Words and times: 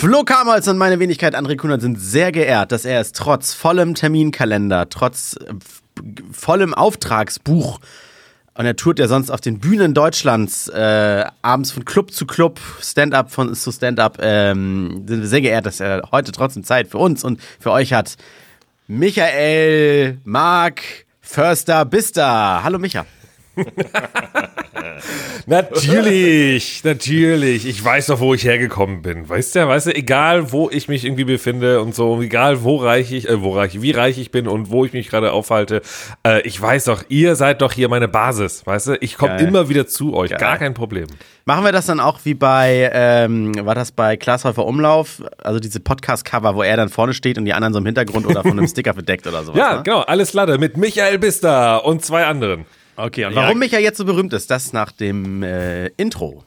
Flo 0.00 0.24
Kamals 0.24 0.66
und 0.66 0.78
meine 0.78 0.98
Wenigkeit 0.98 1.36
André 1.36 1.58
Kunert 1.58 1.82
sind 1.82 2.00
sehr 2.00 2.32
geehrt, 2.32 2.72
dass 2.72 2.86
er 2.86 3.02
es 3.02 3.12
trotz 3.12 3.52
vollem 3.52 3.94
Terminkalender, 3.94 4.88
trotz 4.88 5.36
äh, 5.36 5.52
vollem 6.32 6.72
Auftragsbuch 6.72 7.80
und 8.54 8.64
er 8.64 8.76
tourt 8.76 8.98
ja 8.98 9.08
sonst 9.08 9.28
auf 9.28 9.42
den 9.42 9.58
Bühnen 9.58 9.92
Deutschlands, 9.92 10.68
äh, 10.68 11.26
abends 11.42 11.72
von 11.72 11.84
Club 11.84 12.12
zu 12.12 12.24
Club, 12.24 12.58
Stand-up 12.80 13.30
von 13.30 13.54
zu 13.54 13.70
Stand-up. 13.72 14.16
Ähm, 14.22 15.04
sind 15.06 15.20
wir 15.20 15.28
sehr 15.28 15.42
geehrt, 15.42 15.66
dass 15.66 15.80
er 15.80 16.08
heute 16.10 16.32
trotzdem 16.32 16.64
Zeit 16.64 16.88
für 16.88 16.96
uns 16.96 17.22
und 17.22 17.38
für 17.58 17.70
euch 17.70 17.92
hat. 17.92 18.16
Michael, 18.88 20.16
Marc, 20.24 20.80
Förster, 21.20 21.84
Bister. 21.84 22.64
Hallo 22.64 22.78
Micha. 22.78 23.04
natürlich, 25.46 26.84
natürlich. 26.84 27.66
Ich 27.66 27.84
weiß 27.84 28.06
doch, 28.06 28.20
wo 28.20 28.34
ich 28.34 28.44
hergekommen 28.44 29.02
bin. 29.02 29.28
Weißt 29.28 29.56
du, 29.56 29.66
weißt 29.66 29.88
du, 29.88 29.94
egal 29.94 30.52
wo 30.52 30.70
ich 30.70 30.88
mich 30.88 31.04
irgendwie 31.04 31.24
befinde 31.24 31.80
und 31.80 31.94
so, 31.94 32.20
egal 32.20 32.62
wo 32.62 32.76
reich 32.76 33.12
ich, 33.12 33.28
äh, 33.28 33.42
wo 33.42 33.54
reich, 33.54 33.80
wie 33.82 33.90
reich 33.90 34.18
ich 34.18 34.30
bin 34.30 34.46
und 34.48 34.70
wo 34.70 34.84
ich 34.84 34.92
mich 34.92 35.08
gerade 35.08 35.32
aufhalte, 35.32 35.82
äh, 36.26 36.40
ich 36.42 36.60
weiß 36.60 36.84
doch, 36.84 37.02
ihr 37.08 37.36
seid 37.36 37.62
doch 37.62 37.72
hier 37.72 37.88
meine 37.88 38.08
Basis, 38.08 38.66
weißt 38.66 38.86
du? 38.88 38.96
Ich 39.00 39.16
komme 39.16 39.38
immer 39.40 39.68
wieder 39.68 39.86
zu 39.86 40.14
euch, 40.14 40.30
Geil. 40.30 40.38
gar 40.38 40.58
kein 40.58 40.74
Problem. 40.74 41.06
Machen 41.44 41.64
wir 41.64 41.72
das 41.72 41.86
dann 41.86 42.00
auch 42.00 42.20
wie 42.24 42.34
bei, 42.34 42.90
ähm, 42.92 43.52
war 43.66 43.74
das 43.74 43.92
bei 43.92 44.16
Glashäufer 44.16 44.64
Umlauf, 44.64 45.22
also 45.38 45.58
diese 45.58 45.80
Podcast-Cover, 45.80 46.54
wo 46.54 46.62
er 46.62 46.76
dann 46.76 46.90
vorne 46.90 47.14
steht 47.14 47.38
und 47.38 47.44
die 47.44 47.54
anderen 47.54 47.72
so 47.72 47.80
im 47.80 47.86
Hintergrund 47.86 48.26
oder 48.26 48.42
von 48.42 48.52
einem 48.52 48.68
Sticker 48.68 48.94
verdeckt 48.94 49.26
oder 49.26 49.42
sowas? 49.42 49.58
Ja, 49.58 49.76
ne? 49.76 49.82
genau, 49.82 50.00
alles 50.00 50.32
Lade 50.32 50.58
mit 50.58 50.76
Michael 50.76 51.18
Bister 51.18 51.84
und 51.84 52.04
zwei 52.04 52.26
anderen. 52.26 52.66
Okay, 52.96 53.24
und 53.24 53.34
warum 53.34 53.52
ja. 53.52 53.54
Micha 53.56 53.78
jetzt 53.78 53.98
so 53.98 54.04
berühmt 54.04 54.32
ist, 54.32 54.50
das 54.50 54.72
nach 54.72 54.92
dem 54.92 55.42
äh, 55.42 55.86
Intro. 55.96 56.44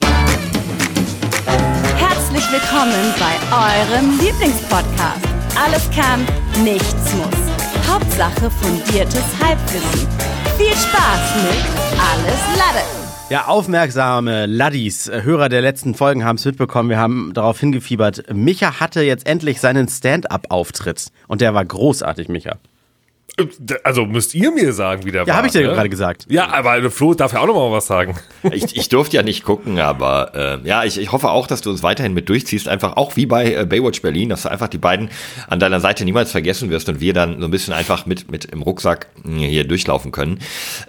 Herzlich 1.97 2.43
willkommen 2.51 3.13
bei 3.17 3.33
eurem 3.51 4.19
Lieblingspodcast. 4.19 5.25
Alles 5.55 5.89
kann, 5.91 6.25
nichts 6.63 7.13
muss. 7.15 7.87
Hauptsache 7.87 8.49
fundiertes 8.51 9.23
Halbwissen. 9.41 10.07
Viel 10.57 10.75
Spaß 10.75 11.35
mit 11.43 11.65
Alles 11.99 12.41
Lade. 12.57 12.85
Ja, 13.29 13.45
aufmerksame 13.47 14.45
Laddies, 14.45 15.07
äh, 15.07 15.23
Hörer 15.23 15.49
der 15.49 15.61
letzten 15.61 15.95
Folgen 15.95 16.23
haben 16.23 16.35
es 16.35 16.45
mitbekommen. 16.45 16.89
Wir 16.89 16.99
haben 16.99 17.31
darauf 17.33 17.59
hingefiebert. 17.59 18.31
Micha 18.33 18.79
hatte 18.79 19.01
jetzt 19.01 19.25
endlich 19.25 19.59
seinen 19.59 19.87
Stand-up-Auftritt. 19.87 21.07
Und 21.27 21.41
der 21.41 21.53
war 21.53 21.65
großartig, 21.65 22.27
Micha. 22.29 22.57
Also 23.83 24.05
müsst 24.05 24.35
ihr 24.35 24.51
mir 24.51 24.73
sagen, 24.73 25.05
wie 25.05 25.11
der 25.11 25.21
ja, 25.21 25.27
war. 25.27 25.33
Ja, 25.33 25.37
habe 25.37 25.47
ich 25.47 25.53
dir 25.53 25.61
ne? 25.61 25.73
gerade 25.73 25.89
gesagt. 25.89 26.27
Ja, 26.29 26.49
aber 26.49 26.91
Flo 26.91 27.15
darf 27.15 27.33
ja 27.33 27.39
auch 27.39 27.47
noch 27.47 27.55
mal 27.55 27.71
was 27.71 27.87
sagen. 27.87 28.15
Ich, 28.51 28.75
ich 28.75 28.89
durfte 28.89 29.15
ja 29.15 29.23
nicht 29.23 29.45
gucken, 29.45 29.79
aber 29.79 30.59
äh, 30.63 30.67
ja, 30.67 30.83
ich, 30.83 30.99
ich 30.99 31.13
hoffe 31.13 31.29
auch, 31.29 31.47
dass 31.47 31.61
du 31.61 31.69
uns 31.69 31.81
weiterhin 31.81 32.13
mit 32.13 32.27
durchziehst. 32.27 32.67
Einfach 32.67 32.97
auch 32.97 33.15
wie 33.15 33.25
bei 33.25 33.53
äh, 33.53 33.65
Baywatch 33.65 34.01
Berlin, 34.01 34.29
dass 34.29 34.43
du 34.43 34.51
einfach 34.51 34.67
die 34.67 34.77
beiden 34.77 35.09
an 35.47 35.59
deiner 35.61 35.79
Seite 35.79 36.03
niemals 36.03 36.31
vergessen 36.31 36.69
wirst 36.69 36.89
und 36.89 36.99
wir 36.99 37.13
dann 37.13 37.39
so 37.39 37.45
ein 37.45 37.51
bisschen 37.51 37.73
einfach 37.73 38.05
mit, 38.05 38.29
mit 38.29 38.45
im 38.45 38.61
Rucksack 38.61 39.07
hier 39.25 39.65
durchlaufen 39.65 40.11
können. 40.11 40.39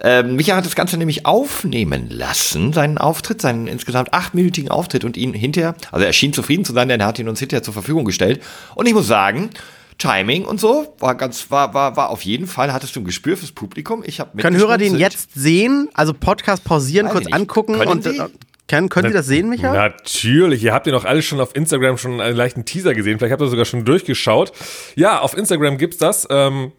Ähm, 0.03 0.35
Micha 0.35 0.57
hat 0.57 0.65
das 0.65 0.75
Ganze 0.75 0.97
nämlich 0.97 1.25
aufnehmen 1.25 2.09
lassen, 2.09 2.73
seinen 2.73 2.97
Auftritt, 2.97 3.41
seinen 3.41 3.67
insgesamt 3.67 4.13
achtminütigen 4.13 4.69
Auftritt 4.69 5.05
und 5.05 5.15
ihn 5.15 5.33
hinterher, 5.33 5.75
also 5.91 6.05
er 6.05 6.13
schien 6.13 6.33
zufrieden 6.33 6.65
zu 6.65 6.73
sein, 6.73 6.89
denn 6.89 6.99
er 6.99 7.07
hat 7.07 7.17
ihn 7.19 7.29
uns 7.29 7.39
hinterher 7.39 7.63
zur 7.63 7.73
Verfügung 7.73 8.03
gestellt. 8.03 8.43
Und 8.75 8.85
ich 8.85 8.93
muss 8.93 9.07
sagen, 9.07 9.49
Timing 9.97 10.45
und 10.45 10.59
so 10.59 10.93
war 10.99 11.15
ganz 11.15 11.49
war 11.51 11.73
war 11.73 11.95
war 11.95 12.09
auf 12.09 12.21
jeden 12.23 12.47
Fall 12.47 12.73
hattest 12.73 12.95
du 12.95 12.99
ein 12.99 13.05
Gespür 13.05 13.37
fürs 13.37 13.51
Publikum. 13.51 14.03
Ich 14.05 14.19
habe 14.19 14.37
Können 14.41 14.57
Hörer 14.57 14.77
den 14.77 14.97
jetzt 14.97 15.33
sehen? 15.33 15.89
Also 15.93 16.13
Podcast 16.13 16.63
pausieren, 16.63 17.07
Weiß 17.07 17.13
kurz 17.13 17.31
angucken 17.31 17.77
können 17.77 17.91
und 17.91 18.05
die? 18.05 18.17
Äh, 18.17 18.27
können, 18.67 18.89
können 18.89 19.09
Sie 19.09 19.13
das 19.13 19.27
sehen, 19.27 19.49
Michael? 19.49 19.73
Natürlich. 19.73 20.63
Ihr 20.63 20.73
habt 20.73 20.87
ja 20.87 20.93
noch 20.93 21.05
alles 21.05 21.25
schon 21.25 21.39
auf 21.39 21.55
Instagram 21.55 21.97
schon 21.99 22.19
einen 22.19 22.35
leichten 22.35 22.65
Teaser 22.65 22.95
gesehen. 22.95 23.19
Vielleicht 23.19 23.33
habt 23.33 23.41
ihr 23.41 23.47
sogar 23.47 23.65
schon 23.65 23.85
durchgeschaut. 23.85 24.53
Ja, 24.95 25.19
auf 25.19 25.37
Instagram 25.37 25.77
gibt's 25.77 25.97
das. 25.97 26.27
Ähm, 26.31 26.71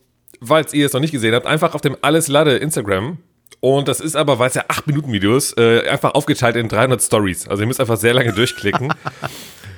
falls 0.43 0.75
ihr 0.75 0.87
es 0.87 0.93
noch 0.93 1.01
nicht 1.01 1.13
gesehen 1.13 1.35
habt, 1.35 1.47
einfach 1.47 1.75
auf 1.75 1.81
dem 1.81 1.97
Alles 2.03 2.27
Lade 2.27 2.57
Instagram. 2.57 3.19
Und 3.61 3.89
das 3.89 4.01
ist 4.01 4.17
aber, 4.17 4.39
weil 4.39 4.49
es 4.49 4.55
ja 4.55 4.65
8 4.69 4.89
Minuten 4.89 5.13
Videos, 5.13 5.57
äh, 5.57 5.89
einfach 5.89 6.15
aufgeteilt 6.15 6.57
in 6.57 6.69
300 6.69 7.01
Stories. 7.01 7.49
Also 7.49 7.63
ihr 7.63 7.67
müsst 7.67 7.81
einfach 7.81 7.97
sehr 7.97 8.15
lange 8.15 8.33
durchklicken. 8.35 8.93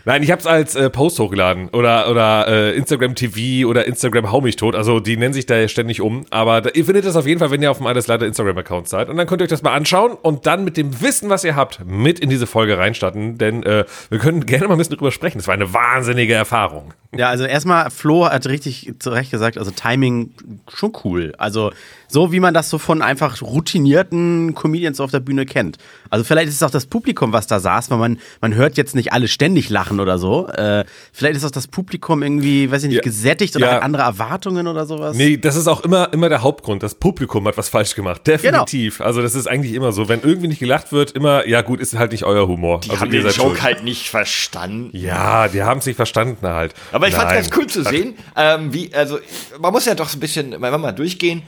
Nein, 0.05 0.23
ich 0.23 0.31
habe 0.31 0.41
es 0.41 0.47
als 0.47 0.75
äh, 0.75 0.91
Post 0.91 1.19
hochgeladen 1.19 1.69
oder 1.71 2.11
oder 2.11 2.49
äh, 2.49 2.77
Instagram 2.77 3.15
TV 3.15 3.69
oder 3.69 3.87
Instagram 3.87 4.31
Hau 4.31 4.41
mich 4.41 4.57
tot. 4.57 4.75
Also 4.75 5.01
die 5.01 5.17
nennen 5.17 5.35
sich 5.35 5.47
da 5.47 5.67
ständig 5.69 6.01
um. 6.01 6.25
Aber 6.31 6.61
da, 6.61 6.71
ihr 6.71 6.85
findet 6.85 7.05
das 7.05 7.17
auf 7.17 7.27
jeden 7.27 7.39
Fall, 7.39 7.51
wenn 7.51 7.63
ihr 7.63 7.71
auf 7.71 7.79
dem 7.79 7.87
alles 7.87 8.07
leider 8.07 8.27
Instagram 8.27 8.59
Account 8.59 8.89
seid. 8.89 9.09
Und 9.09 9.17
dann 9.17 9.27
könnt 9.27 9.41
ihr 9.41 9.45
euch 9.45 9.51
das 9.51 9.63
mal 9.63 9.75
anschauen 9.75 10.13
und 10.13 10.47
dann 10.47 10.65
mit 10.65 10.77
dem 10.77 11.01
Wissen, 11.01 11.31
was 11.31 11.45
ihr 11.45 11.57
habt, 11.57 11.85
mit 11.87 12.21
in 12.21 12.31
diese 12.31 12.47
Folge 12.47 12.79
reinstarten. 12.79 13.39
Denn 13.39 13.63
äh, 13.63 13.85
wir 14.09 14.19
können 14.19 14.47
gerne 14.47 14.69
mal 14.69 14.75
ein 14.75 14.79
bisschen 14.79 14.97
drüber 14.97 15.13
sprechen. 15.13 15.39
Das 15.39 15.47
war 15.47 15.55
eine 15.55 15.73
wahnsinnige 15.73 16.35
Erfahrung. 16.35 16.93
Ja, 17.17 17.31
also 17.31 17.45
erstmal, 17.45 17.91
Flo 17.91 18.27
hat 18.27 18.47
richtig 18.47 18.93
zu 18.99 19.09
Recht 19.11 19.31
gesagt, 19.31 19.57
also 19.57 19.71
Timing 19.71 20.35
schon 20.69 20.93
cool. 21.05 21.33
Also 21.39 21.73
so 22.07 22.33
wie 22.33 22.41
man 22.41 22.53
das 22.53 22.69
so 22.69 22.77
von 22.77 23.01
einfach 23.01 23.41
routinierten 23.41 24.55
Comedians 24.55 25.01
auf 25.01 25.11
der 25.11 25.21
Bühne 25.21 25.47
kennt. 25.47 25.79
Also 26.11 26.23
vielleicht 26.23 26.49
ist 26.49 26.57
es 26.57 26.63
auch 26.63 26.71
das 26.71 26.85
Publikum, 26.85 27.33
was 27.33 27.47
da 27.47 27.61
saß, 27.61 27.91
weil 27.91 27.99
man, 27.99 28.19
man 28.43 28.55
hört 28.55 28.77
jetzt 28.77 28.95
nicht 28.95 29.13
alle 29.15 29.27
ständig 29.27 29.71
lachen 29.71 29.88
oder 30.00 30.19
so. 30.19 30.49
Äh, 30.49 30.84
vielleicht 31.12 31.37
ist 31.37 31.44
auch 31.44 31.50
das 31.50 31.66
Publikum 31.66 32.22
irgendwie, 32.22 32.71
weiß 32.71 32.82
ich 32.82 32.88
nicht, 32.88 32.97
ja. 32.97 33.03
gesättigt 33.03 33.56
oder 33.56 33.66
ja. 33.66 33.72
hat 33.75 33.82
andere 33.82 34.03
Erwartungen 34.03 34.66
oder 34.66 34.87
sowas. 34.87 35.16
Nee, 35.16 35.37
das 35.37 35.56
ist 35.56 35.66
auch 35.66 35.81
immer, 35.81 36.12
immer 36.12 36.28
der 36.28 36.43
Hauptgrund. 36.43 36.82
Das 36.82 36.94
Publikum 36.94 37.47
hat 37.47 37.56
was 37.56 37.69
falsch 37.69 37.94
gemacht. 37.94 38.26
Definitiv. 38.26 38.99
Genau. 38.99 39.06
Also 39.06 39.22
das 39.22 39.34
ist 39.34 39.47
eigentlich 39.47 39.75
immer 39.75 39.93
so. 39.93 40.09
Wenn 40.09 40.21
irgendwie 40.22 40.49
nicht 40.49 40.60
gelacht 40.60 40.93
wird, 40.93 41.12
immer, 41.12 41.47
ja 41.47 41.62
gut, 41.62 41.81
ist 41.81 41.99
halt 41.99 42.12
nicht 42.12 42.25
euer 42.25 42.47
Humor. 42.47 42.81
Die 42.81 42.91
also 42.91 43.00
haben 43.00 43.10
den 43.10 43.22
Joke 43.22 43.34
schuld. 43.34 43.62
halt 43.62 43.84
nicht 43.84 44.09
verstanden. 44.09 44.91
Ja, 44.93 45.49
die 45.49 45.62
haben 45.62 45.78
es 45.78 45.87
nicht 45.87 45.97
verstanden 45.97 46.47
halt. 46.47 46.75
Aber 46.93 47.09
ich 47.09 47.15
fand 47.15 47.31
es 47.31 47.34
ganz 47.34 47.50
cool 47.56 47.66
zu 47.66 47.82
sehen, 47.82 48.15
ähm, 48.37 48.72
wie, 48.72 48.93
also 48.94 49.19
man 49.59 49.72
muss 49.72 49.87
ja 49.87 49.94
doch 49.94 50.09
so 50.09 50.16
ein 50.16 50.20
bisschen, 50.20 50.53
wenn 50.53 50.60
wir 50.60 50.78
mal 50.78 50.93
durchgehen, 50.93 51.43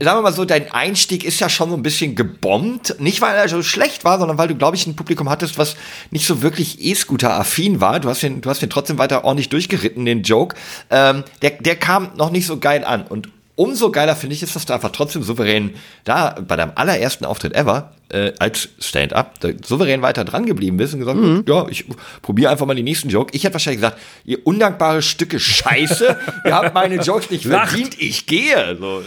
sagen 0.00 0.18
wir 0.18 0.22
mal 0.22 0.32
so, 0.32 0.44
dein 0.44 0.70
Einstieg 0.72 1.24
ist 1.24 1.40
ja 1.40 1.48
schon 1.48 1.70
so 1.70 1.76
ein 1.76 1.82
bisschen 1.82 2.14
gebombt. 2.14 3.00
Nicht, 3.00 3.20
weil 3.20 3.34
er 3.34 3.48
so 3.48 3.62
schlecht 3.62 4.04
war, 4.04 4.18
sondern 4.18 4.36
weil 4.36 4.48
du, 4.48 4.54
glaube 4.54 4.76
ich, 4.76 4.86
ein 4.86 4.96
Publikum 4.96 5.30
hattest, 5.30 5.58
was 5.58 5.76
nicht 6.10 6.26
so 6.26 6.42
wirklich 6.42 6.84
E-Scooter-affin 6.84 7.80
war. 7.80 7.98
Du 8.00 8.08
hast 8.08 8.22
den, 8.22 8.40
du 8.42 8.50
hast 8.50 8.60
den 8.60 8.70
trotzdem 8.70 8.98
weiter 8.98 9.24
ordentlich 9.24 9.48
durchgeritten, 9.48 10.04
den 10.04 10.22
Joke. 10.22 10.56
Ähm, 10.90 11.24
der, 11.42 11.50
der 11.50 11.76
kam 11.76 12.10
noch 12.16 12.30
nicht 12.30 12.46
so 12.46 12.58
geil 12.58 12.84
an. 12.84 13.06
Und 13.06 13.30
umso 13.54 13.90
geiler 13.90 14.14
finde 14.14 14.36
ich 14.36 14.42
es, 14.42 14.52
dass 14.52 14.66
du 14.66 14.74
einfach 14.74 14.92
trotzdem 14.92 15.22
souverän 15.22 15.74
da 16.04 16.36
bei 16.46 16.56
deinem 16.56 16.72
allerersten 16.74 17.24
Auftritt 17.24 17.54
ever 17.54 17.92
äh, 18.10 18.32
als 18.38 18.68
Stand-up 18.78 19.38
souverän 19.64 20.02
weiter 20.02 20.24
dran 20.24 20.44
geblieben 20.46 20.76
bist 20.76 20.92
und 20.92 21.00
gesagt, 21.00 21.18
mhm. 21.18 21.44
ja, 21.48 21.66
ich 21.68 21.86
probiere 22.22 22.50
einfach 22.50 22.66
mal 22.66 22.76
den 22.76 22.84
nächsten 22.84 23.08
Joke. 23.08 23.34
Ich 23.34 23.44
hätte 23.44 23.54
wahrscheinlich 23.54 23.80
gesagt, 23.80 23.98
ihr 24.24 24.46
undankbare 24.46 25.00
Stücke 25.00 25.40
Scheiße, 25.40 26.16
ihr 26.44 26.54
habt 26.54 26.74
meine 26.74 26.96
Jokes 26.96 27.30
nicht 27.30 27.46
verdient, 27.46 27.98
ich 27.98 28.26
gehe. 28.26 28.76
So. 28.78 29.02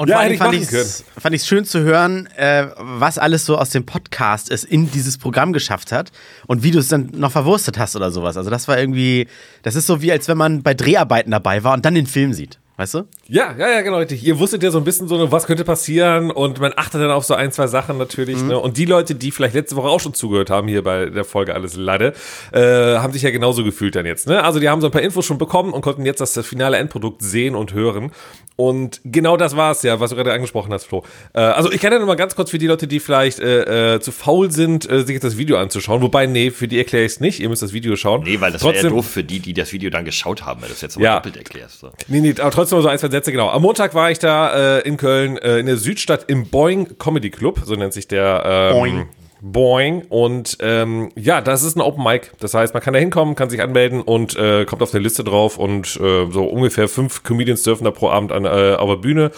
Und 0.00 0.08
ja, 0.08 0.14
vor 0.14 0.22
allem 0.22 0.38
fand 0.38 0.54
ich 1.34 1.42
es 1.42 1.46
schön 1.46 1.66
zu 1.66 1.80
hören, 1.80 2.26
äh, 2.28 2.68
was 2.78 3.18
alles 3.18 3.44
so 3.44 3.58
aus 3.58 3.68
dem 3.68 3.84
Podcast 3.84 4.50
es 4.50 4.64
in 4.64 4.90
dieses 4.90 5.18
Programm 5.18 5.52
geschafft 5.52 5.92
hat 5.92 6.10
und 6.46 6.62
wie 6.62 6.70
du 6.70 6.78
es 6.78 6.88
dann 6.88 7.10
noch 7.12 7.30
verwurstet 7.30 7.78
hast 7.78 7.96
oder 7.96 8.10
sowas. 8.10 8.38
Also 8.38 8.48
das 8.48 8.66
war 8.66 8.78
irgendwie, 8.78 9.28
das 9.62 9.76
ist 9.76 9.86
so 9.86 10.00
wie 10.00 10.10
als 10.10 10.26
wenn 10.26 10.38
man 10.38 10.62
bei 10.62 10.72
Dreharbeiten 10.72 11.30
dabei 11.30 11.64
war 11.64 11.74
und 11.74 11.84
dann 11.84 11.94
den 11.94 12.06
Film 12.06 12.32
sieht. 12.32 12.58
Weißt 12.78 12.94
du? 12.94 13.08
Ja, 13.32 13.54
ja, 13.56 13.70
ja, 13.70 13.80
genau, 13.82 13.98
richtig. 13.98 14.24
Ihr 14.26 14.40
wusstet 14.40 14.60
ja 14.64 14.72
so 14.72 14.78
ein 14.78 14.82
bisschen 14.82 15.06
so, 15.06 15.30
was 15.30 15.46
könnte 15.46 15.62
passieren 15.62 16.32
und 16.32 16.58
man 16.58 16.72
achtet 16.74 17.00
dann 17.00 17.12
auf 17.12 17.24
so 17.24 17.34
ein, 17.34 17.52
zwei 17.52 17.68
Sachen 17.68 17.96
natürlich. 17.96 18.38
Mhm. 18.38 18.48
Ne? 18.48 18.58
Und 18.58 18.76
die 18.76 18.86
Leute, 18.86 19.14
die 19.14 19.30
vielleicht 19.30 19.54
letzte 19.54 19.76
Woche 19.76 19.86
auch 19.86 20.00
schon 20.00 20.14
zugehört 20.14 20.50
haben, 20.50 20.66
hier 20.66 20.82
bei 20.82 21.06
der 21.06 21.24
Folge 21.24 21.54
Alles 21.54 21.76
Lade, 21.76 22.12
äh, 22.52 22.98
haben 22.98 23.12
sich 23.12 23.22
ja 23.22 23.30
genauso 23.30 23.62
gefühlt 23.62 23.94
dann 23.94 24.04
jetzt. 24.04 24.26
Ne? 24.26 24.42
Also 24.42 24.58
die 24.58 24.68
haben 24.68 24.80
so 24.80 24.88
ein 24.88 24.90
paar 24.90 25.02
Infos 25.02 25.26
schon 25.26 25.38
bekommen 25.38 25.72
und 25.72 25.80
konnten 25.80 26.04
jetzt 26.04 26.20
das 26.20 26.36
finale 26.44 26.78
Endprodukt 26.78 27.22
sehen 27.22 27.54
und 27.54 27.72
hören. 27.72 28.10
Und 28.56 29.00
genau 29.04 29.36
das 29.36 29.56
war 29.56 29.70
es 29.70 29.82
ja, 29.82 30.00
was 30.00 30.10
du 30.10 30.16
gerade 30.16 30.32
angesprochen 30.32 30.72
hast, 30.72 30.84
Flo. 30.84 31.04
Äh, 31.32 31.40
also 31.40 31.70
ich 31.70 31.80
kann 31.80 31.92
ja 31.92 32.00
noch 32.00 32.06
mal 32.06 32.16
ganz 32.16 32.34
kurz 32.34 32.50
für 32.50 32.58
die 32.58 32.66
Leute, 32.66 32.88
die 32.88 32.98
vielleicht 32.98 33.38
äh, 33.38 33.94
äh, 33.94 34.00
zu 34.00 34.10
faul 34.10 34.50
sind, 34.50 34.90
äh, 34.90 35.02
sich 35.02 35.14
jetzt 35.14 35.22
das 35.22 35.38
Video 35.38 35.56
anzuschauen. 35.56 36.02
Wobei, 36.02 36.26
nee, 36.26 36.50
für 36.50 36.66
die 36.66 36.78
erkläre 36.78 37.04
ich 37.04 37.12
es 37.12 37.20
nicht. 37.20 37.40
Ihr 37.40 37.48
müsst 37.48 37.62
das 37.62 37.72
Video 37.72 37.94
schauen. 37.94 38.24
Nee, 38.24 38.40
weil 38.40 38.50
das 38.50 38.64
wäre 38.64 38.74
ja 38.74 38.88
doof 38.88 39.08
für 39.08 39.22
die, 39.22 39.38
die 39.38 39.54
das 39.54 39.72
Video 39.72 39.88
dann 39.88 40.04
geschaut 40.04 40.44
haben, 40.44 40.60
wenn 40.60 40.68
du 40.68 40.74
das 40.74 40.82
jetzt 40.82 40.98
mal 40.98 41.04
ja. 41.04 41.14
doppelt 41.14 41.36
erklärst. 41.36 41.78
So. 41.78 41.90
Nee, 42.08 42.20
nee, 42.20 42.34
aber 42.38 42.50
trotzdem 42.50 42.82
so 42.82 42.88
ein, 42.88 42.98
zwei 42.98 43.08
Sätze, 43.08 43.19
genau. 43.26 43.48
Am 43.48 43.62
Montag 43.62 43.94
war 43.94 44.10
ich 44.10 44.18
da 44.18 44.78
äh, 44.78 44.80
in 44.80 44.96
Köln, 44.96 45.36
äh, 45.38 45.58
in 45.58 45.66
der 45.66 45.76
Südstadt 45.76 46.24
im 46.28 46.46
Boing 46.46 46.98
Comedy 46.98 47.30
Club, 47.30 47.60
so 47.64 47.74
nennt 47.74 47.92
sich 47.92 48.08
der. 48.08 48.42
Ähm, 48.44 48.72
Boing. 48.74 49.08
Boing. 49.42 50.02
Und 50.08 50.58
ähm, 50.60 51.10
ja, 51.16 51.40
das 51.40 51.62
ist 51.62 51.76
ein 51.76 51.80
Open 51.80 52.04
Mic. 52.04 52.30
Das 52.40 52.54
heißt, 52.54 52.74
man 52.74 52.82
kann 52.82 52.94
da 52.94 53.00
hinkommen, 53.00 53.34
kann 53.34 53.50
sich 53.50 53.62
anmelden 53.62 54.02
und 54.02 54.36
äh, 54.36 54.64
kommt 54.64 54.82
auf 54.82 54.92
eine 54.92 55.02
Liste 55.02 55.24
drauf 55.24 55.58
und 55.58 55.96
äh, 55.96 56.30
so 56.30 56.44
ungefähr 56.44 56.88
fünf 56.88 57.22
Comedians 57.22 57.62
dürfen 57.62 57.84
da 57.84 57.90
pro 57.90 58.10
Abend 58.10 58.32
an, 58.32 58.44
äh, 58.44 58.74
auf 58.74 58.88
der 58.88 58.96
Bühne. 58.96 59.30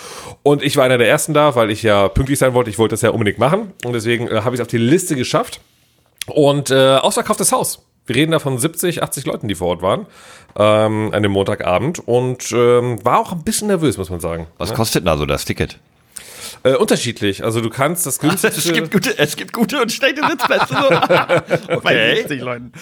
Und 0.42 0.62
ich 0.62 0.76
war 0.76 0.84
einer 0.84 0.98
der 0.98 1.08
ersten 1.08 1.34
da, 1.34 1.54
weil 1.54 1.70
ich 1.70 1.82
ja 1.82 2.08
pünktlich 2.08 2.38
sein 2.38 2.54
wollte. 2.54 2.70
Ich 2.70 2.78
wollte 2.78 2.94
das 2.94 3.02
ja 3.02 3.10
unbedingt 3.10 3.38
machen. 3.38 3.72
Und 3.84 3.92
deswegen 3.92 4.28
äh, 4.28 4.40
habe 4.42 4.54
ich 4.54 4.60
es 4.60 4.62
auf 4.62 4.68
die 4.68 4.78
Liste 4.78 5.16
geschafft. 5.16 5.60
Und 6.26 6.70
äh, 6.70 6.96
ausverkauftes 6.96 7.52
Haus. 7.52 7.84
Wir 8.06 8.16
reden 8.16 8.32
da 8.32 8.38
von 8.38 8.58
70, 8.58 9.02
80 9.02 9.26
Leuten, 9.26 9.48
die 9.48 9.54
vor 9.54 9.68
Ort 9.68 9.82
waren, 9.82 10.06
ähm, 10.56 11.10
an 11.12 11.22
dem 11.22 11.32
Montagabend. 11.32 12.00
Und 12.06 12.52
ähm, 12.52 13.04
war 13.04 13.20
auch 13.20 13.32
ein 13.32 13.42
bisschen 13.42 13.68
nervös, 13.68 13.98
muss 13.98 14.10
man 14.10 14.20
sagen. 14.20 14.46
Was 14.58 14.74
kostet 14.74 15.04
denn 15.04 15.08
also 15.08 15.26
das 15.26 15.44
Ticket? 15.44 15.78
Äh, 16.64 16.74
unterschiedlich. 16.74 17.44
Also 17.44 17.60
du 17.60 17.70
kannst 17.70 18.06
das 18.06 18.18
günstigste. 18.18 18.60
Es 18.72 18.72
gibt 18.72 18.92
gute, 18.92 19.18
es 19.18 19.36
gibt 19.36 19.52
gute 19.52 19.80
und 19.82 19.90
schlechte 19.92 20.22
Sitzplätze. 20.26 20.68
So. 20.68 21.76
Bei 21.82 21.92
Okay. 21.92 22.16
70 22.16 22.40
Leuten. 22.42 22.72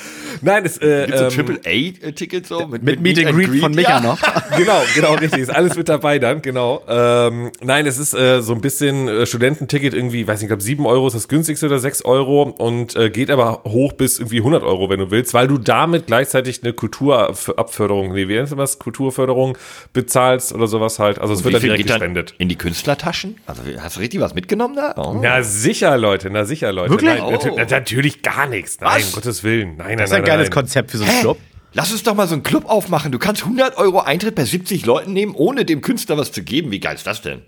Nein, 0.43 0.65
es 0.65 0.79
äh, 0.79 1.07
Gibt 1.07 1.19
so 1.19 1.25
ähm, 1.25 1.31
Triple 1.31 1.61
A-Ticket 1.65 2.47
so 2.47 2.67
mit, 2.67 2.83
Mit 2.83 3.01
Meet 3.01 3.27
and 3.27 3.37
Greet 3.37 3.61
von 3.61 3.73
Micha 3.73 3.91
ja. 3.91 4.01
noch. 4.01 4.21
genau, 4.57 4.83
genau, 4.95 5.15
richtig. 5.15 5.41
Ist 5.41 5.51
alles 5.51 5.77
mit 5.77 5.89
dabei 5.89 6.19
dann, 6.19 6.43
genau. 6.43 6.83
Ähm, 6.89 7.51
nein, 7.63 7.87
es 7.87 7.99
ist 7.99 8.15
äh, 8.15 8.43
so 8.43 8.55
ein 8.55 8.61
bisschen 8.61 9.09
äh, 9.09 9.27
Studententicket 9.27 9.95
irgendwie, 9.95 10.27
weiß 10.27 10.41
nicht, 10.41 10.45
ich 10.45 10.49
glaube 10.49 10.63
7 10.63 10.87
Euro 10.87 11.07
ist 11.07 11.15
das 11.15 11.29
günstigste 11.29 11.67
oder 11.67 11.79
6 11.79 12.05
Euro 12.05 12.43
und 12.43 12.97
äh, 12.97 13.11
geht 13.11 13.31
aber 13.31 13.63
hoch 13.65 13.93
bis 13.93 14.19
irgendwie 14.19 14.39
100 14.39 14.63
Euro, 14.63 14.89
wenn 14.91 15.01
du 15.01 15.11
willst, 15.11 15.35
weil 15.35 15.49
du 15.49 15.59
damit 15.59 16.07
gleichzeitig 16.07 16.63
eine 16.63 16.73
Kulturabförderung, 16.73 18.13
nee, 18.13 18.29
wie 18.29 18.35
nennt 18.35 18.51
das, 18.59 18.79
Kulturförderung 18.79 19.57
bezahlst 19.93 20.53
oder 20.53 20.67
sowas 20.67 20.99
halt. 20.99 21.19
Also 21.19 21.35
es 21.35 21.45
wird 21.45 21.55
dann 21.55 21.63
direkt 21.63 21.87
gespendet. 21.87 22.35
in 22.39 22.49
die 22.49 22.57
Künstlertaschen? 22.57 23.37
Also 23.47 23.63
hast 23.79 23.97
du 23.97 24.01
richtig 24.01 24.21
was 24.21 24.35
mitgenommen 24.35 24.75
da? 24.77 24.95
Oh. 24.97 25.19
Na 25.23 25.43
sicher, 25.43 25.97
Leute, 25.99 26.31
na 26.31 26.45
sicher, 26.45 26.73
Leute. 26.73 26.91
Wirklich? 26.91 27.11
Nein, 27.11 27.23
Oh. 27.23 27.31
natür- 27.31 27.57
natürlich 27.71 28.23
gar 28.23 28.47
nichts. 28.49 28.79
Nein, 28.81 28.97
Was? 29.01 29.09
um 29.09 29.13
Gottes 29.15 29.45
Willen. 29.45 29.77
Nein, 29.77 29.87
nein, 29.89 29.99
Das 29.99 30.11
ist 30.11 30.15
ein 30.17 30.23
nein, 30.23 30.29
geiles 30.29 30.47
nein. 30.49 30.55
Konzept 30.55 30.91
für 30.91 30.99
so 30.99 31.05
einen 31.05 31.13
Hä? 31.13 31.21
Club. 31.21 31.39
Lass 31.73 31.93
uns 31.93 32.03
doch 32.03 32.15
mal 32.15 32.27
so 32.27 32.35
einen 32.35 32.43
Club 32.43 32.65
aufmachen. 32.69 33.13
Du 33.13 33.19
kannst 33.19 33.45
100 33.45 33.77
Euro 33.79 34.01
Eintritt 34.01 34.35
bei 34.35 34.45
70 34.45 34.87
Leuten 34.87 35.13
nehmen, 35.13 35.35
ohne 35.37 35.65
dem 35.65 35.83
Künstler 35.83 36.19
was 36.19 36.33
zu 36.33 36.43
geben. 36.43 36.71
Wie 36.73 36.81
geil 36.81 36.97
ist 36.97 37.07
das 37.07 37.23
denn? 37.23 37.43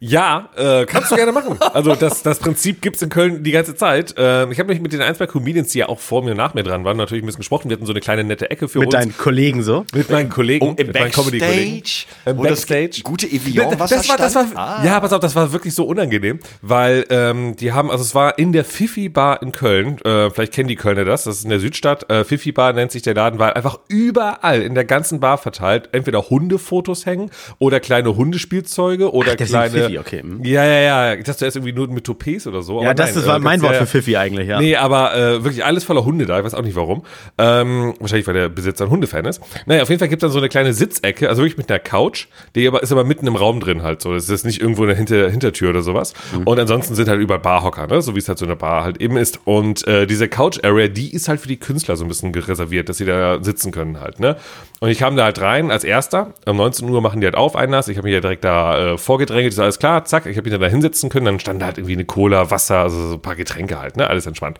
Ja, 0.00 0.48
äh, 0.56 0.84
kannst 0.86 1.10
du 1.12 1.16
gerne 1.16 1.30
machen. 1.30 1.56
Also 1.74 1.94
das, 1.94 2.22
das 2.22 2.38
Prinzip 2.38 2.80
gibt's 2.82 3.02
in 3.02 3.08
Köln 3.08 3.44
die 3.44 3.52
ganze 3.52 3.74
Zeit. 3.76 4.14
Ähm, 4.16 4.50
ich 4.50 4.58
habe 4.58 4.72
mich 4.72 4.80
mit 4.80 4.92
den 4.92 5.00
ein, 5.00 5.14
zwei 5.14 5.26
Comedians, 5.26 5.68
die 5.68 5.78
ja 5.78 5.88
auch 5.88 6.00
vor 6.00 6.22
mir 6.24 6.32
und 6.32 6.38
nach 6.38 6.54
mir 6.54 6.62
dran 6.64 6.84
waren, 6.84 6.96
natürlich 6.96 7.22
ein 7.22 7.26
bisschen 7.26 7.40
gesprochen. 7.40 7.68
Wir 7.70 7.76
hatten 7.76 7.86
so 7.86 7.92
eine 7.92 8.00
kleine 8.00 8.24
nette 8.24 8.50
Ecke 8.50 8.68
für 8.68 8.78
Mit 8.80 8.88
uns. 8.88 8.94
deinen 8.94 9.16
Kollegen 9.16 9.62
so. 9.62 9.84
mit 9.94 10.10
meinen 10.10 10.28
Kollegen, 10.30 10.66
Oh, 10.66 10.74
im 10.76 10.86
mit 10.86 10.94
meinen 10.94 11.12
Comedy-Kollegen. 11.12 11.80
Backstage? 11.80 12.06
Im 12.30 12.36
Backstage. 12.38 13.00
gute 13.04 13.26
Evian 13.26 13.78
das 13.78 14.08
war, 14.08 14.16
das 14.16 14.34
war, 14.34 14.46
Ah. 14.54 14.84
Ja, 14.84 14.98
pass 15.00 15.12
auf, 15.12 15.20
das 15.20 15.36
war 15.36 15.52
wirklich 15.52 15.74
so 15.74 15.84
unangenehm, 15.84 16.40
weil 16.62 17.04
ähm, 17.10 17.54
die 17.56 17.72
haben, 17.72 17.90
also 17.90 18.02
es 18.02 18.14
war 18.14 18.38
in 18.38 18.52
der 18.52 18.64
Fifi 18.64 19.08
Bar 19.08 19.40
in 19.42 19.52
Köln, 19.52 19.98
äh, 20.04 20.30
vielleicht 20.30 20.52
kennen 20.52 20.68
die 20.68 20.76
Kölner 20.76 21.04
das, 21.04 21.24
das 21.24 21.36
ist 21.38 21.44
in 21.44 21.50
der 21.50 21.60
Südstadt, 21.60 22.10
äh, 22.10 22.24
Fifi 22.24 22.52
Bar 22.52 22.72
nennt 22.72 22.90
sich 22.90 23.02
der 23.02 23.14
Laden, 23.14 23.38
weil 23.38 23.52
einfach 23.52 23.78
überall 23.88 24.62
in 24.62 24.74
der 24.74 24.84
ganzen 24.84 25.20
Bar 25.20 25.38
verteilt 25.38 25.90
entweder 25.92 26.22
Hundefotos 26.28 27.06
hängen 27.06 27.30
oder 27.58 27.78
kleine 27.80 28.16
Hundespielzeuge 28.62 29.12
oder 29.12 29.36
deswegen 29.36 29.48
kleine. 29.70 29.86
Fifi, 29.86 29.98
okay, 29.98 30.20
hm. 30.22 30.44
Ja, 30.44 30.64
ja, 30.64 30.80
ja. 30.80 31.14
Ich 31.14 31.24
dachte 31.24 31.44
erst 31.44 31.56
irgendwie 31.56 31.72
nur 31.72 31.88
mit 31.88 32.04
Toupets 32.04 32.46
oder 32.46 32.62
so. 32.62 32.82
Ja, 32.82 32.94
das, 32.94 33.06
nein, 33.08 33.14
das 33.16 33.24
äh, 33.24 33.28
war 33.28 33.38
mein 33.38 33.52
gibt's 33.54 33.64
Wort 33.64 33.74
ja- 33.74 33.80
für 33.80 33.86
Fifi 33.86 34.16
eigentlich, 34.16 34.48
ja. 34.48 34.60
Nee, 34.60 34.76
aber 34.76 35.14
äh, 35.14 35.44
wirklich 35.44 35.64
alles 35.64 35.84
voller 35.84 36.04
Hunde 36.04 36.26
da. 36.26 36.38
Ich 36.38 36.44
weiß 36.44 36.54
auch 36.54 36.62
nicht 36.62 36.76
warum. 36.76 37.02
Ähm, 37.38 37.94
wahrscheinlich, 38.00 38.26
weil 38.26 38.34
der 38.34 38.48
Besitzer 38.48 38.84
ein 38.84 38.90
Hundefan 38.90 39.24
ist. 39.24 39.40
Naja, 39.66 39.82
auf 39.82 39.88
jeden 39.88 39.98
Fall 39.98 40.08
gibt 40.08 40.22
es 40.22 40.26
dann 40.26 40.32
so 40.32 40.38
eine 40.38 40.48
kleine 40.48 40.72
Sitzecke, 40.72 41.28
also 41.28 41.42
wirklich 41.42 41.58
mit 41.58 41.70
einer 41.70 41.78
Couch, 41.78 42.26
die 42.54 42.66
aber 42.66 42.82
ist 42.82 42.92
aber 42.92 43.04
mitten 43.04 43.26
im 43.26 43.36
Raum 43.36 43.60
drin 43.60 43.82
halt 43.82 44.02
so. 44.02 44.14
Das 44.14 44.28
ist 44.28 44.44
nicht 44.44 44.60
irgendwo 44.60 44.84
eine 44.84 44.94
Hinter 44.94 45.30
Hintertür 45.30 45.70
oder 45.70 45.82
sowas. 45.82 46.14
Und 46.44 46.58
ansonsten 46.58 46.94
sind 46.94 47.08
halt 47.08 47.20
überall 47.20 47.40
Barhocker, 47.40 47.86
ne? 47.86 48.02
So 48.02 48.14
wie 48.14 48.18
es 48.18 48.28
halt 48.28 48.38
so 48.38 48.44
eine 48.44 48.56
Bar 48.56 48.84
halt 48.84 49.00
eben 49.00 49.16
ist. 49.16 49.40
Und 49.44 49.86
äh, 49.86 50.06
diese 50.06 50.28
Couch-Area, 50.28 50.88
die 50.88 51.12
ist 51.14 51.28
halt 51.28 51.40
für 51.40 51.48
die 51.48 51.58
Künstler 51.58 51.96
so 51.96 52.04
ein 52.04 52.08
bisschen 52.08 52.34
reserviert, 52.34 52.88
dass 52.88 52.98
sie 52.98 53.04
da 53.04 53.42
sitzen 53.42 53.72
können 53.72 54.00
halt, 54.00 54.20
ne? 54.20 54.36
Und 54.80 54.88
ich 54.88 54.98
kam 54.98 55.16
da 55.16 55.24
halt 55.24 55.40
rein 55.40 55.70
als 55.70 55.84
erster. 55.84 56.34
Um 56.44 56.56
19 56.56 56.88
Uhr 56.88 57.00
machen 57.00 57.20
die 57.20 57.26
halt 57.26 57.36
auf 57.36 57.54
Einlass. 57.54 57.86
Ich 57.88 57.96
habe 57.98 58.06
mich 58.06 58.14
ja 58.14 58.20
direkt 58.20 58.44
da 58.44 58.51
äh, 58.52 58.98
vorgedrängelt. 58.98 59.52
Ist 59.52 59.58
alles 59.58 59.78
klar, 59.78 60.04
zack. 60.04 60.26
Ich 60.26 60.36
habe 60.36 60.44
mich 60.44 60.52
dann 60.52 60.60
da 60.60 60.68
hinsetzen 60.68 61.10
können. 61.10 61.26
Dann 61.26 61.40
stand 61.40 61.60
da 61.60 61.66
halt 61.66 61.78
irgendwie 61.78 61.94
eine 61.94 62.04
Cola, 62.04 62.50
Wasser, 62.50 62.78
also 62.78 63.08
so 63.08 63.14
ein 63.14 63.22
paar 63.22 63.36
Getränke 63.36 63.78
halt, 63.80 63.96
ne? 63.96 64.06
Alles 64.08 64.26
entspannt. 64.26 64.58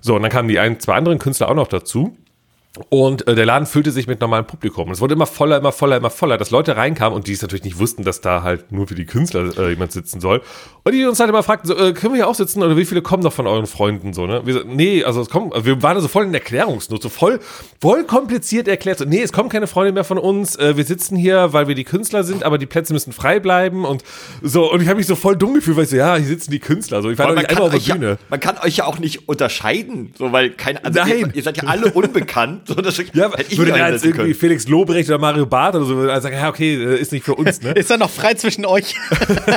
So, 0.00 0.16
und 0.16 0.22
dann 0.22 0.30
kamen 0.30 0.48
die 0.48 0.58
ein, 0.58 0.80
zwei 0.80 0.94
anderen 0.94 1.18
Künstler 1.18 1.48
auch 1.48 1.54
noch 1.54 1.68
dazu. 1.68 2.16
Und 2.88 3.26
äh, 3.26 3.34
der 3.34 3.46
Laden 3.46 3.66
füllte 3.66 3.90
sich 3.90 4.06
mit 4.06 4.20
normalem 4.20 4.46
Publikum. 4.46 4.90
Es 4.90 5.00
wurde 5.00 5.14
immer 5.14 5.26
voller, 5.26 5.58
immer 5.58 5.72
voller, 5.72 5.96
immer 5.96 6.10
voller, 6.10 6.38
dass 6.38 6.50
Leute 6.50 6.76
reinkamen 6.76 7.14
und 7.14 7.26
die 7.26 7.32
es 7.32 7.42
natürlich 7.42 7.64
nicht 7.64 7.78
wussten, 7.78 8.04
dass 8.04 8.20
da 8.20 8.42
halt 8.42 8.72
nur 8.72 8.86
für 8.86 8.94
die 8.94 9.06
Künstler 9.06 9.56
äh, 9.58 9.70
jemand 9.70 9.92
sitzen 9.92 10.20
soll. 10.20 10.42
Und 10.84 10.92
die 10.92 11.04
uns 11.04 11.20
halt 11.20 11.28
immer 11.28 11.42
fragten, 11.42 11.68
so, 11.68 11.76
äh, 11.76 11.92
können 11.92 12.14
wir 12.14 12.18
hier 12.18 12.28
auch 12.28 12.34
sitzen 12.34 12.62
oder 12.62 12.76
wie 12.76 12.84
viele 12.84 13.02
kommen 13.02 13.22
noch 13.22 13.32
von 13.32 13.46
euren 13.46 13.66
Freunden 13.66 14.12
so, 14.12 14.26
ne? 14.26 14.42
Wir 14.44 14.54
so, 14.54 14.60
nee, 14.64 15.04
also 15.04 15.20
es 15.20 15.28
kommen, 15.28 15.52
wir 15.54 15.82
waren 15.82 16.00
so 16.00 16.08
voll 16.08 16.24
in 16.24 16.32
Erklärungsnot, 16.32 17.02
so 17.02 17.08
voll, 17.08 17.40
voll 17.80 18.04
kompliziert 18.04 18.68
erklärt. 18.68 18.98
So, 18.98 19.04
nee, 19.04 19.20
es 19.20 19.32
kommen 19.32 19.48
keine 19.48 19.66
Freunde 19.66 19.92
mehr 19.92 20.04
von 20.04 20.18
uns. 20.18 20.56
Äh, 20.56 20.76
wir 20.76 20.84
sitzen 20.84 21.16
hier, 21.16 21.52
weil 21.52 21.68
wir 21.68 21.74
die 21.74 21.84
Künstler 21.84 22.24
sind, 22.24 22.42
aber 22.44 22.58
die 22.58 22.66
Plätze 22.66 22.92
müssen 22.92 23.12
frei 23.12 23.40
bleiben 23.40 23.84
und 23.84 24.02
so. 24.42 24.70
Und 24.72 24.80
ich 24.80 24.88
habe 24.88 24.98
mich 24.98 25.06
so 25.06 25.16
voll 25.16 25.36
dumm 25.36 25.54
gefühlt, 25.54 25.76
weil 25.76 25.84
ich 25.84 25.90
so, 25.90 25.96
ja, 25.96 26.16
hier 26.16 26.26
sitzen 26.26 26.50
die 26.50 26.58
Künstler. 26.58 27.02
So, 27.02 27.10
ich 27.10 27.18
war 27.18 27.34
nicht 27.34 27.48
kann 27.48 27.56
einmal 27.56 27.68
auf 27.68 27.74
euch 27.74 27.84
der 27.84 27.94
ja, 27.94 28.00
Bühne. 28.00 28.18
man 28.30 28.40
kann 28.40 28.58
euch 28.58 28.76
ja 28.76 28.86
auch 28.86 28.98
nicht 28.98 29.28
unterscheiden, 29.28 30.12
so 30.16 30.32
weil 30.32 30.50
kein, 30.50 30.82
also 30.84 31.00
Nein. 31.00 31.18
Ihr, 31.18 31.34
ihr 31.34 31.42
seid 31.42 31.56
ja 31.56 31.64
alle 31.64 31.92
unbekannt, 31.92 32.67
so 32.68 32.74
dass 32.74 32.98
Ja, 32.98 33.30
hätte 33.32 33.50
ich 33.50 33.58
würde 33.58 33.72
mich 33.72 33.80
da 33.80 33.86
jetzt 33.86 33.94
einsetzen 33.94 34.06
irgendwie 34.08 34.22
können. 34.22 34.34
Felix 34.34 34.68
Lobrecht 34.68 35.08
oder 35.08 35.18
Mario 35.18 35.46
Barth 35.46 35.74
oder 35.74 35.84
so 35.84 35.98
also 36.00 36.20
sagen, 36.20 36.36
ja, 36.36 36.48
okay, 36.48 36.74
äh, 36.74 37.00
ist 37.00 37.12
nicht 37.12 37.24
für 37.24 37.34
uns, 37.34 37.62
ne? 37.62 37.72
Ist 37.78 37.90
da 37.90 37.96
noch 37.96 38.10
frei 38.10 38.34
zwischen 38.34 38.66
euch? 38.66 38.94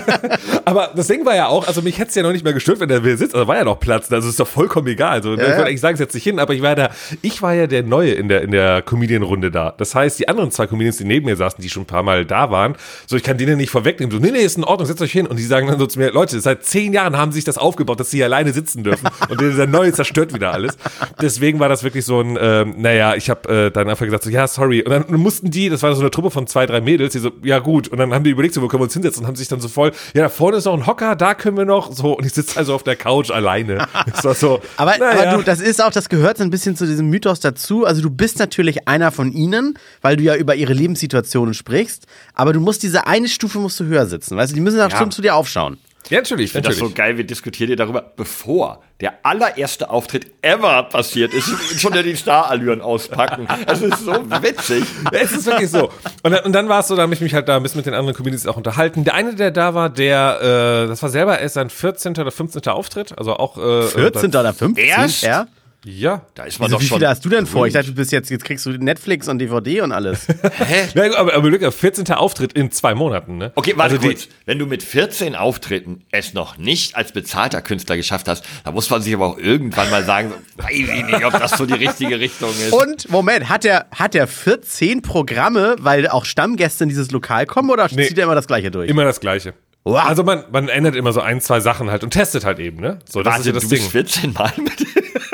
Aber 0.66 0.92
das 0.96 1.08
Ding 1.08 1.26
war 1.26 1.36
ja 1.36 1.48
auch, 1.48 1.68
also 1.68 1.82
mich 1.82 1.98
hätte 1.98 2.10
es 2.10 2.16
ja 2.16 2.24
noch 2.24 2.32
nicht 2.32 2.44
mehr 2.44 2.54
gestört, 2.54 2.80
wenn 2.80 2.90
der 2.90 3.02
sitzt, 3.18 3.36
also 3.36 3.48
war 3.48 3.58
ja 3.58 3.64
noch 3.64 3.80
Platz, 3.80 4.12
also 4.12 4.30
ist 4.30 4.40
doch 4.40 4.48
vollkommen 4.48 4.88
egal. 4.88 5.12
Also, 5.12 5.34
ich 5.34 5.40
ja. 5.40 5.64
eigentlich 5.64 5.82
sagen, 5.82 5.98
setz 5.98 6.14
dich 6.14 6.24
hin, 6.24 6.40
aber 6.40 6.54
ich 6.54 6.62
war 6.62 6.76
da, 6.76 6.92
ich 7.22 7.42
war 7.42 7.54
ja 7.54 7.68
der 7.68 7.84
Neue 7.84 8.14
in 8.14 8.30
der, 8.30 8.42
in 8.42 8.52
der 8.52 8.82
Comedian-Runde 8.82 9.52
da. 9.52 9.74
Das 9.78 9.94
heißt, 9.94 10.20
die 10.20 10.28
anderen 10.30 10.52
zwei 10.52 10.68
Comedians, 10.68 10.98
die 10.98 11.04
neben 11.04 11.26
mir 11.26 11.36
saßen, 11.36 11.62
die 11.62 11.70
schon 11.70 11.84
ein 11.84 11.88
paar 11.88 12.04
Mal 12.04 12.26
da 12.26 12.52
waren, 12.52 12.76
so, 13.08 13.16
ich 13.18 13.24
kann 13.24 13.38
denen 13.38 13.58
nicht 13.58 13.72
vorwegnehmen, 13.72 14.12
so, 14.12 14.20
nee, 14.20 14.32
nee, 14.32 14.40
ist 14.40 14.58
in 14.58 14.64
Ordnung, 14.64 14.88
setzt 14.88 15.02
euch 15.02 15.12
hin. 15.12 15.28
Und 15.28 15.38
die 15.38 15.44
sagen 15.44 15.68
dann 15.68 15.80
so 15.80 15.88
zu 15.88 16.00
mir, 16.00 16.12
Leute, 16.12 16.40
seit 16.40 16.64
zehn 16.64 16.94
Jahren 16.94 17.18
haben 17.18 17.32
sie 17.32 17.38
sich 17.38 17.46
das 17.46 17.58
aufgebaut, 17.58 18.00
dass 18.00 18.12
sie 18.12 18.18
hier 18.18 18.26
alleine 18.26 18.54
sitzen 18.54 18.84
dürfen. 18.84 19.10
Und 19.30 19.42
dieser 19.42 19.68
Neue 19.68 19.92
zerstört 19.92 20.34
wieder 20.34 20.54
alles. 20.54 20.78
Deswegen 21.22 21.60
war 21.60 21.70
das 21.70 21.84
wirklich 21.84 22.06
so 22.06 22.22
ein, 22.22 22.38
ähm, 22.40 22.76
naja, 22.78 22.91
ich 23.16 23.30
habe 23.30 23.50
äh, 23.50 23.72
dann 23.72 23.90
einfach 23.90 24.06
gesagt, 24.06 24.24
so, 24.24 24.30
ja, 24.30 24.48
sorry. 24.48 24.82
Und 24.84 24.92
dann 24.92 25.20
mussten 25.20 25.52
die, 25.52 25.70
das 25.70 25.84
war 25.84 25.94
so 25.94 26.02
eine 26.02 26.12
Truppe 26.12 26.32
von 26.32 26.48
zwei, 26.48 26.66
drei 26.66 26.82
Mädels, 26.82 27.14
die 27.14 27.20
so, 27.20 27.32
ja 27.44 27.60
gut. 27.60 27.88
Und 27.88 27.98
dann 27.98 28.14
haben 28.14 28.24
die 28.24 28.30
überlegt, 28.30 28.54
so, 28.54 28.62
wo 28.62 28.68
können 28.68 28.82
wir 28.82 28.86
uns 28.86 28.94
hinsetzen? 28.94 29.22
Und 29.24 29.28
haben 29.28 29.36
sich 29.36 29.48
dann 29.48 29.60
so 29.60 29.68
voll, 29.68 29.92
ja, 30.14 30.24
da 30.24 30.30
vorne 30.30 30.58
ist 30.58 30.66
noch 30.66 30.74
ein 30.74 30.88
Hocker, 30.88 31.16
da 31.16 31.34
können 31.34 31.58
wir 31.58 31.66
noch, 31.66 31.92
so. 31.92 32.18
Und 32.18 32.26
ich 32.26 32.34
sitze 32.34 32.58
also 32.58 32.76
auf 32.76 32.84
der 32.84 32.96
Couch 32.96 33.32
alleine. 33.32 33.88
Das 34.12 34.26
war 34.26 34.34
so, 34.34 34.60
Aber, 34.78 34.98
naja. 34.98 35.30
aber 35.32 35.38
du, 35.38 35.44
das 35.44 35.62
ist 35.62 35.82
auch, 35.82 35.92
das 35.92 36.10
gehört 36.10 36.38
so 36.38 36.44
ein 36.44 36.50
bisschen 36.50 36.76
zu 36.76 36.86
diesem 36.86 37.10
Mythos 37.10 37.40
dazu. 37.40 37.86
Also 37.86 38.02
du 38.02 38.10
bist 38.10 38.40
natürlich 38.40 38.88
einer 38.88 39.12
von 39.12 39.32
ihnen, 39.32 39.78
weil 40.02 40.18
du 40.18 40.24
ja 40.24 40.36
über 40.36 40.56
ihre 40.56 40.74
Lebenssituationen 40.74 41.54
sprichst. 41.54 42.08
Aber 42.34 42.52
du 42.52 42.60
musst 42.60 42.84
diese 42.84 43.08
eine 43.08 43.28
Stufe 43.28 43.60
musst 43.60 43.80
du 43.80 43.86
höher 43.86 44.06
sitzen. 44.06 44.38
Weißt 44.38 44.52
du, 44.52 44.56
die 44.56 44.62
müssen 44.62 44.82
auch 44.82 44.92
schon 44.92 45.12
zu 45.12 45.22
dir 45.22 45.36
aufschauen. 45.36 45.78
Ja, 46.10 46.18
natürlich, 46.18 46.46
Ich 46.48 46.52
finde 46.52 46.70
das 46.70 46.78
so 46.78 46.90
geil, 46.90 47.18
wir 47.18 47.24
diskutieren 47.24 47.68
hier 47.68 47.78
darüber, 47.78 48.02
bevor 48.16 48.82
der 49.00 49.14
allererste 49.24 49.90
Auftritt 49.90 50.32
ever 50.42 50.84
passiert 50.84 51.34
ist, 51.34 51.48
schon 51.80 51.94
der 51.94 52.04
die 52.04 52.16
Starallüren 52.16 52.82
auspacken. 52.82 53.48
Das 53.66 53.82
ist 53.82 54.06
so 54.06 54.14
witzig. 54.14 54.84
Es 55.12 55.32
ist 55.32 55.46
wirklich 55.46 55.70
so. 55.70 55.90
Und 56.24 56.32
dann, 56.32 56.44
und 56.46 56.54
dann 56.54 56.70
war 56.70 56.82
es 56.82 56.88
so, 56.88 56.96
da 56.96 57.04
habe 57.04 57.14
ich 57.14 57.22
mich 57.22 57.34
halt 57.34 57.48
da 57.50 57.58
ein 57.58 57.64
bisschen 57.64 57.80
mit 57.80 57.86
den 57.86 57.94
anderen 57.94 58.16
Comedians 58.16 58.46
auch 58.46 58.58
unterhalten. 58.58 59.04
Der 59.04 59.16
eine, 59.16 59.36
der 59.36 59.52
da 59.52 59.74
war, 59.74 59.90
der, 59.90 60.84
äh, 60.86 60.88
das 60.88 61.02
war 61.02 61.10
selber 61.10 61.40
erst 61.40 61.56
sein 61.56 61.70
14. 61.70 62.18
oder 62.18 62.32
15. 62.32 62.64
Auftritt. 62.68 63.18
Also 63.18 63.36
auch. 63.36 63.58
Äh, 63.58 63.88
14. 63.88 64.30
oder 64.30 64.54
15? 64.54 64.86
Erst? 64.86 65.24
Ja? 65.24 65.48
Ja. 65.84 66.28
Da 66.36 66.44
ist 66.44 66.60
man 66.60 66.66
Also 66.68 66.76
doch 66.76 66.82
wie 66.84 66.86
schon. 66.88 66.98
viele 67.00 67.10
hast 67.10 67.26
du 67.26 67.30
denn 67.30 67.48
vor? 67.48 67.66
Ich 67.66 67.74
dachte, 67.74 67.88
du 67.88 67.96
bist 67.96 68.12
jetzt, 68.12 68.30
jetzt 68.30 68.46
kriegst 68.46 68.66
du 68.68 68.70
Netflix 68.72 69.28
und 69.28 69.40
DVD 69.40 69.82
und 69.82 69.92
alles. 69.92 70.28
ja 70.94 71.04
aber, 71.18 71.34
aber 71.34 71.50
Glück, 71.50 71.74
14. 71.74 72.08
Auftritt 72.12 72.54
in 72.54 72.72
zwei 72.72 72.94
Monaten, 72.94 73.38
ne? 73.38 73.52
Okay, 73.56 73.74
warte 73.78 73.96
also 73.96 73.98
die- 74.08 74.14
kurz. 74.14 74.28
Wenn 74.46 74.60
du 74.60 74.68
mit 74.68 74.84
14 74.84 75.36
Auftritten 75.36 76.04
es 76.12 76.34
noch 76.36 76.58
nicht 76.58 76.96
als 76.96 77.12
bezahlter 77.14 77.62
Künstler 77.62 77.98
geschafft 77.98 78.28
hast, 78.28 78.46
dann 78.64 78.74
muss 78.76 78.90
man 78.92 79.02
sich 79.02 79.14
aber 79.16 79.26
auch 79.26 79.38
irgendwann 79.40 79.90
mal 79.90 80.04
sagen, 80.04 80.32
so, 80.58 80.64
weiß 80.64 80.72
ich 80.72 81.06
nicht, 81.06 81.26
ob 81.26 81.34
das 81.34 81.52
so 81.58 81.66
die 81.66 81.74
richtige 81.74 82.20
Richtung 82.20 82.50
ist. 82.52 82.74
Und, 82.74 83.10
Moment, 83.10 83.50
hat 83.50 83.64
der, 83.64 83.88
hat 83.96 84.14
der 84.14 84.28
14 84.28 85.02
Programme, 85.02 85.76
weil 85.80 86.08
auch 86.08 86.26
Stammgäste 86.26 86.84
in 86.84 86.90
dieses 86.90 87.10
Lokal 87.12 87.46
kommen 87.48 87.72
oder 87.72 87.88
Nee. 87.92 88.08
zieht 88.08 88.18
er 88.20 88.26
immer 88.26 88.36
das 88.36 88.46
Gleiche 88.48 88.70
durch? 88.70 88.88
Immer 88.90 89.04
das 89.06 89.20
Gleiche. 89.20 89.54
Wow. 89.84 90.06
Also 90.06 90.24
man, 90.24 90.44
man 90.52 90.70
ändert 90.70 90.96
immer 90.96 91.12
so 91.12 91.22
ein, 91.22 91.42
zwei 91.42 91.60
Sachen 91.60 91.90
halt 91.90 92.04
und 92.04 92.12
testet 92.12 92.46
halt 92.46 92.60
eben, 92.60 92.80
ne? 92.80 93.00
So, 93.10 93.24
das 93.24 93.40
ist 93.40 93.48
ja 93.48 93.54
Wahnsinn, 93.54 93.54
das 93.56 93.64
du 93.64 93.70
Ding. 93.70 93.80
bist 93.80 93.92
14 94.22 94.34
Mal 94.34 94.54
mit. 94.58 94.74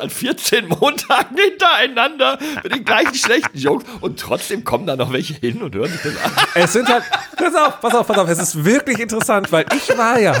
An 0.00 0.10
14 0.10 0.68
Montagen 0.68 1.36
hintereinander 1.36 2.38
mit 2.62 2.74
den 2.74 2.84
gleichen 2.84 3.14
schlechten 3.14 3.58
Jokes 3.58 3.84
und 4.00 4.18
trotzdem 4.18 4.64
kommen 4.64 4.86
da 4.86 4.96
noch 4.96 5.12
welche 5.12 5.34
hin 5.34 5.62
und 5.62 5.74
hören 5.74 5.90
sich 5.90 6.00
das 6.02 6.16
an. 6.24 6.32
Es 6.54 6.72
sind 6.72 6.88
halt, 6.88 7.04
pass 7.36 7.54
auf, 7.54 7.80
pass 7.80 7.94
auf, 7.94 8.06
pass 8.06 8.18
auf, 8.18 8.28
es 8.28 8.38
ist 8.38 8.64
wirklich 8.64 8.98
interessant, 8.98 9.52
weil 9.52 9.66
ich 9.74 9.96
war 9.96 10.18
ja. 10.18 10.32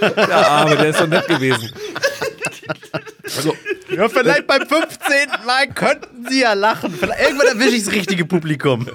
ja, 0.00 0.46
aber 0.48 0.76
der 0.76 0.90
ist 0.90 0.98
so 0.98 1.06
nett 1.06 1.26
gewesen. 1.26 1.72
Ja, 3.96 4.08
vielleicht 4.08 4.46
beim 4.46 4.66
15. 4.66 4.88
Mal 5.46 5.66
könnten 5.68 6.26
sie 6.28 6.42
ja 6.42 6.54
lachen. 6.54 6.92
Vielleicht, 6.92 7.20
irgendwann 7.20 7.46
erwische 7.46 7.76
ich 7.76 7.84
das 7.84 7.94
richtige 7.94 8.24
Publikum. 8.24 8.86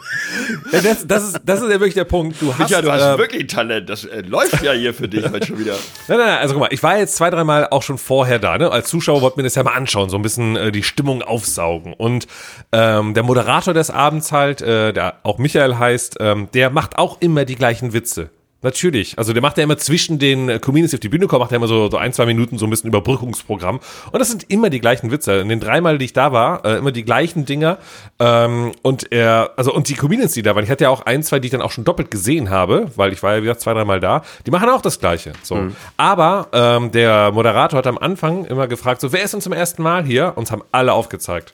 ja, 0.72 0.82
das, 0.82 1.08
das, 1.08 1.24
ist, 1.24 1.42
das 1.44 1.62
ist 1.62 1.66
ja 1.66 1.80
wirklich 1.80 1.94
der 1.94 2.06
Punkt. 2.06 2.42
Du 2.42 2.58
hast, 2.58 2.70
Ja, 2.70 2.82
du 2.82 2.92
hast 2.92 3.16
äh, 3.16 3.18
wirklich 3.18 3.48
Talent. 3.48 3.90
Das 3.90 4.06
äh, 4.06 4.22
läuft 4.22 4.62
ja 4.62 4.74
hier 4.74 4.94
für 4.94 5.08
dich 5.08 5.30
heute 5.30 5.48
schon 5.48 5.60
wieder. 5.60 5.74
Nein, 6.08 6.18
nein, 6.18 6.28
nein, 6.28 6.38
also 6.40 6.54
guck 6.54 6.62
mal, 6.62 6.70
ich 6.72 6.84
war 6.84 6.98
jetzt 6.98 7.16
zwei, 7.16 7.30
dreimal 7.30 7.68
auch 7.70 7.84
schon 7.84 7.98
vorher 7.98 8.40
da, 8.40 8.58
ne? 8.58 8.72
Als 8.72 8.90
Zuschauer 8.90 9.22
wollte 9.22 9.38
mir 9.38 9.44
das 9.44 9.56
ja 9.56 9.64
mal 9.64 9.74
anschauen, 9.74 10.10
so 10.10 10.18
ein 10.18 10.22
bisschen 10.22 10.56
äh, 10.56 10.72
die 10.72 10.84
Stimmung 10.84 11.22
aufsaugen. 11.22 11.94
Und 11.94 12.28
ähm, 12.72 13.14
der 13.14 13.24
Moderator 13.24 13.74
des 13.74 13.90
Abends 13.90 14.32
halt, 14.32 14.62
äh, 14.62 14.94
der 14.94 15.16
auch 15.24 15.38
Michael 15.38 15.78
heißt, 15.78 16.18
ähm, 16.20 16.50
der 16.54 16.70
macht 16.70 16.98
auch 16.98 17.22
immer 17.22 17.46
die 17.46 17.56
gleichen 17.56 17.94
Witze. 17.94 18.30
Natürlich. 18.62 19.18
Also 19.18 19.32
der 19.32 19.42
macht 19.42 19.58
ja 19.58 19.64
immer 19.64 19.78
zwischen 19.78 20.20
den 20.20 20.50
äh, 20.50 20.60
Comedians, 20.60 20.92
die 20.92 20.98
auf 20.98 21.00
die 21.00 21.10
Bühne 21.10 21.28
kommen, 21.28 21.42
macht 21.42 21.52
er 21.52 21.58
immer 21.58 21.68
so, 21.68 21.90
so 21.90 21.98
ein, 21.98 22.12
zwei 22.12 22.26
Minuten 22.26 22.58
so 22.58 22.66
ein 22.66 22.70
bisschen 22.70 22.90
Überbrückungsprogramm. 22.90 23.80
Und 24.12 24.20
das 24.20 24.30
sind 24.30 24.46
immer 24.50 24.70
die 24.70 24.82
gleichen 24.82 25.12
Witze. 25.12 25.36
In 25.36 25.48
den 25.48 25.62
dreimal, 25.62 25.98
die 25.98 26.06
ich 26.06 26.14
da 26.14 26.34
war, 26.34 26.66
äh, 26.66 26.78
immer 26.78 26.92
die 26.92 27.06
gleichen 27.06 27.46
Dinger. 27.46 27.78
Ähm, 28.20 28.74
und 28.82 29.12
er, 29.14 29.52
also 29.56 29.74
und 29.74 29.88
die 29.88 29.94
Comedians, 29.94 30.34
die 30.34 30.42
da 30.42 30.56
waren, 30.56 30.66
ich 30.66 30.70
hatte 30.70 30.84
ja 30.84 30.90
auch 30.90 31.06
ein, 31.06 31.24
zwei, 31.24 31.40
die 31.40 31.48
ich 31.48 31.52
dann 31.52 31.62
auch 31.62 31.72
schon 31.72 31.86
doppelt 31.86 32.12
gesehen 32.12 32.50
habe, 32.50 32.92
weil 32.98 33.14
ich 33.14 33.24
war 33.24 33.36
ja, 33.36 33.38
wie 33.38 33.44
gesagt, 33.44 33.62
zwei, 33.62 33.74
dreimal 33.74 34.02
da, 34.02 34.24
die 34.46 34.52
machen 34.52 34.68
auch 34.70 34.82
das 34.82 35.00
Gleiche. 35.00 35.32
So. 35.42 35.56
Mhm. 35.56 35.76
Aber 35.96 36.48
ähm, 36.52 36.92
der 36.92 37.32
Moderator 37.32 37.78
hat 37.78 37.88
am 37.88 37.98
Anfang 37.98 38.44
immer 38.44 38.68
gefragt, 38.68 39.00
so, 39.00 39.14
wer 39.14 39.24
ist 39.24 39.34
denn 39.34 39.42
zum 39.42 39.54
ersten 39.54 39.84
Mal 39.84 40.04
hier? 40.04 40.34
Und 40.36 40.44
es 40.44 40.52
haben 40.52 40.64
alle 40.72 40.92
aufgezeigt. 40.92 41.54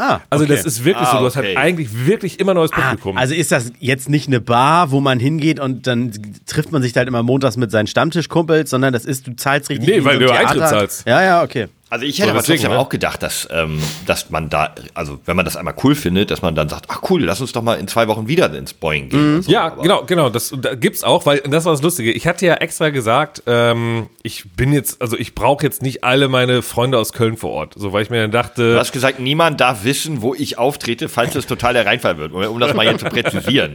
Ah, 0.00 0.22
also 0.30 0.44
okay. 0.44 0.54
das 0.54 0.64
ist 0.64 0.84
wirklich 0.84 1.06
ah, 1.06 1.12
so, 1.12 1.18
du 1.18 1.24
hast 1.26 1.36
halt 1.36 1.56
eigentlich 1.58 2.06
wirklich 2.06 2.40
immer 2.40 2.54
neues 2.54 2.70
ah, 2.72 2.80
Publikum. 2.80 3.18
Ah, 3.18 3.20
also 3.20 3.34
ist 3.34 3.52
das 3.52 3.70
jetzt 3.80 4.08
nicht 4.08 4.28
eine 4.28 4.40
Bar, 4.40 4.90
wo 4.90 5.00
man 5.00 5.20
hingeht 5.20 5.60
und 5.60 5.86
dann 5.86 6.12
trifft 6.46 6.72
man 6.72 6.80
sich 6.80 6.96
halt 6.96 7.06
immer 7.06 7.22
montags 7.22 7.58
mit 7.58 7.70
seinen 7.70 7.86
Stammtischkumpels, 7.86 8.70
sondern 8.70 8.94
das 8.94 9.04
ist, 9.04 9.26
du 9.26 9.36
zahlst 9.36 9.68
richtig. 9.68 9.86
Nee, 9.86 10.04
weil 10.04 10.18
so 10.18 10.26
du 10.26 10.32
Eintritt 10.32 10.68
zahlst. 10.68 11.06
Ja, 11.06 11.22
ja, 11.22 11.42
okay. 11.42 11.68
Also 11.90 12.06
ich 12.06 12.18
hätte 12.18 12.28
so, 12.28 12.30
aber 12.30 12.38
deswegen, 12.38 12.58
trotzdem 12.58 12.72
ne? 12.72 12.78
auch 12.78 12.88
gedacht, 12.88 13.20
dass, 13.22 13.48
ähm, 13.50 13.82
dass 14.06 14.30
man 14.30 14.48
da, 14.48 14.72
also 14.94 15.18
wenn 15.24 15.34
man 15.34 15.44
das 15.44 15.56
einmal 15.56 15.74
cool 15.82 15.96
findet, 15.96 16.30
dass 16.30 16.40
man 16.40 16.54
dann 16.54 16.68
sagt, 16.68 16.86
ach 16.88 17.02
cool, 17.10 17.24
lass 17.24 17.40
uns 17.40 17.50
doch 17.50 17.62
mal 17.62 17.74
in 17.74 17.88
zwei 17.88 18.06
Wochen 18.06 18.28
wieder 18.28 18.54
ins 18.54 18.72
Boeing 18.72 19.08
gehen. 19.08 19.34
Mhm. 19.34 19.42
So. 19.42 19.50
Ja, 19.50 19.66
aber 19.66 19.82
genau, 19.82 20.04
genau, 20.04 20.30
das 20.30 20.54
da 20.56 20.76
gibt's 20.76 21.02
auch, 21.02 21.26
weil 21.26 21.40
das 21.40 21.64
war 21.64 21.72
das 21.72 21.82
Lustige. 21.82 22.12
Ich 22.12 22.28
hatte 22.28 22.46
ja 22.46 22.54
extra 22.54 22.90
gesagt, 22.90 23.42
ähm, 23.46 24.08
ich 24.22 24.44
bin 24.54 24.72
jetzt, 24.72 25.02
also 25.02 25.16
ich 25.16 25.34
brauche 25.34 25.64
jetzt 25.64 25.82
nicht 25.82 26.04
alle 26.04 26.28
meine 26.28 26.62
Freunde 26.62 26.96
aus 26.96 27.12
Köln 27.12 27.36
vor 27.36 27.50
Ort, 27.50 27.74
so 27.76 27.92
weil 27.92 28.04
ich 28.04 28.10
mir 28.10 28.22
dann 28.22 28.30
dachte. 28.30 28.74
Du 28.74 28.78
hast 28.78 28.92
gesagt, 28.92 29.18
niemand 29.18 29.60
darf 29.60 29.82
wissen, 29.82 30.22
wo 30.22 30.32
ich 30.32 30.58
auftrete, 30.58 31.08
falls 31.08 31.34
es 31.34 31.46
total 31.46 31.72
der 31.74 31.86
Reinfall 31.86 32.18
wird, 32.18 32.32
um 32.32 32.60
das 32.60 32.72
mal 32.72 32.86
jetzt 32.86 33.00
zu 33.00 33.06
präzisieren. 33.06 33.74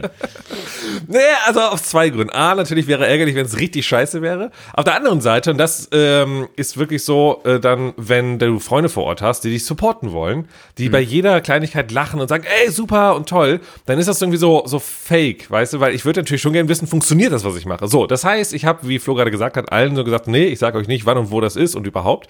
nee, 1.06 1.18
also 1.46 1.60
auf 1.60 1.82
zwei 1.82 2.08
Gründen. 2.08 2.30
A, 2.32 2.54
natürlich 2.54 2.86
wäre 2.86 3.06
ärgerlich, 3.06 3.34
wenn 3.34 3.44
es 3.44 3.58
richtig 3.58 3.86
scheiße 3.86 4.22
wäre. 4.22 4.50
Auf 4.72 4.84
der 4.84 4.94
anderen 4.94 5.20
Seite, 5.20 5.50
und 5.50 5.58
das 5.58 5.88
ähm, 5.92 6.48
ist 6.56 6.78
wirklich 6.78 7.04
so, 7.04 7.42
äh, 7.44 7.60
dann, 7.60 7.92
wenn 8.08 8.38
du 8.38 8.58
Freunde 8.58 8.88
vor 8.88 9.04
Ort 9.04 9.22
hast, 9.22 9.42
die 9.44 9.50
dich 9.50 9.64
supporten 9.64 10.12
wollen, 10.12 10.48
die 10.78 10.88
mhm. 10.88 10.92
bei 10.92 11.00
jeder 11.00 11.40
Kleinigkeit 11.40 11.92
lachen 11.92 12.20
und 12.20 12.28
sagen, 12.28 12.44
ey, 12.62 12.70
super 12.70 13.14
und 13.16 13.28
toll, 13.28 13.60
dann 13.86 13.98
ist 13.98 14.08
das 14.08 14.20
irgendwie 14.20 14.38
so, 14.38 14.62
so 14.66 14.78
fake, 14.78 15.50
weißt 15.50 15.74
du, 15.74 15.80
weil 15.80 15.94
ich 15.94 16.04
würde 16.04 16.20
natürlich 16.20 16.42
schon 16.42 16.52
gerne 16.52 16.68
wissen, 16.68 16.86
funktioniert 16.86 17.32
das, 17.32 17.44
was 17.44 17.56
ich 17.56 17.66
mache. 17.66 17.88
So, 17.88 18.06
das 18.06 18.24
heißt, 18.24 18.54
ich 18.54 18.64
habe, 18.64 18.88
wie 18.88 18.98
Flo 18.98 19.14
gerade 19.14 19.30
gesagt 19.30 19.56
hat, 19.56 19.72
allen 19.72 19.96
so 19.96 20.04
gesagt, 20.04 20.28
nee, 20.28 20.46
ich 20.46 20.58
sage 20.58 20.78
euch 20.78 20.88
nicht, 20.88 21.06
wann 21.06 21.18
und 21.18 21.30
wo 21.30 21.40
das 21.40 21.56
ist 21.56 21.74
und 21.74 21.86
überhaupt. 21.86 22.28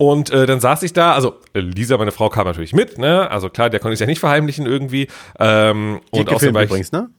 Und 0.00 0.30
äh, 0.30 0.46
dann 0.46 0.60
saß 0.60 0.82
ich 0.82 0.94
da, 0.94 1.12
also 1.12 1.34
äh, 1.52 1.60
Lisa, 1.60 1.98
meine 1.98 2.10
Frau, 2.10 2.30
kam 2.30 2.46
natürlich 2.46 2.72
mit, 2.72 2.96
ne? 2.96 3.30
Also 3.30 3.50
klar, 3.50 3.68
der 3.68 3.80
konnte 3.80 3.92
ich 3.92 4.00
ja 4.00 4.06
nicht 4.06 4.18
verheimlichen 4.18 4.64
irgendwie. 4.64 5.08
Ähm, 5.38 6.00
die 6.14 6.20
und 6.20 6.30
außerdem 6.30 6.54
war 6.54 6.62
ich, 6.62 6.70
übrigens, 6.70 6.90
ne? 6.90 7.10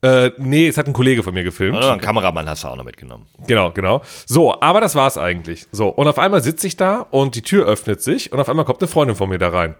Äh, 0.00 0.30
nee, 0.38 0.68
es 0.68 0.76
hat 0.76 0.86
ein 0.86 0.92
Kollege 0.92 1.22
von 1.22 1.34
mir 1.34 1.42
gefilmt. 1.42 1.76
Oder 1.76 1.92
ein 1.92 2.00
Kameramann 2.00 2.48
hast 2.48 2.62
du 2.62 2.68
auch 2.68 2.76
noch 2.76 2.84
mitgenommen. 2.84 3.26
Genau, 3.46 3.72
genau. 3.72 4.02
So, 4.26 4.60
aber 4.60 4.80
das 4.80 4.94
war's 4.94 5.18
eigentlich. 5.18 5.66
So, 5.72 5.88
und 5.88 6.06
auf 6.06 6.18
einmal 6.18 6.42
sitze 6.42 6.68
ich 6.68 6.76
da 6.76 7.06
und 7.10 7.34
die 7.34 7.42
Tür 7.42 7.66
öffnet 7.66 8.00
sich 8.00 8.32
und 8.32 8.38
auf 8.38 8.48
einmal 8.48 8.64
kommt 8.64 8.80
eine 8.80 8.88
Freundin 8.88 9.16
von 9.16 9.28
mir 9.28 9.38
da 9.38 9.48
rein. 9.48 9.74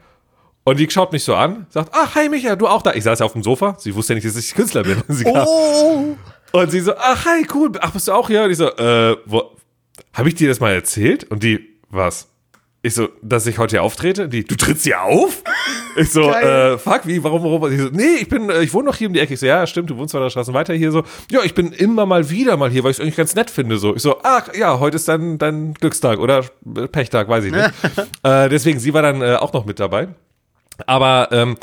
Und 0.64 0.78
die 0.78 0.90
schaut 0.90 1.12
mich 1.12 1.24
so 1.24 1.34
an, 1.34 1.66
sagt, 1.70 1.92
ach, 1.94 2.14
hi 2.14 2.28
Micha, 2.28 2.56
du 2.56 2.66
auch 2.66 2.82
da. 2.82 2.92
Ich 2.92 3.04
saß 3.04 3.20
ja 3.20 3.26
auf 3.26 3.32
dem 3.32 3.42
Sofa. 3.42 3.76
Sie 3.78 3.94
wusste 3.94 4.12
ja 4.12 4.16
nicht, 4.16 4.26
dass 4.26 4.36
ich 4.36 4.54
Künstler 4.54 4.82
bin. 4.82 5.02
Und 5.06 5.14
sie, 5.14 5.24
oh. 5.24 6.16
und 6.52 6.70
sie 6.70 6.80
so, 6.80 6.94
ach, 6.96 7.24
hi, 7.24 7.46
cool. 7.54 7.72
Ach, 7.80 7.92
bist 7.92 8.08
du 8.08 8.12
auch 8.12 8.26
hier? 8.26 8.42
Und 8.42 8.50
ich 8.50 8.58
so, 8.58 8.68
äh, 8.68 9.16
wo, 9.24 9.56
hab 10.12 10.26
ich 10.26 10.34
dir 10.34 10.48
das 10.48 10.60
mal 10.60 10.72
erzählt? 10.72 11.24
Und 11.24 11.42
die, 11.42 11.60
was? 11.90 12.28
Ich 12.82 12.94
so, 12.94 13.08
dass 13.22 13.46
ich 13.46 13.58
heute 13.58 13.76
hier 13.76 13.82
auftrete? 13.82 14.28
Die, 14.28 14.44
du 14.44 14.56
trittst 14.56 14.84
hier 14.84 15.00
auf? 15.02 15.42
Ich 15.96 16.12
so, 16.12 16.30
äh, 16.30 16.78
fuck, 16.78 17.06
wie, 17.06 17.22
warum, 17.24 17.42
warum? 17.42 17.72
Ich 17.72 17.80
so, 17.80 17.88
nee, 17.90 18.18
ich 18.20 18.28
bin, 18.28 18.50
äh, 18.50 18.62
ich 18.62 18.72
wohne 18.72 18.86
noch 18.86 18.94
hier 18.94 19.08
um 19.08 19.14
die 19.14 19.20
Ecke. 19.20 19.34
Ich 19.34 19.40
so, 19.40 19.46
ja, 19.46 19.66
stimmt, 19.66 19.90
du 19.90 19.96
wohnst 19.96 20.12
zwei 20.12 20.30
Straßen 20.30 20.54
weiter 20.54 20.72
hier 20.72 20.92
so. 20.92 21.02
Ja, 21.30 21.40
ich 21.42 21.54
bin 21.54 21.72
immer 21.72 22.06
mal 22.06 22.30
wieder 22.30 22.56
mal 22.56 22.70
hier, 22.70 22.84
weil 22.84 22.92
ich 22.92 22.98
es 22.98 23.00
eigentlich 23.00 23.16
ganz 23.16 23.34
nett 23.34 23.50
finde. 23.50 23.78
So, 23.78 23.96
ich 23.96 24.02
so, 24.02 24.18
ach 24.22 24.54
ja, 24.54 24.78
heute 24.78 24.96
ist 24.96 25.08
dann 25.08 25.38
dein 25.38 25.74
Glückstag 25.74 26.20
oder 26.20 26.44
Pechtag, 26.92 27.28
weiß 27.28 27.44
ich 27.44 27.52
nicht. 27.52 27.70
äh, 28.22 28.48
deswegen, 28.48 28.78
sie 28.78 28.94
war 28.94 29.02
dann 29.02 29.22
äh, 29.22 29.34
auch 29.36 29.52
noch 29.52 29.64
mit 29.64 29.80
dabei. 29.80 30.08
Aber 30.86 31.28
ähm, 31.32 31.56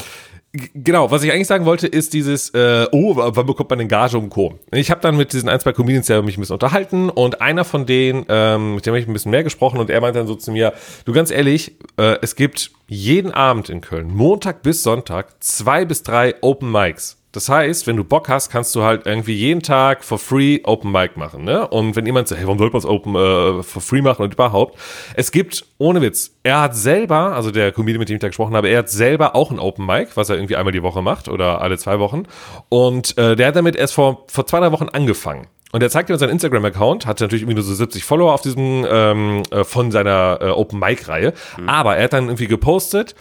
Genau, 0.73 1.11
was 1.11 1.23
ich 1.23 1.31
eigentlich 1.31 1.47
sagen 1.47 1.65
wollte, 1.65 1.87
ist 1.87 2.13
dieses, 2.13 2.49
äh, 2.51 2.87
oh, 2.91 3.15
wann 3.15 3.45
bekommt 3.45 3.69
man 3.69 3.79
den 3.79 3.87
Gage 3.87 4.17
und 4.17 4.29
Co. 4.29 4.57
Ich 4.71 4.89
habe 4.89 5.01
dann 5.01 5.17
mit 5.17 5.33
diesen 5.33 5.49
ein, 5.49 5.59
zwei 5.59 5.73
Comedians 5.73 6.07
ja 6.07 6.21
mich 6.21 6.37
ein 6.37 6.41
bisschen 6.41 6.53
unterhalten 6.53 7.09
und 7.09 7.41
einer 7.41 7.65
von 7.65 7.85
denen, 7.85 8.25
ähm, 8.29 8.75
mit 8.75 8.85
dem 8.85 8.91
habe 8.91 8.99
ich 8.99 9.07
ein 9.07 9.13
bisschen 9.13 9.31
mehr 9.31 9.43
gesprochen 9.43 9.79
und 9.79 9.89
er 9.89 9.99
meinte 9.99 10.19
dann 10.19 10.27
so 10.27 10.35
zu 10.35 10.51
mir, 10.51 10.73
du 11.03 11.11
ganz 11.11 11.29
ehrlich, 11.31 11.75
äh, 11.97 12.17
es 12.21 12.35
gibt 12.35 12.71
jeden 12.87 13.31
Abend 13.31 13.69
in 13.69 13.81
Köln, 13.81 14.13
Montag 14.13 14.61
bis 14.61 14.83
Sonntag, 14.83 15.43
zwei 15.43 15.83
bis 15.83 16.03
drei 16.03 16.35
Open 16.41 16.71
Mics. 16.71 17.17
Das 17.35 17.49
heißt, 17.49 17.85
wenn 17.85 17.97
du 17.97 18.05
Bock 18.05 18.29
hast, 18.29 18.49
kannst 18.49 18.73
du 18.75 18.83
halt 18.83 19.05
irgendwie 19.05 19.33
jeden 19.33 19.61
Tag 19.61 20.05
for 20.05 20.17
free 20.17 20.61
Open 20.63 20.91
Mic 20.91 21.17
machen. 21.17 21.43
Ne? 21.43 21.67
Und 21.67 21.95
wenn 21.97 22.05
jemand 22.05 22.29
sagt, 22.29 22.39
hey, 22.39 22.47
warum 22.47 22.59
sollte 22.59 22.73
man 22.73 22.79
es 22.79 22.85
Open 22.85 23.15
äh, 23.15 23.61
for 23.61 23.81
free 23.81 24.01
machen 24.01 24.23
und 24.23 24.33
überhaupt? 24.33 24.79
Es 25.15 25.31
gibt, 25.31 25.65
ohne 25.77 26.01
Witz, 26.01 26.31
er 26.43 26.61
hat 26.61 26.77
selber, 26.77 27.35
also 27.35 27.51
der 27.51 27.73
Comedian, 27.73 27.99
mit 27.99 28.07
dem 28.07 28.15
ich 28.15 28.21
da 28.21 28.27
gesprochen 28.27 28.55
habe, 28.55 28.69
er 28.69 28.79
hat 28.79 28.89
selber 28.89 29.35
auch 29.35 29.51
ein 29.51 29.59
Open 29.59 29.85
Mic, 29.85 30.15
was 30.15 30.29
er 30.29 30.37
irgendwie 30.37 30.55
einmal 30.55 30.71
die 30.71 30.81
Woche 30.81 31.01
macht 31.01 31.27
oder 31.27 31.59
alle 31.59 31.77
zwei 31.77 31.99
Wochen. 31.99 32.23
Und 32.69 33.17
äh, 33.17 33.35
der 33.35 33.47
hat 33.47 33.57
damit 33.57 33.75
erst 33.75 33.95
vor, 33.95 34.23
vor 34.27 34.45
zwei, 34.45 34.61
drei 34.61 34.71
Wochen 34.71 34.87
angefangen. 34.87 35.47
Und 35.73 35.83
er 35.83 35.89
zeigt 35.89 36.07
mir 36.07 36.17
seinen 36.17 36.29
Instagram-Account, 36.29 37.05
hatte 37.05 37.25
natürlich 37.25 37.41
irgendwie 37.41 37.55
nur 37.55 37.63
so 37.63 37.73
70 37.73 38.05
Follower 38.05 38.33
auf 38.33 38.41
diesem 38.41 38.85
ähm, 38.89 39.43
äh, 39.51 39.65
von 39.65 39.91
seiner 39.91 40.37
äh, 40.39 40.45
Open 40.51 40.79
Mic-Reihe. 40.79 41.33
Mhm. 41.57 41.67
Aber 41.67 41.97
er 41.97 42.05
hat 42.05 42.13
dann 42.13 42.27
irgendwie 42.27 42.47
gepostet 42.47 43.13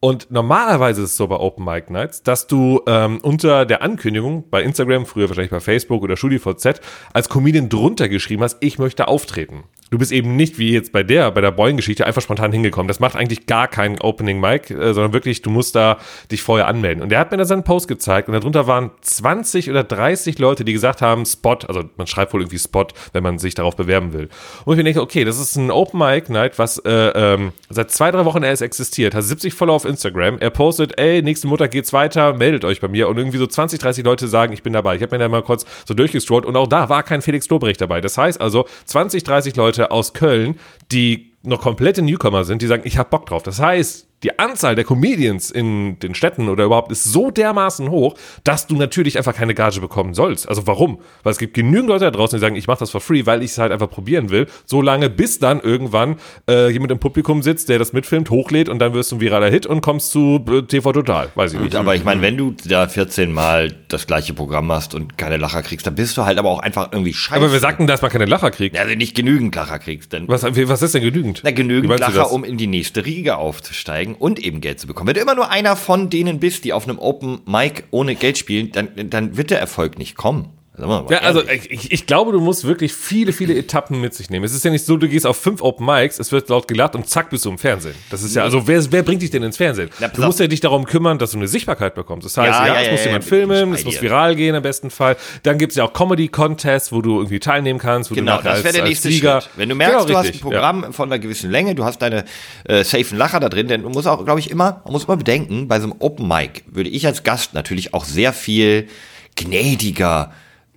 und 0.00 0.30
normalerweise 0.30 1.02
ist 1.02 1.10
es 1.10 1.16
so 1.18 1.26
bei 1.26 1.36
Open 1.36 1.62
Mic 1.62 1.92
Nights, 1.92 2.22
dass 2.22 2.46
du 2.46 2.80
ähm, 2.86 3.18
unter 3.22 3.66
der 3.66 3.82
Ankündigung 3.82 4.48
bei 4.48 4.62
Instagram, 4.62 5.04
früher 5.04 5.28
wahrscheinlich 5.28 5.50
bei 5.50 5.60
Facebook 5.60 6.02
oder 6.02 6.16
StudiVZ, 6.16 6.80
als 7.12 7.28
Comedian 7.28 7.68
drunter 7.68 8.08
geschrieben 8.08 8.42
hast, 8.42 8.56
ich 8.60 8.78
möchte 8.78 9.08
auftreten. 9.08 9.64
Du 9.90 9.98
bist 9.98 10.12
eben 10.12 10.36
nicht 10.36 10.58
wie 10.58 10.72
jetzt 10.72 10.92
bei 10.92 11.02
der, 11.02 11.30
bei 11.32 11.40
der 11.40 11.50
Boeing-Geschichte 11.50 12.06
einfach 12.06 12.22
spontan 12.22 12.52
hingekommen. 12.52 12.88
Das 12.88 13.00
macht 13.00 13.16
eigentlich 13.16 13.46
gar 13.46 13.68
keinen 13.68 14.00
Opening 14.00 14.40
Mic, 14.40 14.72
äh, 14.72 14.94
sondern 14.94 15.12
wirklich, 15.12 15.42
du 15.42 15.50
musst 15.50 15.74
da 15.74 15.98
dich 16.30 16.42
vorher 16.42 16.68
anmelden. 16.68 17.02
Und 17.02 17.12
er 17.12 17.18
hat 17.18 17.30
mir 17.30 17.36
dann 17.36 17.46
seinen 17.46 17.64
Post 17.64 17.86
gezeigt 17.88 18.28
und 18.28 18.34
darunter 18.34 18.66
waren 18.66 18.92
20 19.02 19.68
oder 19.68 19.84
30 19.84 20.38
Leute, 20.38 20.64
die 20.64 20.72
gesagt 20.72 21.02
haben, 21.02 21.26
Spot, 21.26 21.58
also 21.66 21.82
man 21.96 22.06
schreibt 22.06 22.32
wohl 22.32 22.40
irgendwie 22.40 22.58
Spot, 22.58 22.86
wenn 23.12 23.22
man 23.22 23.38
sich 23.38 23.54
darauf 23.54 23.76
bewerben 23.76 24.14
will. 24.14 24.30
Und 24.64 24.74
ich 24.74 24.76
mir 24.78 24.84
denke, 24.84 25.02
okay, 25.02 25.24
das 25.24 25.38
ist 25.38 25.56
ein 25.56 25.70
Open 25.70 25.98
Mic 25.98 26.32
Night, 26.32 26.58
was 26.58 26.78
äh, 26.78 26.90
ähm, 26.90 27.52
seit 27.70 27.90
zwei, 27.90 28.10
drei 28.10 28.24
Wochen 28.24 28.42
erst 28.42 28.62
existiert, 28.62 29.14
hat 29.14 29.24
70 29.24 29.54
Follower 29.54 29.76
auf 29.76 29.84
Instagram. 29.84 30.38
Er 30.38 30.50
postet, 30.50 30.98
ey, 30.98 31.22
nächste 31.22 31.46
Montag 31.46 31.70
geht's 31.70 31.92
weiter, 31.92 32.34
meldet 32.34 32.64
euch 32.64 32.80
bei 32.80 32.88
mir. 32.88 33.08
Und 33.08 33.16
irgendwie 33.16 33.38
so 33.38 33.46
20, 33.46 33.78
30 33.78 34.04
Leute 34.04 34.28
sagen, 34.28 34.52
ich 34.52 34.62
bin 34.62 34.72
dabei. 34.72 34.96
Ich 34.96 35.02
habe 35.02 35.16
mir 35.16 35.20
da 35.20 35.28
mal 35.28 35.42
kurz 35.42 35.64
so 35.86 35.94
durchgestrollt 35.94 36.44
und 36.44 36.56
auch 36.56 36.66
da 36.66 36.88
war 36.88 37.02
kein 37.02 37.22
Felix 37.22 37.48
Lobrecht 37.48 37.80
dabei. 37.80 38.00
Das 38.00 38.18
heißt 38.18 38.40
also, 38.40 38.66
20, 38.84 39.24
30 39.24 39.56
Leute 39.56 39.90
aus 39.90 40.12
Köln, 40.12 40.58
die 40.92 41.32
noch 41.42 41.62
komplette 41.62 42.02
Newcomer 42.02 42.44
sind, 42.44 42.60
die 42.60 42.66
sagen, 42.66 42.82
ich 42.84 42.98
hab 42.98 43.10
Bock 43.10 43.26
drauf. 43.26 43.42
Das 43.42 43.60
heißt, 43.60 44.09
die 44.22 44.38
Anzahl 44.38 44.74
der 44.74 44.84
Comedians 44.84 45.50
in 45.50 45.98
den 46.00 46.14
Städten 46.14 46.48
oder 46.48 46.64
überhaupt 46.64 46.92
ist 46.92 47.04
so 47.04 47.30
dermaßen 47.30 47.90
hoch, 47.90 48.14
dass 48.44 48.66
du 48.66 48.76
natürlich 48.76 49.16
einfach 49.16 49.34
keine 49.34 49.54
Gage 49.54 49.80
bekommen 49.80 50.14
sollst. 50.14 50.48
Also 50.48 50.66
warum? 50.66 51.00
Weil 51.22 51.32
es 51.32 51.38
gibt 51.38 51.54
genügend 51.54 51.88
Leute 51.88 52.04
da 52.04 52.10
draußen, 52.10 52.36
die 52.36 52.40
sagen, 52.40 52.56
ich 52.56 52.66
mache 52.66 52.80
das 52.80 52.90
for 52.90 53.00
free, 53.00 53.24
weil 53.24 53.42
ich 53.42 53.52
es 53.52 53.58
halt 53.58 53.72
einfach 53.72 53.88
probieren 53.90 54.30
will. 54.30 54.46
So 54.66 54.82
lange, 54.82 55.08
bis 55.08 55.38
dann 55.38 55.60
irgendwann 55.60 56.16
äh, 56.48 56.70
jemand 56.70 56.92
im 56.92 56.98
Publikum 56.98 57.42
sitzt, 57.42 57.68
der 57.68 57.78
das 57.78 57.92
mitfilmt, 57.92 58.30
hochlädt 58.30 58.68
und 58.68 58.78
dann 58.78 58.92
wirst 58.92 59.10
du 59.12 59.16
ein 59.16 59.20
viraler 59.20 59.50
Hit 59.50 59.64
und 59.66 59.80
kommst 59.80 60.10
zu 60.10 60.44
äh, 60.50 60.62
TV 60.62 60.92
Total. 60.92 61.30
Weiß 61.34 61.52
ich 61.52 61.58
Gut, 61.58 61.66
nicht. 61.66 61.76
Aber 61.76 61.94
ich 61.94 62.04
meine, 62.04 62.20
wenn 62.20 62.36
du 62.36 62.54
da 62.66 62.88
14 62.88 63.32
Mal 63.32 63.72
das 63.88 64.06
gleiche 64.06 64.34
Programm 64.34 64.70
hast 64.70 64.94
und 64.94 65.16
keine 65.16 65.38
Lacher 65.38 65.62
kriegst, 65.62 65.86
dann 65.86 65.94
bist 65.94 66.16
du 66.16 66.24
halt 66.24 66.38
aber 66.38 66.50
auch 66.50 66.60
einfach 66.60 66.92
irgendwie 66.92 67.14
scheiße. 67.14 67.40
Aber 67.40 67.52
wir 67.52 67.60
sagten, 67.60 67.86
dass 67.86 68.02
man 68.02 68.10
keine 68.10 68.26
Lacher 68.26 68.50
kriegt. 68.50 68.76
Ja, 68.76 68.82
also 68.82 68.94
nicht 68.94 69.16
genügend 69.16 69.54
Lacher 69.54 69.78
kriegst. 69.78 70.12
Denn 70.12 70.28
was, 70.28 70.42
was 70.42 70.82
ist 70.82 70.94
denn 70.94 71.02
genügend? 71.02 71.40
Na, 71.42 71.52
genügend 71.52 71.98
Lacher, 71.98 72.30
um 72.30 72.44
in 72.44 72.58
die 72.58 72.66
nächste 72.66 73.06
Riege 73.06 73.36
aufzusteigen 73.36 74.09
einsteigen 74.10 74.14
und 74.16 74.38
eben 74.38 74.60
Geld 74.60 74.80
zu 74.80 74.86
bekommen. 74.86 75.08
Wenn 75.08 75.14
du 75.14 75.20
immer 75.20 75.34
nur 75.34 75.50
einer 75.50 75.76
von 75.76 76.10
denen 76.10 76.40
bist, 76.40 76.64
die 76.64 76.72
auf 76.72 76.88
einem 76.88 76.98
Open 76.98 77.40
Mic 77.46 77.84
ohne 77.90 78.14
Geld 78.14 78.38
spielen, 78.38 78.72
dann, 78.72 78.88
dann 79.10 79.36
wird 79.36 79.50
der 79.50 79.60
Erfolg 79.60 79.98
nicht 79.98 80.16
kommen. 80.16 80.48
Ja, 80.80 81.18
also 81.18 81.42
ich, 81.48 81.92
ich, 81.92 82.06
glaube, 82.06 82.32
du 82.32 82.40
musst 82.40 82.64
wirklich 82.64 82.92
viele, 82.92 83.32
viele 83.32 83.54
Etappen 83.54 84.00
mit 84.00 84.14
sich 84.14 84.30
nehmen. 84.30 84.44
Es 84.44 84.54
ist 84.54 84.64
ja 84.64 84.70
nicht 84.70 84.84
so, 84.84 84.96
du 84.96 85.08
gehst 85.08 85.26
auf 85.26 85.36
fünf 85.36 85.62
Open 85.62 85.86
Mics, 85.86 86.18
es 86.18 86.32
wird 86.32 86.48
laut 86.48 86.68
gelacht 86.68 86.94
und 86.94 87.08
zack 87.08 87.30
bist 87.30 87.44
du 87.44 87.50
im 87.50 87.58
Fernsehen. 87.58 87.94
Das 88.10 88.22
ist 88.22 88.34
ja, 88.34 88.42
also 88.42 88.66
wer, 88.66 88.80
wer 88.92 89.02
bringt 89.02 89.22
dich 89.22 89.30
denn 89.30 89.42
ins 89.42 89.56
Fernsehen? 89.56 89.90
Ja, 89.98 90.08
du 90.08 90.22
musst 90.22 90.40
ja 90.40 90.46
dich 90.46 90.60
darum 90.60 90.84
kümmern, 90.84 91.18
dass 91.18 91.32
du 91.32 91.38
eine 91.38 91.48
Sichtbarkeit 91.48 91.94
bekommst. 91.94 92.24
Das 92.26 92.36
heißt, 92.36 92.58
ja, 92.58 92.66
ja, 92.66 92.74
ja 92.74 92.80
es 92.80 92.90
muss 92.92 93.04
jemand 93.04 93.24
filmen, 93.24 93.74
es 93.74 93.84
muss 93.84 94.00
viral 94.00 94.36
gehen 94.36 94.54
im 94.54 94.62
besten 94.62 94.90
Fall. 94.90 95.16
Dann 95.42 95.58
gibt 95.58 95.72
es 95.72 95.76
ja 95.76 95.84
auch 95.84 95.92
Comedy-Contests, 95.92 96.92
wo 96.92 97.02
du 97.02 97.18
irgendwie 97.18 97.40
teilnehmen 97.40 97.78
kannst, 97.78 98.10
wo 98.10 98.14
genau, 98.14 98.38
du 98.38 98.44
das 98.44 98.64
wäre 98.64 98.74
der 98.74 98.84
nächste 98.84 99.08
Sieger. 99.08 99.40
Schritt. 99.42 99.50
Wenn 99.56 99.68
du 99.68 99.74
merkst, 99.74 100.06
genau, 100.06 100.06
du 100.06 100.18
richtig, 100.18 100.40
hast 100.40 100.46
ein 100.46 100.50
Programm 100.50 100.92
von 100.92 101.08
einer 101.08 101.18
gewissen 101.18 101.50
Länge, 101.50 101.74
du 101.74 101.84
hast 101.84 102.00
deine 102.02 102.24
äh, 102.64 102.84
safen 102.84 103.18
Lacher 103.18 103.40
da 103.40 103.48
drin, 103.48 103.68
denn 103.68 103.82
du 103.82 103.88
musst 103.88 104.06
auch, 104.06 104.24
glaube 104.24 104.40
ich, 104.40 104.50
immer, 104.50 104.80
man 104.84 104.92
muss 104.92 105.04
immer 105.04 105.16
bedenken, 105.16 105.68
bei 105.68 105.78
so 105.78 105.84
einem 105.84 105.96
Open 105.98 106.26
Mic 106.26 106.62
würde 106.66 106.90
ich 106.90 107.06
als 107.06 107.22
Gast 107.22 107.54
natürlich 107.54 107.94
auch 107.94 108.04
sehr 108.04 108.32
viel 108.32 108.88
gnädiger 109.36 110.32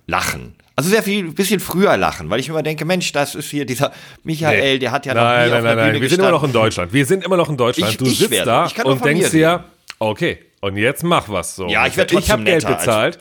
lachen. 0.06 0.54
Also 0.76 0.90
sehr 0.90 1.02
viel, 1.04 1.32
bisschen 1.32 1.60
früher 1.60 1.96
lachen, 1.96 2.30
weil 2.30 2.40
ich 2.40 2.48
immer 2.48 2.62
denke, 2.62 2.84
Mensch, 2.84 3.12
das 3.12 3.36
ist 3.36 3.50
hier 3.50 3.64
dieser 3.64 3.92
Michael, 4.24 4.74
nee. 4.74 4.78
der 4.80 4.90
hat 4.90 5.06
ja 5.06 5.14
noch 5.14 5.22
nein, 5.22 5.44
nie 5.44 5.50
nein, 5.50 5.58
auf 5.58 5.64
nein, 5.64 5.76
nein, 5.76 5.86
Bühne 5.92 6.00
Wir 6.00 6.08
sind 6.08 6.18
immer 6.18 6.30
noch 6.32 6.44
in 6.44 6.52
Deutschland. 6.52 6.92
Wir 6.92 7.06
sind 7.06 7.24
immer 7.24 7.36
noch 7.36 7.48
in 7.48 7.56
Deutschland. 7.56 7.92
Ich, 7.92 7.96
du 7.98 8.06
ich 8.06 8.18
sitzt 8.18 8.30
werde, 8.32 8.68
da 8.74 8.82
und 8.82 9.04
denkst 9.04 9.30
dir, 9.30 9.64
okay, 10.00 10.38
und 10.60 10.76
jetzt 10.76 11.04
mach 11.04 11.28
was 11.28 11.54
so. 11.54 11.68
Ja, 11.68 11.86
ich 11.86 11.96
werde 11.96 12.18
Ich 12.18 12.30
habe 12.30 12.42
Geld 12.42 12.66
bezahlt. 12.66 13.18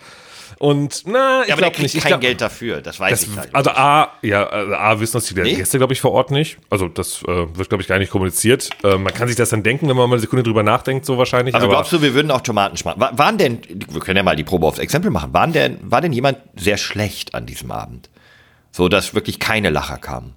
Und 0.60 1.04
na, 1.06 1.42
ich 1.44 1.50
Ja, 1.50 1.56
glaube 1.56 1.82
nicht. 1.82 1.96
Ich 1.96 2.02
kein 2.02 2.10
glaub, 2.12 2.22
Geld 2.22 2.42
dafür, 2.42 2.82
das 2.82 3.00
weiß 3.00 3.22
das, 3.22 3.30
ich 3.30 3.38
halt. 3.38 3.54
also 3.56 3.70
A, 3.72 4.12
ja, 4.22 4.46
also 4.48 4.74
A 4.76 5.00
wissen 5.00 5.14
das 5.18 5.26
die 5.26 5.34
Nee? 5.34 5.56
Gäste, 5.56 5.78
glaube 5.78 5.94
ich, 5.94 6.02
vor 6.02 6.12
Ort 6.12 6.32
nicht. 6.32 6.58
Also 6.70 6.88
das 6.88 7.24
äh, 7.24 7.28
wird, 7.58 7.70
glaube 7.70 7.82
ich, 7.82 7.88
gar 7.88 8.00
nicht 8.00 8.12
kommuniziert. 8.12 8.70
Äh, 8.84 8.98
man 8.98 9.14
kann 9.14 9.28
sich 9.28 9.38
das 9.38 9.50
dann 9.50 9.64
denken, 9.64 9.88
wenn 9.90 9.96
man 9.96 10.10
mal 10.10 10.16
eine 10.16 10.22
Sekunde 10.22 10.44
drüber 10.44 10.64
nachdenkt, 10.64 11.06
so 11.06 11.18
wahrscheinlich. 11.18 11.56
Also 11.56 11.66
aber 11.68 11.76
glaubst 11.76 11.92
du, 11.94 12.02
wir 12.02 12.14
würden 12.14 12.32
auch 12.32 12.42
Tomaten 12.42 12.78
schmacken? 12.78 13.02
Wa- 13.02 13.12
Waren 13.14 13.38
denn, 13.38 13.60
wir 13.90 14.02
können 14.02 14.18
ja 14.18 14.24
mal 14.24 14.36
die 14.36 14.44
Probe 14.44 14.66
aufs 14.68 14.80
Exempel 14.80 15.12
machen, 15.12 15.34
waren 15.34 15.54
denn, 15.54 15.78
war 15.82 16.02
denn 16.02 16.14
jemand 16.14 16.38
sehr 16.56 16.78
schlecht 16.78 17.36
an 17.36 17.46
diesem 17.46 17.72
Abend? 17.72 18.10
So, 18.72 18.90
dass 18.90 19.14
wirklich 19.14 19.40
keine 19.40 19.70
Lacher 19.70 19.98
kamen? 19.98 20.34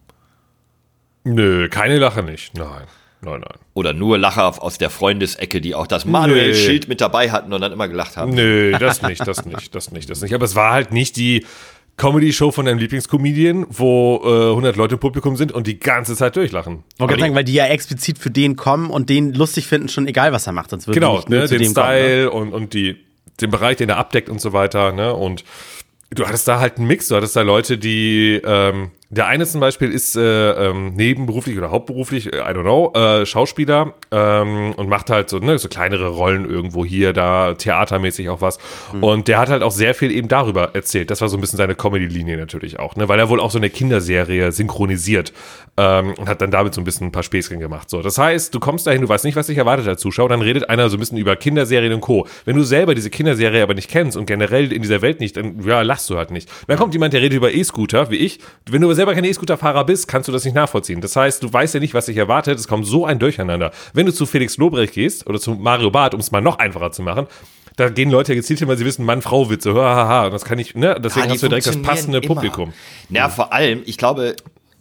nö, 1.24 1.68
keine 1.68 1.98
Lache 1.98 2.22
nicht. 2.22 2.54
Nein, 2.56 2.84
nein, 3.20 3.40
nein. 3.40 3.58
Oder 3.74 3.92
nur 3.92 4.18
Lacher 4.18 4.62
aus 4.62 4.78
der 4.78 4.90
Freundesecke, 4.90 5.60
die 5.60 5.74
auch 5.74 5.86
das 5.86 6.04
Manuel-Schild 6.04 6.88
mit 6.88 7.00
dabei 7.00 7.30
hatten 7.30 7.52
und 7.52 7.60
dann 7.60 7.72
immer 7.72 7.88
gelacht 7.88 8.16
haben? 8.16 8.34
Nö, 8.34 8.72
das 8.78 9.02
nicht, 9.02 9.26
das 9.26 9.44
nicht, 9.44 9.74
das 9.74 9.90
nicht, 9.90 10.08
das 10.10 10.22
nicht. 10.22 10.34
Aber 10.34 10.44
es 10.44 10.54
war 10.54 10.72
halt 10.72 10.92
nicht 10.92 11.16
die 11.16 11.44
Comedy-Show 11.96 12.50
von 12.50 12.66
deinem 12.66 12.78
Lieblingscomedian, 12.78 13.66
wo 13.70 14.20
äh, 14.24 14.50
100 14.50 14.76
Leute 14.76 14.94
im 14.94 15.00
Publikum 15.00 15.36
sind 15.36 15.52
und 15.52 15.66
die 15.66 15.78
ganze 15.80 16.14
Zeit 16.14 16.36
durchlachen. 16.36 16.84
Gerade 16.98 17.18
sagen, 17.18 17.34
weil 17.34 17.44
die 17.44 17.54
ja 17.54 17.66
explizit 17.66 18.18
für 18.18 18.30
den 18.30 18.56
kommen 18.56 18.90
und 18.90 19.08
den 19.08 19.32
lustig 19.32 19.66
finden, 19.66 19.88
schon 19.88 20.06
egal, 20.06 20.32
was 20.32 20.46
er 20.46 20.52
macht. 20.52 20.70
Sonst 20.70 20.86
würde 20.86 21.00
Genau, 21.00 21.22
ne, 21.28 21.48
den 21.48 21.58
dem 21.58 21.74
kommen, 21.74 21.86
ne? 21.86 22.02
Style 22.02 22.30
und, 22.30 22.52
und 22.52 22.74
die, 22.74 22.96
den 23.40 23.50
Bereich, 23.50 23.78
den 23.78 23.88
er 23.88 23.96
abdeckt 23.96 24.28
und 24.28 24.40
so 24.40 24.52
weiter. 24.52 24.92
Ne? 24.92 25.14
Und 25.14 25.44
du 26.10 26.26
hattest 26.26 26.46
da 26.48 26.60
halt 26.60 26.76
einen 26.76 26.86
Mix. 26.86 27.08
Du 27.08 27.16
hattest 27.16 27.34
da 27.34 27.40
Leute, 27.40 27.78
die, 27.78 28.42
ähm, 28.44 28.90
der 29.08 29.26
eine 29.26 29.46
zum 29.46 29.60
Beispiel 29.60 29.92
ist 29.92 30.16
äh, 30.16 30.50
ähm, 30.50 30.94
nebenberuflich 30.94 31.56
oder 31.56 31.70
hauptberuflich, 31.70 32.32
äh, 32.32 32.38
I 32.38 32.54
don't 32.54 32.62
know, 32.62 32.92
äh, 32.94 33.24
Schauspieler 33.24 33.94
ähm, 34.10 34.72
und 34.72 34.88
macht 34.88 35.10
halt 35.10 35.30
so, 35.30 35.38
ne, 35.38 35.58
so 35.58 35.68
kleinere 35.68 36.08
Rollen 36.08 36.48
irgendwo 36.48 36.84
hier, 36.84 37.12
da 37.12 37.54
theatermäßig 37.54 38.28
auch 38.30 38.40
was. 38.40 38.58
Und 39.00 39.28
der 39.28 39.38
hat 39.38 39.48
halt 39.48 39.62
auch 39.62 39.70
sehr 39.70 39.94
viel 39.94 40.10
eben 40.10 40.26
darüber 40.26 40.74
erzählt. 40.74 41.10
Das 41.10 41.20
war 41.20 41.28
so 41.28 41.36
ein 41.36 41.40
bisschen 41.40 41.56
seine 41.56 41.76
Comedy-Linie 41.76 42.36
natürlich 42.36 42.80
auch, 42.80 42.96
ne? 42.96 43.08
weil 43.08 43.20
er 43.20 43.28
wohl 43.28 43.38
auch 43.38 43.52
so 43.52 43.58
eine 43.58 43.70
Kinderserie 43.70 44.50
synchronisiert 44.50 45.32
ähm, 45.76 46.14
und 46.18 46.28
hat 46.28 46.40
dann 46.40 46.50
damit 46.50 46.74
so 46.74 46.80
ein 46.80 46.84
bisschen 46.84 47.06
ein 47.06 47.12
paar 47.12 47.22
Späßchen 47.22 47.60
gemacht. 47.60 47.88
So, 47.88 48.02
das 48.02 48.18
heißt, 48.18 48.52
du 48.52 48.58
kommst 48.58 48.88
dahin, 48.88 49.02
du 49.02 49.08
weißt 49.08 49.24
nicht, 49.24 49.36
was 49.36 49.46
dich 49.46 49.58
erwartet 49.58 49.86
als 49.86 50.00
Zuschauer, 50.00 50.30
dann 50.30 50.42
redet 50.42 50.68
einer 50.68 50.88
so 50.88 50.96
ein 50.96 51.00
bisschen 51.00 51.18
über 51.18 51.36
Kinderserien 51.36 51.92
und 51.92 52.00
Co. 52.00 52.26
Wenn 52.44 52.56
du 52.56 52.64
selber 52.64 52.96
diese 52.96 53.10
Kinderserie 53.10 53.62
aber 53.62 53.74
nicht 53.74 53.88
kennst 53.88 54.16
und 54.16 54.26
generell 54.26 54.72
in 54.72 54.82
dieser 54.82 55.00
Welt 55.00 55.20
nicht, 55.20 55.36
dann 55.36 55.62
ja, 55.64 55.82
lachst 55.82 56.10
du 56.10 56.16
halt 56.16 56.32
nicht. 56.32 56.50
Dann 56.66 56.76
kommt 56.76 56.92
jemand, 56.94 57.12
der 57.12 57.22
redet 57.22 57.36
über 57.36 57.54
E-Scooter, 57.54 58.10
wie 58.10 58.16
ich. 58.16 58.40
Wenn 58.68 58.82
du 58.82 58.95
selber 58.96 59.14
kein 59.14 59.24
E-Scooter-Fahrer 59.24 59.84
bist, 59.84 60.08
kannst 60.08 60.28
du 60.28 60.32
das 60.32 60.44
nicht 60.44 60.54
nachvollziehen. 60.54 61.00
Das 61.00 61.14
heißt, 61.14 61.42
du 61.42 61.52
weißt 61.52 61.74
ja 61.74 61.80
nicht, 61.80 61.94
was 61.94 62.06
dich 62.06 62.16
erwartet. 62.16 62.58
Es 62.58 62.66
kommt 62.66 62.86
so 62.86 63.06
ein 63.06 63.18
Durcheinander. 63.18 63.70
Wenn 63.92 64.06
du 64.06 64.12
zu 64.12 64.26
Felix 64.26 64.56
Lobrecht 64.56 64.94
gehst 64.94 65.26
oder 65.26 65.38
zu 65.38 65.52
Mario 65.54 65.90
Barth, 65.90 66.14
um 66.14 66.20
es 66.20 66.30
mal 66.32 66.40
noch 66.40 66.58
einfacher 66.58 66.90
zu 66.90 67.02
machen, 67.02 67.26
da 67.76 67.90
gehen 67.90 68.10
Leute 68.10 68.32
ja 68.32 68.36
gezielt 68.36 68.58
hin, 68.58 68.68
weil 68.68 68.78
sie 68.78 68.84
wissen, 68.86 69.04
Mann-Frau-Witze, 69.04 69.74
haha, 69.74 70.26
und 70.26 70.32
das 70.32 70.44
kann 70.44 70.58
ich, 70.58 70.74
ne, 70.74 70.98
deswegen 70.98 71.26
die 71.26 71.34
hast 71.34 71.42
du 71.42 71.48
direkt 71.48 71.66
das 71.66 71.80
passende 71.82 72.18
immer. 72.18 72.26
Publikum. 72.34 72.72
Ja, 73.10 73.28
vor 73.28 73.52
allem, 73.52 73.82
ich 73.84 73.98
glaube, 73.98 74.34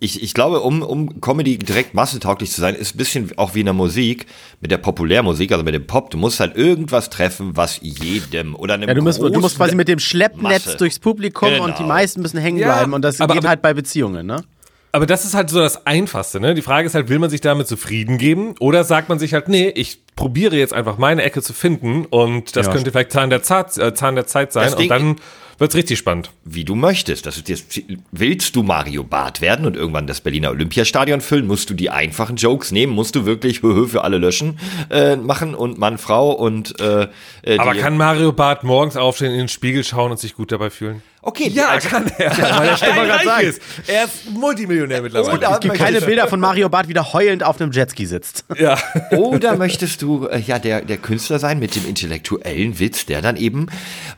ich, 0.05 0.23
ich 0.23 0.33
glaube, 0.33 0.61
um, 0.61 0.81
um 0.81 1.19
Comedy 1.19 1.57
direkt 1.57 1.93
massentauglich 1.93 2.51
zu 2.51 2.61
sein, 2.61 2.75
ist 2.75 2.95
ein 2.95 2.97
bisschen 2.97 3.31
auch 3.37 3.55
wie 3.55 3.59
in 3.59 3.65
der 3.65 3.73
Musik, 3.73 4.27
mit 4.61 4.71
der 4.71 4.77
Populärmusik, 4.77 5.51
also 5.51 5.63
mit 5.63 5.73
dem 5.73 5.85
Pop. 5.87 6.11
Du 6.11 6.17
musst 6.17 6.39
halt 6.39 6.55
irgendwas 6.55 7.09
treffen, 7.09 7.57
was 7.57 7.79
jedem 7.81 8.55
oder 8.55 8.75
einem 8.75 8.87
Ja, 8.87 8.93
du 8.93 9.01
musst, 9.01 9.19
du 9.19 9.39
musst 9.39 9.57
quasi 9.57 9.75
mit 9.75 9.87
dem 9.87 9.99
Schleppnetz 9.99 10.65
Masse. 10.67 10.77
durchs 10.77 10.99
Publikum 10.99 11.49
Genau. 11.49 11.65
und 11.65 11.77
die 11.79 11.83
meisten 11.83 12.21
müssen 12.21 12.39
hängen 12.39 12.57
Ja, 12.59 12.73
bleiben. 12.75 12.93
Und 12.93 13.01
das 13.01 13.19
aber- 13.19 13.33
geht 13.33 13.41
aber- 13.43 13.49
halt 13.49 13.61
bei 13.61 13.73
Beziehungen, 13.73 14.25
ne? 14.25 14.43
Aber 14.91 15.05
das 15.05 15.25
ist 15.25 15.33
halt 15.33 15.49
so 15.49 15.59
das 15.59 15.85
Einfachste, 15.85 16.39
ne? 16.39 16.53
Die 16.55 16.61
Frage 16.61 16.85
ist 16.87 16.95
halt, 16.95 17.09
will 17.09 17.19
man 17.19 17.29
sich 17.29 17.41
damit 17.41 17.67
zufrieden 17.67 18.17
geben 18.17 18.55
oder 18.61 18.85
sagt 18.85 19.09
man 19.09 19.19
sich 19.19 19.33
halt, 19.33 19.49
nee, 19.49 19.67
ich 19.75 19.99
probiere 20.15 20.55
jetzt 20.55 20.73
einfach 20.73 20.97
meine 20.97 21.23
Ecke 21.23 21.41
zu 21.41 21.53
finden 21.53 22.05
und 22.05 22.55
das 22.55 22.67
Ja. 22.67 22.71
könnte 22.73 22.91
vielleicht 22.91 23.11
Zahn 23.11 23.29
der, 23.29 23.43
Zart, 23.43 23.77
äh, 23.77 23.93
Zahn 23.93 24.15
der 24.15 24.25
Zeit 24.27 24.53
sein 24.53 24.73
und 24.73 24.87
dann 24.89 25.15
wird's 25.57 25.75
richtig 25.75 25.97
spannend. 25.97 26.31
wie 26.43 26.63
du 26.63 26.75
möchtest. 26.75 27.25
Das 27.25 27.37
ist 27.37 27.49
jetzt, 27.49 27.81
willst 28.11 28.55
du 28.55 28.63
Mario 28.63 29.03
Barth 29.03 29.41
werden 29.41 29.65
und 29.65 29.75
irgendwann 29.75 30.07
das 30.07 30.21
Berliner 30.21 30.51
Olympiastadion 30.51 31.21
füllen, 31.21 31.47
musst 31.47 31.69
du 31.69 31.73
die 31.73 31.89
einfachen 31.89 32.35
Jokes 32.37 32.71
nehmen, 32.71 32.93
musst 32.93 33.15
du 33.15 33.25
wirklich 33.25 33.61
Höhö 33.61 33.87
für 33.87 34.03
alle 34.03 34.17
löschen 34.17 34.59
äh, 34.89 35.15
machen 35.15 35.53
und 35.55 35.77
Mann, 35.77 35.97
Frau 35.97 36.31
und 36.31 36.79
äh, 36.79 37.07
äh, 37.43 37.57
Aber 37.57 37.73
kann 37.75 37.97
Mario 37.97 38.31
Barth 38.31 38.63
morgens 38.63 38.95
aufstehen, 38.97 39.31
in 39.31 39.37
den 39.39 39.47
Spiegel 39.49 39.83
schauen 39.83 40.11
und 40.11 40.19
sich 40.19 40.35
gut 40.35 40.51
dabei 40.51 40.69
fühlen? 40.69 41.01
Okay, 41.27 41.49
Ja, 41.51 41.69
also- 41.69 41.89
kann 41.89 42.05
er. 42.19 42.31
Weil 42.37 42.67
er 42.69 42.77
gerade 42.77 43.25
sagen. 43.25 43.47
ist. 43.47 43.61
Er 43.87 44.05
ist 44.05 44.29
Multimillionär 44.31 45.01
mittlerweile. 45.01 45.37
Oder 45.37 45.51
Es 45.53 45.59
gibt 45.59 45.73
keine 45.73 45.99
Bilder 45.99 46.27
von 46.27 46.39
Mario 46.39 46.69
Barth 46.69 46.87
wieder 46.87 47.13
heulend 47.13 47.43
auf 47.43 47.59
einem 47.59 47.71
Jetski 47.71 48.05
sitzt. 48.05 48.45
Ja. 48.59 48.77
Oder 49.11 49.57
möchtest 49.57 50.03
du 50.03 50.27
äh, 50.27 50.39
ja 50.39 50.59
der, 50.59 50.81
der 50.81 50.97
Künstler 50.97 51.39
sein 51.39 51.57
mit 51.57 51.75
dem 51.75 51.87
intellektuellen 51.87 52.77
Witz, 52.79 53.07
der 53.07 53.23
dann 53.23 53.37
eben 53.37 53.65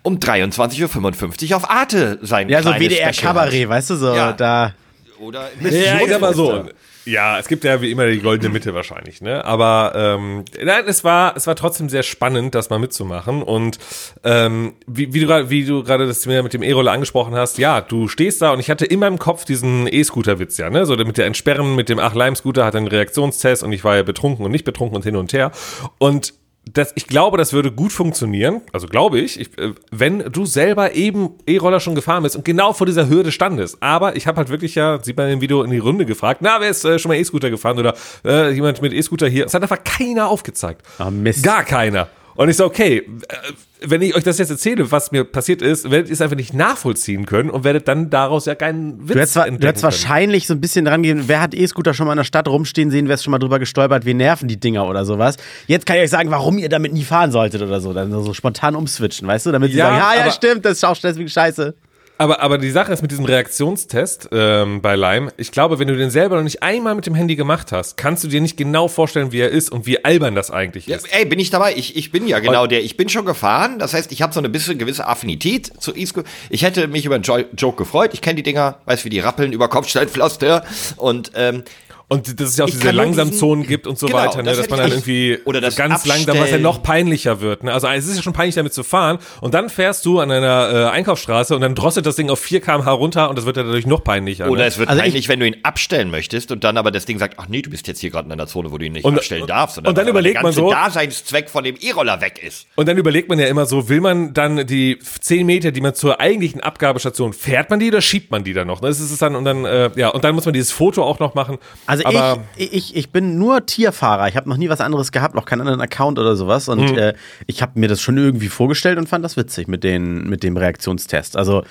um 0.03 0.17
23.55 0.19 1.49
Uhr 1.51 1.57
auf 1.57 1.69
Arte 1.69 2.19
sein 2.21 2.49
Ja, 2.49 2.61
so 2.61 2.69
kleines 2.71 2.87
WDR 2.89 3.13
Special 3.13 3.27
Kabarett, 3.33 3.63
hat. 3.63 3.69
weißt 3.69 3.89
du, 3.91 3.95
so 3.95 4.13
Ja. 4.13 4.33
da. 4.33 4.73
Oder 5.19 5.49
Ja, 5.61 5.99
ich 6.01 6.09
sag 6.09 6.19
mal 6.21 6.33
so. 6.33 6.65
Ja, 7.07 7.39
es 7.39 7.47
gibt 7.47 7.63
ja 7.63 7.81
wie 7.81 7.89
immer 7.89 8.05
die 8.05 8.19
goldene 8.19 8.51
Mitte 8.51 8.73
wahrscheinlich, 8.73 9.21
ne? 9.21 9.45
Aber 9.45 9.93
ähm, 9.95 10.43
nein, 10.61 10.83
es 10.87 11.05
war, 11.05 11.37
es 11.37 11.47
war 11.47 11.55
trotzdem 11.55 11.87
sehr 11.87 12.03
spannend, 12.03 12.53
das 12.53 12.69
mal 12.69 12.79
mitzumachen. 12.79 13.43
Und 13.43 13.79
ähm, 14.25 14.73
wie, 14.87 15.13
wie 15.13 15.21
du 15.21 15.27
gerade, 15.27 15.49
wie 15.49 15.63
du 15.63 15.83
gerade 15.83 16.05
das 16.05 16.25
mit 16.25 16.53
dem 16.53 16.63
E-Roller 16.63 16.91
angesprochen 16.91 17.33
hast, 17.33 17.59
ja, 17.59 17.79
du 17.79 18.09
stehst 18.09 18.41
da 18.41 18.51
und 18.51 18.59
ich 18.59 18.69
hatte 18.69 18.85
immer 18.85 19.07
im 19.07 19.19
Kopf 19.19 19.45
diesen 19.45 19.87
E-Scooter-Witz, 19.87 20.57
ja, 20.57 20.69
ne? 20.69 20.85
So 20.85 20.97
mit 20.97 21.17
der 21.17 21.27
Entsperren, 21.27 21.77
mit 21.77 21.87
dem 21.87 21.97
Ach-Leim-Scooter 21.97 22.65
hat 22.65 22.75
einen 22.75 22.87
Reaktionstest 22.87 23.63
und 23.63 23.71
ich 23.71 23.85
war 23.85 23.95
ja 23.95 24.03
betrunken 24.03 24.43
und 24.43 24.51
nicht 24.51 24.65
betrunken 24.65 24.97
und 24.97 25.03
hin 25.03 25.15
und 25.15 25.31
her. 25.31 25.51
Und 25.99 26.33
das, 26.73 26.93
ich 26.95 27.07
glaube, 27.07 27.37
das 27.37 27.53
würde 27.53 27.71
gut 27.71 27.91
funktionieren, 27.91 28.61
also 28.73 28.87
glaube 28.87 29.19
ich, 29.19 29.39
ich 29.39 29.57
äh, 29.57 29.73
wenn 29.91 30.19
du 30.31 30.45
selber 30.45 30.93
eben 30.93 31.31
E-Roller 31.45 31.79
schon 31.79 31.95
gefahren 31.95 32.23
bist 32.23 32.35
und 32.35 32.45
genau 32.45 32.73
vor 32.73 32.87
dieser 32.87 33.09
Hürde 33.09 33.31
standest. 33.31 33.77
Aber 33.81 34.15
ich 34.15 34.27
habe 34.27 34.37
halt 34.37 34.49
wirklich 34.49 34.75
ja, 34.75 35.01
sieht 35.01 35.17
man 35.17 35.29
im 35.29 35.41
Video 35.41 35.63
in 35.63 35.71
die 35.71 35.77
Runde 35.77 36.05
gefragt, 36.05 36.41
na, 36.41 36.59
wer 36.59 36.69
ist 36.69 36.83
äh, 36.85 36.99
schon 36.99 37.09
mal 37.09 37.15
E-Scooter 37.15 37.49
gefahren 37.49 37.79
oder 37.79 37.95
äh, 38.25 38.51
jemand 38.51 38.81
mit 38.81 38.93
E-Scooter 38.93 39.27
hier? 39.27 39.45
Es 39.45 39.53
hat 39.53 39.61
einfach 39.61 39.83
keiner 39.83 40.27
aufgezeigt. 40.29 40.81
Ah, 40.97 41.09
Mist. 41.09 41.43
Gar 41.43 41.63
keiner. 41.63 42.07
Und 42.37 42.49
ich 42.49 42.55
so, 42.55 42.65
okay, 42.65 42.97
äh, 42.99 43.35
wenn 43.81 44.01
ich 44.01 44.15
euch 44.15 44.23
das 44.23 44.37
jetzt 44.37 44.49
erzähle, 44.51 44.91
was 44.91 45.11
mir 45.11 45.23
passiert 45.23 45.61
ist, 45.61 45.89
werdet 45.91 46.07
ihr 46.07 46.13
es 46.13 46.21
einfach 46.21 46.35
nicht 46.35 46.53
nachvollziehen 46.53 47.25
können 47.25 47.49
und 47.49 47.63
werdet 47.63 47.87
dann 47.87 48.09
daraus 48.09 48.45
ja 48.45 48.55
keinen 48.55 48.99
Witz 49.01 49.07
Du 49.13 49.19
hättest, 49.19 49.33
zwar, 49.33 49.43
du 49.43 49.49
entdecken 49.49 49.67
hättest 49.67 49.83
wahrscheinlich 49.83 50.47
so 50.47 50.53
ein 50.53 50.61
bisschen 50.61 50.85
dran 50.85 51.03
gehen, 51.03 51.23
wer 51.27 51.41
hat 51.41 51.53
E-Scooter 51.55 51.93
schon 51.93 52.05
mal 52.07 52.13
in 52.13 52.17
der 52.17 52.23
Stadt 52.23 52.47
rumstehen 52.47 52.89
sehen, 52.91 53.07
wer 53.07 53.15
ist 53.15 53.23
schon 53.23 53.31
mal 53.31 53.39
drüber 53.39 53.59
gestolpert, 53.59 54.05
wie 54.05 54.13
nerven 54.13 54.47
die 54.47 54.59
Dinger 54.59 54.87
oder 54.87 55.03
sowas. 55.05 55.37
Jetzt 55.67 55.85
kann 55.85 55.97
ich 55.97 56.03
euch 56.03 56.09
sagen, 56.11 56.29
warum 56.31 56.57
ihr 56.59 56.69
damit 56.69 56.93
nie 56.93 57.03
fahren 57.03 57.31
solltet 57.31 57.61
oder 57.61 57.81
so. 57.81 57.91
Dann 57.93 58.11
so 58.11 58.33
spontan 58.33 58.75
umswitchen, 58.75 59.27
weißt 59.27 59.47
du? 59.47 59.51
Damit 59.51 59.71
sie 59.71 59.77
Ja, 59.79 59.89
sagen, 59.89 59.97
ja, 60.15 60.21
aber- 60.23 60.31
stimmt, 60.31 60.65
das 60.65 60.73
ist 60.73 60.83
auch 60.85 60.97
deswegen 60.97 61.29
scheiße. 61.29 61.75
Aber, 62.17 62.41
aber 62.41 62.57
die 62.57 62.71
Sache 62.71 62.91
ist 62.91 63.01
mit 63.01 63.11
diesem 63.11 63.25
Reaktionstest 63.25 64.29
ähm, 64.31 64.81
bei 64.81 64.95
Lime, 64.95 65.31
ich 65.37 65.51
glaube, 65.51 65.79
wenn 65.79 65.87
du 65.87 65.95
den 65.95 66.09
selber 66.09 66.35
noch 66.37 66.43
nicht 66.43 66.63
einmal 66.63 66.95
mit 66.95 67.05
dem 67.05 67.15
Handy 67.15 67.35
gemacht 67.35 67.71
hast, 67.71 67.97
kannst 67.97 68.23
du 68.23 68.27
dir 68.27 68.41
nicht 68.41 68.57
genau 68.57 68.87
vorstellen, 68.87 69.31
wie 69.31 69.39
er 69.39 69.49
ist 69.49 69.71
und 69.71 69.85
wie 69.85 70.03
albern 70.03 70.35
das 70.35 70.49
eigentlich 70.51 70.87
Ja, 70.87 70.97
ist. 70.97 71.13
ey, 71.13 71.25
bin 71.25 71.39
ich 71.39 71.49
dabei? 71.49 71.73
Ich, 71.75 71.95
ich 71.95 72.11
bin 72.11 72.27
ja 72.27 72.39
genau 72.39 72.65
der. 72.67 72.83
Ich 72.83 72.97
bin 72.97 73.09
schon 73.09 73.25
gefahren. 73.25 73.79
Das 73.79 73.93
heißt, 73.93 74.11
ich 74.11 74.21
habe 74.21 74.33
so 74.33 74.39
eine 74.39 74.49
bisschen 74.49 74.77
gewisse 74.77 75.05
Affinität 75.07 75.71
zu 75.79 75.95
E-Scooter. 75.95 76.27
Ich 76.49 76.63
hätte 76.63 76.87
mich 76.87 77.05
über 77.05 77.15
einen 77.15 77.23
jo 77.23 77.37
Joke 77.55 77.77
gefreut. 77.77 78.11
Ich 78.13 78.21
kenne 78.21 78.35
die 78.35 78.43
Dinger, 78.43 78.79
weiß 78.85 79.05
wie 79.05 79.09
die 79.09 79.19
rappeln 79.19 79.53
über 79.53 79.67
Kopfsteinpflaster. 79.67 80.63
Und 80.95 81.31
ähm, 81.35 81.63
Und 82.09 82.39
dass 82.39 82.49
es 82.49 82.57
ja 82.57 82.63
auch 82.63 82.69
Ich 82.69 82.75
diese 82.75 82.91
Langsamzonen 82.91 83.63
diesen- 83.63 83.69
gibt 83.69 83.85
und 83.85 83.99
so 83.99 84.05
Genau, 84.07 84.19
weiter, 84.19 84.37
ne? 84.37 84.43
das 84.45 84.59
dass 84.59 84.69
man 84.69 84.79
dann 84.79 84.91
irgendwie 84.91 85.39
oder 85.43 85.59
das 85.59 85.75
ganz 85.75 86.05
langsam, 86.05 86.27
was 86.29 86.35
ja 86.35 86.41
Abstellen. 86.43 86.63
noch 86.63 86.81
peinlicher 86.81 87.41
wird. 87.41 87.65
Ne? 87.65 87.73
Also 87.73 87.87
es 87.89 88.07
ist 88.07 88.15
ja 88.15 88.21
schon 88.23 88.31
peinlich, 88.31 88.55
damit 88.55 88.73
zu 88.73 88.83
fahren 88.83 89.17
und 89.41 89.53
dann 89.53 89.69
fährst 89.69 90.05
du 90.05 90.19
an 90.21 90.31
einer 90.31 90.69
äh, 90.71 90.85
Einkaufsstraße 90.89 91.53
und 91.53 91.59
dann 91.59 91.75
drosselt 91.75 92.05
das 92.05 92.15
Ding 92.15 92.29
auf 92.29 92.39
4 92.39 92.61
km/h 92.61 92.89
runter 92.91 93.29
und 93.29 93.37
das 93.37 93.45
wird 93.45 93.57
ja 93.57 93.63
dadurch 93.63 93.85
noch 93.85 94.05
peinlicher. 94.05 94.49
oder 94.49 94.61
ne? 94.61 94.67
es 94.67 94.77
wird 94.77 94.87
Also 94.87 94.99
ich- 94.99 95.03
peinlich, 95.03 95.27
wenn 95.27 95.41
du 95.41 95.47
ihn 95.47 95.57
abstellen 95.63 96.09
möchtest 96.09 96.49
und 96.53 96.63
dann 96.63 96.77
aber 96.77 96.91
das 96.91 97.05
Ding 97.05 97.19
sagt, 97.19 97.35
ach 97.39 97.47
nee, 97.49 97.61
du 97.61 97.69
bist 97.69 97.87
jetzt 97.87 97.99
hier 97.99 98.09
gerade 98.09 98.27
in 98.27 98.31
einer 98.31 98.47
Zone, 98.47 98.71
wo 98.71 98.77
du 98.77 98.85
ihn 98.85 98.93
nicht 98.93 99.03
Und- 99.03 99.17
abstellen 99.17 99.45
darfst. 99.45 99.77
und 99.77 99.85
dann 99.85 99.97
aber 99.97 100.09
überlegt 100.09 100.35
der 100.35 100.43
man 100.43 100.51
ganze 100.53 100.61
so- 100.61 100.71
Daseinszweck 100.71 101.49
von 101.49 101.65
dem 101.65 101.75
E-Roller 101.77 102.21
weg 102.21 102.39
ist. 102.41 102.67
Und 102.75 102.87
dann 102.87 102.97
überlegt 102.97 103.27
man 103.27 103.37
ja 103.37 103.47
immer 103.47 103.65
so, 103.65 103.89
will 103.89 103.99
man 103.99 104.33
dann 104.33 104.65
die 104.65 104.97
10 105.19 105.45
Meter, 105.45 105.71
die 105.73 105.81
man 105.81 105.93
zur 105.93 106.21
eigentlichen 106.21 106.61
Abgabestation, 106.61 107.33
fährt 107.33 107.69
man 107.69 107.79
die 107.81 107.89
oder 107.89 107.99
schiebt 108.01 108.31
man 108.31 108.45
die 108.45 108.53
dann 108.53 108.67
noch? 108.67 108.79
Das 108.79 109.01
ist 109.01 109.11
es 109.11 109.17
dann 109.19 109.35
und 109.35 109.43
dann, 109.43 109.65
äh, 109.65 109.89
ja, 109.97 110.07
und 110.07 110.23
dann 110.23 110.33
muss 110.35 110.45
man 110.45 110.53
dieses 110.53 110.71
Foto 110.71 111.03
auch 111.03 111.19
noch 111.19 111.35
machen. 111.35 111.57
Also 111.85 111.96
Aber 112.05 112.43
ich, 112.55 112.73
ich, 112.73 112.95
ich 112.95 113.09
bin 113.11 113.37
nur 113.37 113.65
Tierfahrer. 113.65 114.27
Ich 114.27 114.35
habe 114.35 114.47
noch 114.49 114.57
nie 114.57 114.69
was 114.69 114.81
anderes 114.81 115.11
gehabt, 115.11 115.35
noch 115.35 115.45
keinen 115.45 115.61
anderen 115.61 115.81
Account 115.81 116.19
oder 116.19 116.35
sowas. 116.35 116.67
Und 116.69 116.91
Mhm. 116.91 116.97
äh, 116.97 117.13
ich 117.47 117.61
habe 117.61 117.79
mir 117.79 117.87
das 117.87 118.01
schon 118.01 118.17
irgendwie 118.17 118.49
vorgestellt 118.49 118.97
und 118.97 119.07
fand 119.09 119.25
das 119.25 119.37
witzig 119.37 119.67
mit, 119.67 119.83
den, 119.83 120.29
mit 120.29 120.43
dem 120.43 120.57
Reaktionstest. 120.57 121.35
Also 121.37 121.63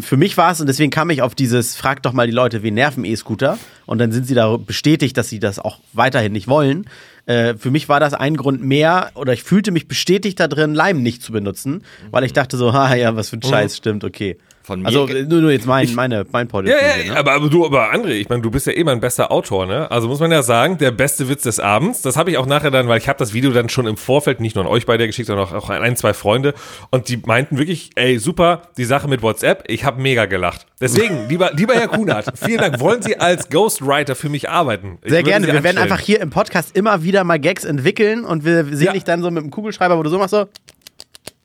für 0.00 0.16
mich 0.16 0.36
war 0.36 0.50
es, 0.50 0.60
und 0.60 0.66
deswegen 0.66 0.90
kam 0.90 1.08
ich 1.10 1.22
auf 1.22 1.36
dieses, 1.36 1.76
frag 1.76 2.02
doch 2.02 2.12
mal 2.12 2.26
die 2.26 2.32
Leute, 2.32 2.64
wen 2.64 2.74
nerven 2.74 3.04
E-Scooter? 3.04 3.58
Und 3.86 3.98
dann 3.98 4.10
sind 4.10 4.26
sie 4.26 4.34
da 4.34 4.56
bestätigt, 4.56 5.16
dass 5.16 5.28
sie 5.28 5.38
das 5.38 5.60
auch 5.60 5.78
weiterhin 5.92 6.32
nicht 6.32 6.48
wollen. 6.48 6.86
Äh, 7.26 7.54
für 7.54 7.70
mich 7.70 7.88
war 7.88 8.00
das 8.00 8.12
ein 8.12 8.36
Grund 8.36 8.60
mehr, 8.60 9.12
oder 9.14 9.32
ich 9.32 9.44
fühlte 9.44 9.70
mich 9.70 9.86
bestätigt 9.86 10.40
da 10.40 10.48
drin, 10.48 10.74
Lime 10.74 10.98
nicht 11.00 11.22
zu 11.22 11.30
benutzen, 11.32 11.84
weil 12.10 12.24
ich 12.24 12.32
dachte 12.32 12.56
so, 12.56 12.72
ha 12.74 12.92
ja, 12.96 13.14
was 13.14 13.28
für 13.30 13.36
ein 13.36 13.42
Scheiß, 13.42 13.76
stimmt, 13.76 14.02
okay. 14.02 14.36
Von 14.64 14.80
mir 14.80 14.86
Also 14.86 15.06
nur, 15.06 15.42
nur 15.42 15.50
jetzt 15.52 15.66
mein, 15.66 15.94
meine, 15.94 16.24
mein 16.32 16.50
of 16.50 16.64
Ja, 16.64 16.74
ja, 17.04 17.12
ne? 17.12 17.18
aber, 17.18 17.32
aber 17.32 17.50
du, 17.50 17.66
aber 17.66 17.92
André, 17.92 18.12
ich 18.12 18.30
meine, 18.30 18.40
du 18.40 18.50
bist 18.50 18.66
ja 18.66 18.72
eh 18.72 18.82
mein 18.82 18.98
bester 18.98 19.30
Autor, 19.30 19.66
ne? 19.66 19.90
Also 19.90 20.08
muss 20.08 20.20
man 20.20 20.32
ja 20.32 20.42
sagen, 20.42 20.78
der 20.78 20.90
beste 20.90 21.28
Witz 21.28 21.42
des 21.42 21.60
Abends. 21.60 22.00
Das 22.00 22.16
habe 22.16 22.30
ich 22.30 22.38
auch 22.38 22.46
nachher 22.46 22.70
dann, 22.70 22.88
weil 22.88 22.96
ich 22.98 23.06
habe 23.06 23.18
das 23.18 23.34
Video 23.34 23.50
dann 23.52 23.68
schon 23.68 23.86
im 23.86 23.98
Vorfeld 23.98 24.40
nicht 24.40 24.56
nur 24.56 24.64
an 24.64 24.70
euch 24.70 24.86
beide 24.86 25.06
geschickt, 25.06 25.26
sondern 25.26 25.46
auch, 25.46 25.52
auch 25.52 25.68
an 25.68 25.82
ein, 25.82 25.96
zwei 25.96 26.14
Freunde. 26.14 26.54
Und 26.90 27.10
die 27.10 27.18
meinten 27.18 27.58
wirklich, 27.58 27.90
ey, 27.96 28.18
super, 28.18 28.62
die 28.78 28.84
Sache 28.86 29.06
mit 29.06 29.20
WhatsApp, 29.20 29.64
ich 29.68 29.84
habe 29.84 30.00
mega 30.00 30.24
gelacht. 30.24 30.64
Deswegen, 30.80 31.18
lieber, 31.28 31.50
lieber 31.52 31.74
Herr 31.74 31.88
Kunert, 31.88 32.32
vielen 32.42 32.58
Dank. 32.58 32.80
Wollen 32.80 33.02
Sie 33.02 33.18
als 33.20 33.50
Ghostwriter 33.50 34.14
für 34.14 34.30
mich 34.30 34.48
arbeiten? 34.48 34.96
Ich 35.04 35.10
Sehr 35.12 35.22
gerne. 35.22 35.44
Sie 35.44 35.52
Wir 35.52 35.62
werden 35.62 35.76
anstellen. 35.76 35.92
einfach 35.92 36.00
hier 36.04 36.20
im 36.22 36.30
Podcast 36.30 36.74
immer 36.74 37.02
wieder 37.02 37.22
mal 37.24 37.38
Gags 37.38 37.64
entwickeln 37.64 38.24
und 38.24 38.46
wir 38.46 38.64
sehen 38.64 38.86
Ja. 38.86 38.92
dich 38.92 39.04
dann 39.04 39.20
so 39.20 39.30
mit 39.30 39.42
dem 39.44 39.50
Kugelschreiber, 39.50 39.98
wo 39.98 40.02
du 40.02 40.08
so 40.08 40.18
machst 40.18 40.30
so 40.30 40.46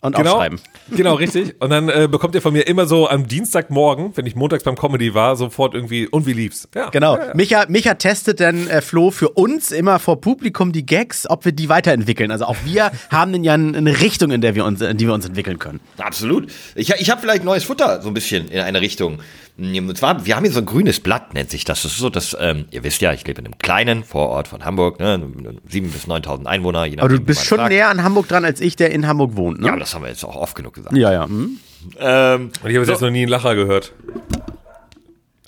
und 0.02 0.16
Genau, 0.16 0.34
aufschreiben. 0.36 0.60
genau, 0.96 1.16
richtig. 1.16 1.56
Und 1.60 1.70
dann 1.72 1.90
äh, 1.90 2.08
bekommt 2.10 2.34
ihr 2.36 2.42
von 2.42 2.54
mir 2.54 2.68
immer 2.68 2.86
so 2.86 3.10
am 3.10 3.28
Dienstagmorgen, 3.28 4.16
wenn 4.16 4.26
ich 4.26 4.36
montags 4.36 4.64
beim 4.64 4.76
Comedy 4.76 5.14
war, 5.14 5.36
sofort 5.36 5.74
irgendwie, 5.74 6.08
und 6.08 6.26
wie 6.26 6.34
lief's? 6.34 6.68
Ja. 6.74 6.90
Genau. 6.90 7.18
Ja, 7.18 7.28
ja. 7.28 7.34
Micha, 7.36 7.66
Micha 7.68 7.94
testet 7.96 8.40
dann 8.40 8.68
äh, 8.68 8.82
Flo 8.82 9.12
für 9.12 9.30
uns 9.30 9.72
immer 9.72 10.00
vor 10.00 10.22
Publikum 10.22 10.72
die 10.72 10.86
Gags, 10.86 11.30
ob 11.30 11.44
wir 11.46 11.52
die 11.52 11.68
weiterentwickeln. 11.70 12.32
Also 12.32 12.46
auch 12.46 12.58
wir 12.64 12.92
haben 13.10 13.34
dann 13.34 13.44
ja 13.44 13.54
eine 13.56 14.00
Richtung, 14.00 14.32
in 14.32 14.42
der 14.42 14.56
wir 14.56 14.66
uns, 14.66 14.82
in 14.82 14.98
die 14.98 15.06
wir 15.06 15.14
uns 15.14 15.26
entwickeln 15.26 15.60
können. 15.60 15.80
Absolut. 15.98 16.50
Ich, 16.76 16.90
ich 16.92 17.10
habe 17.10 17.20
vielleicht 17.20 17.44
neues 17.44 17.64
Futter, 17.66 18.02
so 18.02 18.08
ein 18.08 18.14
bisschen 18.14 18.48
in 18.50 18.62
eine 18.62 18.82
Richtung. 18.82 19.20
Und 19.60 19.98
zwar, 19.98 20.26
wir 20.26 20.36
haben 20.36 20.44
hier 20.46 20.54
so 20.54 20.60
ein 20.60 20.66
grünes 20.66 21.00
Blatt, 21.02 21.34
nennt 21.34 21.50
sich 21.52 21.66
das. 21.66 21.84
Das 21.84 21.92
ist 21.92 21.98
so, 22.00 22.10
dass, 22.10 22.36
ähm, 22.40 22.66
ihr 22.72 22.84
wisst 22.84 23.02
ja, 23.02 23.12
ich 23.12 23.28
lebe 23.28 23.42
in 23.42 23.46
einem 23.48 23.58
kleinen 23.58 24.04
Vorort 24.06 24.48
von 24.48 24.64
Hamburg, 24.64 25.00
ne, 25.00 25.18
7.000 25.18 25.82
bis 25.92 26.08
9.000 26.08 26.46
Einwohner. 26.46 26.86
Je 26.86 26.98
Aber 27.00 27.10
du 27.10 27.16
nachdem, 27.16 27.26
bist 27.26 27.46
schon 27.46 27.58
fragt. 27.58 27.70
näher 27.72 27.90
an 27.90 28.04
Hamburg 28.04 28.28
dran 28.30 28.46
als 28.46 28.62
ich, 28.62 28.76
der 28.76 28.92
in 28.92 29.06
Hamburg 29.08 29.36
wohnt, 29.36 29.60
ne? 29.60 29.68
Ja, 29.68 29.76
das 29.76 29.94
haben 29.94 30.04
wir 30.04 30.10
jetzt 30.10 30.24
auch 30.24 30.36
oft 30.36 30.56
genug 30.56 30.74
gesagt. 30.74 30.96
ja. 30.96 31.12
ja. 31.12 31.26
Hm? 31.26 31.60
Ähm, 32.00 32.52
Und 32.62 32.70
ich 32.70 32.76
habe 32.78 32.86
jetzt 32.88 33.02
noch 33.02 33.10
nie 33.10 33.22
einen 33.22 33.30
Lacher 33.30 33.56
gehört. 33.56 33.94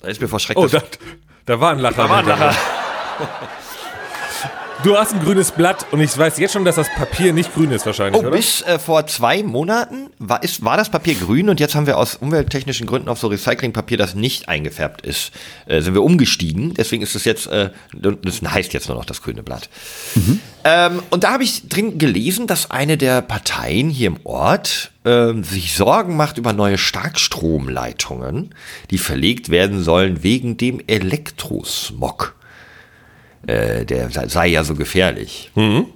da 0.02 0.08
ist 0.08 0.20
mir 0.20 0.28
vor 0.28 0.40
Schreck 0.40 0.56
Oh, 0.56 0.66
da, 0.66 0.82
da 1.46 1.60
war 1.60 1.72
ein 1.72 1.78
Lacher. 1.78 2.08
war 2.08 2.18
ein 2.18 2.26
Lacher. 2.26 2.54
Du 4.84 4.96
hast 4.98 5.14
ein 5.14 5.20
grünes 5.20 5.52
Blatt 5.52 5.86
und 5.92 6.00
ich 6.00 6.16
weiß 6.18 6.38
jetzt 6.38 6.54
schon, 6.54 6.64
dass 6.64 6.74
das 6.74 6.88
Papier 6.88 7.32
nicht 7.32 7.54
grün 7.54 7.70
ist 7.70 7.86
wahrscheinlich, 7.86 8.20
Oh, 8.20 8.26
oder? 8.26 8.36
bis 8.36 8.62
äh, 8.62 8.80
vor 8.80 9.06
zwei 9.06 9.44
Monaten 9.44 10.10
war, 10.18 10.42
ist, 10.42 10.64
war 10.64 10.76
das 10.76 10.90
Papier 10.90 11.14
grün 11.14 11.48
und 11.48 11.60
jetzt 11.60 11.76
haben 11.76 11.86
wir 11.86 11.96
aus 11.98 12.16
umwelttechnischen 12.16 12.88
Gründen 12.88 13.08
auf 13.08 13.20
so 13.20 13.28
Recyclingpapier, 13.28 13.96
das 13.96 14.16
nicht 14.16 14.48
eingefärbt 14.48 15.06
ist, 15.06 15.30
äh, 15.66 15.80
sind 15.82 15.94
wir 15.94 16.02
umgestiegen. 16.02 16.74
Deswegen 16.74 17.00
ist 17.04 17.14
es 17.14 17.24
jetzt, 17.24 17.46
äh, 17.46 17.70
das 17.94 18.42
heißt 18.42 18.72
jetzt 18.72 18.88
nur 18.88 18.96
noch 18.96 19.04
das 19.04 19.22
grüne 19.22 19.44
Blatt. 19.44 19.68
Ähm, 20.64 21.00
und 21.10 21.22
da 21.22 21.32
habe 21.34 21.44
ich 21.44 21.68
drin 21.68 21.98
gelesen, 21.98 22.48
dass 22.48 22.72
eine 22.72 22.96
der 22.96 23.22
Parteien 23.22 23.88
hier 23.88 24.08
im 24.08 24.18
Ort 24.24 24.90
ähm, 25.04 25.44
sich 25.44 25.76
Sorgen 25.76 26.16
macht 26.16 26.38
über 26.38 26.52
neue 26.52 26.76
Starkstromleitungen, 26.78 28.52
die 28.90 28.98
verlegt 28.98 29.48
werden 29.48 29.80
sollen 29.80 30.24
wegen 30.24 30.56
dem 30.56 30.80
Elektrosmog. 30.88 32.34
Äh, 33.46 33.84
der 33.84 34.08
sei, 34.10 34.48
ja 34.48 34.62
so 34.64 34.74
gefährlich. 34.74 35.50
Hm. 35.54 35.86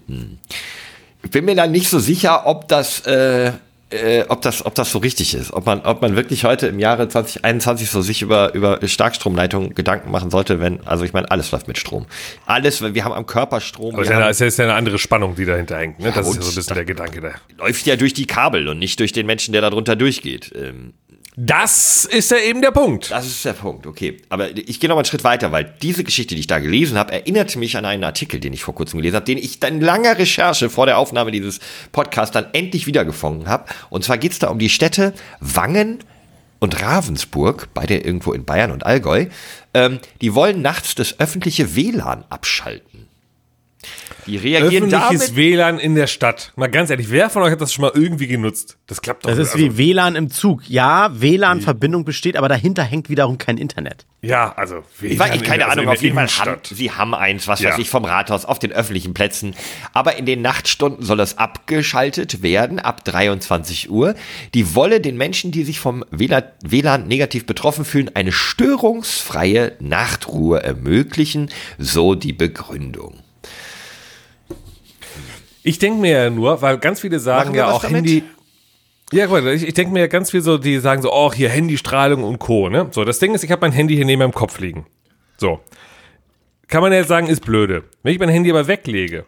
Ich 1.23 1.31
bin 1.31 1.45
mir 1.45 1.55
da 1.55 1.67
nicht 1.67 1.89
so 1.89 1.99
sicher, 1.99 2.47
ob 2.47 2.67
das, 2.69 3.07
äh, 3.07 3.53
äh, 3.91 4.25
ob 4.29 4.43
das, 4.43 4.67
ob 4.67 4.75
das 4.75 4.91
so 4.91 4.99
richtig 4.99 5.35
ist. 5.35 5.53
Ob 5.53 5.65
man, 5.67 5.81
ob 5.83 6.03
man 6.03 6.17
wirklich 6.17 6.45
heute 6.45 6.67
im 6.67 6.81
Jahre 6.81 7.09
2021 7.09 7.89
so 7.89 8.03
sich 8.03 8.23
über, 8.23 8.53
über 8.55 8.81
Starkstromleitungen 8.85 9.75
Gedanken 9.75 10.11
machen 10.11 10.31
sollte, 10.31 10.59
wenn, 10.59 10.85
also 10.87 11.05
ich 11.05 11.13
meine, 11.13 11.31
alles 11.31 11.53
läuft 11.53 11.69
mit 11.69 11.79
Strom. 11.79 12.07
Alles, 12.47 12.83
wir 12.83 13.05
haben 13.05 13.13
am 13.13 13.27
Körper 13.27 13.61
Strom. 13.61 13.95
Aber 13.95 14.03
es 14.03 14.09
ist 14.09 14.41
ja, 14.41 14.47
ist 14.47 14.59
ja 14.59 14.65
eine 14.65 14.75
andere 14.75 14.99
Spannung, 14.99 15.37
die 15.37 15.45
dahinter 15.45 15.79
hängt. 15.79 16.01
Ne? 16.01 16.11
Das 16.13 16.27
ist 16.27 16.37
ja 16.37 16.43
so 16.43 16.51
ein 16.51 16.55
bisschen 16.57 16.75
der 16.75 16.85
Gedanke 16.85 17.21
da. 17.21 17.31
läuft 17.59 17.87
ja 17.87 17.95
durch 17.95 18.13
die 18.13 18.27
Kabel 18.27 18.67
und 18.69 18.81
nicht 18.81 18.99
durch 18.99 19.13
den 19.13 19.27
Menschen, 19.27 19.53
der 19.53 19.63
da 19.63 19.71
drunter 19.71 19.95
durchgeht. 19.95 20.53
Ähm, 20.57 20.95
Das 21.39 22.07
ist 22.07 22.31
ja 22.31 22.39
eben 22.39 22.63
der 22.63 22.71
Punkt. 22.71 23.11
Das 23.11 23.27
ist 23.27 23.45
der 23.45 23.53
Punkt, 23.53 23.87
okay. 23.87 24.23
Aber 24.31 24.57
ich 24.57 24.81
gehe 24.81 24.89
noch 24.89 24.97
mal 24.97 25.01
einen 25.01 25.05
Schritt 25.05 25.23
weiter, 25.23 25.53
weil 25.53 25.75
diese 25.83 26.03
Geschichte, 26.03 26.35
die 26.35 26.41
ich 26.41 26.47
da 26.47 26.61
gelesen 26.61 26.97
habe, 26.97 27.13
erinnerte 27.13 27.59
mich 27.59 27.77
an 27.77 27.85
einen 27.85 28.05
Artikel, 28.05 28.41
den 28.41 28.55
ich 28.55 28.65
vor 28.65 28.75
kurzem 28.75 28.97
gelesen 28.97 29.17
habe, 29.17 29.27
den 29.27 29.37
ich 29.37 29.61
dann 29.61 29.83
langer 29.83 30.19
Recherche 30.19 30.71
vor 30.71 30.87
der 30.87 30.97
Aufnahme 30.97 31.33
dieses 31.33 31.61
Podcasts 31.93 32.33
dann 32.33 32.47
endlich 32.55 32.87
wiedergefunden 32.87 33.49
habe. 33.49 33.67
Und 33.91 34.03
zwar 34.03 34.17
geht 34.17 34.33
es 34.33 34.39
da 34.39 34.49
um 34.49 34.59
die 34.59 34.71
Städte 34.71 35.13
Wangen 35.41 35.99
und 36.59 36.81
Ravensburg, 36.81 37.69
beide 37.75 37.99
irgendwo 37.99 38.33
in 38.33 38.47
Bayern 38.47 38.71
und 38.71 38.87
Allgäu. 38.87 39.27
Ähm, 39.75 39.99
die 40.23 40.35
wollen 40.35 40.63
nachts 40.63 40.95
das 40.95 41.21
öffentliche 41.21 41.77
WLAN 41.77 42.25
abschalten. 42.31 43.09
Die 44.27 44.37
reagieren 44.37 44.93
Öffentliches 44.93 45.27
damit 45.27 45.37
WLAN 45.37 45.79
in 45.79 45.95
der 45.95 46.09
Stadt. 46.09 46.53
Mal 46.57 46.67
ganz 46.69 46.91
ehrlich, 46.91 47.11
wer 47.11 47.31
von 47.31 47.43
euch 47.43 47.53
hat 47.53 47.61
das 47.61 47.73
schon 47.73 47.83
mal 47.83 47.93
irgendwie 47.95 48.27
genutzt? 48.27 48.77
Das 48.89 49.01
klappt 49.01 49.25
doch 49.25 49.31
Das 49.31 49.39
ist 49.39 49.53
also, 49.55 49.59
wie 49.65 49.79
WLAN 49.79 50.17
im 50.17 50.31
Zug. 50.31 50.63
Ja, 50.69 51.11
WLAN-Verbindung 51.21 52.05
besteht, 52.05 52.37
aber 52.37 52.49
dahinter 52.49 52.83
hängt 52.83 53.09
wiederum 53.09 53.39
kein 53.39 53.57
Internet. 53.57 54.05
Ja, 54.23 54.53
also 54.57 54.83
WLAN 54.99 55.29
Ich 55.29 55.37
in 55.37 55.43
keine 55.43 55.59
der- 55.59 55.69
also 55.69 55.81
Ahnung, 55.81 55.85
in 55.85 55.89
auf 55.91 56.03
jeden 56.03 56.17
Fall 56.17 56.27
haben, 56.27 56.61
sie 56.65 56.91
haben 56.91 57.15
eins, 57.15 57.47
was 57.47 57.61
Ja. 57.61 57.71
weiß 57.71 57.79
ich, 57.79 57.89
vom 57.89 58.05
Rathaus 58.05 58.45
auf 58.45 58.59
den 58.59 58.73
öffentlichen 58.73 59.15
Plätzen. 59.15 59.55
Aber 59.93 60.17
in 60.17 60.27
den 60.27 60.43
Nachtstunden 60.43 61.05
soll 61.05 61.19
das 61.19 61.39
abgeschaltet 61.39 62.43
werden, 62.43 62.81
ab 62.81 63.05
23 63.05 63.91
Uhr. 63.91 64.17
Die 64.55 64.75
wolle 64.75 65.01
den 65.01 65.17
Menschen, 65.17 65.53
die 65.53 65.63
sich 65.63 65.79
vom 65.79 66.05
WLAN, 66.11 66.43
WLAN 66.65 67.07
negativ 67.07 67.47
betroffen 67.47 67.85
fühlen, 67.85 68.11
eine 68.15 68.33
störungsfreie 68.33 69.77
Nachtruhe 69.79 70.63
ermöglichen, 70.65 71.51
so 71.79 72.17
die 72.17 72.33
Begründung. 72.33 73.21
Ich 75.67 75.81
denke 75.81 76.01
mir 76.01 76.11
ja 76.13 76.31
nur, 76.31 76.63
weil 76.63 76.79
ganz 76.79 77.01
viele 77.01 77.19
sagen 77.19 77.53
ja 77.53 77.73
auch 77.73 77.83
damit? 77.83 77.97
Handy. 77.97 78.23
Ja, 79.11 79.27
guck 79.27 79.43
mal, 79.43 79.53
ich, 79.53 79.67
ich 79.67 79.75
denke 79.75 79.93
mir 79.93 79.99
ja 79.99 80.07
ganz 80.07 80.31
viel 80.31 80.41
so, 80.41 80.59
die 80.59 80.79
sagen 80.79 81.03
so, 81.03 81.13
oh, 81.13 81.33
hier 81.33 81.49
Handystrahlung 81.49 82.23
und 82.23 82.39
Co. 82.39 82.69
Ne? 82.69 82.87
So, 82.93 83.05
das 83.05 83.19
Ding 83.19 83.35
ist, 83.35 83.43
ich 83.43 83.51
habe 83.51 83.63
mein 83.63 83.73
Handy 83.73 83.97
hier 83.97 84.05
neben 84.05 84.21
meinem 84.21 84.33
Kopf 84.33 84.61
liegen. 84.61 84.87
So. 85.39 85.59
Kann 86.69 86.83
man 86.83 86.93
ja 86.93 86.99
jetzt 86.99 87.09
sagen, 87.09 87.27
ist 87.27 87.45
blöde. 87.45 87.83
Wenn 88.05 88.13
ich 88.13 88.21
mein 88.21 88.29
Handy 88.29 88.49
aber 88.51 88.69
weglege, 88.69 89.25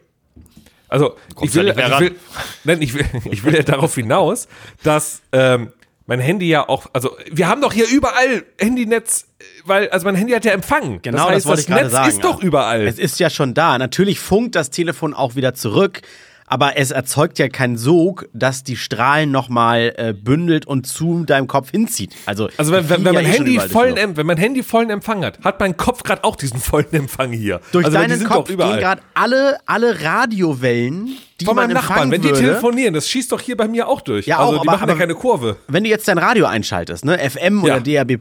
also 0.89 1.17
ich 1.43 1.53
will, 1.57 1.73
also 1.73 1.95
ich 1.95 2.01
will, 2.01 2.17
nein, 2.63 2.83
ich 2.83 2.95
will, 2.95 3.05
ich 3.31 3.43
will 3.43 3.55
ja 3.55 3.63
darauf 3.63 3.97
hinaus, 3.97 4.47
dass 4.85 5.23
ähm, 5.33 5.73
mein 6.07 6.21
Handy 6.21 6.49
ja 6.49 6.69
auch, 6.69 6.87
also 6.93 7.17
wir 7.31 7.49
haben 7.49 7.61
doch 7.61 7.73
hier 7.73 7.87
überall 7.89 8.45
Handynetz, 8.59 9.27
weil, 9.65 9.91
also 9.91 10.07
mein 10.07 10.15
Handy 10.15 10.33
hat 10.33 10.45
ja 10.45 10.53
Empfang. 10.53 11.03
Genau, 11.03 11.19
das, 11.19 11.27
heißt, 11.27 11.37
das 11.37 11.47
wollte 11.47 11.61
ich 11.61 11.67
gerade 11.67 11.83
Netz 11.83 11.93
sagen. 11.93 12.09
ist 12.09 12.25
doch 12.25 12.43
überall. 12.43 12.87
Es 12.87 12.99
ist 12.99 13.21
ja 13.21 13.29
schon 13.29 13.55
da. 13.55 13.77
Natürlich 13.77 14.19
funkt 14.19 14.55
das 14.55 14.71
Telefon 14.71 15.13
auch 15.13 15.35
wieder 15.35 15.53
zurück, 15.53 16.01
aber 16.49 16.77
es 16.77 16.91
erzeugt 16.91 17.39
ja 17.39 17.49
keinen 17.49 17.77
Sog, 17.77 18.29
dass 18.33 18.65
die 18.65 18.77
Strahlen 18.77 19.31
nochmal 19.31 19.95
äh, 19.97 20.13
bündelt 20.13 20.67
und 20.67 20.87
zu 20.87 21.25
deinem 21.25 21.47
Kopf 21.47 21.71
hinzieht. 21.71 22.15
Also, 22.27 22.49
Also 22.57 22.73
wenn, 22.73 22.89
wenn, 22.89 23.05
wenn, 23.05 23.15
ja 23.15 23.21
eh 23.21 23.69
vollen, 23.69 24.17
wenn 24.17 24.27
mein 24.27 24.37
Handy 24.37 24.63
vollen 24.63 24.91
Empfang 24.91 25.25
hat, 25.25 25.41
hat 25.45 25.61
mein 25.61 25.77
Kopf 25.77 26.03
gerade 26.03 26.25
auch 26.25 26.37
diesen 26.37 26.61
vollen 26.61 26.93
Empfang 26.93 27.33
hier. 27.33 27.61
Durch 27.73 27.87
also, 27.87 27.99
deinen 27.99 28.25
Kopf 28.25 28.49
gehen 28.49 28.59
gerade 28.59 29.03
alle, 29.15 29.59
alle 29.67 30.03
Radiowellen, 30.03 31.17
die 31.41 31.45
Von 31.45 31.55
meinem 31.55 31.73
Nachbarn, 31.75 32.11
wenn 32.11 32.21
die 32.21 32.29
würde, 32.31 32.41
telefonieren, 32.41 32.95
das 32.95 33.09
schießt 33.09 33.31
doch 33.31 33.41
hier 33.41 33.57
bei 33.57 33.69
mir 33.69 33.87
auch 33.87 34.01
durch. 34.01 34.27
Ja, 34.27 34.39
also 34.39 34.59
auch, 34.59 34.63
die 34.63 34.69
aber- 34.69 34.77
machen 34.79 34.89
ja 34.89 34.95
keine 34.97 35.15
Kurve. 35.15 35.57
Wenn 35.69 35.85
du 35.85 35.91
jetzt 35.91 36.09
dein 36.09 36.19
Radio 36.19 36.47
einschaltest, 36.47 37.05
ne, 37.05 37.17
FM 37.19 37.63
oder 37.63 37.81
Ja. 37.87 38.05
DAB+, 38.05 38.19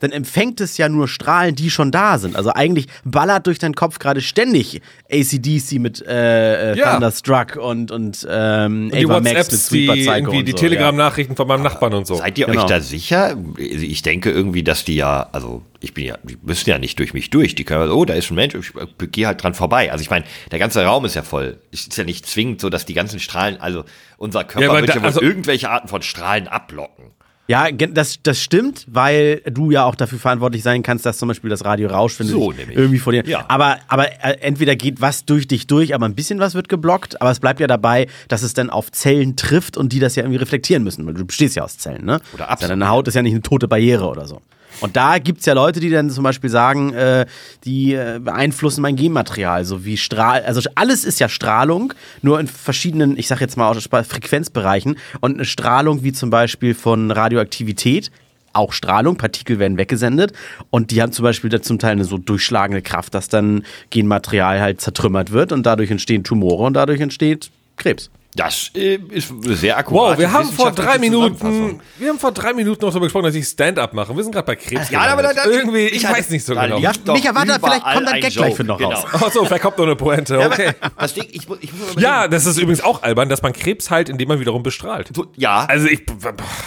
dann 0.00 0.12
empfängt 0.12 0.60
es 0.60 0.76
ja 0.76 0.88
nur 0.90 1.08
Strahlen, 1.08 1.54
die 1.54 1.70
schon 1.70 1.90
da 1.90 2.18
sind. 2.18 2.36
Also 2.36 2.52
eigentlich 2.52 2.86
ballert 3.04 3.46
durch 3.46 3.58
deinen 3.58 3.74
Kopf 3.74 3.98
gerade 3.98 4.20
ständig 4.20 4.82
ACDC 5.10 5.78
mit 5.78 6.04
äh, 6.06 6.72
äh, 6.72 6.78
Ja. 6.78 6.92
Thunderstruck 6.92 7.56
und, 7.56 7.90
und 7.90 8.26
ähm, 8.30 8.90
Die 8.92 9.04
Ava 9.06 9.20
Max 9.20 9.24
mit 9.24 9.36
WhatsApps, 9.36 9.66
Sweet 9.66 9.94
die, 9.94 10.04
irgendwie 10.04 10.38
und 10.40 10.44
die 10.48 10.52
so, 10.52 10.58
Telegram-Nachrichten 10.58 11.36
von 11.36 11.48
meinem 11.48 11.62
Nachbarn 11.62 11.94
und 11.94 12.06
so. 12.06 12.16
Seid 12.16 12.38
ihr 12.38 12.46
Genau. 12.46 12.60
euch 12.60 12.66
da 12.66 12.80
sicher? 12.80 13.36
Ich 13.56 14.02
denke 14.02 14.30
irgendwie, 14.30 14.62
dass 14.62 14.84
die 14.84 14.96
ja, 14.96 15.28
also 15.32 15.62
ich 15.80 15.94
bin 15.94 16.04
ja, 16.04 16.18
die 16.22 16.36
müssen 16.42 16.68
ja 16.68 16.78
nicht 16.78 16.98
durch 16.98 17.14
mich 17.14 17.30
durch. 17.30 17.54
Die 17.54 17.64
können, 17.64 17.90
oh, 17.90 18.04
da 18.04 18.14
ist 18.14 18.30
ein 18.30 18.34
Mensch, 18.34 18.54
ich 18.54 18.72
gehe 19.10 19.26
halt 19.26 19.42
dran 19.42 19.54
vorbei. 19.54 19.90
Also 19.90 20.02
ich 20.02 20.10
meine, 20.10 20.24
der 20.50 20.58
ganze 20.58 20.84
Raum 20.84 21.04
ist 21.04 21.14
ja 21.14 21.22
voll. 21.22 21.58
Es 21.72 21.80
ist 21.86 21.96
ja 21.96 22.04
nicht 22.04 22.26
zwingend 22.26 22.60
so, 22.60 22.68
dass 22.70 22.84
die 22.84 22.94
ganzen 22.94 23.18
Strahlen, 23.18 23.60
also 23.60 23.84
unser 24.18 24.44
Körper 24.44 24.66
Ja, 24.66 24.80
wird 24.80 24.88
ja 24.94 24.96
wohl 24.96 25.04
also- 25.06 25.22
irgendwelche 25.22 25.70
Arten 25.70 25.88
von 25.88 26.02
Strahlen 26.02 26.48
ablocken. 26.48 27.12
Ja, 27.48 27.68
das, 27.72 28.20
das 28.22 28.40
stimmt, 28.40 28.86
weil 28.88 29.42
du 29.44 29.72
ja 29.72 29.84
auch 29.84 29.96
dafür 29.96 30.20
verantwortlich 30.20 30.62
sein 30.62 30.84
kannst, 30.84 31.04
dass 31.04 31.18
zum 31.18 31.26
Beispiel 31.26 31.50
das 31.50 31.64
Radio 31.64 31.88
rauscht, 31.88 32.20
wenn 32.20 32.28
So 32.28 32.52
du 32.52 32.60
irgendwie 32.70 33.00
vor 33.00 33.12
dir. 33.12 33.24
Ja. 33.26 33.44
Aber, 33.48 33.78
aber 33.88 34.06
äh, 34.22 34.36
entweder 34.40 34.76
geht 34.76 35.00
was 35.00 35.24
durch 35.24 35.48
dich 35.48 35.66
durch, 35.66 35.92
aber 35.92 36.06
ein 36.06 36.14
bisschen 36.14 36.38
was 36.38 36.54
wird 36.54 36.68
geblockt, 36.68 37.20
aber 37.20 37.32
es 37.32 37.40
bleibt 37.40 37.58
ja 37.58 37.66
dabei, 37.66 38.06
dass 38.28 38.44
es 38.44 38.54
dann 38.54 38.70
auf 38.70 38.92
Zellen 38.92 39.34
trifft 39.34 39.76
und 39.76 39.92
die 39.92 39.98
das 39.98 40.14
ja 40.14 40.22
irgendwie 40.22 40.38
reflektieren 40.38 40.84
müssen, 40.84 41.04
weil 41.06 41.14
du 41.14 41.24
bestehst 41.24 41.56
ja 41.56 41.64
aus 41.64 41.76
Zellen, 41.76 42.04
ne? 42.04 42.20
Oder 42.34 42.50
absorbieren. 42.50 42.78
Deine 42.78 42.92
Haut 42.92 43.08
ist 43.08 43.14
ja 43.14 43.22
nicht 43.22 43.32
eine 43.32 43.42
tote 43.42 43.66
Barriere 43.66 44.06
oder 44.06 44.28
so. 44.28 44.40
Und 44.80 44.96
da 44.96 45.18
gibt's 45.18 45.46
ja 45.46 45.54
Leute, 45.54 45.80
die 45.80 45.90
dann 45.90 46.10
zum 46.10 46.24
Beispiel 46.24 46.50
sagen, 46.50 46.92
äh, 46.94 47.26
die 47.64 47.94
äh, 47.94 48.20
beeinflussen 48.22 48.82
mein 48.82 48.96
Genmaterial, 48.96 49.64
so 49.64 49.84
wie 49.84 49.96
Strahl, 49.96 50.42
also 50.42 50.60
alles 50.74 51.04
ist 51.04 51.20
ja 51.20 51.28
Strahlung, 51.28 51.92
nur 52.22 52.40
in 52.40 52.46
verschiedenen, 52.46 53.18
ich 53.18 53.28
sag 53.28 53.40
jetzt 53.40 53.56
mal 53.56 53.74
Frequenzbereichen. 53.74 54.96
Und 55.20 55.34
eine 55.34 55.44
Strahlung 55.44 56.02
wie 56.02 56.12
zum 56.12 56.30
Beispiel 56.30 56.74
von 56.74 57.10
Radioaktivität, 57.10 58.10
auch 58.52 58.72
Strahlung, 58.72 59.16
Partikel 59.16 59.58
werden 59.58 59.78
weggesendet. 59.78 60.32
Und 60.70 60.90
die 60.90 61.02
haben 61.02 61.12
zum 61.12 61.22
Beispiel 61.22 61.50
da 61.50 61.62
zum 61.62 61.78
Teil 61.78 61.92
eine 61.92 62.04
so 62.04 62.18
durchschlagende 62.18 62.82
Kraft, 62.82 63.14
dass 63.14 63.28
dann 63.28 63.64
Genmaterial 63.90 64.60
halt 64.60 64.80
zertrümmert 64.80 65.30
wird 65.30 65.52
und 65.52 65.64
dadurch 65.64 65.90
entstehen 65.90 66.24
Tumore 66.24 66.64
und 66.64 66.74
dadurch 66.74 67.00
entsteht 67.00 67.50
Krebs. 67.76 68.10
Das 68.36 68.70
äh, 68.76 68.94
ist 69.10 69.32
sehr 69.42 69.76
akkurat. 69.76 70.12
Wow, 70.12 70.18
wir 70.18 70.32
haben 70.32 70.48
vor 70.52 70.70
drei 70.70 70.98
Minuten, 70.98 71.80
wir 71.98 72.08
haben 72.08 72.18
vor 72.18 72.30
drei 72.30 72.52
Minuten 72.52 72.80
noch 72.84 72.90
darüber 72.90 73.06
gesprochen, 73.06 73.24
dass 73.24 73.34
ich 73.34 73.44
Stand-up 73.44 73.92
mache. 73.92 74.14
Wir 74.16 74.22
sind 74.22 74.32
gerade 74.32 74.46
bei 74.46 74.54
Krebs. 74.54 74.88
Ja, 74.90 75.00
aber 75.00 75.22
da, 75.22 75.32
da, 75.32 75.46
irgendwie, 75.46 75.86
ich 75.86 76.04
weiß 76.08 76.30
nicht 76.30 76.44
so 76.44 76.54
genau. 76.54 76.78
Ja, 76.78 76.92
Micha, 77.08 77.34
warte, 77.34 77.58
vielleicht 77.60 77.82
kommt 77.82 78.08
ein 78.08 78.20
Gag 78.20 78.32
gleich 78.32 78.54
für 78.54 78.62
noch 78.62 78.78
genau. 78.78 78.90
raus. 78.90 79.04
Ach 79.12 79.32
so, 79.32 79.44
vielleicht 79.44 79.62
kommt 79.62 79.78
noch 79.78 79.84
eine 79.86 79.96
Pointe. 79.96 80.34
Ja, 80.34 80.46
aber 80.46 80.54
Okay. 80.54 80.72
das 80.96 81.14
Ding, 81.14 81.24
ich, 81.28 81.42
ich 81.60 81.72
muss 81.72 82.00
Ja, 82.00 82.28
das 82.28 82.46
ist 82.46 82.58
übrigens 82.58 82.82
auch 82.82 83.02
albern, 83.02 83.28
dass 83.28 83.42
man 83.42 83.52
Krebs 83.52 83.90
heilt, 83.90 84.08
indem 84.08 84.28
man 84.28 84.38
wiederum 84.38 84.62
bestrahlt. 84.62 85.10
So, 85.14 85.26
ja, 85.36 85.64
Also 85.64 85.88
ich, 85.88 86.02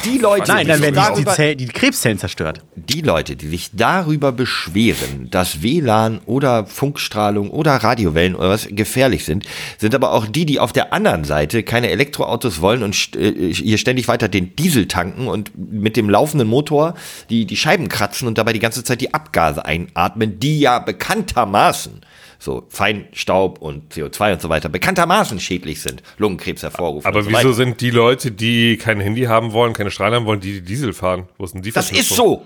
die 0.03 0.17
Leute, 0.17 0.51
Nein, 0.51 0.67
dann 0.67 0.81
werden 0.81 0.99
die, 1.17 1.25
Zell, 1.25 1.55
die 1.55 1.67
Krebszellen 1.67 2.17
zerstört. 2.17 2.61
die 2.75 3.01
Leute, 3.01 3.35
die 3.37 3.47
sich 3.47 3.69
darüber 3.73 4.31
beschweren, 4.31 5.29
dass 5.31 5.61
WLAN 5.61 6.19
oder 6.25 6.65
Funkstrahlung 6.65 7.51
oder 7.51 7.75
Radiowellen 7.75 8.35
oder 8.35 8.49
was 8.49 8.67
gefährlich 8.69 9.23
sind, 9.25 9.45
sind 9.77 9.95
aber 9.95 10.11
auch 10.11 10.25
die, 10.25 10.45
die 10.45 10.59
auf 10.59 10.73
der 10.73 10.91
anderen 10.93 11.23
Seite 11.23 11.52
keine 11.61 11.89
Elektroautos 11.91 12.61
wollen 12.61 12.81
und 12.81 12.95
st- 12.95 13.19
äh, 13.19 13.53
hier 13.53 13.77
ständig 13.77 14.07
weiter 14.07 14.27
den 14.27 14.55
Diesel 14.55 14.87
tanken 14.87 15.27
und 15.27 15.51
mit 15.55 15.95
dem 15.97 16.09
laufenden 16.09 16.47
Motor 16.47 16.95
die, 17.29 17.45
die 17.45 17.55
Scheiben 17.57 17.89
kratzen 17.89 18.27
und 18.27 18.39
dabei 18.39 18.53
die 18.53 18.59
ganze 18.59 18.83
Zeit 18.83 19.01
die 19.01 19.13
Abgase 19.13 19.63
einatmen, 19.63 20.39
die 20.39 20.59
ja 20.59 20.79
bekanntermaßen 20.79 22.01
so 22.39 22.65
Feinstaub 22.67 23.61
und 23.61 23.93
CO2 23.93 24.33
und 24.33 24.41
so 24.41 24.49
weiter 24.49 24.67
bekanntermaßen 24.67 25.39
schädlich 25.39 25.81
sind, 25.81 26.03
Lungenkrebs 26.17 26.63
hervorrufen. 26.63 27.07
aber 27.07 27.21
so 27.23 27.29
wieso 27.29 27.37
weiter. 27.39 27.53
sind 27.53 27.79
die 27.79 27.89
Leute, 27.91 28.31
die 28.31 28.75
kein 28.77 28.99
Handy 28.99 29.23
haben 29.23 29.53
wollen, 29.53 29.73
keine 29.73 29.91
Strahlen 29.91 30.15
haben 30.15 30.25
wollen, 30.25 30.41
die, 30.41 30.53
die 30.53 30.61
Diesel 30.61 30.91
fahren? 30.93 31.29
Wo 31.37 31.45
ist 31.45 31.53
denn 31.53 31.61
die 31.61 31.71
Das 31.71 31.85
ist 31.91 32.07
Verknüpfung? 32.07 32.41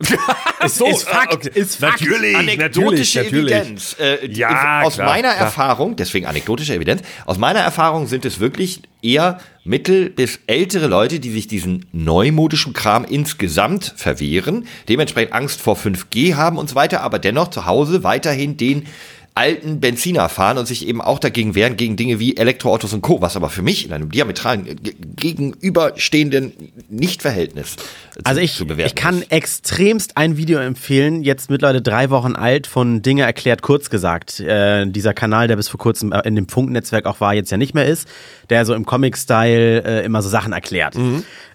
So. 0.00 0.16
Es 0.60 0.80
ist 0.80 1.08
Fakt, 1.08 1.46
ist 1.46 1.76
Fakt. 1.76 2.00
Natürlich, 2.00 2.36
anekdotische 2.36 3.18
natürlich, 3.18 3.32
natürlich. 3.32 3.52
Evidenz. 3.54 3.96
Äh, 3.98 4.28
die- 4.28 4.40
Ja, 4.40 4.82
aus 4.82 4.94
klar, 4.94 5.06
meiner 5.08 5.32
klar. 5.32 5.44
Erfahrung, 5.46 5.96
deswegen 5.96 6.26
anekdotische 6.26 6.74
Evidenz, 6.74 7.02
aus 7.26 7.38
meiner 7.38 7.60
Erfahrung 7.60 8.06
sind 8.06 8.24
es 8.24 8.40
wirklich 8.40 8.82
eher 9.02 9.38
mittel- 9.64 10.10
bis 10.10 10.40
ältere 10.46 10.88
Leute, 10.88 11.20
die 11.20 11.30
sich 11.30 11.46
diesen 11.46 11.86
neumodischen 11.92 12.72
Kram 12.72 13.04
insgesamt 13.04 13.94
verwehren, 13.96 14.66
dementsprechend 14.88 15.32
Angst 15.32 15.60
vor 15.60 15.76
5G 15.76 16.34
haben 16.34 16.58
und 16.58 16.68
so 16.68 16.74
weiter, 16.74 17.02
aber 17.02 17.18
dennoch 17.18 17.48
zu 17.48 17.66
Hause 17.66 18.02
weiterhin 18.02 18.56
den 18.56 18.86
alten 19.36 19.80
Benziner 19.80 20.28
fahren 20.28 20.58
und 20.58 20.66
sich 20.66 20.86
eben 20.86 21.00
auch 21.00 21.18
dagegen 21.18 21.56
wehren, 21.56 21.76
gegen 21.76 21.96
Dinge 21.96 22.20
wie 22.20 22.36
Elektroautos 22.36 22.92
und 22.92 23.00
Co., 23.02 23.20
was 23.20 23.34
aber 23.36 23.50
für 23.50 23.62
mich 23.62 23.84
in 23.84 23.92
einem 23.92 24.10
diametralen 24.10 24.66
äh, 24.66 24.74
ge- 24.76 24.94
gegenüberstehenden 25.16 26.52
Nichtverhältnis 26.88 27.76
zu, 27.76 28.20
Also 28.22 28.40
ich, 28.40 28.54
zu 28.54 28.64
bewerten 28.66 28.86
ich 28.86 28.94
kann 28.94 29.22
ist. 29.22 29.32
extremst 29.32 30.16
ein 30.16 30.36
Video 30.36 30.60
empfehlen, 30.60 31.22
jetzt 31.24 31.50
mittlerweile 31.50 31.82
drei 31.82 32.10
Wochen 32.10 32.36
alt, 32.36 32.66
von 32.68 33.02
Dinge 33.02 33.22
erklärt, 33.24 33.62
kurz 33.62 33.90
gesagt. 33.90 34.38
Äh, 34.40 34.86
dieser 34.86 35.14
Kanal, 35.14 35.48
der 35.48 35.56
bis 35.56 35.68
vor 35.68 35.78
kurzem 35.78 36.12
äh, 36.12 36.20
in 36.24 36.36
dem 36.36 36.48
Funknetzwerk 36.48 37.06
auch 37.06 37.20
war, 37.20 37.34
jetzt 37.34 37.50
ja 37.50 37.56
nicht 37.56 37.74
mehr 37.74 37.86
ist, 37.86 38.08
der 38.50 38.64
so 38.64 38.74
im 38.74 38.86
Comic-Style 38.86 39.82
äh, 39.84 40.04
immer 40.04 40.22
so 40.22 40.28
Sachen 40.28 40.52
erklärt. 40.52 40.96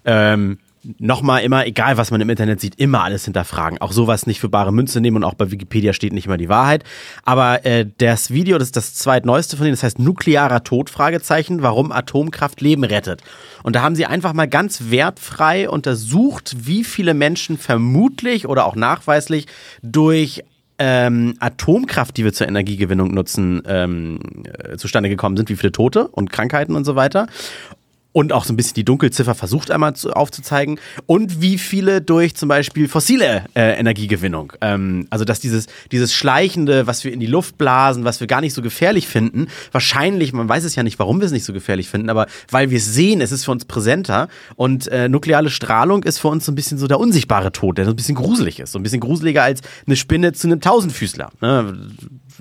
Ähm, 0.04 0.58
Nochmal 0.98 1.42
immer, 1.42 1.66
egal 1.66 1.98
was 1.98 2.10
man 2.10 2.22
im 2.22 2.30
Internet 2.30 2.60
sieht, 2.60 2.76
immer 2.76 3.04
alles 3.04 3.26
hinterfragen. 3.26 3.80
Auch 3.80 3.92
sowas 3.92 4.26
nicht 4.26 4.40
für 4.40 4.48
bare 4.48 4.72
Münze 4.72 5.00
nehmen 5.02 5.18
und 5.18 5.24
auch 5.24 5.34
bei 5.34 5.50
Wikipedia 5.50 5.92
steht 5.92 6.14
nicht 6.14 6.24
immer 6.24 6.38
die 6.38 6.48
Wahrheit. 6.48 6.84
Aber 7.22 7.66
äh, 7.66 7.86
das 7.98 8.30
Video, 8.30 8.56
das 8.56 8.68
ist 8.68 8.76
das 8.76 8.94
zweitneueste 8.94 9.58
von 9.58 9.64
denen, 9.64 9.74
das 9.74 9.82
heißt 9.82 9.98
Nuklearer 9.98 10.64
Tod, 10.64 10.88
Fragezeichen, 10.88 11.60
warum 11.60 11.92
Atomkraft 11.92 12.62
Leben 12.62 12.84
rettet. 12.84 13.22
Und 13.62 13.76
da 13.76 13.82
haben 13.82 13.94
sie 13.94 14.06
einfach 14.06 14.32
mal 14.32 14.48
ganz 14.48 14.90
wertfrei 14.90 15.68
untersucht, 15.68 16.56
wie 16.60 16.84
viele 16.84 17.12
Menschen 17.12 17.58
vermutlich 17.58 18.48
oder 18.48 18.64
auch 18.64 18.74
nachweislich 18.74 19.46
durch 19.82 20.42
ähm, 20.80 21.34
Atomkraft, 21.40 22.16
die 22.16 22.24
wir 22.24 22.32
zur 22.32 22.48
Energiegewinnung 22.48 23.12
nutzen, 23.12 23.62
ähm, 23.66 24.18
äh, 24.44 24.78
zustande 24.78 25.10
gekommen 25.10 25.36
sind, 25.36 25.50
wie 25.50 25.56
viele 25.56 25.72
Tote 25.72 26.08
und 26.08 26.32
Krankheiten 26.32 26.74
und 26.74 26.84
so 26.84 26.96
weiter. 26.96 27.26
Und 28.12 28.32
auch 28.32 28.44
so 28.44 28.52
ein 28.52 28.56
bisschen 28.56 28.74
die 28.74 28.84
Dunkelziffer 28.84 29.34
versucht 29.34 29.70
einmal 29.70 29.94
zu, 29.94 30.12
aufzuzeigen. 30.12 30.80
Und 31.06 31.40
wie 31.40 31.58
viele 31.58 32.00
durch 32.00 32.34
zum 32.34 32.48
Beispiel 32.48 32.88
fossile 32.88 33.44
äh, 33.54 33.78
Energiegewinnung. 33.78 34.52
Ähm, 34.60 35.06
also, 35.10 35.24
dass 35.24 35.38
dieses, 35.38 35.66
dieses 35.92 36.12
Schleichende, 36.12 36.88
was 36.88 37.04
wir 37.04 37.12
in 37.12 37.20
die 37.20 37.26
Luft 37.26 37.56
blasen, 37.56 38.04
was 38.04 38.18
wir 38.18 38.26
gar 38.26 38.40
nicht 38.40 38.54
so 38.54 38.62
gefährlich 38.62 39.06
finden, 39.06 39.46
wahrscheinlich, 39.70 40.32
man 40.32 40.48
weiß 40.48 40.64
es 40.64 40.74
ja 40.74 40.82
nicht, 40.82 40.98
warum 40.98 41.20
wir 41.20 41.26
es 41.26 41.32
nicht 41.32 41.44
so 41.44 41.52
gefährlich 41.52 41.88
finden, 41.88 42.10
aber 42.10 42.26
weil 42.50 42.70
wir 42.70 42.78
es 42.78 42.92
sehen, 42.92 43.20
es 43.20 43.30
ist 43.30 43.44
für 43.44 43.52
uns 43.52 43.64
präsenter. 43.64 44.28
Und 44.56 44.88
äh, 44.88 45.08
nukleare 45.08 45.50
Strahlung 45.50 46.02
ist 46.02 46.18
für 46.18 46.28
uns 46.28 46.44
so 46.44 46.52
ein 46.52 46.56
bisschen 46.56 46.78
so 46.78 46.88
der 46.88 46.98
unsichtbare 46.98 47.52
Tod, 47.52 47.78
der 47.78 47.84
so 47.84 47.92
ein 47.92 47.96
bisschen 47.96 48.16
gruselig 48.16 48.58
ist. 48.58 48.72
So 48.72 48.78
ein 48.78 48.82
bisschen 48.82 49.00
gruseliger 49.00 49.44
als 49.44 49.60
eine 49.86 49.96
Spinne 49.96 50.32
zu 50.32 50.48
einem 50.48 50.60
Tausendfüßler. 50.60 51.30
Ne? 51.40 51.90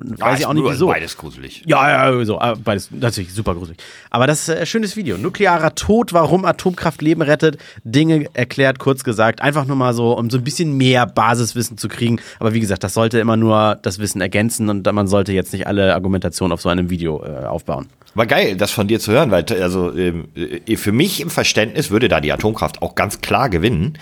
Weiß 0.04 0.40
ich 0.40 0.46
auch 0.46 0.54
nicht 0.54 0.66
wieso. 0.66 0.88
Beides 0.88 1.18
gruselig. 1.18 1.64
Ja, 1.66 2.12
ja, 2.12 2.26
so, 2.26 2.40
äh, 2.40 2.56
beides 2.64 2.90
natürlich 2.92 3.34
super 3.34 3.56
gruselig. 3.56 3.78
Aber 4.10 4.28
das 4.28 4.42
ist 4.42 4.50
äh, 4.50 4.60
ein 4.60 4.66
schönes 4.66 4.96
Video. 4.96 5.18
Nuklearer 5.18 5.76
Tod, 5.76 6.14
warum 6.14 6.46
Atomkraft 6.46 7.02
Leben 7.02 7.22
rettet. 7.22 7.58
Dinge 7.84 8.28
erklärt, 8.34 8.80
kurz 8.80 9.04
gesagt. 9.04 9.42
Einfach 9.42 9.66
nur 9.66 9.76
mal 9.76 9.94
so, 9.94 10.18
um 10.18 10.30
so 10.30 10.38
ein 10.38 10.44
bisschen 10.44 10.78
mehr 10.78 11.06
Basiswissen 11.06 11.78
zu 11.78 11.88
kriegen. 11.88 12.20
Aber 12.40 12.54
wie 12.54 12.60
gesagt, 12.60 12.84
das 12.84 12.94
sollte 12.94 13.20
immer 13.20 13.38
nur 13.38 13.78
das 13.82 14.00
Wissen 14.00 14.22
ergänzen 14.22 14.70
und 14.70 14.92
man 14.92 15.08
sollte 15.08 15.34
jetzt 15.34 15.54
nicht 15.54 15.68
alle 15.68 15.94
Argumentationen 15.94 16.54
auf 16.54 16.62
so 16.62 16.70
einem 16.70 16.90
Video 16.90 17.24
äh, 17.24 17.46
aufbauen. 17.46 17.88
War 18.16 18.26
geil, 18.26 18.56
das 18.58 18.72
von 18.72 18.88
dir 18.88 19.00
zu 19.00 19.12
hören, 19.12 19.30
weil 19.30 19.46
also 19.62 19.96
ähm, 19.96 20.30
äh, 20.36 20.76
für 20.78 20.92
mich 20.92 21.22
im 21.22 21.30
Verständnis 21.30 21.92
würde 21.92 22.08
da 22.08 22.20
die 22.20 22.32
Atomkraft 22.32 22.82
auch 22.82 22.96
ganz 22.96 23.22
klar 23.22 23.50
gewinnen, 23.50 23.98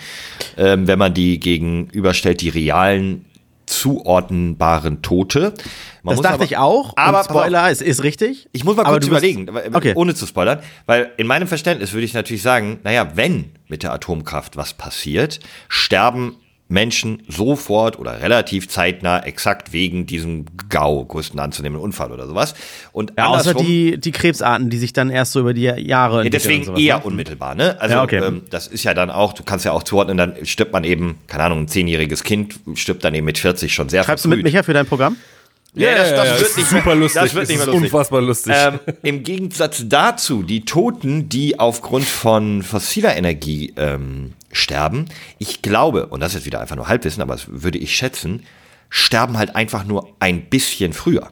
ähm, 0.56 0.86
wenn 0.86 0.98
man 0.98 1.12
die 1.12 1.38
gegenüberstellt, 1.38 2.40
die 2.40 2.48
realen 2.48 3.26
zuordnenbaren 3.68 5.02
Tote. 5.02 5.54
Man 6.02 6.14
Das 6.16 6.22
dachte 6.22 6.34
aber- 6.36 6.44
ich 6.44 6.56
auch. 6.56 6.92
Aber 6.96 7.22
Spoiler, 7.24 7.70
es 7.70 7.80
ist 7.80 8.02
richtig. 8.02 8.48
Ich 8.52 8.64
muss 8.64 8.76
mal 8.76 8.84
kurz 8.84 9.06
überlegen, 9.06 9.48
Okay. 9.72 9.92
ohne 9.94 10.14
zu 10.14 10.26
spoilern, 10.26 10.60
weil 10.86 11.10
in 11.16 11.26
meinem 11.26 11.46
Verständnis 11.48 11.92
würde 11.92 12.04
ich 12.04 12.14
natürlich 12.14 12.42
sagen, 12.42 12.80
naja, 12.84 13.12
wenn 13.14 13.52
mit 13.68 13.82
der 13.82 13.92
Atomkraft 13.92 14.56
was 14.56 14.74
passiert, 14.74 15.40
sterben 15.68 16.36
Menschen 16.68 17.22
sofort 17.28 17.98
oder 17.98 18.20
relativ 18.22 18.68
zeitnah 18.68 19.20
exakt 19.20 19.72
wegen 19.72 20.04
diesem 20.06 20.44
GAU, 20.68 21.04
größten 21.06 21.40
anzunehmenden 21.40 21.82
Unfall 21.82 22.12
oder 22.12 22.26
sowas. 22.26 22.54
Und 22.92 23.14
Ja, 23.16 23.28
außer 23.28 23.54
die, 23.54 23.98
die 23.98 24.12
Krebsarten, 24.12 24.68
die 24.68 24.76
sich 24.76 24.92
dann 24.92 25.08
erst 25.08 25.32
so 25.32 25.40
über 25.40 25.54
die 25.54 25.62
Jahre 25.62 25.78
ja, 25.80 26.24
entwickeln 26.24 26.24
und 26.26 26.32
deswegen 26.34 26.64
sowas, 26.64 26.80
eher 26.80 26.98
ne? 26.98 27.04
unmittelbar, 27.04 27.54
ne? 27.54 27.80
Also 27.80 27.94
Ja, 27.94 28.02
okay. 28.02 28.18
ähm, 28.22 28.42
das 28.50 28.66
ist 28.66 28.84
ja 28.84 28.92
dann 28.92 29.10
auch, 29.10 29.32
du 29.32 29.42
kannst 29.44 29.64
ja 29.64 29.72
auch 29.72 29.82
zuordnen, 29.82 30.18
dann 30.18 30.34
stirbt 30.44 30.72
man 30.72 30.84
eben, 30.84 31.18
keine 31.26 31.44
Ahnung, 31.44 31.60
ein 31.62 31.68
zehnjähriges 31.68 32.22
Kind 32.22 32.60
stirbt 32.74 33.02
dann 33.02 33.14
eben 33.14 33.24
mit 33.24 33.38
40 33.38 33.72
schon 33.72 33.88
sehr 33.88 34.04
Schreibst 34.04 34.24
du 34.26 34.28
mit 34.28 34.36
verfrüht. 34.38 34.52
Micha 34.52 34.62
für 34.62 34.74
dein 34.74 34.86
Programm? 34.86 35.16
Ja, 35.74 35.94
das, 35.94 36.10
das 36.10 36.38
wird 36.40 36.48
ist 36.50 36.56
nicht 36.56 36.68
super 36.70 36.84
mehr, 36.86 36.94
lustig. 36.96 37.22
Das 37.22 37.34
wird 37.34 37.48
nicht 37.48 37.58
mehr 37.58 37.66
ist 37.66 37.72
lustig. 37.72 37.92
unfassbar 37.92 38.22
lustig. 38.22 38.54
Ähm, 38.56 38.80
Im 39.02 39.22
Gegensatz 39.22 39.84
dazu, 39.86 40.42
die 40.42 40.64
Toten, 40.64 41.28
die 41.28 41.58
aufgrund 41.60 42.04
von 42.06 42.62
fossiler 42.62 43.16
Energie 43.16 43.74
ähm, 43.76 44.32
sterben, 44.52 45.06
ich 45.38 45.62
glaube, 45.62 46.06
und 46.06 46.20
das 46.20 46.34
ist 46.34 46.46
wieder 46.46 46.60
einfach 46.60 46.76
nur 46.76 46.88
Halbwissen, 46.88 47.22
aber 47.22 47.34
das 47.34 47.46
würde 47.48 47.78
ich 47.78 47.96
schätzen, 47.96 48.44
sterben 48.88 49.36
halt 49.38 49.54
einfach 49.54 49.84
nur 49.84 50.14
ein 50.20 50.46
bisschen 50.46 50.92
früher. 50.92 51.30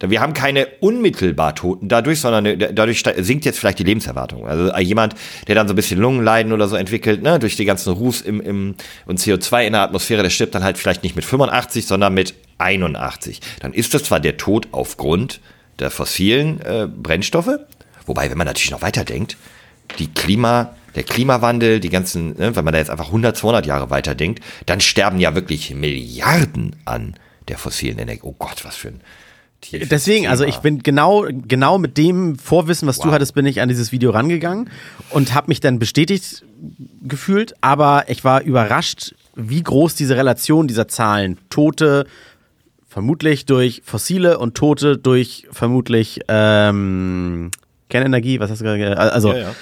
Wir 0.00 0.20
haben 0.20 0.34
keine 0.34 0.66
unmittelbar 0.80 1.54
Toten 1.54 1.88
dadurch, 1.88 2.20
sondern 2.20 2.44
äh, 2.44 2.74
dadurch 2.74 3.02
sinkt 3.18 3.44
jetzt 3.44 3.58
vielleicht 3.58 3.78
die 3.78 3.84
Lebenserwartung. 3.84 4.46
Also 4.46 4.70
äh, 4.72 4.82
jemand, 4.82 5.14
der 5.46 5.54
dann 5.54 5.68
so 5.68 5.72
ein 5.72 5.76
bisschen 5.76 6.00
Lungenleiden 6.00 6.52
oder 6.52 6.68
so 6.68 6.76
entwickelt, 6.76 7.22
ne, 7.22 7.38
durch 7.38 7.56
die 7.56 7.64
ganzen 7.64 7.92
Ruß 7.92 8.22
im, 8.22 8.40
im, 8.40 8.74
und 9.06 9.20
CO2 9.20 9.66
in 9.66 9.72
der 9.72 9.82
Atmosphäre, 9.82 10.22
der 10.22 10.30
stirbt 10.30 10.54
dann 10.54 10.64
halt 10.64 10.76
vielleicht 10.76 11.02
nicht 11.02 11.16
mit 11.16 11.24
85, 11.24 11.86
sondern 11.86 12.14
mit 12.14 12.34
81. 12.58 13.40
Dann 13.60 13.72
ist 13.72 13.94
das 13.94 14.04
zwar 14.04 14.20
der 14.20 14.36
Tod 14.36 14.68
aufgrund 14.72 15.40
der 15.78 15.90
fossilen 15.90 16.60
äh, 16.60 16.88
Brennstoffe, 16.88 17.58
wobei, 18.06 18.30
wenn 18.30 18.38
man 18.38 18.46
natürlich 18.46 18.70
noch 18.70 18.82
weiterdenkt, 18.82 19.36
die 19.98 20.12
Klima, 20.12 20.74
der 20.96 21.04
Klimawandel, 21.04 21.78
die 21.78 21.90
ganzen, 21.90 22.36
ne, 22.36 22.56
wenn 22.56 22.64
man 22.64 22.72
da 22.72 22.78
jetzt 22.78 22.90
einfach 22.90 23.06
100, 23.06 23.36
200 23.36 23.66
Jahre 23.66 23.90
weiterdenkt, 23.90 24.42
dann 24.66 24.80
sterben 24.80 25.20
ja 25.20 25.34
wirklich 25.36 25.72
Milliarden 25.74 26.74
an 26.84 27.14
der 27.48 27.58
fossilen 27.58 27.98
Energie. 27.98 28.22
Oh 28.24 28.34
Gott, 28.36 28.64
was 28.64 28.74
für 28.76 28.88
ein 28.88 29.00
tiefes 29.60 29.88
Deswegen, 29.88 30.26
also 30.26 30.44
Thema. 30.44 30.56
ich 30.56 30.60
bin 30.62 30.82
genau, 30.82 31.26
genau 31.30 31.78
mit 31.78 31.96
dem 31.96 32.36
Vorwissen, 32.38 32.88
was 32.88 32.98
du 32.98 33.06
Wow. 33.08 33.14
hattest, 33.14 33.34
bin 33.34 33.46
ich 33.46 33.60
an 33.60 33.68
dieses 33.68 33.92
Video 33.92 34.10
rangegangen 34.10 34.70
und 35.10 35.32
habe 35.34 35.48
mich 35.48 35.60
dann 35.60 35.78
bestätigt 35.78 36.44
gefühlt, 37.02 37.54
aber 37.60 38.04
ich 38.08 38.24
war 38.24 38.42
überrascht, 38.42 39.14
wie 39.34 39.62
groß 39.62 39.94
diese 39.94 40.16
Relation 40.16 40.66
dieser 40.66 40.88
Zahlen, 40.88 41.38
Tote 41.50 42.06
vermutlich 42.88 43.44
durch 43.44 43.82
fossile 43.84 44.38
und 44.38 44.54
Tote 44.56 44.96
durch 44.96 45.46
vermutlich 45.52 46.20
ähm, 46.28 47.50
Kernenergie, 47.90 48.40
was 48.40 48.50
hast 48.50 48.60
du 48.60 48.64
gerade 48.64 48.78
gesagt? 48.78 48.98
Also 48.98 49.32
Ja, 49.32 49.38
ja. 49.38 49.54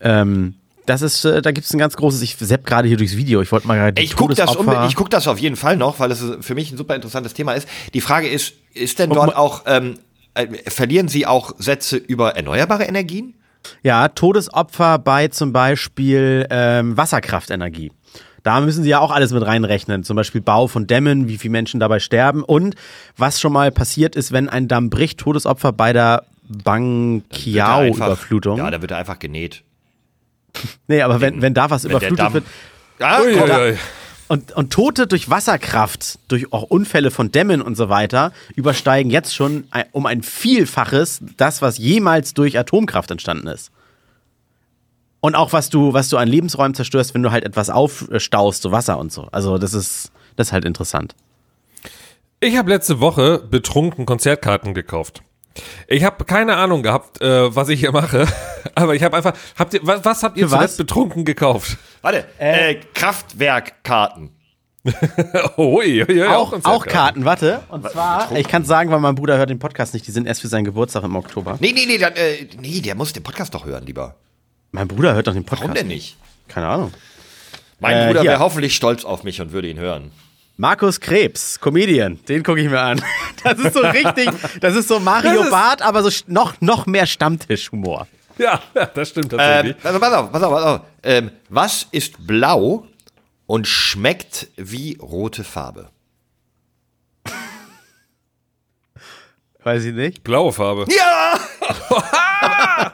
Ähm, 0.00 0.54
das 0.86 1.02
ist, 1.02 1.24
äh, 1.24 1.42
da 1.42 1.52
gibt 1.52 1.66
es 1.66 1.74
ein 1.74 1.78
ganz 1.78 1.96
großes, 1.96 2.22
ich 2.22 2.36
sepp 2.38 2.64
gerade 2.64 2.88
hier 2.88 2.96
durchs 2.96 3.16
Video, 3.16 3.42
ich 3.42 3.52
wollte 3.52 3.66
mal 3.66 3.76
gerade 3.76 4.00
Ich 4.00 4.16
gucke 4.16 4.34
das, 4.34 4.56
ich 4.88 4.94
guck 4.94 5.10
das 5.10 5.28
auf 5.28 5.38
jeden 5.38 5.56
Fall 5.56 5.76
noch, 5.76 5.98
weil 6.00 6.10
es 6.10 6.24
für 6.40 6.54
mich 6.54 6.72
ein 6.72 6.76
super 6.76 6.94
interessantes 6.94 7.34
Thema 7.34 7.52
ist. 7.52 7.68
Die 7.94 8.00
Frage 8.00 8.28
ist, 8.28 8.54
ist 8.72 8.98
denn 8.98 9.10
dort 9.10 9.36
auch, 9.36 9.62
ähm, 9.66 9.98
äh, 10.34 10.46
verlieren 10.70 11.08
Sie 11.08 11.26
auch 11.26 11.54
Sätze 11.58 11.96
über 11.96 12.36
erneuerbare 12.36 12.84
Energien? 12.84 13.34
Ja, 13.82 14.08
Todesopfer 14.08 14.98
bei 14.98 15.28
zum 15.28 15.52
Beispiel 15.52 16.46
ähm, 16.50 16.96
Wasserkraftenergie. 16.96 17.90
Da 18.44 18.60
müssen 18.60 18.84
sie 18.84 18.90
ja 18.90 19.00
auch 19.00 19.10
alles 19.10 19.32
mit 19.32 19.44
reinrechnen. 19.44 20.04
Zum 20.04 20.14
Beispiel 20.14 20.40
Bau 20.40 20.68
von 20.68 20.86
Dämmen, 20.86 21.26
wie 21.26 21.36
viele 21.36 21.50
Menschen 21.50 21.80
dabei 21.80 21.98
sterben 21.98 22.44
und 22.44 22.76
was 23.16 23.40
schon 23.40 23.52
mal 23.52 23.72
passiert 23.72 24.14
ist, 24.14 24.30
wenn 24.30 24.48
ein 24.48 24.68
Damm 24.68 24.88
bricht, 24.88 25.18
Todesopfer 25.18 25.72
bei 25.72 25.92
der 25.92 26.22
Bang 26.48 27.24
Kiao-Überflutung. 27.30 28.58
Ja, 28.58 28.70
da 28.70 28.80
wird 28.80 28.92
er 28.92 28.98
einfach 28.98 29.18
genäht. 29.18 29.64
Nee, 30.88 31.02
aber 31.02 31.20
wenn, 31.20 31.42
wenn 31.42 31.54
da 31.54 31.70
was 31.70 31.84
Wenn 31.84 31.90
überflutet 31.92 32.32
wird. 32.32 32.44
Ah, 32.98 33.20
Ui, 33.20 33.34
ui. 33.38 33.78
Und, 34.28 34.52
und 34.52 34.72
Tote 34.72 35.06
durch 35.06 35.30
Wasserkraft, 35.30 36.18
durch 36.26 36.52
auch 36.52 36.64
Unfälle 36.64 37.10
von 37.10 37.30
Dämmen 37.30 37.62
und 37.62 37.76
so 37.76 37.88
weiter, 37.88 38.32
übersteigen 38.56 39.10
jetzt 39.10 39.34
schon 39.34 39.68
um 39.92 40.06
ein 40.06 40.22
Vielfaches 40.22 41.20
das, 41.36 41.62
was 41.62 41.78
jemals 41.78 42.34
durch 42.34 42.58
Atomkraft 42.58 43.10
entstanden 43.12 43.46
ist. 43.46 43.70
Und 45.20 45.34
auch 45.34 45.52
was 45.52 45.70
du, 45.70 45.92
was 45.92 46.08
du 46.08 46.16
an 46.16 46.28
Lebensräumen 46.28 46.74
zerstörst, 46.74 47.14
wenn 47.14 47.22
du 47.22 47.30
halt 47.30 47.44
etwas 47.44 47.70
aufstaust, 47.70 48.62
so 48.62 48.72
Wasser 48.72 48.98
und 48.98 49.12
so. 49.12 49.28
Also 49.30 49.58
das 49.58 49.74
ist, 49.74 50.10
das 50.34 50.48
ist 50.48 50.52
halt 50.52 50.64
interessant. 50.64 51.14
Ich 52.40 52.56
habe 52.56 52.68
letzte 52.70 53.00
Woche 53.00 53.38
betrunken 53.38 54.06
Konzertkarten 54.06 54.74
gekauft. 54.74 55.22
Ich 55.88 56.04
habe 56.04 56.24
keine 56.24 56.56
Ahnung 56.56 56.82
gehabt, 56.82 57.20
äh, 57.20 57.54
was 57.54 57.68
ich 57.68 57.80
hier 57.80 57.92
mache, 57.92 58.26
aber 58.74 58.94
ich 58.94 59.02
habe 59.02 59.16
einfach, 59.16 59.32
habt 59.58 59.74
ihr, 59.74 59.80
was, 59.82 60.04
was 60.04 60.22
habt 60.22 60.36
ihr 60.36 60.44
was? 60.50 60.52
zuletzt 60.52 60.78
betrunken 60.78 61.24
gekauft? 61.24 61.76
Warte, 62.02 62.24
äh, 62.38 62.76
Kraftwerkkarten. 62.94 64.30
Oh, 65.56 65.78
ui, 65.78 66.04
auch, 66.28 66.52
auch. 66.64 66.86
Karten, 66.86 67.24
warte. 67.24 67.60
Und 67.70 67.90
zwar, 67.90 68.30
ich 68.36 68.46
kann 68.46 68.62
es 68.62 68.68
sagen, 68.68 68.90
weil 68.92 69.00
mein 69.00 69.16
Bruder 69.16 69.36
hört 69.36 69.50
den 69.50 69.58
Podcast 69.58 69.94
nicht, 69.94 70.06
die 70.06 70.12
sind 70.12 70.28
erst 70.28 70.42
für 70.42 70.48
seinen 70.48 70.64
Geburtstag 70.64 71.02
im 71.02 71.16
Oktober. 71.16 71.56
Nee, 71.60 71.72
nee, 71.72 71.86
nee, 71.86 71.98
dann, 71.98 72.12
äh, 72.14 72.46
nee, 72.60 72.80
der 72.80 72.94
muss 72.94 73.12
den 73.12 73.24
Podcast 73.24 73.52
doch 73.54 73.64
hören, 73.66 73.84
lieber. 73.84 74.14
Mein 74.70 74.86
Bruder 74.86 75.14
hört 75.14 75.26
doch 75.26 75.32
den 75.32 75.42
Podcast. 75.44 75.62
Warum 75.62 75.74
denn 75.74 75.88
nicht? 75.88 76.16
Keine 76.46 76.68
Ahnung. 76.68 76.92
Mein 77.80 77.96
Äh, 77.96 78.06
Bruder 78.06 78.22
wäre 78.22 78.38
hoffentlich 78.38 78.76
stolz 78.76 79.04
auf 79.04 79.24
mich 79.24 79.40
und 79.40 79.50
würde 79.50 79.68
ihn 79.68 79.78
hören. 79.78 80.12
Markus 80.56 80.98
Krebs, 81.00 81.60
Comedian, 81.60 82.18
den 82.26 82.42
gucke 82.42 82.60
ich 82.62 82.68
mir 82.70 82.80
an. 82.80 83.02
Das 83.44 83.58
ist 83.60 83.74
so 83.74 83.80
richtig, 83.80 84.28
das 84.60 84.74
ist 84.74 84.88
so 84.88 84.98
Mario 84.98 85.42
ist- 85.42 85.50
Barth, 85.50 85.80
aber 85.82 86.02
so 86.02 86.10
noch, 86.26 86.60
noch 86.60 86.86
mehr 86.86 87.06
Stammtischhumor. 87.06 88.08
Ja, 88.38 88.60
das 88.94 89.10
stimmt 89.10 89.32
Ähm, 89.34 89.38
tatsächlich. 89.38 89.76
also 89.84 90.00
pass 90.00 90.12
auf, 90.14 90.32
pass 90.32 90.42
auf, 90.42 90.52
pass 90.52 90.64
auf. 90.64 90.80
Ähm, 91.04 91.30
was 91.48 91.86
ist 91.92 92.26
blau 92.26 92.86
und 93.46 93.68
schmeckt 93.68 94.48
wie 94.56 94.98
rote 95.00 95.44
Farbe? 95.44 95.90
Weiß 99.62 99.84
ich 99.84 99.94
nicht. 99.94 100.24
Blaue 100.24 100.52
Farbe. 100.52 100.86
Ja! 100.92 101.38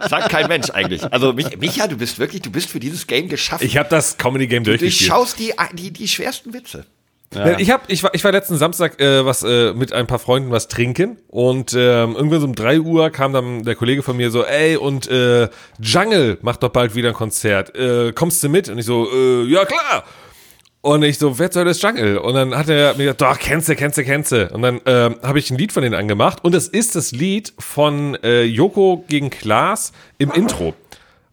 Sagt 0.08 0.28
kein 0.28 0.48
Mensch 0.48 0.68
eigentlich. 0.70 1.10
Also 1.12 1.32
mich, 1.32 1.56
Micha, 1.58 1.86
du 1.86 1.96
bist 1.96 2.18
wirklich, 2.18 2.42
du 2.42 2.50
bist 2.50 2.68
für 2.70 2.80
dieses 2.80 3.06
Game 3.06 3.28
geschaffen. 3.28 3.66
Ich 3.66 3.76
habe 3.78 3.88
das 3.88 4.18
Comedy 4.18 4.46
Game 4.46 4.64
du 4.64 4.70
durchgespielt. 4.70 5.08
schaust 5.08 5.38
die, 5.38 5.54
die, 5.72 5.90
die 5.92 6.08
schwersten 6.08 6.52
Witze. 6.52 6.84
Ja. 7.34 7.58
Ich, 7.58 7.70
hab, 7.70 7.90
ich, 7.90 8.02
war, 8.02 8.14
ich 8.14 8.24
war 8.24 8.32
letzten 8.32 8.56
Samstag 8.56 9.00
äh, 9.00 9.24
was 9.24 9.42
äh, 9.42 9.72
mit 9.72 9.92
ein 9.92 10.06
paar 10.06 10.18
Freunden 10.18 10.50
was 10.50 10.68
trinken 10.68 11.18
und 11.28 11.72
ähm, 11.72 12.14
irgendwann 12.14 12.40
so 12.40 12.46
um 12.46 12.54
3 12.54 12.80
Uhr 12.80 13.10
kam 13.10 13.32
dann 13.32 13.64
der 13.64 13.74
Kollege 13.74 14.02
von 14.02 14.16
mir 14.16 14.30
so, 14.30 14.44
ey, 14.44 14.76
und 14.76 15.08
äh, 15.08 15.48
Jungle 15.80 16.38
macht 16.42 16.62
doch 16.62 16.70
bald 16.70 16.94
wieder 16.94 17.08
ein 17.08 17.14
Konzert. 17.14 17.74
Äh, 17.74 18.12
kommst 18.12 18.42
du 18.42 18.48
mit? 18.48 18.68
Und 18.68 18.78
ich 18.78 18.86
so, 18.86 19.08
äh, 19.12 19.44
ja 19.44 19.64
klar. 19.64 20.04
Und 20.82 21.04
ich 21.04 21.18
so, 21.18 21.38
wer 21.38 21.50
soll 21.50 21.64
das 21.64 21.80
Jungle? 21.80 22.18
Und 22.18 22.34
dann 22.34 22.56
hat 22.56 22.68
er 22.68 22.94
mir 22.94 23.04
gesagt, 23.04 23.20
doch, 23.22 23.38
kennst 23.38 23.68
du, 23.68 23.76
kennst 23.76 23.98
du, 23.98 24.04
kennst 24.04 24.32
du. 24.32 24.48
Und 24.48 24.62
dann 24.62 24.80
ähm, 24.84 25.16
habe 25.22 25.38
ich 25.38 25.50
ein 25.50 25.56
Lied 25.56 25.72
von 25.72 25.82
denen 25.82 25.94
angemacht 25.94 26.44
und 26.44 26.54
es 26.56 26.66
ist 26.66 26.96
das 26.96 27.12
Lied 27.12 27.52
von 27.58 28.16
äh, 28.22 28.42
Joko 28.42 29.04
gegen 29.08 29.30
Klaas 29.30 29.92
im 30.18 30.32
Intro. 30.32 30.74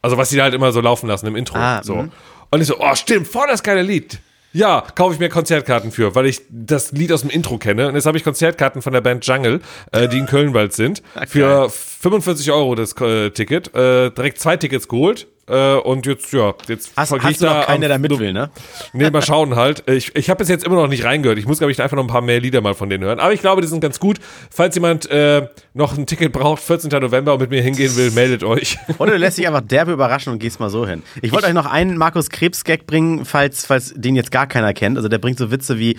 Also 0.01 0.17
was 0.17 0.29
die 0.29 0.37
da 0.37 0.43
halt 0.43 0.53
immer 0.53 0.71
so 0.71 0.81
laufen 0.81 1.07
lassen 1.07 1.25
im 1.25 1.35
Intro. 1.35 1.57
Ah, 1.57 1.81
so. 1.83 1.95
mhm. 1.95 2.11
Und 2.51 2.61
ich 2.61 2.67
so, 2.67 2.79
oh 2.79 2.95
stimmt, 2.95 3.27
voll 3.27 3.47
das 3.47 3.63
geile 3.63 3.81
Lied. 3.81 4.19
Ja, 4.51 4.83
kaufe 4.95 5.13
ich 5.13 5.19
mir 5.19 5.29
Konzertkarten 5.29 5.91
für, 5.91 6.15
weil 6.15 6.25
ich 6.25 6.41
das 6.49 6.91
Lied 6.91 7.11
aus 7.11 7.21
dem 7.21 7.29
Intro 7.29 7.57
kenne. 7.57 7.87
Und 7.87 7.95
jetzt 7.95 8.07
habe 8.07 8.17
ich 8.17 8.23
Konzertkarten 8.23 8.81
von 8.81 8.93
der 8.93 9.01
Band 9.01 9.25
Jungle, 9.25 9.61
äh, 9.91 10.07
die 10.07 10.17
in 10.17 10.25
Köln 10.25 10.53
bald 10.53 10.73
sind. 10.73 11.03
Für 11.27 11.69
45 11.69 12.51
Euro 12.51 12.73
das 12.73 12.93
äh, 12.99 13.29
Ticket. 13.29 13.73
Äh, 13.75 14.09
direkt 14.09 14.39
zwei 14.39 14.57
Tickets 14.57 14.87
geholt. 14.87 15.27
Äh, 15.49 15.75
und 15.77 16.05
jetzt, 16.05 16.31
ja, 16.31 16.53
jetzt 16.67 16.91
Hast, 16.95 17.09
vergeh 17.09 17.23
ich 17.29 17.33
hast 17.33 17.41
du 17.41 17.45
noch 17.45 17.65
keinen, 17.65 17.81
der 17.81 17.89
da 17.89 17.97
mit 17.97 18.17
will, 18.19 18.33
ne? 18.33 18.51
Nee, 18.93 19.09
mal 19.09 19.21
schauen 19.21 19.55
halt. 19.55 19.83
Ich, 19.89 20.15
ich 20.15 20.29
habe 20.29 20.37
bis 20.37 20.49
jetzt 20.49 20.63
immer 20.63 20.75
noch 20.75 20.87
nicht 20.87 21.03
reingehört. 21.03 21.39
Ich 21.39 21.47
muss, 21.47 21.57
glaube 21.57 21.71
ich, 21.71 21.81
einfach 21.81 21.97
noch 21.97 22.03
ein 22.03 22.09
paar 22.09 22.21
mehr 22.21 22.39
Lieder 22.39 22.61
mal 22.61 22.75
von 22.75 22.89
denen 22.89 23.03
hören. 23.03 23.19
Aber 23.19 23.33
ich 23.33 23.41
glaube, 23.41 23.61
die 23.61 23.67
sind 23.67 23.79
ganz 23.79 23.99
gut. 23.99 24.19
Falls 24.51 24.75
jemand 24.75 25.09
äh, 25.09 25.47
noch 25.73 25.97
ein 25.97 26.05
Ticket 26.05 26.31
braucht, 26.31 26.61
14. 26.61 26.89
November 27.01 27.33
und 27.33 27.41
mit 27.41 27.49
mir 27.49 27.63
hingehen 27.63 27.95
will, 27.95 28.11
meldet 28.11 28.43
euch. 28.43 28.77
Oder 28.99 29.13
du 29.13 29.17
lässt 29.17 29.37
dich 29.39 29.47
einfach 29.47 29.61
derbe 29.61 29.91
überraschen 29.91 30.31
und 30.33 30.39
gehst 30.39 30.59
mal 30.59 30.69
so 30.69 30.85
hin. 30.85 31.01
Ich 31.21 31.31
wollte 31.31 31.47
euch 31.47 31.53
noch 31.53 31.65
einen 31.65 31.97
Markus 31.97 32.29
Krebs-Gag 32.29 32.85
bringen, 32.85 33.25
falls, 33.25 33.65
falls 33.65 33.93
den 33.95 34.15
jetzt 34.15 34.31
gar 34.31 34.45
keiner 34.45 34.73
kennt. 34.73 34.97
Also 34.97 35.09
der 35.09 35.17
bringt 35.17 35.39
so 35.39 35.49
Witze 35.51 35.79
wie, 35.79 35.97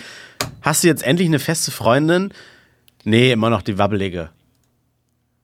hast 0.61 0.83
du 0.83 0.87
jetzt 0.87 1.03
endlich 1.03 1.27
eine 1.27 1.39
feste 1.39 1.71
Freundin? 1.71 2.33
Nee, 3.03 3.31
immer 3.31 3.49
noch 3.49 3.63
die 3.63 3.77
wabbelige. 3.77 4.29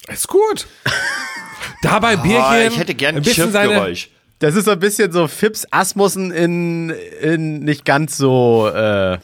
Ist 0.07 0.27
gut. 0.27 0.67
Dabei 1.81 2.15
Bierchen. 2.15 2.41
Ah, 2.41 2.65
ich 2.65 2.77
hätte 2.77 2.95
gerne 2.95 3.17
ein 3.19 3.23
bisschen 3.23 3.51
seine, 3.51 3.69
Schiffgeräusch. 3.69 4.09
Das 4.39 4.55
ist 4.55 4.65
so 4.65 4.71
ein 4.71 4.79
bisschen 4.79 5.11
so 5.11 5.27
Fips 5.27 5.65
Asmussen 5.71 6.31
in, 6.31 6.89
in 7.21 7.59
nicht 7.59 7.85
ganz 7.85 8.17
so, 8.17 8.67
äh, 8.73 9.17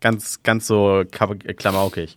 ganz, 0.00 0.42
ganz 0.42 0.66
so 0.66 1.04
kab- 1.10 1.36
klamaukig. 1.56 2.16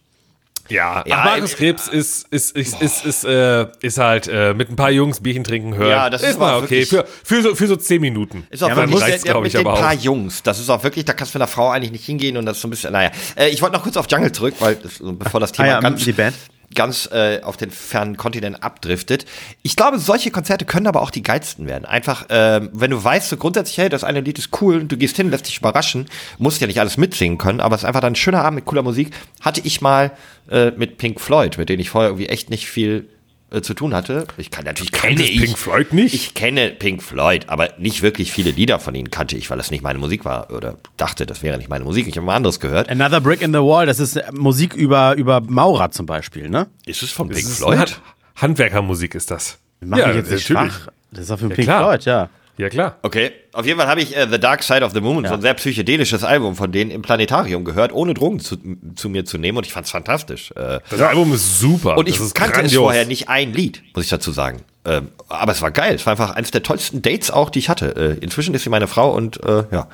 Ja, 0.67 1.03
Ja, 1.05 1.17
Ach, 1.19 1.25
Markus 1.25 1.55
Krebs 1.55 1.87
ist, 1.87 2.27
ist, 2.31 2.55
ist, 2.55 2.81
ist, 2.81 3.05
ist, 3.05 3.23
äh, 3.23 3.67
ist 3.81 3.99
halt 3.99 4.27
äh, 4.27 4.55
mit 4.55 4.67
ein 4.71 4.75
paar 4.75 4.89
Jungs 4.89 5.19
Bierchen 5.21 5.43
trinken 5.43 5.75
hören. 5.75 5.91
Ja, 5.91 6.09
das 6.09 6.23
ist 6.23 6.39
mal 6.39 6.53
aber 6.55 6.63
okay. 6.65 6.85
Für, 6.87 7.05
für, 7.23 7.43
so, 7.43 7.53
für 7.53 7.67
so 7.67 7.75
10 7.75 8.01
Minuten. 8.01 8.47
Ist 8.49 8.63
auch 8.63 8.69
Ja, 8.69 8.75
man 8.75 8.89
wirklich 8.89 9.05
der, 9.21 9.31
glaub 9.31 9.43
mit 9.43 9.53
ich, 9.53 9.59
den 9.59 9.67
aber 9.67 9.79
paar 9.79 9.93
auch. 9.93 10.01
Jungs. 10.01 10.41
Das 10.41 10.59
ist 10.59 10.69
auch 10.71 10.83
wirklich, 10.83 11.05
da 11.05 11.13
kannst 11.13 11.35
du 11.35 11.37
mit 11.37 11.43
einer 11.43 11.51
Frau 11.51 11.69
eigentlich 11.69 11.91
nicht 11.91 12.05
hingehen 12.05 12.35
und 12.37 12.47
das 12.47 12.57
ist 12.57 12.61
so 12.61 12.67
ein 12.67 12.71
bisschen, 12.71 12.93
naja. 12.93 13.11
Äh, 13.35 13.49
ich 13.49 13.61
wollte 13.61 13.75
noch 13.75 13.83
kurz 13.83 13.95
auf 13.95 14.07
Jungle 14.09 14.31
zurück, 14.31 14.55
weil 14.59 14.75
das, 14.77 14.93
bevor 15.03 15.39
das 15.39 15.51
Thema 15.51 15.67
Ah 15.67 15.71
ja, 15.73 15.79
ganz, 15.81 16.03
die 16.03 16.13
Band. 16.13 16.35
Ganz 16.73 17.09
äh, 17.11 17.41
auf 17.41 17.57
den 17.57 17.71
fernen 17.71 18.17
Kontinent 18.17 18.63
abdriftet. 18.63 19.25
Ich 19.61 19.75
glaube, 19.75 19.99
solche 19.99 20.31
Konzerte 20.31 20.65
können 20.65 20.87
aber 20.87 21.01
auch 21.01 21.11
die 21.11 21.23
geilsten 21.23 21.67
werden. 21.67 21.85
Einfach, 21.85 22.25
ähm, 22.29 22.69
wenn 22.73 22.91
du 22.91 23.03
weißt, 23.03 23.29
so 23.29 23.37
grundsätzlich, 23.37 23.77
hey, 23.77 23.89
das 23.89 24.03
eine 24.03 24.21
Lied 24.21 24.39
ist 24.39 24.49
cool 24.61 24.77
und 24.77 24.91
du 24.91 24.97
gehst 24.97 25.15
hin, 25.17 25.29
lässt 25.29 25.47
dich 25.47 25.59
überraschen, 25.59 26.07
musst 26.37 26.61
ja 26.61 26.67
nicht 26.67 26.79
alles 26.79 26.97
mitsingen 26.97 27.37
können, 27.37 27.59
aber 27.59 27.75
es 27.75 27.81
ist 27.81 27.85
einfach 27.85 28.01
dann 28.01 28.13
ein 28.13 28.15
schöner 28.15 28.43
Abend 28.43 28.55
mit 28.55 28.65
cooler 28.65 28.83
Musik. 28.83 29.13
Hatte 29.41 29.61
ich 29.63 29.81
mal 29.81 30.11
äh, 30.49 30.71
mit 30.71 30.97
Pink 30.97 31.21
Floyd, 31.21 31.57
mit 31.57 31.69
denen 31.69 31.79
ich 31.79 31.89
vorher 31.89 32.09
irgendwie 32.09 32.29
echt 32.29 32.49
nicht 32.49 32.67
viel 32.67 33.07
äh, 33.55 33.61
zu 33.61 33.73
tun 33.73 33.93
hatte. 33.95 34.27
Ich 34.37 34.51
kann 34.51 34.65
natürlich 34.65 34.91
kenne 34.91 35.23
ich 35.23 35.41
Pink 35.41 35.57
Floyd 35.57 35.93
nicht? 35.93 36.13
Ich 36.13 36.33
kenne 36.33 36.69
Pink 36.71 37.01
Floyd, 37.01 37.45
aber 37.47 37.69
nicht 37.77 38.01
wirklich 38.01 38.31
viele 38.31 38.51
Lieder 38.51 38.79
von 38.79 38.93
ihnen 38.93 39.09
kannte 39.09 39.37
ich, 39.37 39.49
weil 39.49 39.57
das 39.57 39.71
nicht 39.71 39.81
meine 39.83 39.97
Musik 39.99 40.25
war 40.25 40.51
oder 40.51 40.77
dachte, 40.97 41.25
das 41.25 41.41
wäre 41.41 41.57
nicht 41.57 41.69
meine 41.69 41.85
Musik. 41.85 42.07
Ich 42.07 42.17
habe 42.17 42.25
mal 42.25 42.35
anderes 42.35 42.59
gehört. 42.59 42.89
Another 42.89 43.21
Brick 43.21 43.41
in 43.41 43.51
the 43.53 43.59
Wall, 43.59 43.85
das 43.85 43.99
ist 43.99 44.15
äh, 44.17 44.23
Musik 44.31 44.73
über, 44.73 45.15
über 45.15 45.41
Maurer 45.41 45.91
zum 45.91 46.05
Beispiel, 46.05 46.49
ne? 46.49 46.67
Ist 46.85 47.01
es 47.03 47.11
von 47.11 47.29
Pink 47.29 47.39
ist 47.39 47.57
Floyd? 47.57 47.77
Hand- 47.79 48.01
Handwerkermusik 48.35 49.15
ist 49.15 49.31
das. 49.31 49.57
Mach 49.79 49.97
mich 50.05 50.15
jetzt 50.15 50.31
nicht 50.31 50.47
schwach. 50.47 50.87
Das 51.11 51.23
ist 51.25 51.31
auch 51.31 51.39
für 51.39 51.49
Pink 51.49 51.67
klar. 51.67 51.83
Floyd, 51.83 52.05
ja. 52.05 52.29
Ja, 52.57 52.69
klar. 52.69 52.97
Okay, 53.01 53.31
auf 53.51 53.65
jeden 53.65 53.77
Fall 53.77 53.87
habe 53.89 54.01
ich 54.01 54.15
äh, 54.15 54.27
The 54.31 54.39
Dark 54.39 54.63
Side 54.63 54.83
of 54.83 54.93
the 54.93 55.01
Moon, 55.01 55.25
so 55.27 55.33
ein 55.33 55.41
sehr 55.41 55.53
psychedelisches 55.55 56.23
Album 56.23 56.55
von 56.55 56.71
denen 56.71 56.89
im 56.89 57.01
Planetarium 57.01 57.65
gehört, 57.65 57.91
ohne 57.91 58.13
Drogen 58.13 58.39
zu, 58.39 58.55
zu 58.95 59.09
mir 59.09 59.25
zu 59.25 59.37
nehmen 59.37 59.57
und 59.57 59.65
ich 59.65 59.73
fand's 59.73 59.91
fantastisch. 59.91 60.51
Äh, 60.51 60.79
Das 60.89 61.01
Album 61.01 61.33
ist 61.33 61.59
super. 61.59 61.97
und 61.97 62.07
ich 62.07 62.17
kannte 62.33 62.51
es 62.51 62.53
grandios. 62.53 62.81
vorher 62.81 63.05
nicht 63.05 63.27
ein 63.27 63.51
Lied, 63.53 63.83
muss 63.93 64.05
ich 64.05 64.09
dazu 64.09 64.31
sagen. 64.31 64.61
Ähm, 64.85 65.09
aber 65.27 65.51
es 65.51 65.61
war 65.61 65.71
geil. 65.71 65.95
Es 65.95 66.05
war 66.05 66.11
einfach 66.11 66.31
eines 66.35 66.51
der 66.51 66.63
tollsten 66.63 67.01
Dates 67.01 67.29
auch, 67.31 67.49
die 67.49 67.59
ich 67.59 67.69
hatte. 67.69 68.17
Äh, 68.19 68.23
inzwischen 68.23 68.53
ist 68.53 68.63
sie 68.63 68.69
meine 68.69 68.87
Frau 68.87 69.11
und 69.13 69.43
äh, 69.43 69.63
ja, 69.71 69.87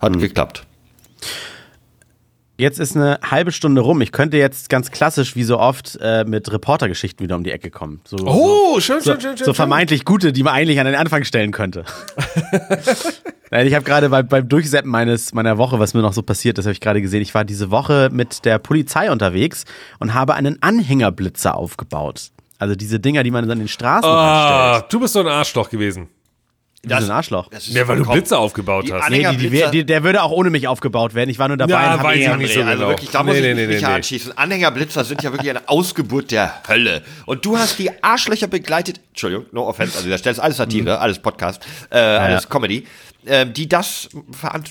hat 0.00 0.18
geklappt. 0.18 0.64
Jetzt 2.60 2.78
ist 2.78 2.94
eine 2.94 3.18
halbe 3.22 3.52
Stunde 3.52 3.80
rum. 3.80 4.02
Ich 4.02 4.12
könnte 4.12 4.36
jetzt 4.36 4.68
ganz 4.68 4.90
klassisch, 4.90 5.34
wie 5.34 5.44
so 5.44 5.58
oft, 5.58 5.98
äh, 6.02 6.24
mit 6.24 6.52
Reportergeschichten 6.52 7.24
wieder 7.24 7.34
um 7.36 7.42
die 7.42 7.52
Ecke 7.52 7.70
kommen. 7.70 8.02
So, 8.04 8.18
Oh, 8.26 8.74
so, 8.74 8.80
schön, 8.80 9.00
so, 9.00 9.12
schön, 9.12 9.20
schön, 9.22 9.36
so 9.38 9.44
schön. 9.46 9.54
vermeintlich 9.54 10.04
gute, 10.04 10.30
die 10.30 10.42
man 10.42 10.52
eigentlich 10.52 10.78
an 10.78 10.84
den 10.84 10.94
Anfang 10.94 11.24
stellen 11.24 11.52
könnte. 11.52 11.84
Nein, 13.50 13.66
ich 13.66 13.74
habe 13.74 13.84
gerade 13.86 14.10
bei, 14.10 14.22
beim 14.22 14.46
Durchseppen 14.46 14.90
meines, 14.90 15.32
meiner 15.32 15.56
Woche, 15.56 15.78
was 15.78 15.94
mir 15.94 16.02
noch 16.02 16.12
so 16.12 16.22
passiert 16.22 16.58
ist, 16.58 16.66
habe 16.66 16.72
ich 16.72 16.80
gerade 16.80 17.00
gesehen, 17.00 17.22
ich 17.22 17.34
war 17.34 17.46
diese 17.46 17.70
Woche 17.70 18.10
mit 18.12 18.44
der 18.44 18.58
Polizei 18.58 19.10
unterwegs 19.10 19.64
und 19.98 20.12
habe 20.12 20.34
einen 20.34 20.62
Anhängerblitzer 20.62 21.54
aufgebaut. 21.56 22.28
Also 22.58 22.74
diese 22.76 23.00
Dinger, 23.00 23.22
die 23.22 23.30
man 23.30 23.50
an 23.50 23.58
den 23.58 23.68
Straßen 23.68 24.04
Ah, 24.08 24.72
anstellt. 24.72 24.92
du 24.92 25.00
bist 25.00 25.14
so 25.14 25.20
ein 25.20 25.26
Arschloch 25.28 25.70
gewesen. 25.70 26.08
Wie 26.82 26.88
so 26.88 26.94
ein 26.94 27.10
Arschloch. 27.10 27.48
Das 27.50 27.66
ist 27.68 27.74
Ja, 27.74 27.86
weil 27.86 27.98
du 27.98 28.10
Blitze 28.10 28.38
aufgebaut 28.38 28.86
Die 28.88 28.92
hast. 28.94 29.10
Nee, 29.10 29.26
die, 29.36 29.50
die, 29.50 29.62
die, 29.70 29.84
der 29.84 30.02
würde 30.02 30.22
auch 30.22 30.30
ohne 30.30 30.48
mich 30.48 30.66
aufgebaut 30.66 31.14
werden. 31.14 31.28
Ich 31.28 31.38
war 31.38 31.46
nur 31.48 31.58
dabei 31.58 31.72
Ja, 31.72 31.92
und 31.92 31.98
hab 31.98 32.04
weiß 32.04 32.16
ich 32.18 32.36
nicht 32.38 32.54
so 32.54 32.60
also 32.62 32.72
genau. 32.72 32.88
wirklich, 32.88 33.10
da 33.10 33.22
muss 33.22 33.34
Nee, 33.34 33.50
ich 33.50 33.54
nee, 33.56 33.66
mich 33.66 33.80
nee, 33.82 33.86
anschießen. 33.86 34.38
Anhängerblitzer 34.38 35.04
sind 35.04 35.22
ja 35.22 35.30
wirklich 35.30 35.50
eine 35.50 35.68
Ausgeburt 35.68 36.30
der 36.30 36.54
Hölle. 36.66 37.02
Und 37.26 37.44
du 37.44 37.58
hast 37.58 37.78
die 37.78 37.90
Arschlöcher 38.02 38.46
begleitet, 38.46 38.98
Entschuldigung, 39.10 39.44
no 39.52 39.68
offense, 39.68 39.98
also 39.98 40.08
das 40.08 40.22
ist 40.24 40.38
alles 40.40 40.56
Satire, 40.56 40.96
Mhm. 40.96 41.02
alles 41.02 41.18
Podcast, 41.18 41.62
äh, 41.90 41.98
alles 41.98 42.48
Comedy, 42.48 42.86
die 43.22 43.68
das 43.68 44.08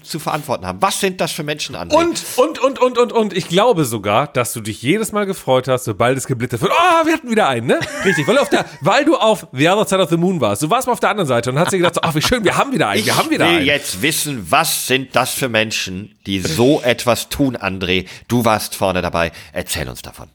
zu 0.04 0.20
verantworten 0.20 0.66
haben. 0.66 0.82
Was 0.82 1.00
sind 1.00 1.22
das 1.22 1.32
für 1.32 1.44
Menschen, 1.44 1.76
André? 1.76 1.94
Und, 1.94 2.24
und, 2.38 2.60
und, 2.60 2.80
und, 2.80 2.98
und, 2.98 3.12
und 3.12 3.34
ich 3.34 3.48
glaube 3.48 3.86
sogar, 3.86 4.28
dass 4.28 4.54
du 4.54 4.62
dich 4.62 4.82
jedes 4.82 5.12
Mal 5.12 5.26
gefreut 5.26 5.68
hast, 5.68 5.84
sobald 5.86 6.18
es 6.18 6.26
geblittert 6.26 6.62
wird. 6.62 6.72
Oh, 6.72 7.06
wir 7.06 7.14
hatten 7.14 7.30
wieder 7.30 7.48
einen, 7.48 7.68
ne? 7.68 7.80
Richtig, 8.06 8.28
weil, 8.28 8.36
du 8.36 8.42
auf 8.42 8.50
der, 8.50 8.66
weil 8.82 9.06
du 9.06 9.16
auf 9.16 9.48
The 9.52 9.70
Other 9.70 9.88
Side 9.88 10.02
of 10.02 10.10
the 10.10 10.18
Moon 10.18 10.42
warst. 10.42 10.64
Du 10.64 10.70
warst 10.70 10.88
mal 10.88 10.94
auf 10.94 11.00
der 11.00 11.10
anderen 11.10 11.28
Seite 11.28 11.52
und 11.52 11.60
hast 11.60 11.72
dir 11.72 11.78
gedacht, 11.78 11.96
so, 11.96 12.02
ach, 12.02 12.16
wie 12.16 12.22
schön, 12.22 12.44
wir 12.44 12.58
haben 12.58 12.72
wieder 12.72 12.88
einen, 12.90 13.02
ich 13.02 13.06
wir 13.06 13.18
haben 13.18 13.30
wieder 13.30 13.46
will 13.46 13.58
einen. 13.58 13.66
jetzt 13.66 14.02
wissen, 14.02 14.48
was 14.50 14.88
sind 14.88 15.16
das 15.16 15.32
für 15.32 15.50
Menschen, 15.50 16.16
die 16.26 16.40
so 16.40 16.82
etwas 16.82 17.30
tun, 17.30 17.56
André? 17.56 18.08
Du 18.28 18.46
warst 18.46 18.76
vorne 18.76 19.02
dabei. 19.02 19.32
Erzähl 19.54 19.88
uns 19.88 20.02
davon. 20.02 20.28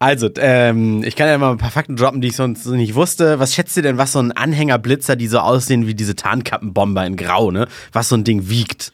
Also, 0.00 0.30
ähm, 0.38 1.02
ich 1.04 1.16
kann 1.16 1.26
ja 1.26 1.36
mal 1.38 1.50
ein 1.50 1.58
paar 1.58 1.72
Fakten 1.72 1.96
droppen, 1.96 2.20
die 2.20 2.28
ich 2.28 2.36
sonst 2.36 2.62
so 2.62 2.72
nicht 2.74 2.94
wusste. 2.94 3.40
Was 3.40 3.54
schätzt 3.54 3.76
ihr 3.76 3.82
denn, 3.82 3.98
was 3.98 4.12
so 4.12 4.20
ein 4.20 4.30
Anhängerblitzer, 4.32 5.16
die 5.16 5.26
so 5.26 5.40
aussehen 5.40 5.86
wie 5.88 5.94
diese 5.94 6.14
Tarnkappenbomber 6.14 7.04
in 7.04 7.16
Grau, 7.16 7.50
ne? 7.50 7.66
Was 7.92 8.08
so 8.08 8.16
ein 8.16 8.22
Ding 8.22 8.48
wiegt? 8.48 8.92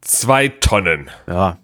Zwei 0.00 0.48
Tonnen. 0.48 1.10
Ja. 1.28 1.58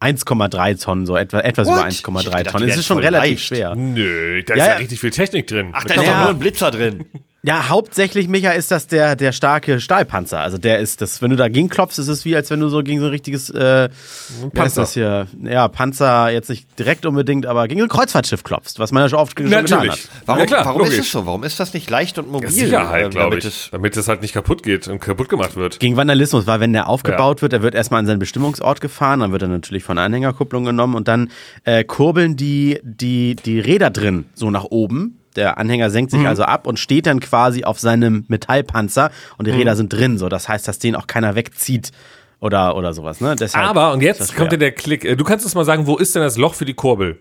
1,3 0.00 0.82
Tonnen, 0.82 1.06
so 1.06 1.16
etwa, 1.16 1.40
etwas 1.40 1.68
What? 1.68 1.78
über 1.78 1.88
Ich 1.88 2.04
1,3 2.04 2.30
dachte, 2.30 2.44
Tonnen. 2.52 2.68
Es 2.68 2.76
ist 2.76 2.86
schon 2.86 2.98
relativ 2.98 3.30
leicht. 3.30 3.44
schwer. 3.46 3.74
Nö, 3.76 4.42
da 4.42 4.54
ist 4.54 4.58
Ja, 4.60 4.66
ja, 4.66 4.74
richtig 4.76 5.00
viel 5.00 5.10
Technik 5.10 5.46
drin. 5.46 5.70
Ach, 5.72 5.84
da 5.84 5.94
ist 5.94 6.00
doch 6.00 6.06
Ja. 6.06 6.20
nur 6.22 6.30
ein 6.30 6.38
Blitzer 6.38 6.70
drin. 6.70 7.06
Ja, 7.46 7.68
hauptsächlich, 7.68 8.26
Micha, 8.28 8.50
ist 8.50 8.70
das 8.72 8.88
der, 8.88 9.14
der 9.14 9.30
starke 9.32 9.78
Stahlpanzer. 9.80 10.40
Also 10.40 10.58
der 10.58 10.80
ist 10.80 11.00
das, 11.00 11.22
wenn 11.22 11.30
du 11.30 11.36
dagegen 11.36 11.68
klopfst, 11.68 11.98
ist 12.00 12.08
es 12.08 12.24
wie, 12.24 12.34
als 12.34 12.50
wenn 12.50 12.58
du 12.58 12.68
so 12.68 12.82
gegen 12.82 12.98
so 12.98 13.06
ein 13.06 13.10
richtiges, 13.10 13.50
äh, 13.50 13.88
Panzer. 14.52 14.80
das 14.80 14.94
hier? 14.94 15.28
Ja, 15.42 15.68
Panzer 15.68 16.30
jetzt 16.30 16.48
nicht 16.50 16.66
direkt 16.78 17.06
unbedingt, 17.06 17.46
aber 17.46 17.68
gegen 17.68 17.80
so 17.80 17.86
ein 17.86 17.88
Kreuzfahrtschiff 17.88 18.42
klopfst, 18.42 18.78
was 18.78 18.90
man 18.90 19.02
ja 19.04 19.08
schon 19.08 19.20
oft 19.20 19.38
schon 19.38 19.48
getan 19.48 19.64
Natürlich. 19.64 19.92
hat. 19.92 20.08
Warum, 20.26 20.40
ja, 20.40 20.46
klar, 20.46 20.64
warum 20.64 20.82
ist 20.82 20.98
es 20.98 21.10
so? 21.12 21.24
Warum 21.24 21.44
ist 21.44 21.60
das 21.60 21.72
nicht 21.72 21.88
leicht 21.88 22.18
und 22.18 22.32
mobil? 22.32 22.50
Sicherheit, 22.50 23.04
ähm, 23.04 23.10
glaube 23.10 23.30
damit 23.30 23.44
ich. 23.44 23.50
es- 23.50 23.68
damit 23.70 23.96
es 23.96 24.08
halt 24.08 24.22
nicht 24.22 24.32
kaputt 24.34 24.62
geht 24.64 24.88
und 24.88 24.98
kaputt 25.00 25.28
gemacht 25.28 25.54
wird. 25.54 25.78
Gegen 25.78 25.96
Vandalismus, 25.96 26.48
weil 26.48 26.58
wenn 26.58 26.72
der 26.72 26.88
aufgebaut 26.88 27.42
wird, 27.42 27.52
er 27.52 27.62
wird 27.62 27.76
erstmal 27.76 28.00
an 28.00 28.06
seinen 28.06 28.18
Bestimmungsort 28.18 28.80
gefahren, 28.80 29.20
dann 29.20 29.30
wird 29.30 29.42
er 29.42 29.48
natürlich 29.48 29.84
von 29.84 29.94
der 29.96 30.04
Anhängerkupplung 30.06 30.64
genommen 30.64 30.94
und 30.96 31.06
dann 31.06 31.30
äh, 31.64 31.84
kurbeln 31.84 32.36
die, 32.36 32.80
die, 32.82 33.36
die 33.36 33.60
Räder 33.60 33.90
drin 33.90 34.24
so 34.34 34.50
nach 34.50 34.64
oben. 34.64 35.20
Der 35.36 35.58
Anhänger 35.58 35.90
senkt 35.90 36.10
sich 36.10 36.26
also 36.26 36.42
ab 36.42 36.66
und 36.66 36.78
steht 36.78 37.06
dann 37.06 37.20
quasi 37.20 37.64
auf 37.64 37.78
seinem 37.78 38.24
Metallpanzer 38.28 39.10
und 39.38 39.46
die 39.46 39.52
Räder 39.52 39.76
sind 39.76 39.92
drin. 39.92 40.18
So, 40.18 40.28
das 40.28 40.48
heißt, 40.48 40.66
dass 40.66 40.78
den 40.78 40.96
auch 40.96 41.06
keiner 41.06 41.34
wegzieht 41.34 41.92
oder, 42.40 42.76
oder 42.76 42.92
sowas. 42.92 43.20
Ne? 43.20 43.36
Deshalb 43.38 43.66
Aber, 43.68 43.92
und 43.92 44.02
jetzt 44.02 44.34
kommt 44.36 44.52
dir 44.52 44.58
der 44.58 44.72
Klick. 44.72 45.04
Äh, 45.04 45.16
Du 45.16 45.24
kannst 45.24 45.44
uns 45.44 45.54
mal 45.54 45.64
sagen, 45.64 45.86
wo 45.86 45.96
ist 45.96 46.14
denn 46.14 46.22
das 46.22 46.36
Loch 46.36 46.54
für 46.54 46.64
die 46.64 46.74
Kurbel? 46.74 47.18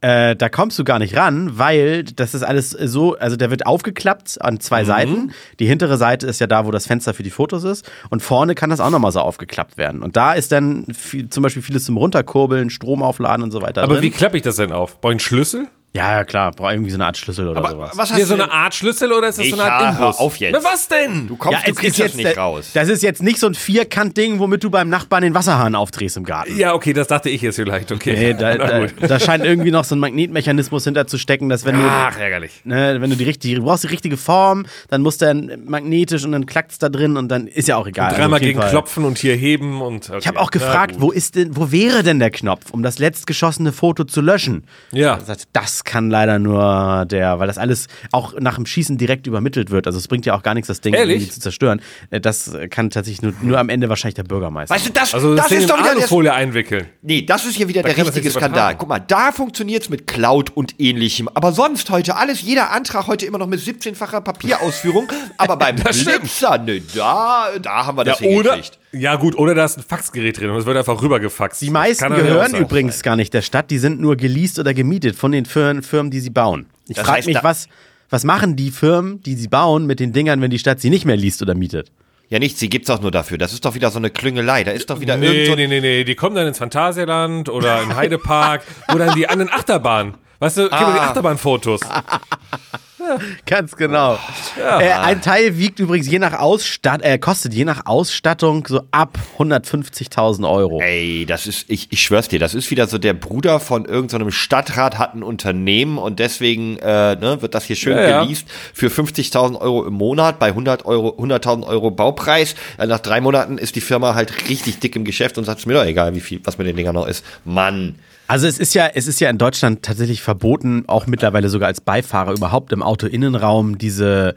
Äh, 0.00 0.36
da 0.36 0.50
kommst 0.50 0.78
du 0.78 0.84
gar 0.84 0.98
nicht 0.98 1.16
ran, 1.16 1.56
weil 1.58 2.04
das 2.04 2.34
ist 2.34 2.42
alles 2.42 2.70
so, 2.72 3.16
also 3.16 3.36
der 3.36 3.50
wird 3.50 3.64
aufgeklappt 3.66 4.38
an 4.38 4.60
zwei 4.60 4.82
Mhm. 4.82 4.86
Seiten. 4.86 5.32
Die 5.60 5.66
hintere 5.66 5.96
Seite 5.96 6.26
ist 6.26 6.40
ja 6.42 6.46
da, 6.46 6.66
wo 6.66 6.70
das 6.70 6.86
Fenster 6.86 7.14
für 7.14 7.22
die 7.22 7.30
Fotos 7.30 7.64
ist. 7.64 7.90
Und 8.10 8.20
vorne 8.22 8.54
kann 8.54 8.68
das 8.68 8.80
auch 8.80 8.90
nochmal 8.90 9.12
so 9.12 9.20
aufgeklappt 9.20 9.78
werden. 9.78 10.02
Und 10.02 10.14
da 10.18 10.34
ist 10.34 10.52
dann 10.52 10.84
viel, 10.92 11.30
zum 11.30 11.42
Beispiel 11.42 11.62
vieles 11.62 11.86
zum 11.86 11.96
Runterkurbeln, 11.96 12.68
Strom 12.68 13.02
aufladen 13.02 13.42
und 13.42 13.50
so 13.50 13.62
weiter. 13.62 13.82
Aber 13.82 13.94
drin. 13.94 14.02
wie 14.02 14.10
klappe 14.10 14.36
ich 14.36 14.42
das 14.42 14.56
denn 14.56 14.72
auf? 14.72 15.00
Brauche 15.00 15.12
ich 15.12 15.14
einen 15.14 15.20
Schlüssel? 15.20 15.68
Ja, 15.96 16.12
ja, 16.12 16.24
klar, 16.24 16.50
braucht 16.50 16.72
irgendwie 16.72 16.90
so 16.90 16.96
eine 16.96 17.06
Art 17.06 17.16
Schlüssel 17.16 17.46
oder 17.46 17.60
Aber 17.60 17.70
sowas. 17.70 17.90
was 17.94 18.10
hast 18.10 18.16
Hier 18.16 18.26
so 18.26 18.34
eine 18.34 18.50
Art 18.50 18.74
Schlüssel 18.74 19.12
oder 19.12 19.28
ist 19.28 19.38
das 19.38 19.48
so 19.48 19.54
eine 19.60 19.72
Art 19.72 19.96
hör 19.96 20.20
auf 20.20 20.36
jetzt. 20.38 20.52
Na, 20.52 20.64
was 20.64 20.88
denn? 20.88 21.28
Du 21.28 21.36
kommst, 21.36 21.60
ja, 21.60 21.68
du 21.68 21.74
kriegst 21.76 22.00
das 22.00 22.06
jetzt, 22.06 22.16
nicht 22.16 22.36
raus. 22.36 22.70
Das 22.74 22.88
ist 22.88 23.04
jetzt 23.04 23.22
nicht 23.22 23.38
so 23.38 23.46
ein 23.46 23.54
Vierkantding, 23.54 24.40
womit 24.40 24.64
du 24.64 24.70
beim 24.70 24.88
Nachbarn 24.88 25.22
den 25.22 25.34
Wasserhahn 25.34 25.76
aufdrehst 25.76 26.16
im 26.16 26.24
Garten. 26.24 26.58
Ja, 26.58 26.74
okay, 26.74 26.94
das 26.94 27.06
dachte 27.06 27.30
ich 27.30 27.42
jetzt 27.42 27.54
vielleicht. 27.54 27.92
Okay. 27.92 28.12
Nee, 28.12 28.34
da, 28.34 28.56
da, 28.56 28.80
gut. 28.80 28.94
da 29.08 29.20
scheint 29.20 29.44
irgendwie 29.44 29.70
noch 29.70 29.84
so 29.84 29.94
ein 29.94 30.00
Magnetmechanismus 30.00 30.82
hinterzustecken, 30.82 31.48
dass 31.48 31.64
wenn 31.64 31.76
du 31.76 31.82
Ach, 31.84 32.18
ärgerlich. 32.18 32.62
Ne, 32.64 33.00
wenn 33.00 33.10
du 33.10 33.16
die 33.16 33.24
richtige, 33.24 33.54
du 33.54 33.62
brauchst 33.62 33.84
die 33.84 33.88
richtige 33.88 34.16
Form, 34.16 34.66
dann 34.88 35.00
muss 35.00 35.18
der 35.18 35.32
magnetisch 35.34 36.24
und 36.24 36.32
dann 36.32 36.46
klackt's 36.46 36.78
da 36.78 36.88
drin 36.88 37.16
und 37.16 37.28
dann 37.28 37.46
ist 37.46 37.68
ja 37.68 37.76
auch 37.76 37.86
egal. 37.86 38.06
Also 38.08 38.16
Dreimal 38.20 38.40
jeden 38.40 38.50
gegen 38.50 38.60
Fall. 38.62 38.70
klopfen 38.70 39.04
und 39.04 39.16
hier 39.18 39.36
heben 39.36 39.80
und. 39.80 40.10
Okay. 40.10 40.18
Ich 40.18 40.26
habe 40.26 40.40
auch 40.40 40.50
gefragt, 40.50 40.96
wo 40.98 41.12
ist 41.12 41.36
denn, 41.36 41.56
wo 41.56 41.70
wäre 41.70 42.02
denn 42.02 42.18
der 42.18 42.32
Knopf, 42.32 42.72
um 42.72 42.82
das 42.82 42.98
letztgeschossene 42.98 43.70
Foto 43.70 44.02
zu 44.02 44.20
löschen? 44.20 44.64
Ja. 44.90 45.14
Er 45.14 45.20
sagt, 45.24 45.52
das 45.84 45.92
kann 45.92 46.10
leider 46.10 46.38
nur 46.38 47.04
der, 47.06 47.38
weil 47.38 47.46
das 47.46 47.58
alles 47.58 47.86
auch 48.12 48.34
nach 48.40 48.56
dem 48.56 48.66
Schießen 48.66 48.96
direkt 48.98 49.26
übermittelt 49.26 49.70
wird. 49.70 49.86
Also 49.86 49.98
es 49.98 50.08
bringt 50.08 50.26
ja 50.26 50.34
auch 50.34 50.42
gar 50.42 50.54
nichts, 50.54 50.68
das 50.68 50.80
Ding 50.80 50.94
Ehrlich? 50.94 51.16
irgendwie 51.16 51.32
zu 51.32 51.40
zerstören. 51.40 51.80
Äh, 52.10 52.20
Das 52.20 52.52
kann 52.70 52.90
tatsächlich 52.90 53.22
nur, 53.22 53.32
nur 53.42 53.58
am 53.58 53.68
Ende 53.68 53.88
wahrscheinlich 53.88 54.14
der 54.14 54.24
Bürgermeister. 54.24 54.74
Weißt 54.74 54.86
du, 54.86 54.92
das, 54.92 55.14
Also 55.14 55.34
das, 55.34 55.48
das 55.48 55.52
ist 55.58 55.62
in 55.62 55.68
doch 55.68 55.78
wieder 55.78 55.88
das, 55.90 55.98
Alufolie 55.98 56.32
einwickeln. 56.32 56.86
Nee, 57.02 57.22
das 57.22 57.44
ist 57.44 57.56
hier 57.56 57.68
wieder 57.68 57.82
der 57.82 57.94
kann 57.94 58.06
das 58.06 58.14
richtige 58.14 58.30
Skandal. 58.32 58.76
Guck 58.76 58.88
mal, 58.88 58.98
da 59.00 59.32
funktioniert's 59.32 59.88
mit 59.88 60.06
Cloud 60.06 60.50
und 60.56 60.80
ähnlichem. 60.80 61.28
Aber 61.34 61.52
sonst 61.52 61.90
heute 61.90 62.16
alles, 62.16 62.42
jeder 62.42 62.70
Antrag 62.72 63.06
heute 63.06 63.26
immer 63.26 63.38
noch 63.38 63.46
mit 63.46 63.60
17-facher 63.60 64.20
Papierausführung. 64.20 65.08
aber 65.38 65.56
beim. 65.58 65.76
Blitzer, 65.76 66.58
ne, 66.58 66.80
da, 66.94 67.48
da 67.60 67.86
haben 67.86 67.98
wir 67.98 68.04
das 68.04 68.20
Ja, 68.20 68.28
oder? 68.28 68.58
Ja, 68.94 69.16
gut, 69.16 69.36
oder 69.36 69.54
da 69.54 69.64
ist 69.64 69.76
ein 69.78 69.82
Faxgerät 69.86 70.38
drin 70.38 70.50
und 70.50 70.56
es 70.58 70.66
wird 70.66 70.76
einfach 70.76 71.00
rübergefaxt. 71.02 71.60
Die 71.62 71.70
meisten 71.70 72.08
gehören 72.14 72.54
übrigens 72.54 73.02
gar 73.02 73.16
nicht 73.16 73.34
der 73.34 73.42
Stadt, 73.42 73.70
die 73.70 73.78
sind 73.78 74.00
nur 74.00 74.16
geleast 74.16 74.58
oder 74.58 74.72
gemietet 74.74 75.16
von 75.16 75.32
den 75.32 75.44
Firmen, 75.46 75.82
Firmen 75.82 76.10
die 76.10 76.20
sie 76.20 76.30
bauen. 76.30 76.66
Ich 76.88 76.98
frage 76.98 77.26
mich, 77.26 77.38
was, 77.42 77.68
was 78.10 78.24
machen 78.24 78.56
die 78.56 78.70
Firmen, 78.70 79.20
die 79.22 79.34
sie 79.34 79.48
bauen, 79.48 79.86
mit 79.86 80.00
den 80.00 80.12
Dingern, 80.12 80.40
wenn 80.40 80.50
die 80.50 80.58
Stadt 80.58 80.80
sie 80.80 80.90
nicht 80.90 81.04
mehr 81.06 81.16
liest 81.16 81.42
oder 81.42 81.54
mietet? 81.54 81.90
Ja, 82.28 82.38
nichts, 82.38 82.58
sie 82.58 82.68
gibt's 82.70 82.88
auch 82.90 83.00
nur 83.00 83.10
dafür. 83.10 83.36
Das 83.38 83.52
ist 83.52 83.64
doch 83.64 83.74
wieder 83.74 83.90
so 83.90 83.98
eine 83.98 84.10
Klüngelei. 84.10 84.64
Da 84.64 84.70
ist 84.70 84.88
doch 84.90 85.00
wieder 85.00 85.16
Nee, 85.16 85.26
irgend 85.26 85.46
so 85.48 85.54
nee, 85.56 85.66
nee, 85.66 85.80
nee, 85.80 86.04
die 86.04 86.14
kommen 86.14 86.34
dann 86.36 86.46
ins 86.46 86.58
Phantasialand 86.58 87.48
oder 87.48 87.82
in 87.82 87.94
Heidepark 87.96 88.62
oder 88.94 89.08
in 89.08 89.14
die 89.14 89.28
anderen 89.28 89.52
Achterbahnen. 89.52 90.14
Weißt 90.38 90.56
du, 90.56 90.62
gib 90.62 90.72
mir 90.72 90.78
die 90.94 90.98
Ah. 91.00 91.08
Achterbahnfotos. 91.08 91.80
Ganz 93.46 93.76
genau. 93.76 94.18
Äh, 94.58 94.92
ein 94.92 95.20
Teil 95.20 95.58
wiegt 95.58 95.78
übrigens 95.80 96.08
je 96.08 96.18
nach 96.18 96.38
Ausstatt, 96.38 97.02
äh, 97.02 97.18
kostet 97.18 97.54
je 97.54 97.64
nach 97.64 97.86
Ausstattung 97.86 98.66
so 98.66 98.82
ab 98.90 99.18
150.000 99.38 100.50
Euro. 100.50 100.80
Ey, 100.80 101.26
das 101.26 101.46
ist, 101.46 101.66
ich, 101.68 101.88
ich 101.90 102.02
schwör's 102.02 102.28
dir, 102.28 102.38
das 102.38 102.54
ist 102.54 102.70
wieder 102.70 102.86
so 102.86 102.98
der 102.98 103.14
Bruder 103.14 103.60
von 103.60 103.84
irgendeinem 103.84 104.30
Stadtrat 104.30 104.98
hat 104.98 105.14
ein 105.14 105.22
Unternehmen 105.22 105.98
und 105.98 106.18
deswegen 106.18 106.78
äh, 106.78 107.16
ne, 107.16 107.42
wird 107.42 107.54
das 107.54 107.64
hier 107.64 107.76
schön 107.76 107.96
Ja, 107.96 108.08
ja. 108.08 108.22
geleast 108.22 108.46
für 108.72 108.88
50.000 108.88 109.60
Euro 109.60 109.84
im 109.84 109.94
Monat 109.94 110.38
bei 110.38 110.48
100 110.48 110.84
Euro, 110.86 111.10
100.000 111.20 111.66
Euro 111.66 111.90
Baupreis. 111.90 112.54
Äh, 112.78 112.86
nach 112.86 113.00
drei 113.00 113.20
Monaten 113.20 113.58
ist 113.58 113.76
die 113.76 113.80
Firma 113.80 114.14
halt 114.14 114.48
richtig 114.48 114.78
dick 114.80 114.96
im 114.96 115.04
Geschäft 115.04 115.38
und 115.38 115.44
sagt 115.44 115.60
es 115.60 115.66
mir 115.66 115.74
doch 115.74 115.84
egal, 115.84 116.14
wie 116.14 116.20
viel, 116.20 116.40
was 116.44 116.58
mit 116.58 116.66
den 116.66 116.76
Dingern 116.76 116.94
noch 116.94 117.06
ist. 117.06 117.24
Mann. 117.44 117.96
Also 118.26 118.46
es 118.46 118.58
ist 118.58 118.74
ja, 118.74 118.88
es 118.94 119.06
ist 119.06 119.20
ja 119.20 119.28
in 119.28 119.38
Deutschland 119.38 119.82
tatsächlich 119.82 120.22
verboten, 120.22 120.84
auch 120.86 121.06
mittlerweile 121.06 121.48
sogar 121.48 121.68
als 121.68 121.80
Beifahrer 121.80 122.32
überhaupt 122.32 122.72
im 122.72 122.82
Autoinnenraum 122.82 123.78
diese 123.78 124.34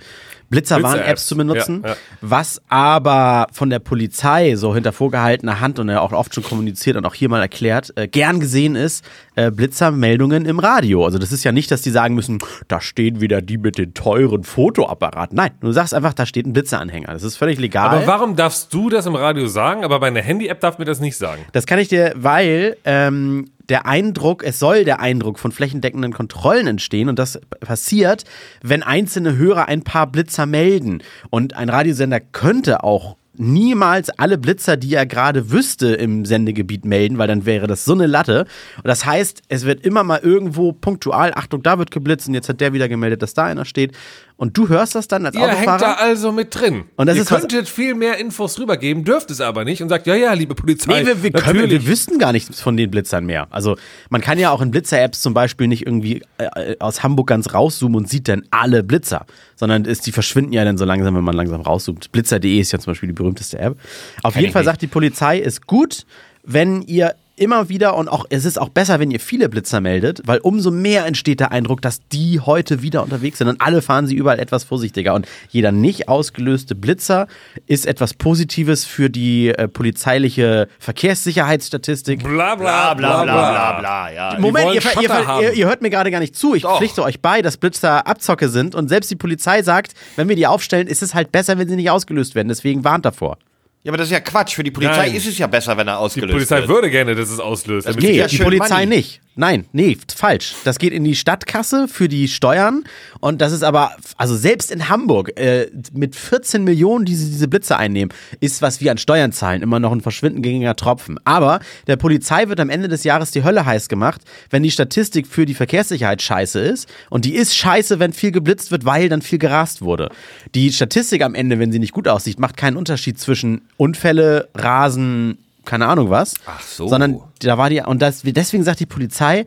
Blitzerwarn-Apps 0.50 1.28
zu 1.28 1.36
benutzen. 1.36 1.82
ja, 1.84 1.90
ja. 1.92 1.96
Was 2.22 2.62
aber 2.70 3.48
von 3.52 3.70
der 3.70 3.80
Polizei 3.80 4.56
so 4.56 4.74
hinter 4.74 4.94
vorgehaltener 4.94 5.60
Hand 5.60 5.80
und 5.80 5.90
ja 5.90 6.00
auch 6.00 6.14
oft 6.14 6.34
schon 6.34 6.44
kommuniziert 6.44 6.96
und 6.96 7.06
auch 7.06 7.14
hier 7.14 7.30
mal 7.30 7.42
erklärt, 7.42 7.92
äh, 7.96 8.08
gern 8.08 8.40
gesehen 8.40 8.76
ist, 8.76 9.04
äh, 9.36 9.52
Blitzermeldungen 9.52 10.46
im 10.46 10.60
Radio. 10.60 11.06
Also 11.06 11.18
das 11.18 11.32
ist 11.32 11.44
ja 11.44 11.52
nicht, 11.52 11.70
dass 11.72 11.82
die 11.82 11.90
sagen 11.90 12.16
müssen, 12.16 12.40
da 12.68 12.80
stehen 12.80 13.20
wieder 13.20 13.42
die 13.42 13.58
mit 13.58 13.78
den 13.78 13.94
teuren 13.94 14.44
Fotoapparaten. 14.44 15.36
Nein, 15.36 15.52
du 15.60 15.72
sagst 15.72 15.94
einfach, 15.94 16.14
da 16.14 16.26
steht 16.26 16.46
ein 16.46 16.54
Blitzeranhänger. 16.54 17.12
Das 17.12 17.24
ist 17.24 17.36
völlig 17.36 17.60
legal. 17.60 17.90
Aber 17.90 18.08
warum 18.08 18.36
darfst 18.36 18.74
du 18.74 18.90
das 18.90 19.06
im 19.06 19.16
Radio 19.16 19.48
sagen, 19.48 19.84
aber 19.84 20.00
bei 20.00 20.08
einer 20.08 20.22
Handy-App 20.22 20.62
darf 20.62 20.78
mir 20.78 20.86
das 20.86 21.00
nicht 21.00 21.18
sagen? 21.18 21.46
Das 21.52 21.66
kann 21.66 21.80
ich 21.80 21.90
dir, 21.90 22.14
weil 22.16 22.78
ähm, 22.86 23.50
der 23.70 23.86
Eindruck, 23.86 24.44
es 24.44 24.60
soll 24.60 24.84
der 24.84 25.00
Eindruck 25.00 25.40
von 25.40 25.52
flächendeckenden 25.52 26.14
Kontrollen 26.14 26.68
entstehen 26.68 27.10
und 27.10 27.20
das 27.20 27.40
passiert, 27.60 28.24
wenn 28.62 28.84
einzelne 28.84 29.38
Hörer 29.38 29.68
ein 29.68 29.84
paar 29.84 30.08
Blitzer 30.08 30.46
melden. 30.46 31.04
Und 31.30 31.56
ein 31.56 31.70
Radiosender 31.70 32.20
könnte 32.20 32.84
auch 32.84 33.18
niemals 33.38 34.10
alle 34.10 34.38
Blitzer, 34.38 34.78
die 34.78 34.94
er 34.94 35.06
gerade 35.06 35.52
wüsste, 35.52 35.94
im 35.94 36.26
Sendegebiet 36.26 36.86
melden, 36.86 37.18
weil 37.18 37.28
dann 37.28 37.46
wäre 37.46 37.68
das 37.68 37.86
so 37.86 37.94
eine 37.94 38.08
Latte. 38.08 38.46
Und 38.78 38.88
das 38.88 39.06
heißt, 39.06 39.44
es 39.48 39.66
wird 39.66 39.86
immer 39.86 40.04
mal 40.04 40.20
irgendwo 40.22 40.72
punktual, 40.72 41.34
Achtung, 41.36 41.64
da 41.64 41.78
wird 41.78 41.92
geblitzt 41.92 42.28
und 42.28 42.34
jetzt 42.34 42.50
hat 42.50 42.62
der 42.62 42.74
wieder 42.74 42.90
gemeldet, 42.90 43.22
dass 43.22 43.34
da 43.34 43.46
einer 43.46 43.66
steht. 43.66 43.96
Und 44.38 44.56
du 44.56 44.70
hörst 44.70 44.94
das 44.94 45.08
dann 45.08 45.26
als 45.26 45.36
Ihr 45.36 45.48
hängt 45.48 45.66
da 45.66 45.74
Autofahrer. 45.76 46.00
also 46.00 46.32
mit 46.32 46.54
drin. 46.54 46.84
Und 46.96 47.08
das 47.08 47.16
Ihr 47.16 47.24
ist 47.24 47.32
was- 47.32 47.40
könntet 47.42 47.68
viel 47.68 47.96
mehr 47.96 48.20
Infos 48.20 48.60
rübergeben, 48.60 49.04
dürft 49.04 49.32
es 49.32 49.42
aber 49.42 49.66
nicht 49.66 49.82
und 49.82 49.90
sagt, 49.90 50.06
ja, 50.06 50.14
ja, 50.16 50.34
liebe 50.34 50.54
Polizei. 50.54 51.02
Nee, 51.02 51.08
wir, 51.08 51.24
wir, 51.24 51.32
können, 51.32 51.70
wir 51.70 51.88
wüssten 51.88 52.20
gar 52.20 52.32
nichts 52.32 52.62
von 52.62 52.78
den 52.78 52.92
Blitzern 52.92 53.26
mehr. 53.26 53.48
Also 53.50 53.78
man 54.12 54.22
kann 54.22 54.38
ja 54.38 54.52
auch 54.52 54.62
in 54.62 54.70
Blitzer-Apps 54.70 55.22
zum 55.22 55.34
Beispiel 55.34 55.68
nicht 55.68 55.88
irgendwie 55.88 56.22
äh, 56.38 56.76
aus 56.80 57.02
Hamburg 57.02 57.28
ganz 57.28 57.52
rauszoomen 57.54 57.96
und 57.98 58.10
sieht 58.10 58.28
dann 58.28 58.44
alle 58.52 58.84
Blitzer, 58.84 59.26
sondern 59.56 59.86
ist, 59.86 60.06
die 60.06 60.12
verschwinden 60.12 60.54
ja 60.54 60.64
dann 60.64 60.78
so 60.78 60.86
langsam, 60.86 61.16
wenn 61.16 61.24
man 61.24 61.36
langsam 61.36 61.62
rauszoomt. 61.62 62.12
Blitzer.de 62.12 62.60
ist 62.60 62.72
ja 62.72 62.78
zum 62.78 62.92
Beispiel 62.92 63.08
die 63.08 63.14
berühmteste 63.14 63.58
App. 63.58 63.76
Auf 64.22 64.36
jeden 64.36 64.48
ich 64.48 64.54
Fall 64.54 64.62
nicht. 64.62 64.68
sagt 64.68 64.82
die 64.84 64.88
Polizei, 64.88 65.40
ist 65.40 65.66
gut, 65.66 66.06
wenn 66.44 66.84
ihr 66.84 67.16
immer 67.38 67.70
wieder 67.70 67.96
und 67.96 68.10
auch 68.10 68.26
es 68.30 68.44
ist 68.44 68.60
auch 68.60 68.70
besser, 68.70 69.00
wenn 69.00 69.12
ihr 69.12 69.20
viele 69.20 69.48
Blitzer 69.48 69.80
meldet, 69.80 70.22
weil 70.26 70.40
umso 70.40 70.72
mehr 70.72 71.06
entsteht 71.06 71.40
der 71.40 71.52
Eindruck, 71.52 71.82
dass 71.82 72.00
die 72.12 72.40
heute 72.40 72.82
wieder 72.82 73.04
unterwegs 73.04 73.38
sind 73.38 73.48
und 73.48 73.62
alle 73.62 73.82
fahren 73.82 74.08
sie 74.08 74.16
überall 74.16 74.40
etwas 74.40 74.64
vorsichtiger 74.64 75.14
und 75.14 75.28
jeder 75.50 75.72
nicht 75.72 76.10
ausgelöste 76.10 76.76
Blitzer 76.76 77.28
ist 77.68 77.86
etwas 77.86 78.14
Positives 78.14 78.86
für 78.86 79.10
die 79.10 79.50
äh, 79.50 79.68
polizeiliche 79.68 80.68
Verkehrssicherheitsstatistik. 80.80 82.24
Bla, 82.24 82.56
Bla, 82.56 82.94
bla, 82.96 83.24
bla, 83.24 83.24
bla, 83.24 83.80
bla, 83.80 84.12
ja. 84.12 84.40
Moment, 84.40 84.74
ihr, 84.74 84.82
ihr, 85.02 85.42
ihr, 85.42 85.54
ihr 85.54 85.68
hört 85.68 85.82
mir 85.82 85.90
gerade 85.90 86.10
gar 86.10 86.20
nicht 86.20 86.36
zu. 86.36 86.56
Ich 86.56 86.64
Doch. 86.64 86.78
pflichte 86.78 87.04
euch 87.04 87.22
bei, 87.22 87.42
dass 87.42 87.58
Blitzer 87.58 88.08
Abzocke 88.08 88.50
sind 88.50 88.74
und 88.74 88.88
selbst 88.88 89.12
die 89.12 89.16
Polizei 89.16 89.62
sagt, 89.62 89.94
wenn 90.16 90.28
wir 90.28 90.36
die 90.36 90.48
aufstellen, 90.48 90.88
ist 90.88 91.04
es 91.04 91.14
halt 91.14 91.32
besser, 91.32 91.58
wenn 91.58 91.70
sie 91.70 91.76
nicht 91.76 91.92
ausgelöst 91.92 92.36
werden. 92.36 92.48
Deswegen 92.48 92.84
warnt 92.84 93.06
davor. 93.06 93.38
Ja, 93.84 93.92
aber 93.92 93.98
das 93.98 94.08
ist 94.08 94.12
ja 94.12 94.20
Quatsch. 94.20 94.56
Für 94.56 94.64
die 94.64 94.72
Polizei 94.72 95.08
Nein. 95.08 95.16
ist 95.16 95.28
es 95.28 95.38
ja 95.38 95.48
besser, 95.48 95.78
wenn 95.78 95.88
er 95.88 95.94
Die 95.96 96.00
ausgelöst 96.00 96.32
Polizei 96.34 96.58
wird. 96.58 96.68
würde 96.68 96.90
gerne, 96.90 97.16
dass 97.16 97.30
es 97.30 97.40
auslöst. 97.40 97.88
damit 97.88 98.02
geht 98.02 98.16
ja 98.16 98.28
die 98.28 98.38
Polizei 98.38 98.86
Money. 98.86 98.98
nicht. 98.98 99.22
Nein, 99.40 99.66
nee, 99.72 99.96
falsch. 100.16 100.56
Das 100.64 100.80
geht 100.80 100.92
in 100.94 101.04
die 101.04 101.16
Stadtkasse 101.16 101.88
für 101.88 102.10
die 102.10 102.28
Steuern 102.28 102.84
und 103.20 103.40
das 103.40 103.52
ist 103.52 103.64
aber, 103.64 103.92
also 104.18 104.36
selbst 104.36 104.72
in 104.72 104.90
Hamburg 104.90 105.40
äh, 105.40 105.68
mit 105.94 106.16
14 106.16 106.64
Millionen, 106.64 107.06
die 107.06 107.16
sie 107.16 107.30
diese 107.30 107.48
Blitze 107.48 107.78
einnehmen, 107.78 108.12
ist 108.40 108.64
was 108.64 108.82
wir 108.82 108.90
an 108.90 108.98
Steuern 108.98 109.32
zahlen 109.32 109.62
immer 109.62 109.80
noch 109.80 109.92
ein 109.92 110.02
verschwindend 110.02 110.42
geringer 110.42 110.76
Tropfen. 110.76 111.20
Aber 111.24 111.60
der 111.86 111.98
Polizei 111.98 112.50
wird 112.50 112.60
am 112.60 112.72
Ende 112.72 112.88
des 112.88 113.04
Jahres 113.04 113.30
die 113.30 113.44
Hölle 113.44 113.64
heiß 113.64 113.90
gemacht, 113.90 114.22
wenn 114.50 114.64
die 114.64 114.72
Statistik 114.72 115.28
für 115.28 115.46
die 115.46 115.54
Verkehrssicherheit 115.54 116.24
scheiße 116.24 116.60
ist 116.60 116.90
und 117.12 117.24
die 117.24 117.36
ist 117.36 117.56
scheiße, 117.56 118.00
wenn 118.00 118.14
viel 118.14 118.32
geblitzt 118.32 118.72
wird, 118.72 118.86
weil 118.86 119.08
dann 119.08 119.22
viel 119.22 119.38
gerast 119.38 119.84
wurde. 119.84 120.10
Die 120.56 120.74
Statistik 120.74 121.22
am 121.22 121.36
Ende, 121.36 121.60
wenn 121.60 121.72
sie 121.72 121.80
nicht 121.80 121.94
gut 121.94 122.08
aussieht, 122.08 122.40
macht 122.40 122.58
keinen 122.58 122.76
Unterschied 122.76 123.20
zwischen 123.20 123.62
Unfälle, 123.78 124.50
Rasen, 124.56 125.38
keine 125.68 125.88
Ahnung 125.88 126.10
was. 126.10 126.34
Ach 126.48 126.62
so. 126.62 126.88
Sondern 126.88 127.20
da 127.42 127.58
war 127.60 127.70
die, 127.70 127.82
und 127.82 128.02
das, 128.02 128.22
deswegen 128.24 128.64
sagt 128.64 128.80
die 128.80 128.86
Polizei, 128.88 129.46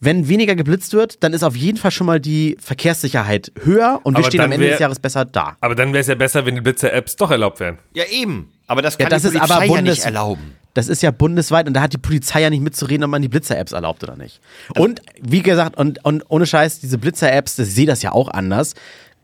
wenn 0.00 0.28
weniger 0.28 0.54
geblitzt 0.54 0.92
wird, 0.92 1.22
dann 1.24 1.32
ist 1.32 1.42
auf 1.42 1.56
jeden 1.56 1.76
Fall 1.76 1.90
schon 1.90 2.06
mal 2.06 2.20
die 2.20 2.56
Verkehrssicherheit 2.60 3.50
höher 3.64 4.00
und 4.04 4.14
wir 4.14 4.18
Aber 4.20 4.28
stehen 4.28 4.40
am 4.42 4.52
Ende 4.52 4.66
wär- 4.66 4.70
des 4.72 4.80
Jahres 4.80 5.00
besser 5.00 5.24
da. 5.24 5.56
Aber 5.60 5.74
dann 5.74 5.88
wäre 5.92 6.00
es 6.00 6.06
ja 6.06 6.14
besser, 6.14 6.46
wenn 6.46 6.54
die 6.54 6.60
Blitzer-Apps 6.60 7.16
doch 7.16 7.30
erlaubt 7.32 7.58
wären. 7.60 7.78
Ja, 7.94 8.04
eben. 8.10 8.52
Aber 8.68 8.80
das 8.80 8.94
Ja, 8.94 9.00
kann 9.06 9.10
das 9.10 9.22
die 9.22 9.28
ist 9.36 9.38
Polizei 9.40 9.66
ja 9.66 9.82
nicht 9.82 10.04
erlauben. 10.04 10.52
Das 10.74 10.86
ist 10.86 11.02
ja 11.02 11.10
bundesweit 11.10 11.66
und 11.66 11.74
da 11.74 11.80
hat 11.80 11.92
die 11.94 11.98
Polizei 11.98 12.42
ja 12.42 12.50
nicht 12.50 12.62
mitzureden, 12.62 13.02
ob 13.02 13.10
man 13.10 13.22
die 13.22 13.28
Blitzer-Apps 13.28 13.72
erlaubt 13.72 14.04
oder 14.04 14.14
nicht. 14.16 14.40
Also 14.72 14.84
Und 14.84 15.02
wie 15.20 15.42
gesagt, 15.42 15.76
und, 15.76 16.04
und 16.04 16.22
ohne 16.28 16.46
Scheiß, 16.46 16.78
diese 16.78 16.98
Blitzer-Apps, 16.98 17.56
das- 17.56 17.66
ich 17.68 17.74
sehe 17.74 17.86
das 17.86 18.00
ja 18.02 18.12
auch 18.12 18.28
anders. 18.28 18.74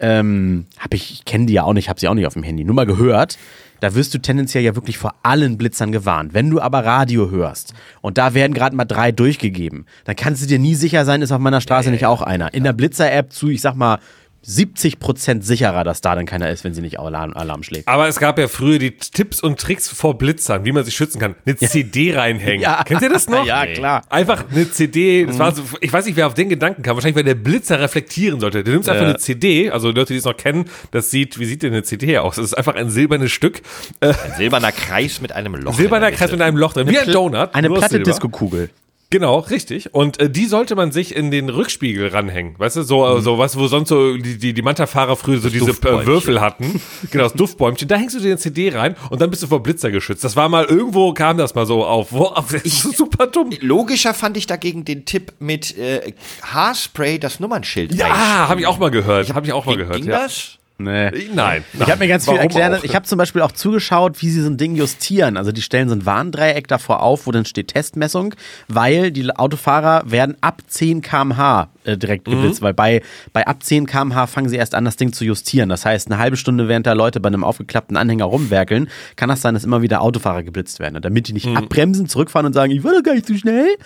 Ähm, 0.01 0.66
hab 0.80 0.93
ich 0.93 1.12
ich 1.12 1.24
kenne 1.24 1.47
die 1.47 1.53
ja 1.53 1.62
auch 1.62 1.72
nicht, 1.72 1.89
habe 1.89 2.01
sie 2.01 2.09
auch 2.09 2.14
nicht 2.14 2.26
auf 2.26 2.32
dem 2.32 2.43
Handy, 2.43 2.64
nur 2.64 2.74
mal 2.74 2.85
gehört. 2.87 3.39
Da 3.81 3.95
wirst 3.95 4.14
du 4.14 4.18
tendenziell 4.18 4.64
ja 4.64 4.75
wirklich 4.75 4.99
vor 4.99 5.14
allen 5.22 5.59
Blitzern 5.59 5.93
gewarnt. 5.93 6.35
Wenn 6.35 6.51
du 6.51 6.61
aber 6.61 6.85
Radio 6.85 7.31
hörst 7.31 7.75
und 8.01 8.18
da 8.18 8.35
werden 8.35 8.55
gerade 8.55 8.77
mal 8.77 8.85
drei 8.85 9.12
durchgegeben, 9.12 9.87
dann 10.05 10.16
kannst 10.16 10.43
du 10.43 10.47
dir 10.47 10.59
nie 10.59 10.75
sicher 10.75 11.05
sein, 11.05 11.22
ist 11.22 11.33
auf 11.33 11.41
meiner 11.41 11.61
Straße 11.61 11.91
nicht 11.91 12.07
auch 12.07 12.22
einer. 12.22 12.55
In 12.55 12.64
der 12.64 12.72
Blitzer-App 12.72 13.33
zu, 13.33 13.49
ich 13.49 13.61
sag 13.61 13.75
mal, 13.75 13.99
70% 14.47 15.42
sicherer, 15.42 15.84
dass 15.84 16.01
da 16.01 16.14
dann 16.14 16.26
keiner 16.26 16.51
ist, 16.51 16.64
wenn 16.64 16.74
sie 16.74 16.80
nicht 16.82 17.01
Alarm, 17.01 17.32
Alarm 17.34 17.62
schlägt. 17.62 17.88
Aber 17.88 18.09
es 18.09 18.18
gab 18.18 18.38
ja 18.38 18.49
früher 18.49 18.78
die 18.78 18.92
Tipps 18.92 19.40
und 19.40 19.59
Tricks 19.59 19.88
vor 19.88 20.18
Blitzern, 20.18 20.64
wie 20.64 20.72
man 20.72 20.84
sich 20.84 20.95
schützen 20.95 21.18
kann. 21.20 21.34
Eine 21.47 21.57
CD 21.57 22.14
reinhängen. 22.16 22.61
Ja. 22.61 22.82
Kennt 22.84 23.03
ihr 23.03 23.09
das 23.11 23.28
noch? 23.30 23.45
Ja, 23.47 23.66
klar. 23.66 24.03
Einfach 24.11 24.45
eine 24.51 24.70
CD, 24.70 25.26
das 25.26 25.38
war 25.38 25.55
so, 25.55 25.62
ich 25.80 25.92
weiß 25.92 26.07
nicht, 26.07 26.16
wer 26.16 26.26
auf 26.26 26.34
den 26.34 26.49
Gedanken 26.49 26.82
kam, 26.82 26.97
wahrscheinlich, 26.97 27.16
weil 27.16 27.24
der 27.24 27.34
Blitzer 27.34 27.80
reflektieren 27.80 28.40
sollte. 28.40 28.62
Du 28.64 28.70
nimmst 28.72 28.88
einfach 28.88 29.05
eine 29.05 29.16
CD, 29.18 29.70
also 29.70 29.88
Leute, 29.90 30.12
die 30.12 30.18
es 30.18 30.24
noch 30.24 30.36
kennen, 30.36 30.66
das 30.90 31.11
sieht, 31.11 31.38
wie 31.38 31.45
sieht 31.47 31.62
denn 31.62 31.72
eine 31.72 31.82
CD 31.82 32.18
aus? 32.18 32.36
Das 32.36 32.45
ist 32.45 32.55
einfach 32.55 32.74
ein 32.74 32.90
silbernes 32.90 33.32
Stück, 33.32 33.62
Ein 34.01 34.14
silberner 34.36 34.72
Kreis 34.72 35.20
mit 35.20 35.32
einem 35.32 35.55
Loch. 35.55 35.74
silberner 35.74 36.12
Kreis 36.12 36.30
mit 36.30 36.40
einem 36.42 36.57
Loch 36.57 36.72
drin, 36.74 36.88
wie 36.88 36.99
ein 36.99 37.11
Donut. 37.11 37.55
Eine 37.55 37.70
platte 37.70 37.88
Silber. 37.88 38.05
Disco-Kugel. 38.05 38.70
Genau, 39.15 39.39
richtig. 39.39 39.95
Und 39.95 40.19
äh, 40.19 40.29
die 40.29 40.47
sollte 40.47 40.75
man 40.75 40.91
sich 40.91 41.15
in 41.15 41.31
den 41.31 41.49
Rückspiegel 41.49 42.09
ranhängen. 42.09 42.57
Weißt 42.59 42.75
du, 42.75 42.83
so, 42.83 43.07
Mhm. 43.07 43.21
so 43.21 43.39
was, 43.39 43.57
wo 43.57 43.69
sonst 43.69 43.91
so 43.91 44.17
die, 44.17 44.39
die, 44.39 44.53
die 44.53 44.62
Manta-Fahrer 44.62 45.15
früher 45.15 45.39
so 45.39 45.49
diese 45.51 45.71
äh. 45.71 46.07
Würfel 46.07 46.41
hatten. 46.41 46.81
Genau, 47.12 47.23
das 47.23 47.35
Duftbäumchen. 47.35 47.87
Da 47.87 47.95
hängst 47.95 48.17
du 48.17 48.19
dir 48.19 48.27
eine 48.33 48.39
CD 48.39 48.71
rein 48.71 48.97
und 49.11 49.21
dann 49.23 49.31
bist 49.31 49.45
du 49.45 49.47
vor 49.47 49.62
Blitzer 49.62 49.93
geschützt. 49.93 50.25
Das 50.25 50.35
war 50.35 50.49
mal, 50.49 50.65
irgendwo 50.65 51.12
kam 51.15 51.39
das 51.39 51.55
mal 51.55 51.65
so 51.65 51.85
auf. 51.85 52.11
Wo, 52.11 52.25
auf 52.25 52.49
das 52.53 52.62
ist 52.65 52.97
super 52.97 53.29
dumm. 53.29 53.51
Logischer 53.61 54.15
fand 54.15 54.37
ich 54.37 54.49
dagegen 54.49 54.85
den 54.85 55.05
Tipp 55.05 55.33
mit 55.39 55.79
äh, 55.79 56.12
Haarspray 56.43 57.21
das 57.21 57.39
Nummernschild. 57.39 57.95
Ja, 57.95 58.49
habe 58.49 58.61
ich 58.62 58.67
auch 58.67 58.79
mal 58.79 58.91
gehört. 58.91 59.33
Habe 59.33 59.47
ich 59.47 59.53
auch 59.53 59.65
mal 59.65 59.73
Ging- 59.77 59.79
gehört. 59.79 59.97
Ging 59.99 60.07
ja. 60.11 60.23
das? 60.25 60.59
Nee. 60.77 61.11
Nein. 61.33 61.62
Ich 61.72 61.81
habe 61.83 61.99
mir 61.99 62.09
ganz 62.09 62.25
viel 62.25 62.35
Warum 62.35 62.49
erklärt. 62.49 62.81
auch? 62.81 62.85
Ich 62.85 62.97
habe 62.97 63.07
zum 63.07 63.16
Beispiel 63.16 63.43
auch 63.43 63.53
zugeschaut, 63.53 64.20
wie 64.22 64.29
sie 64.29 64.43
so 64.43 64.51
ein 64.51 64.57
Ding 64.57 64.75
justieren. 64.75 65.37
Also 65.37 65.53
die 65.53 65.62
stellen 65.62 65.89
so 65.89 65.95
ein 65.95 66.05
Warndreieck 66.05 66.66
davor 66.66 67.01
auf, 67.01 67.27
wo 67.29 67.33
dann 67.33 67.45
steht 67.45 67.68
Testmessung, 67.68 68.35
weil 68.66 69.12
die 69.12 69.31
Autofahrer 69.31 70.03
werden 70.11 70.37
ab 70.41 70.62
10 70.66 71.01
km/h 71.01 71.68
äh, 71.85 71.97
direkt 71.97 72.25
geblitzt, 72.25 72.61
weil 72.61 72.75
bei, 72.75 73.03
bei 73.33 73.47
ab 73.47 73.62
10 73.62 73.87
km/h 73.87 74.27
fangen 74.27 74.49
sie 74.49 74.57
erst 74.57 74.75
an, 74.75 74.85
das 74.85 74.97
Ding 74.97 75.12
zu 75.12 75.25
justieren. 75.25 75.68
Das 75.68 75.85
heißt, 75.85 76.11
eine 76.11 76.18
halbe 76.18 76.37
Stunde, 76.37 76.66
während 76.66 76.89
da 76.89 76.93
Leute 76.93 77.20
bei 77.20 77.29
einem 77.29 77.45
aufgeklappten 77.45 77.97
Anhänger 77.97 78.25
rumwerkeln, 78.25 78.89
kann 79.14 79.29
das 79.29 79.43
sein, 79.43 79.55
dass 79.55 79.62
immer 79.62 79.81
wieder 79.81 80.01
Autofahrer 80.01 80.43
geblitzt 80.43 80.81
werden. 80.81 80.97
Und 80.97 81.05
damit 81.05 81.29
die 81.29 81.35
nicht 81.35 81.47
abbremsen, 81.47 82.09
zurückfahren 82.09 82.47
und 82.47 82.53
sagen, 82.53 82.72
ich 82.72 82.83
war 82.83 82.93
doch 82.93 83.03
gar 83.05 83.14
nicht 83.14 83.27
zu 83.27 83.39
schnell, 83.39 83.77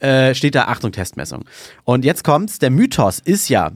äh, 0.00 0.34
steht 0.34 0.54
da 0.54 0.64
Achtung, 0.64 0.92
Testmessung. 0.92 1.46
Und 1.84 2.04
jetzt 2.04 2.24
kommt's, 2.24 2.58
der 2.58 2.70
Mythos 2.70 3.20
ist 3.20 3.48
ja, 3.48 3.70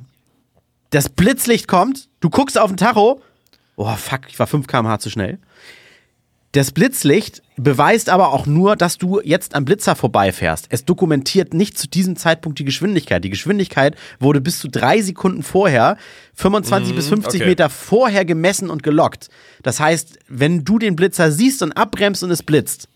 das 0.91 1.09
Blitzlicht 1.09 1.69
kommt, 1.69 2.09
du 2.21 2.31
guckst 2.31 2.59
auf 2.59 2.71
den 2.71 2.77
Tacho, 2.77 3.21
oh 3.77 3.97
fuck, 3.97 4.23
ich 4.29 4.39
war 4.39 4.47
5 4.47 4.67
km/h 4.67 4.99
zu 4.99 5.11
schnell. 5.11 5.39
Das 6.53 6.73
Blitzlicht 6.73 7.43
beweist 7.57 8.09
aber 8.09 8.33
auch 8.33 8.45
nur, 8.45 8.75
dass 8.75 8.99
du 8.99 9.21
jetzt 9.23 9.55
am 9.55 9.65
Blitzer 9.65 9.95
vorbeifährst. 9.95 10.67
Es 10.71 10.85
dokumentiert 10.85 11.55
nicht 11.55 11.79
zu 11.79 11.87
diesem 11.87 12.17
Zeitpunkt 12.17 12.59
die 12.59 12.65
Geschwindigkeit. 12.65 13.23
Die 13.23 13.31
Geschwindigkeit 13.31 13.95
wurde 14.19 14.41
bis 14.41 14.59
zu 14.59 14.67
drei 14.67 15.01
Sekunden 15.01 15.45
vorher, 15.45 15.97
25 16.35 16.97
bis 16.97 17.07
50 17.07 17.41
okay. 17.41 17.49
Meter 17.49 17.71
vorher 17.71 18.25
gemessen 18.25 18.69
und 18.69 18.83
gelockt. 18.83 19.29
Das 19.63 19.79
heißt, 19.79 20.19
wenn 20.27 20.65
du 20.65 20.81
den 20.81 20.97
Blitzer 20.97 21.31
siehst 21.31 21.63
und 21.63 21.71
abbremst 21.73 22.25
und 22.25 22.33
es 22.33 22.43
blitzt, 22.43 22.89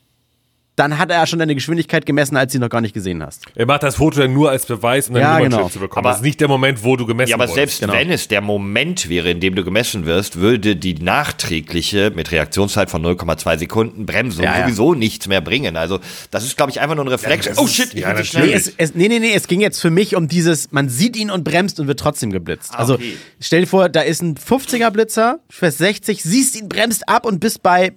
dann 0.77 0.99
hat 0.99 1.11
er 1.11 1.25
schon 1.27 1.39
deine 1.39 1.55
Geschwindigkeit 1.55 2.05
gemessen, 2.05 2.37
als 2.37 2.53
du 2.53 2.59
ihn 2.59 2.63
noch 2.63 2.69
gar 2.69 2.81
nicht 2.81 2.95
gesehen 2.95 3.23
hast. 3.23 3.45
Er 3.55 3.67
macht 3.67 3.83
das 3.85 3.97
Foto 3.97 4.21
dann 4.21 4.33
nur 4.33 4.51
als 4.51 4.67
Beweis, 4.67 5.09
um 5.09 5.15
dann 5.15 5.23
Ja, 5.23 5.35
ein 5.37 5.45
genau. 5.45 5.57
Nummernschild 5.59 5.73
zu 5.75 5.79
bekommen. 5.81 6.07
Aber- 6.07 6.11
das 6.11 6.19
ist 6.19 6.25
nicht 6.25 6.41
der 6.41 6.49
Moment, 6.49 6.83
wo 6.83 6.97
du 6.97 7.07
gemessen 7.07 7.31
Ja, 7.31 7.37
aber 7.37 7.45
wurdest. 7.45 7.55
selbst 7.55 7.81
genau. 7.81 7.93
wenn 7.93 8.11
es 8.11 8.27
der 8.29 8.41
Moment 8.41 9.09
wäre, 9.09 9.31
in 9.31 9.41
dem 9.41 9.55
du 9.55 9.63
gemessen 9.65 10.05
wirst, 10.05 10.37
würde 10.41 10.75
die 10.77 10.95
nachträgliche 10.95 12.11
mit 12.15 12.33
Reaktionszeit 12.33 12.91
von 12.91 13.03
0,2 13.03 13.59
Sekunden 13.59 14.07
Bremsung 14.07 14.45
Ja, 14.45 14.59
ja. 14.59 14.63
sowieso 14.65 14.95
nichts 14.95 15.29
mehr 15.29 15.41
bringen. 15.41 15.77
Also 15.77 16.01
das 16.31 16.45
ist, 16.45 16.57
glaube 16.57 16.71
ich, 16.71 16.81
einfach 16.81 16.97
nur 16.97 17.05
ein 17.05 17.09
Reflex. 17.09 17.49
oh 17.57 17.67
shit, 17.67 17.95
ich 17.95 18.01
ja, 18.01 18.09
bin 18.13 18.19
zu 18.19 18.25
schnell. 18.25 18.47
Nee, 18.47 18.53
es, 18.55 18.73
es, 18.77 18.95
nee, 18.95 19.09
nee, 19.09 19.19
nee, 19.21 19.33
es 19.35 19.47
ging 19.47 19.61
jetzt 19.61 19.81
für 19.81 19.91
mich 19.91 20.17
um 20.17 20.29
dieses, 20.29 20.73
man 20.73 20.89
sieht 20.89 21.17
ihn 21.17 21.31
und 21.31 21.45
bremst 21.45 21.79
und 21.81 21.87
wird 21.87 22.01
trotzdem 22.01 22.31
geblitzt. 22.31 22.75
Also 22.75 22.95
okay. 22.95 23.17
stell 23.41 23.61
dir 23.63 23.67
vor, 23.67 23.89
da 23.89 24.01
ist 24.01 24.23
ein 24.23 24.37
50er 24.37 24.91
Blitzer, 24.91 25.39
du 25.49 25.55
fährst 25.57 25.79
60, 25.79 26.23
siehst 26.23 26.57
ihn, 26.57 26.69
bremst 26.69 27.09
ab 27.09 27.27
und 27.27 27.41
bist 27.41 27.63
bei, 27.63 27.93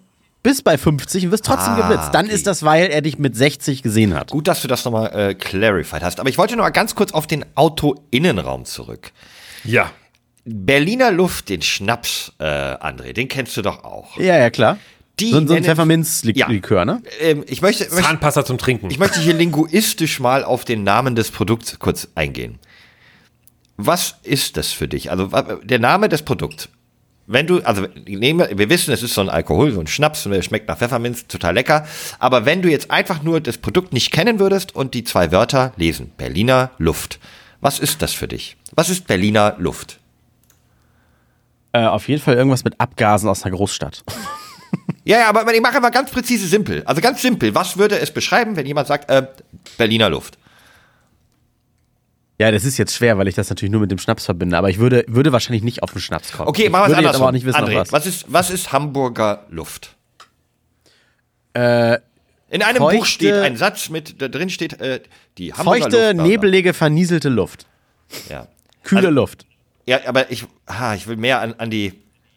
bist 0.47 0.63
bei 0.63 0.77
50 0.77 1.25
und 1.25 1.31
wirst 1.31 1.45
trotzdem 1.45 1.73
Ah, 1.73 1.81
geblitzt. 1.89 2.09
Dann 2.13 2.25
okay. 2.27 2.33
ist 2.35 2.47
das, 2.47 2.63
weil 2.63 2.87
er 2.89 3.01
dich 3.01 3.19
mit 3.19 3.35
60 3.35 3.83
gesehen 3.83 4.13
hat. 4.15 4.31
Gut, 4.31 4.47
dass 4.47 4.61
du 4.61 4.67
das 4.69 4.85
nochmal 4.85 5.11
äh, 5.13 5.33
clarified 5.35 6.01
hast. 6.03 6.19
Aber 6.21 6.29
ich 6.29 6.37
wollte 6.37 6.55
noch 6.55 6.63
mal 6.63 6.69
ganz 6.69 6.95
kurz 6.95 7.11
auf 7.11 7.27
den 7.27 7.43
Autoinnenraum 7.55 8.63
zurück. 8.65 9.11
Ja. 9.63 9.91
Berliner 10.45 11.11
Luft, 11.11 11.49
den 11.49 11.61
Schnaps, 11.61 12.31
äh, 12.39 12.45
André, 12.45 13.11
den 13.11 13.27
kennst 13.27 13.57
du 13.57 13.61
doch 13.61 13.83
auch. 13.83 14.17
Ja, 14.17 14.37
ja, 14.37 14.49
klar. 14.49 14.77
Die 15.19 15.31
so, 15.31 15.37
ein- 15.39 15.47
so 15.47 15.55
ein 15.55 15.63
Pfefferminzlikör, 15.65 16.85
ne? 16.85 17.01
Ähm, 17.19 17.43
ich, 17.47 17.61
möchte, 17.61 17.83
möchte, 17.89 18.01
Zahnpasta 18.03 18.45
zum 18.45 18.57
Trinken. 18.57 18.89
ich 18.89 18.99
möchte 18.99 19.19
hier 19.19 19.33
linguistisch 19.33 20.19
mal 20.21 20.43
auf 20.45 20.63
den 20.63 20.83
Namen 20.83 21.15
des 21.15 21.31
Produkts 21.31 21.77
kurz 21.79 22.07
eingehen. 22.15 22.59
Was 23.77 24.15
ist 24.23 24.57
das 24.57 24.71
für 24.71 24.87
dich? 24.87 25.11
Also 25.11 25.27
der 25.63 25.79
Name 25.79 26.07
des 26.09 26.21
Produkts. 26.23 26.69
Wenn 27.29 27.45
du, 27.45 27.61
also 27.61 27.87
nehmen, 28.05 28.47
wir 28.57 28.69
wissen, 28.69 28.93
es 28.93 29.03
ist 29.03 29.13
so 29.13 29.19
ein 29.19 29.29
Alkohol, 29.29 29.73
so 29.73 29.81
ein 29.81 29.87
Schnaps, 29.87 30.25
und 30.25 30.31
der 30.31 30.41
schmeckt 30.41 30.69
nach 30.69 30.77
Pfefferminz, 30.77 31.27
total 31.27 31.55
lecker. 31.55 31.85
Aber 32.19 32.45
wenn 32.45 32.61
du 32.61 32.69
jetzt 32.69 32.89
einfach 32.89 33.21
nur 33.21 33.41
das 33.41 33.57
Produkt 33.57 33.91
nicht 33.91 34.11
kennen 34.11 34.39
würdest 34.39 34.73
und 34.73 34.93
die 34.93 35.03
zwei 35.03 35.31
Wörter 35.33 35.73
lesen, 35.75 36.11
Berliner 36.17 36.71
Luft. 36.77 37.19
Was 37.59 37.79
ist 37.79 38.01
das 38.01 38.13
für 38.13 38.29
dich? 38.29 38.55
Was 38.75 38.89
ist 38.89 39.07
Berliner 39.07 39.55
Luft? 39.57 39.99
Äh, 41.73 41.85
auf 41.85 42.07
jeden 42.07 42.21
Fall 42.21 42.35
irgendwas 42.35 42.63
mit 42.63 42.79
Abgasen 42.79 43.29
aus 43.29 43.43
einer 43.43 43.55
Großstadt. 43.55 44.03
Ja, 45.03 45.19
ja, 45.19 45.29
aber 45.29 45.53
ich 45.55 45.61
mache 45.61 45.79
mal 45.79 45.89
ganz 45.89 46.11
präzise 46.11 46.47
simpel. 46.47 46.83
Also 46.83 46.99
ganz 46.99 47.21
simpel. 47.21 47.55
Was 47.55 47.77
würde 47.77 47.97
es 47.97 48.11
beschreiben, 48.11 48.57
wenn 48.57 48.65
jemand 48.65 48.89
sagt, 48.89 49.09
äh, 49.09 49.25
Berliner 49.77 50.09
Luft? 50.09 50.37
Ja, 52.39 52.51
das 52.51 52.65
ist 52.65 52.77
jetzt 52.77 52.93
schwer, 52.95 53.17
weil 53.17 53.27
ich 53.27 53.35
das 53.35 53.49
natürlich 53.49 53.71
nur 53.71 53.81
mit 53.81 53.89
dem 53.89 53.97
Schnaps 53.97 54.25
verbinde. 54.25 54.57
Aber 54.57 54.69
ich 54.69 54.77
würde, 54.77 55.03
würde 55.07 55.31
wahrscheinlich 55.31 55.63
nicht 55.63 55.81
auf 55.81 55.91
den 55.91 56.01
Schnaps 56.01 56.31
kommen. 56.31 56.47
Okay, 56.47 56.69
machen 56.69 56.83
wir 56.89 56.91
es 56.93 56.97
andersrum. 56.97 57.21
aber 57.23 57.29
auch 57.29 57.31
nicht 57.33 57.45
wissen, 57.45 57.57
André, 57.57 57.75
was. 57.75 57.91
was 57.91 58.05
ist, 58.05 58.25
was 58.27 58.49
ist 58.51 58.71
Hamburger 58.71 59.45
Luft? 59.49 59.95
Äh, 61.53 61.95
In 62.49 62.61
einem 62.61 62.77
Feuchte- 62.77 62.97
Buch 62.99 63.05
steht 63.05 63.33
ein 63.33 63.57
Satz 63.57 63.89
mit, 63.89 64.21
da 64.21 64.27
drin 64.27 64.49
steht, 64.49 64.79
äh, 64.79 65.01
die 65.37 65.53
Hamburger 65.53 65.81
feuchte, 65.83 65.97
Luft. 66.05 66.13
bla. 66.15 66.23
nebelige, 66.23 66.73
vernieselte 66.73 67.29
Luft. 67.29 67.65
Ja. 68.29 68.47
Kühle 68.83 68.99
Also- 69.07 69.11
Luft. 69.11 69.45
ja, 69.85 69.99
aber 70.05 70.31
ich, 70.31 70.45
ha, 70.69 70.93
ich 70.95 71.07
will 71.07 71.17
mehr 71.17 71.41
an, 71.41 71.55
an 71.57 71.69
die, 71.69 71.93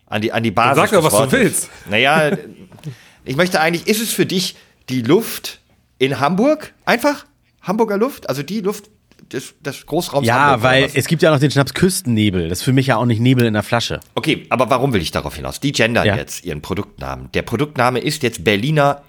an 0.06 0.22
die, 0.22 0.32
an 0.32 0.42
die 0.42 0.50
Basis. 0.50 0.90
sag 0.90 0.90
doch, 0.92 1.04
was 1.12 1.28
du 1.30 1.32
willst. 1.32 1.68
Naja, 1.88 2.32
ich 3.24 3.36
möchte 3.36 3.60
eigentlich, 3.60 3.86
ist 3.86 4.00
es 4.00 4.12
für 4.12 4.26
dich 4.26 4.56
die 4.88 5.02
Luft 5.02 5.60
in 5.98 6.18
Hamburg? 6.18 6.72
Einfach? 6.86 7.26
Hamburger 7.62 7.98
Luft? 7.98 8.28
Also 8.28 8.42
die 8.42 8.60
Luft 8.60 8.88
des, 9.32 9.54
des 9.60 9.86
Großraums 9.86 10.26
Ja, 10.26 10.62
weil 10.62 10.90
es 10.94 11.06
gibt 11.06 11.22
ja 11.22 11.30
noch 11.30 11.38
den 11.40 11.50
Schnaps 11.50 11.74
Küstennebel. 11.74 12.48
Das 12.48 12.58
ist 12.58 12.64
für 12.64 12.72
mich 12.72 12.86
ja 12.88 12.96
auch 12.96 13.04
nicht 13.06 13.20
Nebel 13.20 13.46
in 13.46 13.54
der 13.54 13.62
Flasche. 13.62 14.00
Okay, 14.14 14.46
aber 14.50 14.70
warum 14.70 14.92
will 14.92 15.00
ich 15.02 15.10
darauf 15.10 15.34
hinaus? 15.36 15.60
Die 15.60 15.72
gendern 15.72 16.06
Ja. 16.06 16.16
jetzt 16.16 16.44
ihren 16.44 16.62
Produktnamen. 16.62 17.30
Der 17.32 17.42
Produktname 17.42 17.98
ist 18.00 18.22
jetzt 18.22 18.44
Berliner 18.44 19.02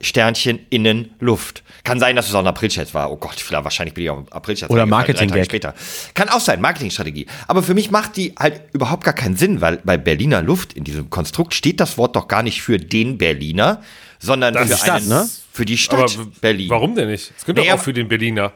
Sternchen 0.00 0.60
innen 0.70 1.10
Luft. 1.18 1.64
Kann 1.82 1.98
sein, 1.98 2.14
dass 2.14 2.28
es 2.28 2.34
auch 2.34 2.38
ein 2.40 2.46
Aprilscherz 2.46 2.94
war. 2.94 3.10
Oh 3.10 3.16
Gott, 3.16 3.34
vielleicht, 3.40 3.64
wahrscheinlich 3.64 3.94
bin 3.94 4.04
ich 4.04 4.10
auch 4.10 4.18
ein 4.18 4.28
Aprilscherz. 4.30 4.70
Oder 4.70 4.86
drei 4.86 5.12
Tage 5.12 5.44
später. 5.44 5.74
Kann 6.14 6.28
auch 6.28 6.38
sein, 6.40 6.60
Marketingstrategie. 6.60 7.26
Aber 7.48 7.64
für 7.64 7.74
mich 7.74 7.90
macht 7.90 8.16
die 8.16 8.32
halt 8.38 8.62
überhaupt 8.72 9.02
gar 9.02 9.14
keinen 9.14 9.36
Sinn, 9.36 9.60
weil 9.60 9.78
bei 9.84 9.96
Berliner 9.96 10.40
Luft 10.40 10.72
in 10.74 10.84
diesem 10.84 11.10
Konstrukt 11.10 11.52
steht 11.52 11.80
das 11.80 11.98
Wort 11.98 12.14
doch 12.14 12.28
gar 12.28 12.44
nicht 12.44 12.62
für 12.62 12.78
den 12.78 13.18
Berliner, 13.18 13.82
sondern 14.20 14.54
Das 14.54 14.82
für, 14.82 14.92
einen, 14.92 15.08
ne? 15.08 15.28
für 15.52 15.64
die 15.64 15.76
Stadt 15.78 16.16
Aber 16.16 16.26
Berlin. 16.40 16.70
warum 16.70 16.94
denn 16.94 17.08
nicht? 17.08 17.32
Es 17.36 17.44
könnte 17.44 17.62
Naja, 17.62 17.74
auch 17.74 17.80
für 17.80 17.92
den 17.92 18.06
Berliner. 18.06 18.52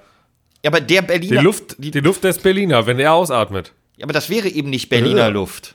Ja, 0.64 0.70
aber 0.70 0.80
der 0.80 1.02
Die 1.02 1.06
Berliner 1.08 1.42
Luft, 1.42 1.76
die 1.78 1.90
Luft 2.00 2.24
des 2.24 2.38
Berliner, 2.38 2.86
wenn 2.86 2.98
er 2.98 3.14
ausatmet. 3.14 3.72
Ja, 3.96 4.04
aber 4.04 4.12
das 4.12 4.30
wäre 4.30 4.48
eben 4.48 4.70
nicht 4.70 4.88
Berliner 4.88 5.26
Äh. 5.26 5.30
Luft. 5.30 5.74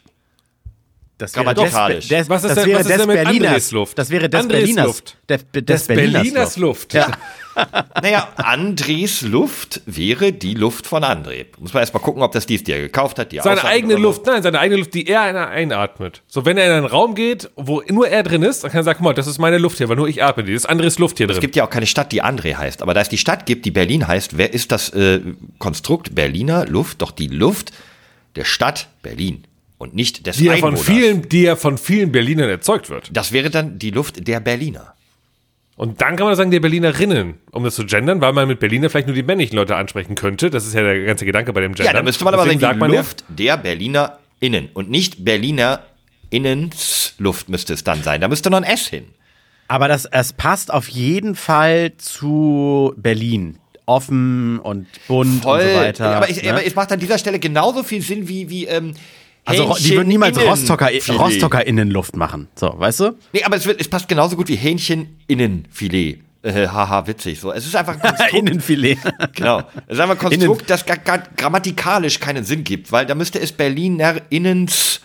Das 1.18 1.34
Grammatikalisch. 1.34 2.07
Des, 2.07 2.20
des, 2.20 2.30
Was 2.30 2.43
ist 2.43 2.49
das 2.49 2.63
denn- 2.63 2.68
wäre 2.68 2.80
was 2.80 2.86
ist 2.89 2.97
des 2.99 3.07
Berliners 3.07 3.47
Andres 3.47 3.72
Luft? 3.72 3.97
Das 3.97 4.09
wäre 4.11 4.30
des 4.30 4.39
Andres 4.39 4.59
Berliners 4.59 4.86
Luft. 4.86 5.18
Des, 5.28 5.45
des, 5.51 5.65
Des 5.65 5.88
Berliners 5.88 6.57
Luft. 6.57 6.93
Ja. 6.93 7.11
Naja, 8.03 8.28
Andres 8.36 9.24
Luft 9.24 9.82
wäre 9.88 10.32
die 10.32 10.53
Luft 10.53 10.86
von 10.86 11.03
André. 11.03 11.47
Muss 11.57 11.74
man 11.74 11.82
erstmal 11.82 12.03
gucken, 12.03 12.22
ob 12.22 12.32
das 12.32 12.45
dies, 12.45 12.63
die 12.63 12.72
er 12.72 12.80
gekauft 12.82 13.18
hat, 13.18 13.32
die 13.32 13.39
Seine 13.39 13.63
eigene. 13.63 13.95
Luft, 13.95 14.28
nein, 14.28 14.43
seine 14.43 14.59
eigene 14.59 14.78
Luft, 14.80 14.93
die 14.93 15.07
er 15.07 15.22
einer 15.24 15.47
einatmet. 15.47 16.22
So, 16.28 16.45
wenn 16.45 16.55
er 16.59 16.68
in 16.68 16.72
einen 16.74 16.86
Raum 16.86 17.15
geht, 17.15 17.49
wo 17.55 17.82
nur 17.89 18.07
er 18.09 18.22
drin 18.22 18.43
ist, 18.43 18.63
dann 18.63 18.70
kann 18.70 18.82
er 18.82 18.84
sagen, 18.84 18.97
guck 18.99 19.05
mal, 19.05 19.13
das 19.15 19.26
ist 19.26 19.39
meine 19.39 19.57
Luft 19.57 19.80
hier, 19.80 19.89
weil 19.89 19.95
nur 19.95 20.07
ich 20.07 20.22
atme 20.24 20.43
die. 20.43 20.53
Das 20.53 20.65
ist 20.65 20.70
Andres 20.70 20.99
Luft 20.99 21.18
hier 21.18 21.26
Es 21.28 21.32
drin. 21.38 21.41
gibt 21.41 21.55
ja 21.55 21.65
auch 21.65 21.72
keine 21.72 21.88
Stadt, 21.88 22.11
die 22.11 22.22
André 22.24 22.53
heißt. 22.57 22.84
Aber 22.84 22.93
da 22.93 23.01
es 23.01 23.09
die 23.09 23.18
Stadt 23.18 23.47
gibt, 23.47 23.65
die 23.65 23.72
Berlin 23.72 24.07
heißt, 24.07 24.38
wer 24.38 24.53
ist 24.53 24.72
das 24.72 24.89
äh, 24.91 25.22
Konstrukt 25.57 26.13
Berliner 26.13 26.68
Luft? 26.68 27.01
Doch 27.01 27.09
die 27.09 27.26
Luft 27.28 27.72
der 28.36 28.43
Stadt 28.45 28.88
Berlin 29.01 29.45
und 29.78 29.94
nicht 29.96 30.26
des 30.26 30.38
die 30.38 30.46
ja 30.46 30.58
von 30.58 30.76
Einwohners. 30.76 30.86
vielen, 30.86 31.30
die 31.30 31.44
ja 31.44 31.56
von 31.56 31.78
vielen 31.78 32.12
Berlinern 32.12 32.50
erzeugt 32.50 32.90
wird. 32.90 33.10
Das 33.14 33.32
wäre 33.32 33.50
dann 33.50 33.80
die 33.80 33.92
Luft 33.92 34.28
der 34.28 34.40
Berliner. 34.40 34.94
Und 35.76 36.02
dann 36.02 36.16
kann 36.16 36.26
man 36.26 36.36
sagen, 36.36 36.50
der 36.50 36.60
Berlinerinnen, 36.60 37.36
um 37.52 37.64
das 37.64 37.76
zu 37.76 37.86
gendern, 37.86 38.20
weil 38.20 38.34
man 38.34 38.48
mit 38.48 38.60
Berliner 38.60 38.90
vielleicht 38.90 39.06
nur 39.08 39.16
die 39.16 39.22
männlichen 39.22 39.56
Leute 39.56 39.76
ansprechen 39.76 40.16
könnte. 40.16 40.50
Das 40.50 40.66
ist 40.66 40.74
ja 40.74 40.82
der 40.82 41.06
ganze 41.06 41.24
Gedanke 41.26 41.54
bei 41.54 41.62
dem 41.62 41.74
Gendern. 41.74 41.86
Ja, 41.86 41.94
dann 41.94 42.06
müsste 42.06 42.24
man 42.24 42.34
aber 42.34 42.46
sagen, 42.46 42.58
Deswegen 42.60 42.74
die 42.74 42.80
man 42.80 42.92
ja- 42.92 43.00
Luft 43.02 43.24
der 43.30 43.58
Berliner 43.58 44.18
Innen 44.40 44.70
und 44.74 44.90
nicht 44.90 45.24
Berliner 45.24 45.82
Innensluft 46.30 47.50
müsste 47.50 47.74
es 47.74 47.84
dann 47.84 48.04
sein. 48.04 48.22
Da 48.22 48.28
müsste 48.28 48.50
noch 48.50 48.58
ein 48.58 48.64
S 48.64 48.88
hin. 48.88 49.06
Aber 49.68 49.88
das, 49.88 50.06
es 50.06 50.34
passt 50.34 50.72
auf 50.74 50.88
jeden 50.88 51.36
Fall 51.36 51.94
zu 51.98 52.94
Berlin. 52.98 53.58
Offen 53.86 54.60
und 54.60 54.88
bunt 55.08 55.46
und 55.46 55.62
so 55.62 55.76
weiter. 55.76 56.16
Aber, 56.16 56.30
ich, 56.30 56.44
ne? 56.44 56.52
aber 56.52 56.66
es 56.66 56.76
macht 56.76 56.92
an 56.92 57.00
dieser 57.00 57.18
Stelle 57.18 57.40
genauso 57.40 57.84
viel 57.84 58.02
Sinn 58.02 58.28
wie, 58.28 58.50
wie 58.50 58.66
ähm, 58.66 58.94
also 59.48 59.76
die 59.80 59.95
würden 59.95 60.08
niemals 60.08 60.38
Hähnchen- 60.38 60.50
Rostocker, 60.50 60.88
Filet. 60.89 61.18
Rostocker 61.18 61.66
Innenluft 61.68 62.16
machen. 62.16 62.48
So, 62.56 62.74
weißt 62.78 63.00
du? 63.02 63.18
Nee, 63.34 63.43
aber 63.43 63.56
es, 63.56 63.66
wird, 63.66 63.80
es 63.82 63.88
passt 63.88 64.08
genauso 64.08 64.36
gut 64.36 64.48
wie 64.50 64.56
Hähnchen-Innenfilet. 64.56 66.20
Äh, 66.43 66.68
haha, 66.68 67.08
witzig. 67.08 67.39
So. 67.39 67.52
Es 67.52 67.66
ist 67.66 67.76
einfach 67.76 67.95
ein 67.95 68.00
Konstrukt. 68.02 68.34
Innenfilet. 68.34 68.98
genau. 69.36 69.64
Es 69.88 69.95
ist 69.95 70.00
einfach 70.00 70.16
ein 70.16 70.20
Konstrukt, 70.20 70.70
das 70.70 70.86
gar, 70.86 70.98
gar 70.98 71.20
grammatikalisch 71.36 72.20
keinen 72.20 72.43
Sinn 72.45 72.64
gibt, 72.64 72.91
weil 72.91 73.06
da 73.06 73.16
müsste 73.16 73.39
es 73.39 73.52
Berliner 73.52 74.22
Innens 74.30 75.02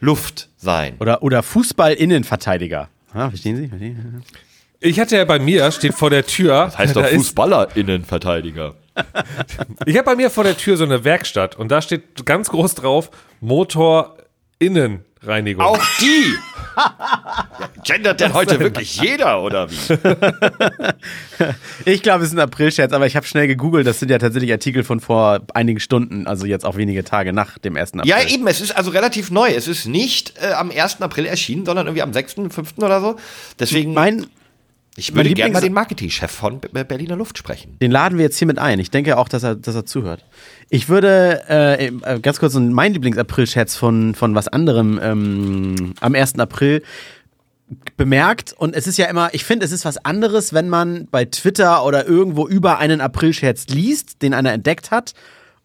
Luft 0.00 0.48
sein. 0.56 0.94
Oder, 1.00 1.22
oder 1.22 1.42
Fußball-Innenverteidiger. 1.42 2.88
Ja, 3.14 3.28
verstehen 3.30 3.56
Sie? 3.56 3.68
Verstehen 3.68 4.22
Sie? 4.22 4.88
Ich 4.88 5.00
hatte 5.00 5.16
ja 5.16 5.24
bei 5.24 5.38
mir, 5.38 5.70
steht 5.72 5.94
vor 5.94 6.10
der 6.10 6.24
Tür. 6.26 6.70
da 6.76 6.82
ist- 7.06 7.16
Fußballer-Innenverteidiger. 7.16 8.74
Ich 9.86 9.96
habe 9.96 10.04
bei 10.04 10.16
mir 10.16 10.30
vor 10.30 10.44
der 10.44 10.56
Tür 10.56 10.76
so 10.76 10.84
eine 10.84 11.04
Werkstatt 11.04 11.56
und 11.56 11.70
da 11.70 11.82
steht 11.82 12.24
ganz 12.26 12.48
groß 12.50 12.74
drauf 12.74 13.10
Motor 13.40 14.16
Innenreinigung. 14.58 15.64
Auch 15.64 15.82
die! 16.00 16.34
Gendert 17.84 18.20
denn 18.20 18.34
heute 18.34 18.60
wirklich 18.60 19.00
jeder, 19.00 19.42
oder 19.42 19.70
wie? 19.70 19.76
Ich 21.84 22.02
glaube, 22.02 22.24
es 22.24 22.30
ist 22.30 22.36
ein 22.36 22.40
April-Scherz, 22.40 22.92
aber 22.92 23.06
ich 23.06 23.16
habe 23.16 23.26
schnell 23.26 23.46
gegoogelt. 23.46 23.86
Das 23.86 24.00
sind 24.00 24.10
ja 24.10 24.18
tatsächlich 24.18 24.52
Artikel 24.52 24.84
von 24.84 25.00
vor 25.00 25.40
einigen 25.54 25.80
Stunden, 25.80 26.26
also 26.26 26.46
jetzt 26.46 26.64
auch 26.64 26.76
wenige 26.76 27.04
Tage 27.04 27.32
nach 27.32 27.58
dem 27.58 27.76
1. 27.76 27.94
April. 27.94 28.08
Ja, 28.08 28.22
eben, 28.26 28.46
es 28.46 28.60
ist 28.60 28.76
also 28.76 28.90
relativ 28.90 29.30
neu. 29.30 29.50
Es 29.50 29.68
ist 29.68 29.86
nicht 29.86 30.34
äh, 30.42 30.52
am 30.52 30.70
1. 30.70 31.00
April 31.00 31.26
erschienen, 31.26 31.64
sondern 31.64 31.86
irgendwie 31.86 32.02
am 32.02 32.12
6., 32.12 32.34
5. 32.50 32.74
oder 32.78 33.00
so. 33.00 33.16
Deswegen, 33.58 33.94
Mein, 33.94 34.26
ich 34.96 35.14
würde 35.14 35.32
gerne 35.34 35.52
mal 35.52 35.60
den 35.60 35.74
Marketingchef 35.74 36.30
von 36.30 36.60
Berliner 36.60 37.16
Luft 37.16 37.36
sprechen. 37.36 37.76
den 37.80 37.90
laden 37.90 38.18
wir 38.18 38.24
jetzt 38.24 38.38
hier 38.38 38.46
mit 38.46 38.58
ein. 38.58 38.78
Ich 38.78 38.90
denke 38.90 39.18
auch, 39.18 39.28
dass 39.28 39.42
er, 39.42 39.54
dass 39.54 39.74
er 39.74 39.84
zuhört. 39.84 40.24
Ich 40.70 40.88
würde 40.88 41.42
äh, 41.48 41.86
äh, 41.86 42.20
ganz 42.20 42.40
kurz 42.40 42.54
mein 42.54 42.94
Lieblings-April-Scherz 42.94 43.76
von, 43.76 44.14
von 44.14 44.34
was 44.34 44.48
anderem 44.48 44.98
ähm, 45.02 45.94
am 46.00 46.14
1. 46.14 46.38
April 46.38 46.82
bemerkt 47.96 48.54
und 48.56 48.76
es 48.76 48.86
ist 48.86 48.96
ja 48.96 49.06
immer, 49.06 49.30
ich 49.32 49.44
finde, 49.44 49.66
es 49.66 49.72
ist 49.72 49.84
was 49.84 49.98
anderes, 49.98 50.52
wenn 50.52 50.68
man 50.68 51.08
bei 51.10 51.24
Twitter 51.24 51.84
oder 51.84 52.06
irgendwo 52.06 52.46
über 52.46 52.78
einen 52.78 53.00
April-Scherz 53.00 53.66
liest, 53.68 54.22
den 54.22 54.34
einer 54.34 54.52
entdeckt 54.52 54.90
hat 54.90 55.14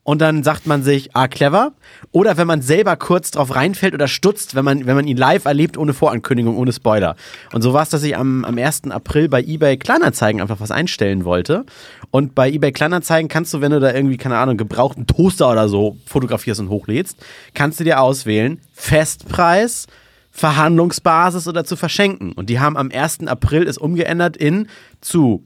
und 0.03 0.19
dann 0.19 0.41
sagt 0.41 0.65
man 0.65 0.81
sich, 0.81 1.15
ah, 1.15 1.27
clever. 1.27 1.73
Oder 2.11 2.35
wenn 2.37 2.47
man 2.47 2.61
selber 2.61 2.95
kurz 2.95 3.29
drauf 3.29 3.55
reinfällt 3.55 3.93
oder 3.93 4.07
stutzt, 4.07 4.55
wenn 4.55 4.65
man, 4.65 4.87
wenn 4.87 4.95
man 4.95 5.05
ihn 5.05 5.17
live 5.17 5.45
erlebt, 5.45 5.77
ohne 5.77 5.93
Vorankündigung, 5.93 6.57
ohne 6.57 6.73
Spoiler. 6.73 7.15
Und 7.53 7.61
so 7.61 7.73
war 7.73 7.83
es, 7.83 7.89
dass 7.89 8.01
ich 8.01 8.17
am, 8.17 8.43
am 8.43 8.57
1. 8.57 8.89
April 8.89 9.29
bei 9.29 9.41
eBay 9.41 9.77
Kleinanzeigen 9.77 10.41
einfach 10.41 10.59
was 10.59 10.71
einstellen 10.71 11.23
wollte. 11.23 11.65
Und 12.09 12.33
bei 12.33 12.49
eBay 12.49 12.71
Kleinanzeigen 12.71 13.29
kannst 13.29 13.53
du, 13.53 13.61
wenn 13.61 13.71
du 13.71 13.79
da 13.79 13.93
irgendwie, 13.93 14.17
keine 14.17 14.37
Ahnung, 14.37 14.57
gebrauchten 14.57 15.05
Toaster 15.05 15.51
oder 15.51 15.69
so 15.69 15.97
fotografierst 16.05 16.59
und 16.61 16.69
hochlädst, 16.69 17.23
kannst 17.53 17.79
du 17.79 17.83
dir 17.83 18.01
auswählen, 18.01 18.59
Festpreis, 18.73 19.85
Verhandlungsbasis 20.31 21.47
oder 21.47 21.63
zu 21.63 21.75
verschenken. 21.75 22.31
Und 22.31 22.49
die 22.49 22.59
haben 22.59 22.75
am 22.75 22.89
1. 22.91 23.27
April 23.27 23.67
es 23.67 23.77
umgeändert 23.77 24.35
in 24.35 24.67
zu 24.99 25.45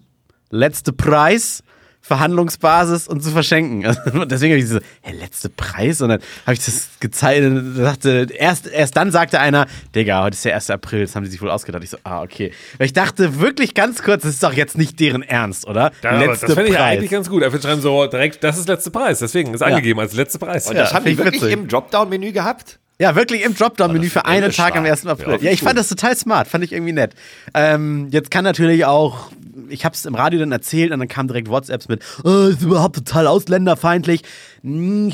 letzte 0.50 0.94
Preis, 0.94 1.62
Verhandlungsbasis 2.06 3.08
und 3.08 3.24
zu 3.24 3.32
verschenken. 3.32 3.84
Also 3.86 4.26
deswegen 4.26 4.54
habe 4.54 4.62
ich 4.62 4.70
so, 4.70 4.80
hä, 5.02 5.12
letzte 5.20 5.50
Preis? 5.50 6.02
Und 6.02 6.10
dann 6.10 6.20
habe 6.46 6.54
ich 6.54 6.64
das 6.64 6.90
gezeigt 7.00 7.44
und 7.44 7.76
dachte, 7.80 8.28
erst, 8.32 8.68
erst 8.68 8.96
dann 8.96 9.12
sagte 9.12 9.40
einer, 9.40 9.66
Digga, 9.96 10.22
heute 10.22 10.36
ist 10.36 10.46
der 10.46 10.54
1. 10.54 10.70
April, 10.70 11.02
das 11.02 11.16
haben 11.16 11.24
die 11.24 11.32
sich 11.32 11.42
wohl 11.42 11.50
ausgedacht. 11.50 11.84
Ich 11.84 11.90
so, 11.90 11.98
ah, 12.04 12.22
okay. 12.22 12.52
Weil 12.78 12.86
ich 12.86 12.94
dachte 12.94 13.40
wirklich 13.40 13.74
ganz 13.74 14.04
kurz, 14.04 14.22
das 14.22 14.34
ist 14.34 14.44
doch 14.44 14.54
jetzt 14.54 14.78
nicht 14.78 15.00
deren 15.00 15.24
Ernst, 15.24 15.66
oder? 15.66 15.92
Ja, 16.04 16.12
aber 16.12 16.28
das 16.28 16.42
finde 16.42 16.68
ich 16.68 16.74
ja 16.74 16.86
eigentlich 16.86 17.10
ganz 17.10 17.28
gut. 17.28 17.42
Er 17.42 17.50
schreiben 17.50 17.82
so 17.82 18.06
direkt, 18.06 18.44
das 18.44 18.60
ist 18.60 18.68
letzte 18.68 18.92
Preis. 18.92 19.18
Deswegen 19.18 19.56
ist 19.56 19.64
angegeben 19.64 20.00
als 20.00 20.14
letzte 20.14 20.38
Preis. 20.38 20.68
Und 20.68 20.78
das 20.78 20.94
haben 20.94 21.06
die 21.06 21.18
wirklich 21.18 21.42
witzig. 21.42 21.54
im 21.54 21.68
Dropdown-Menü 21.68 22.32
gehabt? 22.34 22.80
Ja, 22.98 23.14
wirklich 23.16 23.44
im 23.44 23.54
Dropdown-Menü 23.56 24.08
für 24.08 24.26
einen 24.26 24.52
Tag 24.52 24.76
am 24.78 24.86
stark. 24.86 25.04
1. 25.04 25.06
April. 25.06 25.34
Ja, 25.36 25.38
Ja, 25.42 25.52
ich 25.52 25.60
gut. 25.60 25.68
fand 25.68 25.78
das 25.78 25.90
total 25.90 26.16
smart, 26.16 26.48
fand 26.48 26.64
ich 26.64 26.72
irgendwie 26.72 26.94
nett. 26.94 27.14
Ähm, 27.54 28.08
jetzt 28.12 28.32
kann 28.32 28.46
natürlich 28.46 28.86
auch, 28.86 29.32
ich 29.68 29.84
habe 29.84 29.94
es 29.94 30.06
im 30.06 30.16
Radio 30.16 30.40
dann 30.40 30.54
erzählt 30.54 30.94
und 30.94 31.00
dann 31.00 31.10
kamen 31.10 31.28
direkt 31.28 31.50
WhatsApps 31.50 31.90
mit, 31.90 32.02
oh, 32.24 32.30
ist 32.48 32.62
überhaupt 32.62 32.96
total 32.96 33.28
ausländerfeindlich. 33.28 34.22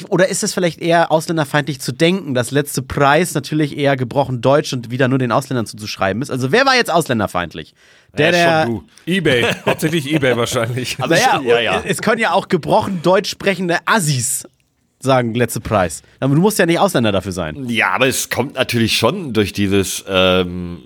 Oder 0.09 0.27
ist 0.29 0.43
es 0.43 0.53
vielleicht 0.53 0.79
eher 0.79 1.11
ausländerfeindlich 1.11 1.81
zu 1.81 1.91
denken, 1.91 2.35
dass 2.35 2.51
letzte 2.51 2.83
Preis 2.83 3.33
natürlich 3.33 3.75
eher 3.75 3.97
gebrochen 3.97 4.41
Deutsch 4.41 4.71
und 4.73 4.91
wieder 4.91 5.07
nur 5.07 5.17
den 5.17 5.31
Ausländern 5.31 5.65
zuzuschreiben 5.65 6.21
ist? 6.21 6.29
Also 6.29 6.51
wer 6.51 6.67
war 6.67 6.75
jetzt 6.75 6.91
ausländerfeindlich? 6.91 7.73
Der, 8.15 8.27
Ja, 8.27 8.31
der, 8.31 8.63
schon 8.65 8.75
du. 8.75 8.83
Ebay, 9.11 9.43
hauptsächlich 9.65 10.11
Ebay 10.13 10.37
wahrscheinlich. 10.37 10.99
Naja, 10.99 11.31
schon- 11.37 11.47
ja, 11.47 11.59
ja. 11.59 11.81
es 11.83 12.01
können 12.03 12.19
ja 12.21 12.33
auch 12.33 12.47
gebrochen 12.47 13.01
deutsch 13.01 13.29
sprechende 13.31 13.77
Assis 13.85 14.45
sagen, 15.03 15.33
letzte 15.33 15.59
Preis. 15.59 16.03
Aber 16.19 16.35
du 16.35 16.41
musst 16.41 16.59
ja 16.59 16.65
nicht 16.65 16.79
Ausländer 16.79 17.11
dafür 17.11 17.31
sein. 17.31 17.67
Ja, 17.67 17.91
aber 17.91 18.07
es 18.07 18.29
kommt 18.29 18.55
natürlich 18.55 18.97
schon 18.97 19.33
durch 19.33 19.53
dieses 19.53 20.03
ähm, 20.07 20.79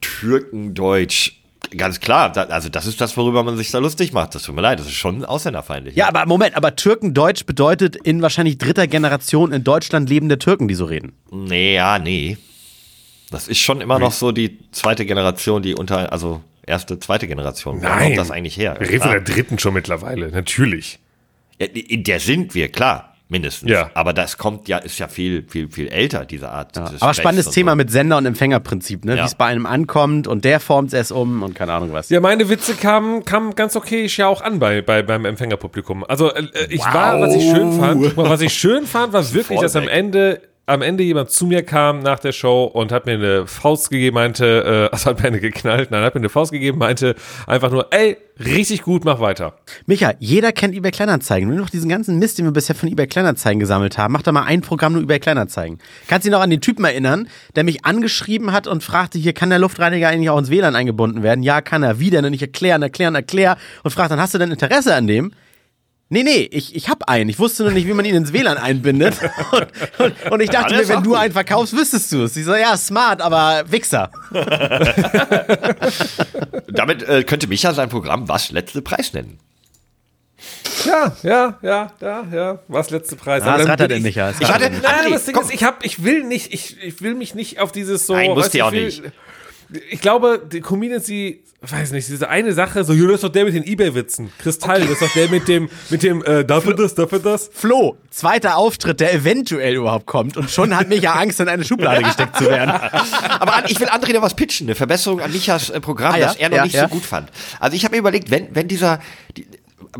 Türkendeutsch. 0.00 1.32
Ganz 1.76 1.98
klar, 1.98 2.30
da, 2.30 2.42
also 2.44 2.68
das 2.68 2.86
ist 2.86 3.00
das, 3.00 3.16
worüber 3.16 3.42
man 3.42 3.56
sich 3.56 3.70
da 3.70 3.78
lustig 3.78 4.12
macht. 4.12 4.34
Das 4.34 4.42
tut 4.42 4.54
mir 4.54 4.60
leid, 4.60 4.78
das 4.78 4.86
ist 4.86 4.92
schon 4.92 5.24
ausländerfeindlich. 5.24 5.96
Ja, 5.96 6.08
aber 6.08 6.26
Moment, 6.26 6.56
aber 6.56 6.76
Türkendeutsch 6.76 7.46
bedeutet 7.46 7.96
in 7.96 8.22
wahrscheinlich 8.22 8.58
dritter 8.58 8.86
Generation 8.86 9.50
in 9.52 9.64
Deutschland 9.64 10.08
lebende 10.08 10.38
Türken, 10.38 10.68
die 10.68 10.74
so 10.74 10.84
reden. 10.84 11.12
Nee, 11.32 11.74
ja, 11.74 11.98
nee. 11.98 12.36
Das 13.30 13.48
ist 13.48 13.58
schon 13.58 13.80
immer 13.80 13.98
noch 13.98 14.12
so 14.12 14.30
die 14.30 14.58
zweite 14.70 15.06
Generation, 15.06 15.62
die 15.62 15.74
unter, 15.74 16.12
also 16.12 16.42
erste, 16.66 16.98
zweite 17.00 17.26
Generation. 17.26 17.80
Wo 17.80 17.84
Nein. 17.84 18.04
kommt 18.04 18.18
das 18.18 18.30
eigentlich 18.30 18.56
her? 18.56 18.76
Wir 18.78 18.88
reden 18.88 19.00
von 19.00 19.10
Klar. 19.10 19.20
der 19.20 19.34
dritten 19.34 19.58
schon 19.58 19.74
mittlerweile, 19.74 20.28
natürlich. 20.28 20.98
Ja, 21.58 21.66
in 21.66 22.04
der 22.04 22.20
sind 22.20 22.54
wir, 22.54 22.68
klar, 22.68 23.13
mindestens. 23.28 23.70
Ja. 23.70 23.90
Aber 23.94 24.12
das 24.12 24.38
kommt 24.38 24.68
ja, 24.68 24.78
ist 24.78 24.98
ja 24.98 25.08
viel, 25.08 25.44
viel, 25.48 25.70
viel 25.70 25.88
älter, 25.88 26.24
diese 26.24 26.50
Art. 26.50 26.76
des 26.76 27.00
Aber 27.00 27.14
spannendes 27.14 27.50
Thema 27.50 27.72
so. 27.72 27.76
mit 27.76 27.90
Sender- 27.90 28.18
und 28.18 28.26
Empfängerprinzip, 28.26 29.04
ne? 29.04 29.16
Ja. 29.16 29.22
Wie 29.22 29.26
es 29.26 29.34
bei 29.34 29.46
einem 29.46 29.66
ankommt 29.66 30.26
und 30.26 30.44
der 30.44 30.60
formt 30.60 30.88
es 30.88 30.94
erst 30.94 31.12
um 31.12 31.42
und 31.42 31.54
keine 31.54 31.72
Ahnung 31.72 31.92
was. 31.92 32.10
Ja, 32.10 32.20
meine 32.20 32.48
Witze 32.48 32.74
kamen, 32.74 33.24
kamen 33.24 33.54
ganz 33.54 33.76
okay 33.76 34.06
ja 34.08 34.26
auch 34.26 34.42
an 34.42 34.58
bei, 34.58 34.82
bei, 34.82 35.02
beim 35.02 35.24
Empfängerpublikum. 35.24 36.04
Also 36.04 36.32
äh, 36.32 36.46
ich 36.68 36.84
war, 36.84 37.20
was 37.20 37.34
ich 37.34 37.50
schön 37.50 37.72
fand, 37.72 38.16
was 38.16 38.40
ich 38.40 38.52
schön 38.52 38.86
fand, 38.86 39.12
war 39.12 39.32
wirklich, 39.32 39.60
dass 39.60 39.76
am. 39.76 39.88
Ende 39.88 40.40
am 40.66 40.82
Ende 40.82 41.02
jemand 41.02 41.30
zu 41.30 41.46
mir 41.46 41.62
kam 41.62 42.00
nach 42.00 42.18
der 42.18 42.32
Show 42.32 42.64
und 42.64 42.90
hat 42.90 43.06
mir 43.06 43.12
eine 43.12 43.46
Faust 43.46 43.90
gegeben, 43.90 44.14
meinte, 44.14 44.88
äh, 44.90 44.92
also 44.92 45.10
hat 45.10 45.20
mir 45.20 45.28
eine 45.28 45.40
geknallt, 45.40 45.90
nein, 45.90 46.02
hat 46.02 46.14
mir 46.14 46.20
eine 46.20 46.28
Faust 46.28 46.52
gegeben, 46.52 46.78
meinte 46.78 47.14
einfach 47.46 47.70
nur, 47.70 47.92
ey, 47.92 48.16
richtig 48.42 48.82
gut, 48.82 49.04
mach 49.04 49.20
weiter. 49.20 49.54
Micha, 49.86 50.14
jeder 50.18 50.52
kennt 50.52 50.74
eBay 50.74 50.90
Kleinanzeigen. 50.90 51.48
Nur 51.48 51.58
noch 51.58 51.70
diesen 51.70 51.88
ganzen 51.88 52.18
Mist, 52.18 52.38
den 52.38 52.46
wir 52.46 52.52
bisher 52.52 52.74
von 52.74 52.88
eBay 52.88 53.06
Kleinanzeigen 53.06 53.60
gesammelt 53.60 53.98
haben. 53.98 54.12
Mach 54.12 54.22
doch 54.22 54.32
mal 54.32 54.44
ein 54.44 54.62
Programm 54.62 54.94
nur 54.94 55.02
eBay 55.02 55.20
Kleinanzeigen. 55.20 55.78
Kannst 56.08 56.24
du 56.24 56.30
dich 56.30 56.36
noch 56.36 56.42
an 56.42 56.50
den 56.50 56.60
Typen 56.60 56.84
erinnern, 56.84 57.28
der 57.56 57.64
mich 57.64 57.84
angeschrieben 57.84 58.52
hat 58.52 58.66
und 58.66 58.82
fragte, 58.82 59.18
hier 59.18 59.34
kann 59.34 59.50
der 59.50 59.58
Luftreiniger 59.58 60.08
eigentlich 60.08 60.30
auch 60.30 60.38
ins 60.38 60.50
WLAN 60.50 60.76
eingebunden 60.76 61.22
werden? 61.22 61.42
Ja, 61.42 61.60
kann 61.60 61.82
er. 61.82 62.00
Wie 62.00 62.10
denn? 62.10 62.24
Und 62.24 62.32
ich 62.32 62.42
erklären, 62.42 62.82
erklären, 62.82 63.14
erklär 63.14 63.56
und 63.82 63.90
fragt 63.90 64.10
dann, 64.10 64.20
hast 64.20 64.34
du 64.34 64.38
denn 64.38 64.50
Interesse 64.50 64.94
an 64.94 65.06
dem? 65.06 65.32
Nee, 66.14 66.22
nee, 66.22 66.48
ich, 66.52 66.76
ich 66.76 66.88
hab 66.88 67.08
einen. 67.08 67.28
Ich 67.28 67.40
wusste 67.40 67.64
nur 67.64 67.72
nicht, 67.72 67.88
wie 67.88 67.92
man 67.92 68.04
ihn 68.04 68.14
ins 68.14 68.32
WLAN 68.32 68.56
einbindet. 68.56 69.16
Und, 69.50 69.66
und, 69.98 70.32
und 70.32 70.40
ich 70.40 70.48
dachte 70.48 70.74
Ja, 70.74 70.80
mir, 70.80 70.88
wenn 70.88 71.02
du 71.02 71.16
einen 71.16 71.32
verkaufst, 71.32 71.76
wüsstest 71.76 72.12
du 72.12 72.22
es. 72.22 72.36
Ich 72.36 72.44
so, 72.44 72.54
ja, 72.54 72.76
smart, 72.76 73.20
aber 73.20 73.64
Wichser. 73.68 74.12
Damit 76.68 77.02
äh, 77.08 77.24
könnte 77.24 77.48
Micha 77.48 77.74
sein 77.74 77.88
Programm 77.88 78.28
Was 78.28 78.52
letzte 78.52 78.80
Preis 78.80 79.12
nennen. 79.12 79.40
Ja, 80.84 81.16
ja, 81.24 81.58
ja, 81.62 81.92
ja, 82.00 82.24
ja. 82.32 82.58
Was 82.68 82.90
letzte 82.90 83.16
Preis? 83.16 83.42
Ah, 83.42 83.58
das 83.58 83.66
rattert 83.66 83.88
bin 83.88 83.98
er 83.98 84.02
nicht, 84.02 84.14
ja. 84.16 84.30
Ich 84.38 84.48
warte, 84.48 84.70
Nein, 84.70 84.82
André, 84.82 85.10
das 85.10 85.24
Ding 85.24 85.34
komm. 85.34 85.44
ist, 85.44 85.52
ich 85.54 85.64
hab, 85.64 85.84
ich 85.84 86.04
will 86.04 86.22
nicht, 86.22 86.54
ich, 86.54 86.80
ich 86.80 87.02
will 87.02 87.16
mich 87.16 87.34
nicht 87.34 87.58
auf 87.58 87.72
dieses 87.72 88.06
so. 88.06 88.14
Nein, 88.14 88.30
musst 88.34 88.54
du 88.54 88.64
auch 88.64 88.72
ich 88.72 89.02
will- 89.02 89.12
Ich 89.90 90.00
glaube, 90.00 90.40
die 90.50 90.60
Comedians, 90.60 91.04
die, 91.06 91.42
weiß 91.62 91.92
nicht, 91.92 92.08
diese 92.08 92.28
eine 92.28 92.52
Sache, 92.52 92.84
so, 92.84 92.92
ja, 92.92 93.04
das 93.06 93.14
ist 93.16 93.24
doch 93.24 93.28
der 93.30 93.44
mit 93.44 93.54
den 93.54 93.64
Ebay-Witzen. 93.64 94.30
Kristall, 94.38 94.80
das 94.82 94.90
ist 94.90 95.02
doch 95.02 95.12
der 95.14 95.28
mit 95.30 95.48
dem, 95.48 95.68
mit 95.90 96.02
dem, 96.02 96.22
äh, 96.24 96.44
dafür 96.44 96.74
das, 96.74 96.94
dafür 96.94 97.18
das. 97.18 97.50
Flo, 97.52 97.96
zweiter 98.10 98.56
Auftritt, 98.56 99.00
der 99.00 99.12
eventuell 99.14 99.74
überhaupt 99.74 100.06
kommt. 100.06 100.36
Und 100.36 100.50
schon 100.50 100.76
hat 100.76 100.88
Micha 100.88 101.12
Angst, 101.14 101.40
in 101.40 101.48
eine 101.48 101.64
Schublade 101.64 102.02
gesteckt 102.02 102.36
zu 102.36 102.44
werden. 102.46 102.70
Aber 102.70 103.56
an, 103.56 103.64
ich 103.68 103.80
will 103.80 103.88
André 103.88 104.12
noch 104.12 104.22
was 104.22 104.34
pitchen, 104.34 104.66
eine 104.66 104.74
Verbesserung 104.74 105.20
an 105.20 105.32
Michas 105.32 105.70
äh, 105.70 105.80
Programm, 105.80 106.14
Ah, 106.14 106.18
ja? 106.18 106.26
das 106.26 106.36
er 106.36 106.48
noch 106.50 106.56
Ja, 106.58 106.64
nicht 106.64 106.74
ja. 106.74 106.82
so 106.82 106.88
gut 106.94 107.04
fand. 107.04 107.30
Also 107.60 107.76
ich 107.76 107.84
habe 107.84 107.94
mir 107.94 108.00
überlegt, 108.00 108.30
wenn, 108.30 108.54
wenn 108.54 108.68
dieser, 108.68 109.00
die, 109.36 109.46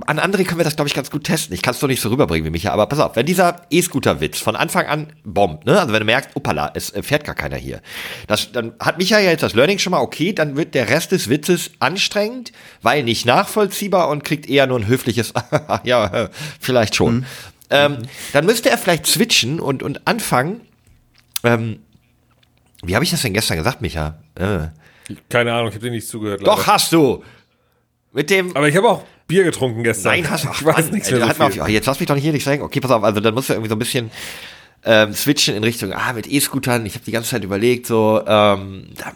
an 0.06 0.18
André 0.18 0.44
können 0.44 0.58
wir 0.58 0.64
das, 0.64 0.76
glaube 0.76 0.88
ich, 0.88 0.94
ganz 0.94 1.10
gut 1.10 1.24
testen. 1.24 1.54
Ich 1.54 1.62
kann 1.62 1.74
es 1.74 1.80
doch 1.80 1.88
nicht 1.88 2.00
so 2.00 2.08
rüberbringen 2.08 2.46
wie 2.46 2.50
Micha, 2.50 2.70
aber 2.70 2.86
pass 2.86 3.00
auf, 3.00 3.16
wenn 3.16 3.26
dieser 3.26 3.62
E-Scooter-Witz 3.70 4.38
von 4.38 4.56
Anfang 4.56 4.86
an 4.86 5.12
bombt, 5.24 5.66
ne? 5.66 5.78
also 5.78 5.92
wenn 5.92 6.00
du 6.00 6.06
merkst, 6.06 6.30
opala, 6.34 6.72
es 6.74 6.90
äh, 6.90 7.02
fährt 7.02 7.24
gar 7.24 7.34
keiner 7.34 7.56
hier, 7.56 7.80
das, 8.26 8.52
dann 8.52 8.72
hat 8.80 8.98
Micha 8.98 9.18
ja 9.18 9.30
jetzt 9.30 9.42
das 9.42 9.54
Learning 9.54 9.78
schon 9.78 9.92
mal, 9.92 10.00
okay, 10.00 10.32
dann 10.32 10.56
wird 10.56 10.74
der 10.74 10.88
Rest 10.88 11.12
des 11.12 11.28
Witzes 11.28 11.70
anstrengend, 11.78 12.52
weil 12.82 13.02
nicht 13.02 13.26
nachvollziehbar 13.26 14.08
und 14.08 14.24
kriegt 14.24 14.48
eher 14.48 14.66
nur 14.66 14.78
ein 14.78 14.86
höfliches, 14.86 15.32
ja, 15.84 16.28
vielleicht 16.60 16.94
schon. 16.94 17.16
Mhm. 17.16 17.26
Ähm, 17.70 17.98
dann 18.32 18.46
müsste 18.46 18.70
er 18.70 18.78
vielleicht 18.78 19.06
switchen 19.06 19.60
und, 19.60 19.82
und 19.82 20.06
anfangen, 20.06 20.60
ähm, 21.42 21.80
wie 22.84 22.94
habe 22.94 23.04
ich 23.04 23.10
das 23.10 23.22
denn 23.22 23.32
gestern 23.32 23.56
gesagt, 23.56 23.80
Micha? 23.80 24.18
Äh. 24.34 24.68
Keine 25.28 25.52
Ahnung, 25.52 25.68
ich 25.68 25.74
habe 25.74 25.86
dir 25.86 25.90
nicht 25.90 26.08
zugehört. 26.08 26.46
Doch, 26.46 26.58
leider. 26.58 26.66
hast 26.66 26.92
du. 26.92 27.22
Mit 28.12 28.30
dem. 28.30 28.56
Aber 28.56 28.68
ich 28.68 28.76
habe 28.76 28.88
auch 28.88 29.02
Bier 29.26 29.44
getrunken 29.44 29.82
gestern. 29.82 30.12
Nein, 30.12 30.30
hast 30.30 30.44
du. 30.44 30.48
Ach, 30.50 30.60
Ich 30.60 30.66
weiß 30.66 30.84
Mann, 30.86 30.94
nichts 30.94 31.10
mehr 31.10 31.20
so 31.34 31.50
viel. 31.50 31.60
auf, 31.62 31.68
Jetzt 31.68 31.86
lass 31.86 31.98
mich 32.00 32.06
doch 32.06 32.14
nicht 32.14 32.24
hier 32.24 32.32
nicht 32.32 32.44
sagen. 32.44 32.62
Okay, 32.62 32.80
pass 32.80 32.90
auf, 32.90 33.02
also 33.04 33.20
dann 33.20 33.34
musst 33.34 33.48
du 33.48 33.54
irgendwie 33.54 33.68
so 33.70 33.74
ein 33.76 33.78
bisschen 33.78 34.10
ähm, 34.86 35.14
switchen 35.14 35.56
in 35.56 35.64
Richtung, 35.64 35.94
ah, 35.94 36.12
mit 36.12 36.26
E-Scootern, 36.30 36.84
ich 36.84 36.94
habe 36.94 37.04
die 37.06 37.10
ganze 37.12 37.30
Zeit 37.30 37.42
überlegt, 37.42 37.86
so, 37.86 38.20
ähm, 38.26 38.88
da, 38.98 39.12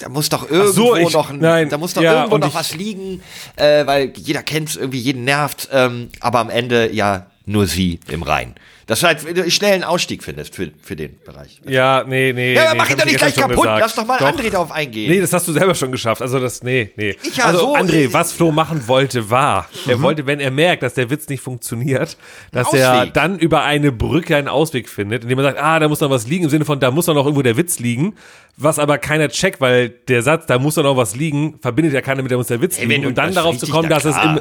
da 0.00 0.08
muss 0.08 0.28
doch 0.30 0.50
irgendwo 0.50 0.72
so, 0.72 0.96
ich- 0.96 1.12
noch 1.12 1.30
ein, 1.30 1.38
nein, 1.38 1.68
da 1.68 1.78
muss 1.78 1.94
doch 1.94 2.02
ja, 2.02 2.14
irgendwo 2.24 2.38
noch 2.38 2.48
ich- 2.48 2.54
was 2.56 2.74
liegen, 2.74 3.22
äh, 3.54 3.86
weil 3.86 4.12
jeder 4.16 4.42
kennt's 4.42 4.74
irgendwie, 4.74 4.98
jeden 4.98 5.22
nervt, 5.22 5.68
ähm, 5.72 6.08
aber 6.18 6.40
am 6.40 6.50
Ende 6.50 6.92
ja 6.92 7.26
nur 7.46 7.66
sie 7.66 8.00
im 8.10 8.22
Rhein. 8.22 8.54
Dass 8.86 9.00
du 9.00 9.06
halt 9.08 9.52
schnell 9.52 9.72
einen 9.74 9.82
Ausstieg 9.84 10.22
findest 10.22 10.54
für, 10.54 10.70
für 10.80 10.94
den 10.94 11.18
Bereich. 11.24 11.60
Ja, 11.66 12.04
nee, 12.06 12.32
nee. 12.32 12.54
Ja, 12.54 12.70
nee, 12.72 12.78
mach 12.78 12.84
das 12.84 12.92
ihn 12.92 12.98
doch 12.98 13.04
ich 13.06 13.12
nicht 13.12 13.18
gleich 13.18 13.34
kaputt. 13.34 13.56
gesagt. 13.56 13.80
Lass 13.80 13.94
doch 13.96 14.06
mal 14.06 14.18
André 14.20 14.48
darauf 14.50 14.70
eingehen. 14.70 15.10
Nee, 15.10 15.20
das 15.20 15.32
hast 15.32 15.48
du 15.48 15.52
selber 15.52 15.74
schon 15.74 15.90
geschafft. 15.90 16.22
Also 16.22 16.38
das, 16.38 16.62
nee, 16.62 16.92
nee. 16.96 17.16
Ich 17.24 17.42
also 17.42 17.58
so, 17.58 17.76
André, 17.76 18.12
was 18.12 18.32
Flo 18.32 18.52
machen 18.52 18.86
wollte, 18.86 19.28
war, 19.28 19.68
Mhm. 19.84 19.90
er 19.90 20.02
wollte, 20.02 20.26
wenn 20.26 20.38
er 20.38 20.52
merkt, 20.52 20.84
dass 20.84 20.94
der 20.94 21.10
Witz 21.10 21.28
nicht 21.28 21.40
funktioniert, 21.40 22.16
dass 22.52 22.72
er 22.72 23.06
dann 23.06 23.38
über 23.40 23.64
eine 23.64 23.90
Brücke 23.90 24.36
einen 24.36 24.46
Ausweg 24.48 24.88
findet, 24.88 25.24
indem 25.24 25.38
er 25.38 25.44
sagt, 25.44 25.58
ah, 25.60 25.80
da 25.80 25.88
muss 25.88 26.00
noch 26.00 26.10
was 26.10 26.28
liegen, 26.28 26.44
im 26.44 26.50
Sinne 26.50 26.64
von, 26.64 26.78
da 26.78 26.92
muss 26.92 27.06
doch 27.06 27.14
noch 27.14 27.24
irgendwo 27.24 27.42
der 27.42 27.56
Witz 27.56 27.80
liegen, 27.80 28.14
was 28.56 28.78
aber 28.78 28.98
keiner 28.98 29.28
checkt, 29.28 29.60
weil 29.60 29.88
der 29.88 30.22
Satz, 30.22 30.46
da 30.46 30.60
muss 30.60 30.76
doch 30.76 30.84
noch 30.84 30.96
was 30.96 31.16
liegen, 31.16 31.58
verbindet 31.60 31.92
ja 31.92 32.02
keiner 32.02 32.22
mit, 32.22 32.30
da 32.30 32.36
muss 32.36 32.46
der 32.46 32.60
Witz 32.62 32.76
Ey, 32.78 32.82
wenn 32.84 32.88
liegen. 32.90 33.02
du- 33.02 33.08
Und 33.08 33.18
dann 33.18 33.26
das 33.26 33.34
darauf 33.34 33.58
zu 33.58 33.66
kommen, 33.66 33.88
na 33.90 33.96
dass 33.96 34.04
es 34.04 34.16
im. 34.16 34.40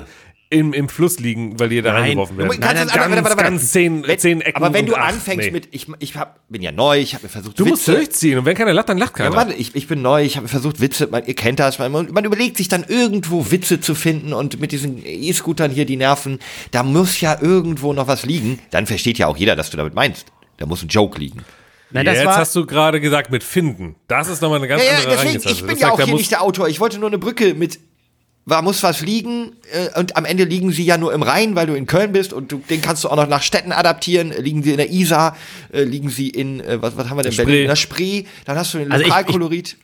Im, 0.52 0.74
im 0.74 0.90
Fluss 0.90 1.20
liegen, 1.20 1.60
weil 1.60 1.70
die 1.70 1.82
da 1.82 1.92
Nein. 1.94 2.02
reingeworfen 2.04 2.38
werden. 2.38 2.50
Nein, 2.60 2.70
aber- 2.70 2.74
ganz, 2.78 2.96
warte, 2.96 3.12
warte, 3.12 3.24
warte. 3.24 3.44
ganz 3.44 3.72
zehn, 3.72 4.06
Wenn- 4.08 4.20
zehn 4.20 4.42
Ecken 4.42 4.64
aber 4.64 4.74
wenn 4.76 4.86
du 4.86 4.96
ach, 4.96 5.08
anfängst 5.10 5.46
nee. 5.48 5.52
mit, 5.52 5.70
ich, 5.72 5.88
ich 6.00 6.16
hab, 6.16 6.40
bin 6.50 6.62
ja 6.62 6.72
neu, 6.72 7.00
ich 7.00 7.14
habe 7.16 7.24
mir 7.24 7.30
versucht, 7.30 7.60
Du 7.60 7.66
musst 7.66 7.88
Witze- 7.88 7.96
durchziehen 7.98 8.38
und 8.38 8.46
wenn 8.46 8.56
keiner 8.56 8.72
lacht, 8.74 8.90
dann 8.90 8.98
lacht 9.00 9.18
Ja, 9.18 9.26
keiner. 9.26 9.36
warte, 9.36 9.54
ich, 9.54 9.76
ich 9.76 9.88
bin 9.88 10.02
neu, 10.04 10.24
ich 10.24 10.38
habe 10.38 10.48
versucht, 10.48 10.80
Witze, 10.82 11.08
man, 11.08 11.26
ihr 11.26 11.34
kennt 11.34 11.60
das, 11.60 11.80
man, 11.80 11.92
man 11.92 12.26
überlegt 12.26 12.58
sich 12.58 12.68
dann 12.68 12.84
irgendwo 12.88 13.50
Witze 13.52 13.82
zu 13.82 13.96
finden 13.96 14.34
und 14.34 14.60
mit 14.60 14.72
diesen 14.72 15.02
E-Scootern 15.04 15.72
hier 15.72 15.86
die 15.86 15.98
Nerven, 15.98 16.40
da 16.72 16.84
muss 16.84 17.20
ja 17.22 17.38
irgendwo 17.42 17.94
noch 17.94 18.08
was 18.08 18.26
liegen. 18.26 18.60
Dann 18.70 18.86
versteht 18.86 19.18
ja 19.18 19.28
auch 19.28 19.38
jeder, 19.38 19.56
dass 19.56 19.72
du 19.72 19.78
damit 19.78 19.96
meinst. 19.96 20.28
Da 20.58 20.68
muss 20.68 20.84
ein 20.84 20.90
Joke 20.90 21.20
liegen. 21.20 21.42
Nein, 21.92 22.06
das 22.06 22.18
Jetzt 22.18 22.26
war, 22.26 22.38
hast 22.38 22.56
du 22.56 22.66
gerade 22.66 23.00
gesagt 23.02 23.32
mit 23.32 23.44
finden. 23.44 23.96
Das 24.08 24.28
ist 24.28 24.42
nochmal 24.42 24.60
eine 24.60 24.68
ganz 24.68 24.82
Ja, 24.84 24.92
ja, 24.92 24.98
andere 24.98 25.12
deswegen, 25.16 25.38
ich 25.50 25.60
bin 25.62 25.68
Das 25.70 25.80
ja 25.80 25.88
sagt, 25.88 26.02
auch 26.02 26.06
hier 26.06 26.16
nicht 26.16 26.32
der 26.32 26.42
Autor. 26.42 26.68
Ich 26.68 26.80
wollte 26.80 26.98
nur 27.00 27.10
eine 27.10 27.18
Brücke 27.18 27.54
mit, 27.54 27.80
da 28.48 28.62
muss 28.62 28.84
was 28.84 29.02
liegen 29.02 29.54
äh, 29.74 30.00
und 30.00 30.16
am 30.18 30.26
Ende 30.26 30.44
liegen 30.44 30.72
sie 30.72 30.84
ja 30.86 30.98
nur 30.98 31.14
im 31.14 31.24
Rhein, 31.24 31.56
weil 31.56 31.68
du 31.68 31.74
in 31.74 31.86
Köln 31.88 32.12
bist 32.12 32.32
und 32.34 32.52
du, 32.52 32.62
den 32.70 32.82
kannst 32.82 33.04
du 33.04 33.10
auch 33.10 33.16
noch 33.16 33.28
nach 33.28 33.42
Städten 33.42 33.72
adaptieren. 33.72 34.32
Liegen 34.40 34.62
sie 34.64 34.72
in 34.72 34.78
der 34.78 34.92
Isar, 34.92 35.36
äh, 35.74 35.84
liegen 35.84 36.10
sie 36.10 36.30
in, 36.30 36.60
äh, 36.62 36.82
was, 36.82 36.96
was 36.98 37.10
haben 37.10 37.18
wir 37.18 37.24
denn, 37.24 37.32
Spree. 37.32 37.46
Berlin? 37.46 37.62
In 37.64 37.68
der 37.70 37.76
Spree, 37.76 38.24
dann 38.46 38.58
hast 38.58 38.74
du 38.74 38.78
den 38.80 38.92
Also 38.92 39.02
ich- 39.04 39.08
Lokalkolorit. 39.10 39.78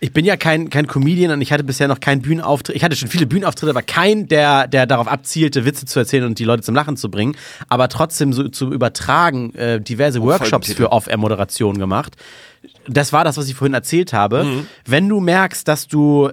ich 0.00 0.12
bin 0.12 0.24
ja 0.24 0.36
kein, 0.36 0.68
kein 0.70 0.86
Comedian 0.88 1.30
und 1.32 1.40
ich 1.42 1.52
hatte 1.52 1.62
bisher 1.64 1.86
noch 1.88 2.00
keinen 2.00 2.22
Bühnenauftritt. 2.22 2.74
Ich 2.76 2.82
hatte 2.84 2.96
schon 2.96 3.08
viele 3.08 3.26
Bühnenauftritte, 3.26 3.70
aber 3.70 3.82
keinen, 3.82 4.26
der, 4.28 4.66
der 4.66 4.86
darauf 4.86 5.06
abzielte, 5.08 5.64
Witze 5.64 5.86
zu 5.86 5.98
erzählen 6.00 6.24
und 6.24 6.38
die 6.40 6.44
Leute 6.44 6.62
zum 6.64 6.74
Lachen 6.74 6.96
zu 6.96 7.10
bringen. 7.10 7.36
Aber 7.68 7.88
trotzdem 7.88 8.32
so 8.32 8.48
zu 8.48 8.72
übertragen, 8.72 9.54
äh, 9.54 9.80
diverse 9.80 10.20
Workshops 10.22 10.72
für 10.72 10.90
Off-Air-Moderation 10.90 11.78
gemacht. 11.78 12.16
Das 12.86 13.12
war 13.12 13.24
das, 13.24 13.36
was 13.36 13.48
ich 13.48 13.54
vorhin 13.54 13.74
erzählt 13.74 14.12
habe. 14.12 14.44
Mhm. 14.44 14.66
Wenn 14.86 15.08
du 15.08 15.20
merkst, 15.20 15.66
dass 15.68 15.88
du 15.88 16.30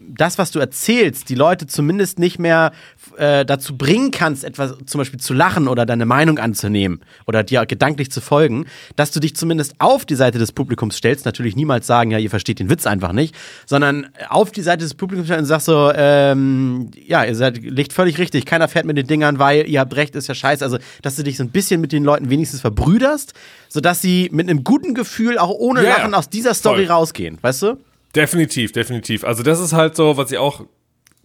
das, 0.00 0.38
was 0.38 0.50
du 0.50 0.58
erzählst, 0.58 1.28
die 1.28 1.34
Leute 1.34 1.66
zumindest 1.66 2.18
nicht 2.18 2.38
mehr 2.38 2.72
äh, 3.16 3.44
dazu 3.44 3.76
bringen 3.76 4.10
kannst, 4.10 4.44
etwas 4.44 4.74
zum 4.86 4.98
Beispiel 4.98 5.20
zu 5.20 5.34
lachen 5.34 5.68
oder 5.68 5.86
deine 5.86 6.06
Meinung 6.06 6.38
anzunehmen 6.38 7.00
oder 7.26 7.42
dir 7.42 7.66
gedanklich 7.66 8.10
zu 8.10 8.20
folgen, 8.20 8.66
dass 8.96 9.12
du 9.12 9.20
dich 9.20 9.36
zumindest 9.36 9.74
auf 9.78 10.04
die 10.04 10.14
Seite 10.14 10.38
des 10.38 10.52
Publikums 10.52 10.96
stellst, 10.96 11.24
natürlich 11.24 11.56
niemals 11.56 11.86
sagen, 11.86 12.10
ja, 12.10 12.18
ihr 12.18 12.30
versteht 12.30 12.58
den 12.58 12.70
Witz 12.70 12.86
einfach 12.86 13.12
nicht, 13.12 13.34
sondern 13.66 14.08
auf 14.28 14.50
die 14.50 14.62
Seite 14.62 14.84
des 14.84 14.94
Publikums 14.94 15.28
stellst 15.28 15.42
und 15.42 15.46
sagst 15.46 15.66
so, 15.66 15.92
ähm, 15.94 16.90
ja, 17.06 17.24
ihr 17.24 17.34
seid, 17.34 17.58
liegt 17.58 17.92
völlig 17.92 18.18
richtig, 18.18 18.46
keiner 18.46 18.68
fährt 18.68 18.86
mit 18.86 18.96
den 18.96 19.06
Dingern, 19.06 19.38
weil 19.38 19.68
ihr 19.68 19.80
habt 19.80 19.96
recht, 19.96 20.14
ist 20.14 20.28
ja 20.28 20.34
scheiße. 20.34 20.64
Also, 20.64 20.78
dass 21.02 21.16
du 21.16 21.22
dich 21.22 21.36
so 21.36 21.44
ein 21.44 21.50
bisschen 21.50 21.80
mit 21.80 21.92
den 21.92 22.04
Leuten 22.04 22.30
wenigstens 22.30 22.60
verbrüderst, 22.60 23.34
sodass 23.68 24.02
sie 24.02 24.28
mit 24.32 24.48
einem 24.48 24.64
guten 24.64 24.94
Gefühl 24.94 25.38
auch 25.38 25.50
ohne 25.62 25.82
Ja, 25.84 25.98
Lachen 25.98 26.14
aus 26.14 26.28
dieser 26.28 26.54
Story 26.54 26.86
voll. 26.86 26.94
rausgehen, 26.96 27.38
weißt 27.40 27.62
du? 27.62 27.76
Definitiv, 28.16 28.72
definitiv. 28.72 29.24
Also 29.24 29.42
das 29.42 29.60
ist 29.60 29.72
halt 29.72 29.96
so, 29.96 30.16
was 30.16 30.30
ich 30.32 30.38
auch 30.38 30.64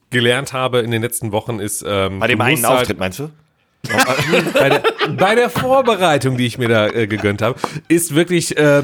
gelernt 0.10 0.54
habe 0.54 0.80
in 0.80 0.92
den 0.92 1.02
letzten 1.02 1.32
Wochen, 1.32 1.60
ist 1.60 1.84
ähm, 1.86 2.20
Bei 2.20 2.28
dem 2.28 2.40
du 2.40 2.46
einen 2.46 2.66
halt- 2.66 2.82
Auftritt, 2.82 3.00
meinst 3.00 3.20
du? 3.20 3.30
Bei, 4.54 4.70
der, 4.70 4.84
bei 5.18 5.36
der 5.36 5.50
Vorbereitung, 5.50 6.38
die 6.38 6.46
ich 6.46 6.58
mir 6.58 6.68
da 6.68 6.88
äh, 6.88 7.08
gegönnt 7.08 7.42
habe, 7.42 7.60
ist 7.88 8.16
wirklich, 8.16 8.58
äh, 8.58 8.84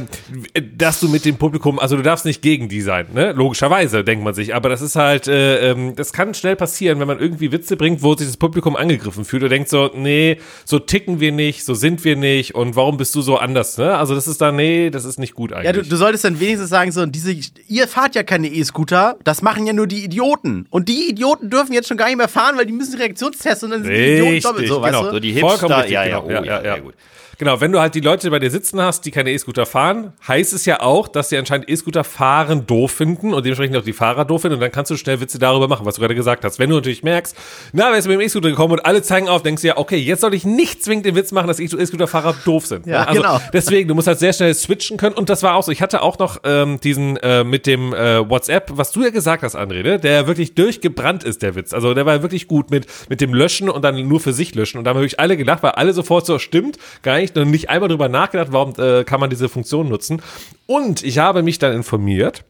dass 0.76 1.00
du 1.00 1.10
mit 1.10 1.26
dem 1.26 1.38
Publikum, 1.38 1.80
also 1.80 1.96
du 1.96 2.04
darfst 2.04 2.26
nicht 2.26 2.42
gegen 2.42 2.70
die 2.70 2.82
sein, 2.82 3.08
ne? 3.14 3.32
Logischerweise, 3.34 4.04
denkt 4.04 4.24
man 4.24 4.34
sich. 4.34 4.56
Aber 4.56 4.70
das 4.70 4.82
ist 4.82 4.96
halt, 4.96 5.28
äh, 5.28 5.72
ähm, 5.72 5.96
das 5.96 6.14
kann 6.14 6.34
schnell 6.34 6.56
passieren, 6.56 7.00
wenn 7.00 7.08
man 7.08 7.20
irgendwie 7.20 7.52
Witze 7.52 7.78
bringt, 7.78 8.02
wo 8.04 8.16
sich 8.16 8.28
das 8.28 8.38
Publikum 8.38 8.76
angegriffen 8.76 9.26
fühlt 9.26 9.44
und 9.44 9.50
denkt 9.50 9.70
so, 9.70 9.92
nee, 9.96 10.40
so 10.66 10.80
ticken 10.80 11.20
wir 11.20 11.32
nicht, 11.32 11.66
so 11.66 11.74
sind 11.74 12.04
wir 12.04 12.16
nicht 12.16 12.56
und 12.56 12.76
warum 12.76 12.98
bist 12.98 13.16
du 13.16 13.22
so 13.22 13.38
anders, 13.38 13.78
ne? 13.78 13.98
Also 13.98 14.16
das 14.16 14.28
ist 14.28 14.42
dann, 14.42 14.56
nee, 14.56 14.90
das 14.90 15.06
ist 15.06 15.20
nicht 15.20 15.34
gut 15.34 15.54
eigentlich. 15.54 15.66
Ja, 15.66 15.72
du, 15.74 15.84
du 15.84 15.96
solltest 15.96 16.24
dann 16.24 16.40
wenigstens 16.40 16.70
sagen, 16.70 16.92
so, 16.92 17.06
diese, 17.06 17.36
ihr 17.68 17.88
fahrt 17.88 18.16
ja 18.16 18.24
keine 18.24 18.48
E-Scooter, 18.48 19.18
das 19.24 19.42
machen 19.42 19.66
ja 19.66 19.74
nur 19.74 19.88
die 19.88 20.04
Idioten. 20.04 20.66
Und 20.70 20.90
die 20.90 21.10
Idioten 21.10 21.50
dürfen 21.50 21.74
jetzt 21.74 21.88
schon 21.88 21.98
gar 21.98 22.08
nicht 22.08 22.18
mehr 22.18 22.28
fahren, 22.28 22.58
weil 22.58 22.66
die 22.66 22.74
müssen 22.74 22.96
Reaktionstests 22.96 23.64
und 23.64 23.72
dann 23.72 23.84
sind 23.84 23.94
die 23.94 24.00
Idioten 24.00 24.30
Richtig, 24.30 24.44
doppelt 24.44 24.68
so, 24.68 24.82
weißt 24.82 24.93
genau. 25.00 25.12
So 25.12 25.20
die 25.20 25.34
Vollkommen 25.40 25.60
Hipster, 25.60 25.78
richtig, 25.78 25.94
ja, 25.94 26.04
ja, 26.06 26.20
genau. 26.20 26.42
oh, 26.42 26.44
ja, 26.44 26.62
ja, 26.64 26.78
gut. 26.78 26.96
Genau, 27.38 27.62
wenn 27.62 27.72
du 27.72 27.80
halt 27.80 27.96
die 27.96 28.00
Leute 28.00 28.30
bei 28.30 28.40
dir 28.40 28.52
sitzen 28.52 28.82
hast, 28.82 29.06
die 29.06 29.12
keine 29.12 29.32
E-Scooter 29.32 29.66
fahren, 29.66 30.14
heißt 30.28 30.54
es 30.54 30.66
ja 30.66 30.82
auch, 30.82 31.08
dass 31.08 31.30
sie 31.30 31.38
anscheinend 31.38 31.70
E-Scooter 31.70 32.04
fahren 32.04 32.66
doof 32.68 32.92
finden 32.92 33.34
und 33.34 33.44
dementsprechend 33.44 33.76
auch 33.78 33.84
die 33.84 33.94
Fahrer 33.94 34.26
doof 34.26 34.42
finden 34.44 34.56
und 34.56 34.62
dann 34.62 34.72
kannst 34.72 34.92
du 34.92 34.98
schnell 34.98 35.20
Witze 35.20 35.40
darüber 35.40 35.68
machen, 35.68 35.86
was 35.86 35.96
du 35.96 36.02
gerade 36.02 36.16
gesagt 36.16 36.46
hast. 36.46 36.60
Wenn 36.60 36.70
du 36.70 36.76
natürlich 36.76 37.04
merkst, 37.04 37.36
na, 37.74 37.90
wer 37.92 37.98
ist 37.98 38.08
mit 38.08 38.16
dem 38.16 38.22
E-Scooter 38.22 38.50
gekommen 38.50 38.74
und 38.74 38.86
alle 38.86 39.02
zeigen 39.02 39.28
auf, 39.28 39.42
denkst 39.42 39.62
du 39.62 39.68
ja, 39.70 39.78
okay, 39.78 39.98
jetzt 39.98 40.22
soll 40.22 40.34
ich 40.34 40.46
nicht 40.46 40.84
zwingend 40.84 41.06
den 41.06 41.16
Witz 41.16 41.32
machen, 41.32 41.48
dass 41.48 41.60
E-Scooter-Fahrer 41.60 42.36
doof 42.46 42.68
sind. 42.68 42.86
Ja, 42.86 43.04
also 43.04 43.22
genau. 43.22 43.42
deswegen, 43.52 43.88
du 43.88 43.96
musst 43.96 44.08
halt 44.08 44.20
sehr 44.20 44.34
schnell 44.34 44.54
switchen 44.54 44.98
können 44.98 45.16
und 45.16 45.30
das 45.30 45.44
war 45.44 45.56
auch 45.56 45.64
so. 45.64 45.72
Ich 45.72 45.82
hatte 45.82 46.02
auch 46.02 46.20
noch 46.20 46.38
ähm, 46.44 46.80
diesen 46.80 47.18
äh, 47.18 47.44
mit 47.44 47.66
dem 47.66 47.94
äh, 47.94 48.30
WhatsApp, 48.30 48.72
was 48.74 48.92
du 48.92 49.04
ja 49.04 49.10
gesagt 49.10 49.44
hast, 49.44 49.56
André, 49.56 49.84
ne? 49.84 50.00
der 50.00 50.28
wirklich 50.28 50.56
durchgebrannt 50.56 51.24
ist, 51.24 51.42
der 51.42 51.56
Witz. 51.56 51.74
Also 51.74 51.94
der 51.94 52.06
war 52.06 52.22
wirklich 52.22 52.48
gut 52.48 52.70
mit, 52.70 52.86
mit 53.10 53.22
dem 53.22 53.34
Löschen 53.34 53.70
und 53.70 53.84
dann 53.84 54.08
nur 54.08 54.20
für 54.20 54.34
sich 54.34 54.54
löschen 54.56 54.78
und 54.78 54.84
da 54.84 54.92
haben 54.92 54.98
wirklich 54.98 55.20
alle 55.20 55.38
gelacht, 55.38 55.64
weil 55.64 55.72
alle 55.72 55.94
sofort 55.94 56.26
so, 56.26 56.38
stimmt, 56.40 56.78
gar 57.02 57.23
nicht, 57.24 57.38
und 57.38 57.52
nicht 57.52 57.70
einmal 57.70 57.90
drüber 57.90 58.10
nachgedacht, 58.10 58.50
warum 58.52 58.74
äh, 58.78 59.04
kann 59.04 59.20
man 59.20 59.30
diese 59.30 59.50
Funktion 59.50 59.90
nutzen. 59.90 60.22
Und 60.68 61.04
ich 61.04 61.18
habe 61.18 61.44
mich 61.44 61.60
dann 61.60 61.74
informiert, 61.74 62.44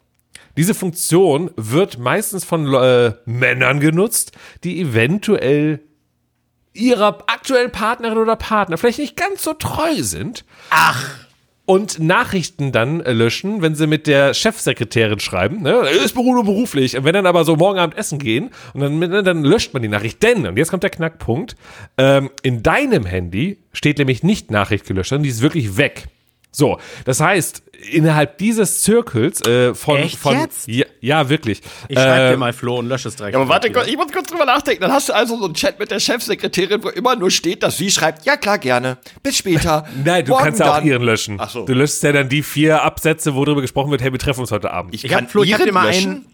diese 0.57 0.73
Funktion 0.73 1.51
wird 1.55 1.97
meistens 1.97 2.43
von 2.43 2.71
äh, 2.73 3.13
Männern 3.25 3.79
genutzt, 3.79 4.33
die 4.63 4.81
eventuell 4.81 5.79
ihrer 6.73 7.19
aktuellen 7.27 7.71
Partnerin 7.71 8.17
oder 8.17 8.35
Partner 8.35 8.77
vielleicht 8.77 8.99
nicht 8.99 9.15
ganz 9.15 9.43
so 9.43 9.53
treu 9.53 10.01
sind. 10.01 10.45
Ach. 10.69 11.23
Und 11.65 11.99
Nachrichten 11.99 12.73
dann 12.73 12.99
äh, 13.01 13.13
löschen, 13.13 13.61
wenn 13.61 13.73
sie 13.73 13.87
mit 13.87 14.05
der 14.05 14.33
Chefsekretärin 14.33 15.21
schreiben, 15.21 15.61
ne, 15.61 15.87
ist 16.03 16.13
nur 16.15 16.43
beruflich. 16.43 16.97
Wenn 16.99 17.13
dann 17.13 17.25
aber 17.25 17.45
so 17.45 17.55
morgen 17.55 17.79
Abend 17.79 17.97
essen 17.97 18.19
gehen 18.19 18.49
und 18.73 18.81
dann, 18.81 18.99
ne, 18.99 19.23
dann 19.23 19.45
löscht 19.45 19.73
man 19.73 19.81
die 19.81 19.87
Nachricht. 19.87 20.21
Denn, 20.23 20.45
und 20.45 20.57
jetzt 20.57 20.71
kommt 20.71 20.83
der 20.83 20.89
Knackpunkt, 20.89 21.55
ähm, 21.97 22.31
in 22.41 22.63
deinem 22.63 23.05
Handy 23.05 23.59
steht 23.71 23.97
nämlich 23.97 24.23
nicht 24.23 24.51
Nachricht 24.51 24.85
gelöscht, 24.85 25.09
sondern 25.09 25.23
die 25.23 25.29
ist 25.29 25.41
wirklich 25.41 25.77
weg. 25.77 26.09
So, 26.55 26.77
das 27.05 27.19
heißt, 27.19 27.63
innerhalb 27.91 28.37
dieses 28.37 28.81
Zirkels 28.81 29.41
äh, 29.41 29.73
von, 29.73 29.97
Echt 29.97 30.17
von 30.19 30.39
jetzt? 30.39 30.67
Ja, 30.67 30.85
ja, 31.01 31.27
wirklich. 31.27 31.61
Ich 31.89 31.97
schreibe 31.97 32.27
dir 32.27 32.33
Ähm, 32.33 32.39
mal 32.39 32.53
Flo 32.53 32.77
und 32.77 32.87
lösche 32.87 33.07
es 33.07 33.15
direkt. 33.15 33.33
Ja, 33.33 33.41
aber 33.41 33.49
warte, 33.49 33.67
ich 33.67 33.97
muss 33.97 34.11
kurz 34.11 34.27
drüber 34.29 34.45
nachdenken. 34.45 34.81
Dann 34.83 34.91
hast 34.91 35.09
du 35.09 35.13
also 35.13 35.35
so 35.37 35.45
einen 35.45 35.55
Chat 35.55 35.79
mit 35.79 35.89
der 35.89 35.99
Chefsekretärin, 35.99 36.83
wo 36.83 36.89
immer 36.89 37.15
nur 37.15 37.31
steht, 37.31 37.63
dass 37.63 37.77
sie 37.77 37.89
schreibt, 37.89 38.25
ja 38.25 38.37
klar, 38.37 38.59
gerne. 38.59 38.97
Bis 39.23 39.37
später. 39.37 39.85
Nein, 40.05 40.25
du 40.25 40.31
Morgen 40.31 40.43
kannst 40.45 40.59
ja 40.59 40.71
auch 40.71 40.75
dann. 40.77 40.85
ihren 40.85 41.01
löschen. 41.01 41.37
Ach 41.39 41.49
so. 41.49 41.65
Du 41.65 41.73
löschst 41.73 42.03
ja 42.03 42.11
dann 42.11 42.29
die 42.29 42.43
vier 42.43 42.83
Absätze, 42.83 43.33
wo 43.33 43.43
darüber 43.43 43.61
gesprochen 43.61 43.89
wird, 43.91 44.01
hey, 44.03 44.11
wir 44.11 44.19
treffen 44.19 44.41
uns 44.41 44.51
heute 44.51 44.71
Abend. 44.71 44.93
Ich 44.93 45.03
Ich 45.03 45.11
kann 45.11 45.23
hab, 45.25 45.31
Flo, 45.31 45.43
ich 45.43 45.51
hab 45.53 45.59
ihren 45.59 45.67
dir 45.69 45.73
mal 45.73 45.87
löschen? 45.87 46.11
ein, 46.11 46.25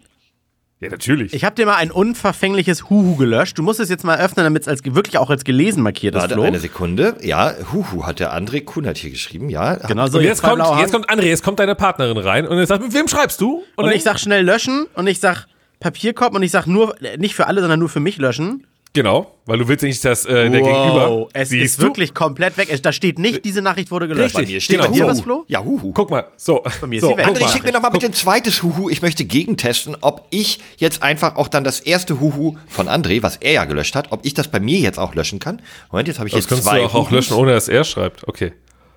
ja, 0.80 0.88
natürlich. 0.90 1.34
ich 1.34 1.44
hab 1.44 1.56
dir 1.56 1.66
mal 1.66 1.76
ein 1.76 1.90
unverfängliches 1.90 2.90
Huhu 2.90 3.16
gelöscht. 3.16 3.58
Du 3.58 3.62
musst 3.62 3.80
es 3.80 3.88
jetzt 3.88 4.04
mal 4.04 4.18
öffnen, 4.18 4.44
damit 4.44 4.62
es 4.62 4.68
als, 4.68 4.84
wirklich 4.84 5.18
auch 5.18 5.30
als 5.30 5.44
gelesen 5.44 5.82
markiert 5.82 6.14
ist, 6.14 6.22
Warte, 6.22 6.34
Flo. 6.34 6.42
eine 6.44 6.58
Sekunde. 6.58 7.16
Ja, 7.22 7.54
Huhu 7.72 8.06
hat 8.06 8.18
der 8.20 8.34
André 8.34 8.64
Kunert 8.64 8.98
hier 8.98 9.10
geschrieben, 9.10 9.48
ja. 9.50 9.74
Genau 9.74 10.06
so. 10.06 10.18
und 10.18 10.24
jetzt 10.24 10.42
kommt, 10.42 10.62
jetzt 10.80 10.92
kommt 10.92 11.10
André, 11.10 11.26
jetzt 11.26 11.42
kommt 11.44 11.58
deine 11.58 11.74
Partnerin 11.74 12.18
rein 12.18 12.46
und 12.48 12.58
er 12.58 12.66
sagt, 12.66 12.82
mit 12.82 12.94
wem 12.94 13.08
schreibst 13.08 13.40
du? 13.40 13.62
Und 13.76 13.86
dann- 13.86 13.94
ich 13.94 14.02
sag 14.02 14.18
schnell 14.18 14.44
löschen 14.44 14.86
und 14.94 15.06
ich 15.06 15.20
sag 15.20 15.46
Papierkorb 15.80 16.34
und 16.34 16.42
ich 16.42 16.50
sag 16.50 16.66
nur, 16.66 17.00
äh, 17.02 17.16
nicht 17.16 17.34
für 17.34 17.46
alle, 17.46 17.60
sondern 17.60 17.78
nur 17.80 17.88
für 17.88 18.00
mich 18.00 18.18
löschen. 18.18 18.66
Genau, 18.92 19.36
weil 19.46 19.58
du 19.58 19.68
willst 19.68 19.84
nicht, 19.84 20.04
dass 20.04 20.24
äh, 20.24 20.50
der 20.50 20.62
Gegenüber. 20.62 21.28
es 21.32 21.50
Siehst 21.50 21.64
ist 21.64 21.78
du? 21.78 21.82
wirklich 21.84 22.12
komplett 22.12 22.56
weg. 22.56 22.68
Es- 22.72 22.82
Da 22.82 22.92
steht 22.92 23.20
nicht, 23.20 23.44
diese 23.44 23.62
Nachricht 23.62 23.92
wurde 23.92 24.08
gelöscht. 24.08 24.36
Richtig. 24.36 24.46
Bei 24.48 24.52
mir 24.52 24.60
steht 24.60 24.76
Genau. 24.78 24.88
bei 24.90 24.94
dir 24.96 25.06
was, 25.06 25.20
Flo? 25.20 25.44
Ja, 25.46 25.62
Huhu. 25.62 25.92
Guck 25.92 26.10
mal, 26.10 26.26
so. 26.36 26.64
Bei 26.80 26.88
mir 26.88 26.96
ist 26.96 27.02
so, 27.02 27.10
sie 27.10 27.16
weg. 27.16 27.26
guck 27.28 27.36
André, 27.36 27.52
schick 27.52 27.62
mir 27.62 27.70
noch 27.70 27.82
mal 27.82 27.90
bitte 27.90 28.06
ein 28.06 28.12
zweites 28.14 28.64
Huhu. 28.64 28.90
Ich 28.90 29.00
möchte 29.00 29.24
gegentesten, 29.24 29.96
ob 30.00 30.26
ich 30.30 30.58
jetzt 30.78 31.04
einfach 31.04 31.36
auch 31.36 31.46
dann 31.46 31.62
das 31.62 31.78
erste 31.78 32.18
Huhu 32.18 32.56
von 32.66 32.88
André, 32.88 33.22
was 33.22 33.36
er 33.36 33.52
ja 33.52 33.64
gelöscht 33.64 33.94
hat, 33.94 34.10
ob 34.10 34.26
ich 34.26 34.34
das 34.34 34.48
bei 34.48 34.58
mir 34.58 34.80
jetzt 34.80 34.98
auch 34.98 35.14
löschen 35.14 35.38
kann. 35.38 35.62
Moment, 35.92 36.08
jetzt 36.08 36.18
habe 36.18 36.28
ich 36.28 36.32
Das 36.34 36.40
jetzt 36.44 36.48
kannst 36.48 36.64
zwei 36.64 36.80
du 36.80 36.86
auch, 36.86 36.94
auch 36.96 37.10
löschen, 37.12 37.34
ohne 37.34 37.52
dass 37.52 37.68
er 37.68 37.84
schreibt. 37.84 38.26
Okay. 38.26 38.52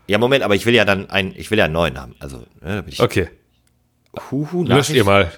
Ja, 0.07 0.17
Moment, 0.17 0.43
aber 0.43 0.55
ich 0.55 0.65
will 0.65 0.73
ja 0.73 0.85
dann 0.85 1.07
einen, 1.11 1.33
ich 1.37 1.51
will 1.51 1.59
ja 1.59 1.65
einen 1.65 1.73
neuen 1.73 1.99
haben. 2.01 2.15
Also, 2.19 2.43
ne, 2.61 2.83
Okay. 2.97 3.29
Huhu 4.31 4.63
Löscht 4.63 4.89
ihr 4.89 5.03
mal 5.05 5.31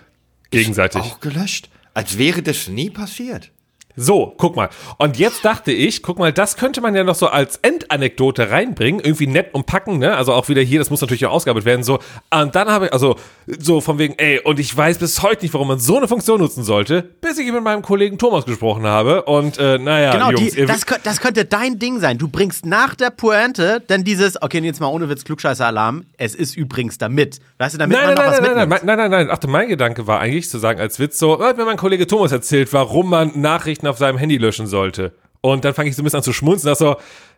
gegenseitig. 0.49 1.01
Auch 1.01 1.19
gelöscht. 1.19 1.69
Als 1.93 2.17
wäre 2.17 2.41
das 2.41 2.67
nie 2.69 2.89
passiert. 2.89 3.51
So, 3.95 4.33
guck 4.37 4.55
mal. 4.55 4.69
Und 4.97 5.17
jetzt 5.17 5.45
dachte 5.45 5.71
ich, 5.71 6.03
guck 6.03 6.19
mal, 6.19 6.33
das 6.33 6.57
könnte 6.57 6.81
man 6.81 6.95
ja 6.95 7.03
noch 7.03 7.15
so 7.15 7.27
als 7.27 7.57
Endanekdote 7.61 8.51
reinbringen, 8.51 8.99
irgendwie 9.01 9.27
nett 9.27 9.53
umpacken, 9.53 9.99
ne? 9.99 10.15
Also 10.15 10.33
auch 10.33 10.49
wieder 10.49 10.61
hier, 10.61 10.79
das 10.79 10.89
muss 10.89 11.01
natürlich 11.01 11.25
auch 11.25 11.31
ausgearbeitet 11.31 11.65
werden, 11.65 11.83
so. 11.83 11.99
Und 12.31 12.55
dann 12.55 12.67
habe 12.67 12.87
ich, 12.87 12.93
also, 12.93 13.15
so 13.47 13.81
von 13.81 13.97
wegen, 13.99 14.15
ey, 14.17 14.39
und 14.39 14.59
ich 14.59 14.75
weiß 14.75 14.97
bis 14.97 15.21
heute 15.21 15.43
nicht, 15.43 15.53
warum 15.53 15.67
man 15.67 15.79
so 15.79 15.97
eine 15.97 16.07
Funktion 16.07 16.39
nutzen 16.39 16.63
sollte, 16.63 17.03
bis 17.21 17.37
ich 17.37 17.51
mit 17.51 17.63
meinem 17.63 17.81
Kollegen 17.81 18.17
Thomas 18.17 18.45
gesprochen 18.45 18.85
habe. 18.85 19.23
Und, 19.23 19.57
äh, 19.57 19.77
naja, 19.77 20.11
Genau, 20.11 20.31
Jungs, 20.31 20.53
die, 20.53 20.65
das, 20.65 20.85
das 21.03 21.21
könnte 21.21 21.45
dein 21.45 21.79
Ding 21.79 21.99
sein. 21.99 22.17
Du 22.17 22.27
bringst 22.27 22.65
nach 22.65 22.95
der 22.95 23.09
Pointe 23.11 23.81
dann 23.87 24.03
dieses, 24.03 24.41
okay, 24.41 24.59
jetzt 24.59 24.79
mal 24.79 24.87
ohne 24.87 25.09
Witz, 25.09 25.23
Klugscheißer-Alarm, 25.23 26.05
es 26.17 26.35
ist 26.35 26.57
übrigens 26.57 26.97
damit. 26.97 27.39
Weißt 27.57 27.75
du, 27.75 27.77
damit 27.77 27.97
Nein, 27.97 28.07
man 28.07 28.15
nein, 28.15 28.25
noch 28.25 28.31
nein, 28.31 28.31
was 28.31 28.41
nein, 28.41 28.57
nein, 28.57 28.69
mitnimmt. 28.69 28.85
nein, 28.85 28.97
nein, 28.97 29.11
nein, 29.11 29.27
nein. 29.27 29.37
Ach, 29.41 29.47
mein 29.47 29.69
Gedanke 29.69 30.07
war 30.07 30.19
eigentlich 30.19 30.49
zu 30.49 30.57
sagen 30.57 30.79
als 30.79 30.99
Witz 30.99 31.17
so, 31.19 31.39
äh, 31.39 31.43
hat 31.43 31.57
mir 31.57 31.65
mein 31.65 31.77
Kollege 31.77 32.07
Thomas 32.07 32.31
erzählt, 32.31 32.73
warum 32.73 33.09
man 33.09 33.31
Nachrichten 33.39 33.84
auf 33.87 33.97
seinem 33.97 34.17
Handy 34.17 34.37
löschen 34.37 34.67
sollte. 34.67 35.13
Und 35.41 35.63
dann 35.63 35.73
fange 35.73 35.89
ich 35.89 35.95
so 35.95 36.01
ein 36.01 36.05
bisschen 36.05 36.17
an 36.17 36.23
zu 36.23 36.33
schmunzeln, 36.33 36.71
dass 36.71 36.79
so, 36.79 36.95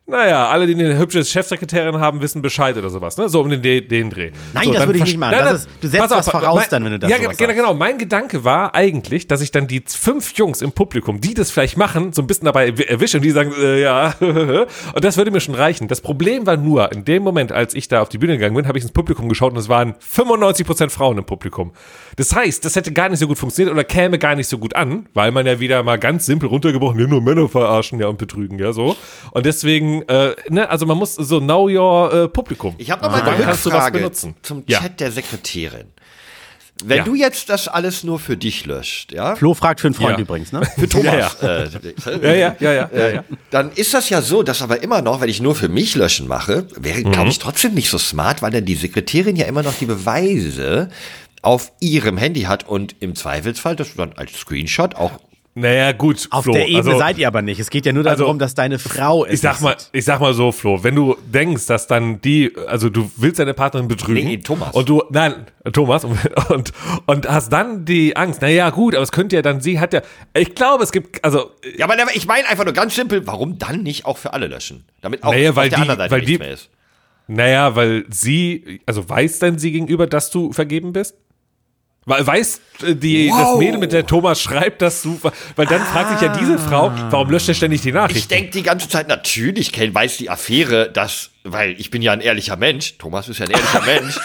naja, 0.09 0.47
alle, 0.47 0.67
die 0.67 0.73
eine 0.73 0.97
hübsche 0.97 1.23
Chefsekretärin 1.25 1.99
haben, 1.99 2.21
wissen 2.21 2.41
Bescheid 2.41 2.77
oder 2.77 2.89
sowas, 2.89 3.17
ne? 3.17 3.27
So 3.27 3.41
um 3.41 3.49
den, 3.49 3.61
den 3.61 4.09
Dreh. 4.09 4.31
Nein, 4.53 4.63
so, 4.63 4.71
das 4.73 4.85
würde 4.85 4.99
ich 4.99 5.05
nicht 5.05 5.17
machen. 5.17 5.35
Nein, 5.35 5.43
Das 5.45 5.61
ist- 5.65 5.69
du 5.81 5.87
setzt 5.89 6.01
pass 6.01 6.11
was 6.11 6.29
voraus 6.29 6.55
mein- 6.61 6.65
dann, 6.69 6.85
wenn 6.85 6.91
du 6.93 6.99
das 6.99 7.11
Ja, 7.11 7.17
sowas 7.17 7.35
genau, 7.37 7.53
genau. 7.53 7.73
Mein 7.73 7.97
Gedanke 7.97 8.45
war 8.45 8.73
eigentlich, 8.73 9.27
dass 9.27 9.41
ich 9.41 9.51
dann 9.51 9.67
die 9.67 9.83
fünf 9.85 10.33
Jungs 10.37 10.61
im 10.61 10.71
Publikum, 10.71 11.19
die 11.19 11.33
das 11.33 11.51
vielleicht 11.51 11.75
machen, 11.75 12.13
so 12.13 12.21
ein 12.21 12.27
bisschen 12.27 12.45
dabei 12.45 12.69
erwi- 12.69 12.87
erwische 12.87 13.17
und 13.17 13.23
die 13.23 13.31
sagen, 13.31 13.51
äh, 13.59 13.81
ja, 13.81 14.15
und 14.19 15.03
das 15.03 15.17
würde 15.17 15.29
mir 15.31 15.41
schon 15.41 15.55
reichen. 15.55 15.89
Das 15.89 15.99
Problem 15.99 16.45
war 16.45 16.55
nur, 16.55 16.89
in 16.93 17.03
dem 17.03 17.21
Moment, 17.23 17.51
als 17.51 17.73
ich 17.73 17.89
da 17.89 18.01
auf 18.01 18.07
die 18.07 18.17
Bühne 18.17 18.33
gegangen 18.37 18.55
bin, 18.55 18.65
habe 18.67 18.77
ich 18.77 18.85
ins 18.85 18.93
Publikum 18.93 19.27
geschaut 19.27 19.51
und 19.51 19.59
es 19.59 19.67
waren 19.67 19.93
95% 19.99 20.89
Frauen 20.89 21.17
im 21.17 21.25
Publikum. 21.25 21.73
Das 22.15 22.33
heißt, 22.33 22.63
das 22.63 22.77
hätte 22.77 22.93
gar 22.93 23.09
nicht 23.09 23.19
so 23.19 23.27
gut 23.27 23.37
funktioniert 23.37 23.73
oder 23.73 23.83
käme 23.83 24.17
gar 24.19 24.35
nicht 24.35 24.47
so 24.47 24.57
gut 24.57 24.73
an, 24.75 25.07
weil 25.13 25.31
man 25.31 25.45
ja 25.45 25.59
wieder 25.59 25.83
mal 25.83 25.99
ganz 25.99 26.25
simpel 26.25 26.47
runtergebrochen, 26.47 26.97
ja, 26.99 27.07
nur 27.07 27.21
Männer 27.21 27.49
verarschen 27.49 27.99
ja 27.99 28.07
und 28.07 28.17
betrügen, 28.17 28.57
ja, 28.57 28.71
so. 28.71 28.95
Und 29.31 29.45
deswegen, 29.45 29.96
äh, 30.03 30.35
ne, 30.49 30.69
also 30.69 30.85
man 30.85 30.97
muss 30.97 31.15
so 31.15 31.39
know 31.39 31.67
your 31.69 32.13
äh, 32.13 32.27
Publikum. 32.27 32.75
Ich 32.77 32.91
habe 32.91 33.01
noch 33.03 33.11
mal 33.11 33.21
eine 33.21 33.47
Rückfrage 33.47 33.97
benutzen. 33.99 34.35
zum 34.41 34.63
Ja. 34.67 34.79
Chat 34.79 34.99
der 34.99 35.11
Sekretärin. 35.11 35.87
Wenn 36.85 36.97
Ja. 36.99 37.03
du 37.05 37.15
jetzt 37.15 37.49
das 37.49 37.67
alles 37.67 38.03
nur 38.03 38.19
für 38.19 38.37
dich 38.37 38.67
löscht, 38.67 39.11
ja? 39.11 39.35
Flo 39.35 39.55
fragt 39.55 39.79
für 39.81 39.87
einen 39.87 39.95
Freund 39.95 40.17
Ja. 40.17 40.21
übrigens, 40.21 40.51
ne? 40.51 40.61
Für 40.77 40.87
Thomas. 40.89 41.41
Äh, 41.41 41.67
Ja, 42.21 42.33
ja, 42.33 42.55
ja, 42.59 42.71
ja, 42.73 42.89
ja, 42.93 43.09
ja. 43.09 43.23
Dann 43.49 43.71
ist 43.71 43.95
das 43.95 44.09
ja 44.11 44.21
so, 44.21 44.43
dass 44.43 44.61
aber 44.61 44.83
immer 44.83 45.01
noch, 45.01 45.19
wenn 45.19 45.29
ich 45.29 45.41
nur 45.41 45.55
für 45.55 45.69
mich 45.69 45.95
löschen 45.95 46.27
mache, 46.27 46.67
wäre, 46.75 46.99
Mhm. 46.99 47.11
glaube 47.13 47.29
ich, 47.29 47.39
trotzdem 47.39 47.73
nicht 47.73 47.89
so 47.89 47.97
smart, 47.97 48.43
weil 48.43 48.51
dann 48.51 48.65
die 48.65 48.75
Sekretärin 48.75 49.35
ja 49.35 49.47
immer 49.47 49.63
noch 49.63 49.73
die 49.73 49.87
Beweise 49.87 50.89
auf 51.41 51.71
ihrem 51.79 52.17
Handy 52.17 52.41
hat 52.41 52.67
und 52.67 52.95
im 52.99 53.15
Zweifelsfall, 53.15 53.75
dass 53.75 53.93
du 53.93 53.97
dann 53.97 54.13
als 54.13 54.33
Screenshot 54.33 54.93
auch 54.95 55.13
Naja, 55.59 55.91
gut, 55.91 56.27
Auf 56.29 56.43
Flo, 56.43 56.53
der 56.53 56.67
Ebene 56.67 56.77
also, 56.91 56.99
seid 56.99 57.17
ihr 57.17 57.27
aber 57.27 57.41
nicht. 57.41 57.59
Es 57.59 57.71
geht 57.71 57.87
ja 57.87 57.91
nur 57.91 58.03
darum, 58.03 58.19
also, 58.27 58.33
dass 58.37 58.53
deine 58.53 58.77
Frau 58.77 59.25
es 59.25 59.33
Ich 59.33 59.41
sag 59.41 59.59
mal, 59.59 59.75
ich 59.91 60.05
sag 60.05 60.19
mal 60.19 60.35
so, 60.35 60.51
Flo, 60.51 60.83
wenn 60.83 60.93
du 60.93 61.17
denkst, 61.25 61.65
dass 61.65 61.87
dann 61.87 62.21
die, 62.21 62.53
also 62.67 62.89
du 62.89 63.09
willst 63.17 63.39
deine 63.39 63.55
Partnerin 63.55 63.87
betrügen. 63.87 64.23
Nee, 64.23 64.37
Thomas. 64.37 64.75
Und 64.75 64.87
du, 64.87 65.01
nein, 65.09 65.47
Thomas, 65.73 66.03
und, 66.05 66.15
und, 66.51 66.73
und 67.07 67.27
hast 67.27 67.51
dann 67.51 67.85
die 67.85 68.15
Angst, 68.15 68.43
naja, 68.43 68.69
gut, 68.69 68.93
aber 68.93 69.01
es 69.01 69.11
könnte 69.11 69.35
ja 69.35 69.41
dann, 69.41 69.59
sie 69.59 69.79
hat 69.79 69.93
ja, 69.93 70.01
ich 70.35 70.53
glaube, 70.53 70.83
es 70.83 70.91
gibt, 70.91 71.23
also, 71.25 71.49
Ja, 71.75 71.85
aber 71.85 71.95
ich 72.13 72.27
meine 72.27 72.47
einfach 72.47 72.63
nur 72.65 72.73
ganz 72.75 72.93
simpel, 72.93 73.25
warum 73.25 73.57
dann 73.57 73.81
nicht 73.81 74.05
auch 74.05 74.19
für 74.19 74.33
alle 74.33 74.45
löschen? 74.45 74.85
Damit 75.01 75.23
auch 75.23 75.31
Naja, 75.31 75.55
weil 75.55 75.63
auf 75.65 75.69
der 75.69 75.77
die- 75.77 75.81
anderen 75.81 75.97
Seite 75.97 76.11
weil 76.11 76.19
nichts 76.19 76.31
die- 76.33 76.37
mehr 76.37 76.51
ist. 76.51 76.69
naja, 77.25 77.75
weil 77.75 78.05
sie, 78.09 78.81
also 78.85 79.09
weiß 79.09 79.39
dann 79.39 79.57
sie 79.57 79.71
gegenüber, 79.71 80.05
dass 80.05 80.29
du 80.29 80.51
vergeben 80.53 80.93
bist? 80.93 81.15
Weil 82.07 82.25
weiß 82.25 82.61
äh, 82.83 82.95
die, 82.95 83.27
das 83.27 83.37
Wow. 83.37 83.59
Mädel, 83.59 83.79
mit 83.79 83.91
der 83.91 84.05
Thomas 84.05 84.41
schreibt, 84.41 84.81
dass 84.81 85.01
du, 85.01 85.19
weil 85.57 85.65
dann 85.65 85.81
fragt 85.81 86.17
sich 86.17 86.21
ja 86.25 86.33
diese 86.35 86.57
Frau, 86.57 86.89
warum 87.09 87.29
löscht 87.29 87.49
er 87.49 87.53
ständig 87.53 87.81
die 87.81 87.91
Nachrichten? 87.91 88.19
Ich 88.19 88.27
denke 88.29 88.51
die 88.51 88.63
ganze 88.63 88.87
Zeit, 88.87 89.09
natürlich 89.09 89.73
kennt, 89.73 89.93
weiß 89.93 90.15
die 90.15 90.29
Affäre, 90.29 90.89
dass, 90.89 91.31
weil 91.43 91.75
ich 91.77 91.91
bin 91.91 92.01
ja 92.01 92.13
ein 92.13 92.21
ehrlicher 92.21 92.55
Mensch, 92.55 92.97
Thomas 92.97 93.27
ist 93.27 93.39
ja 93.39 93.45
ein 93.45 93.51
ehrlicher 93.51 93.81
Mensch, 93.85 94.17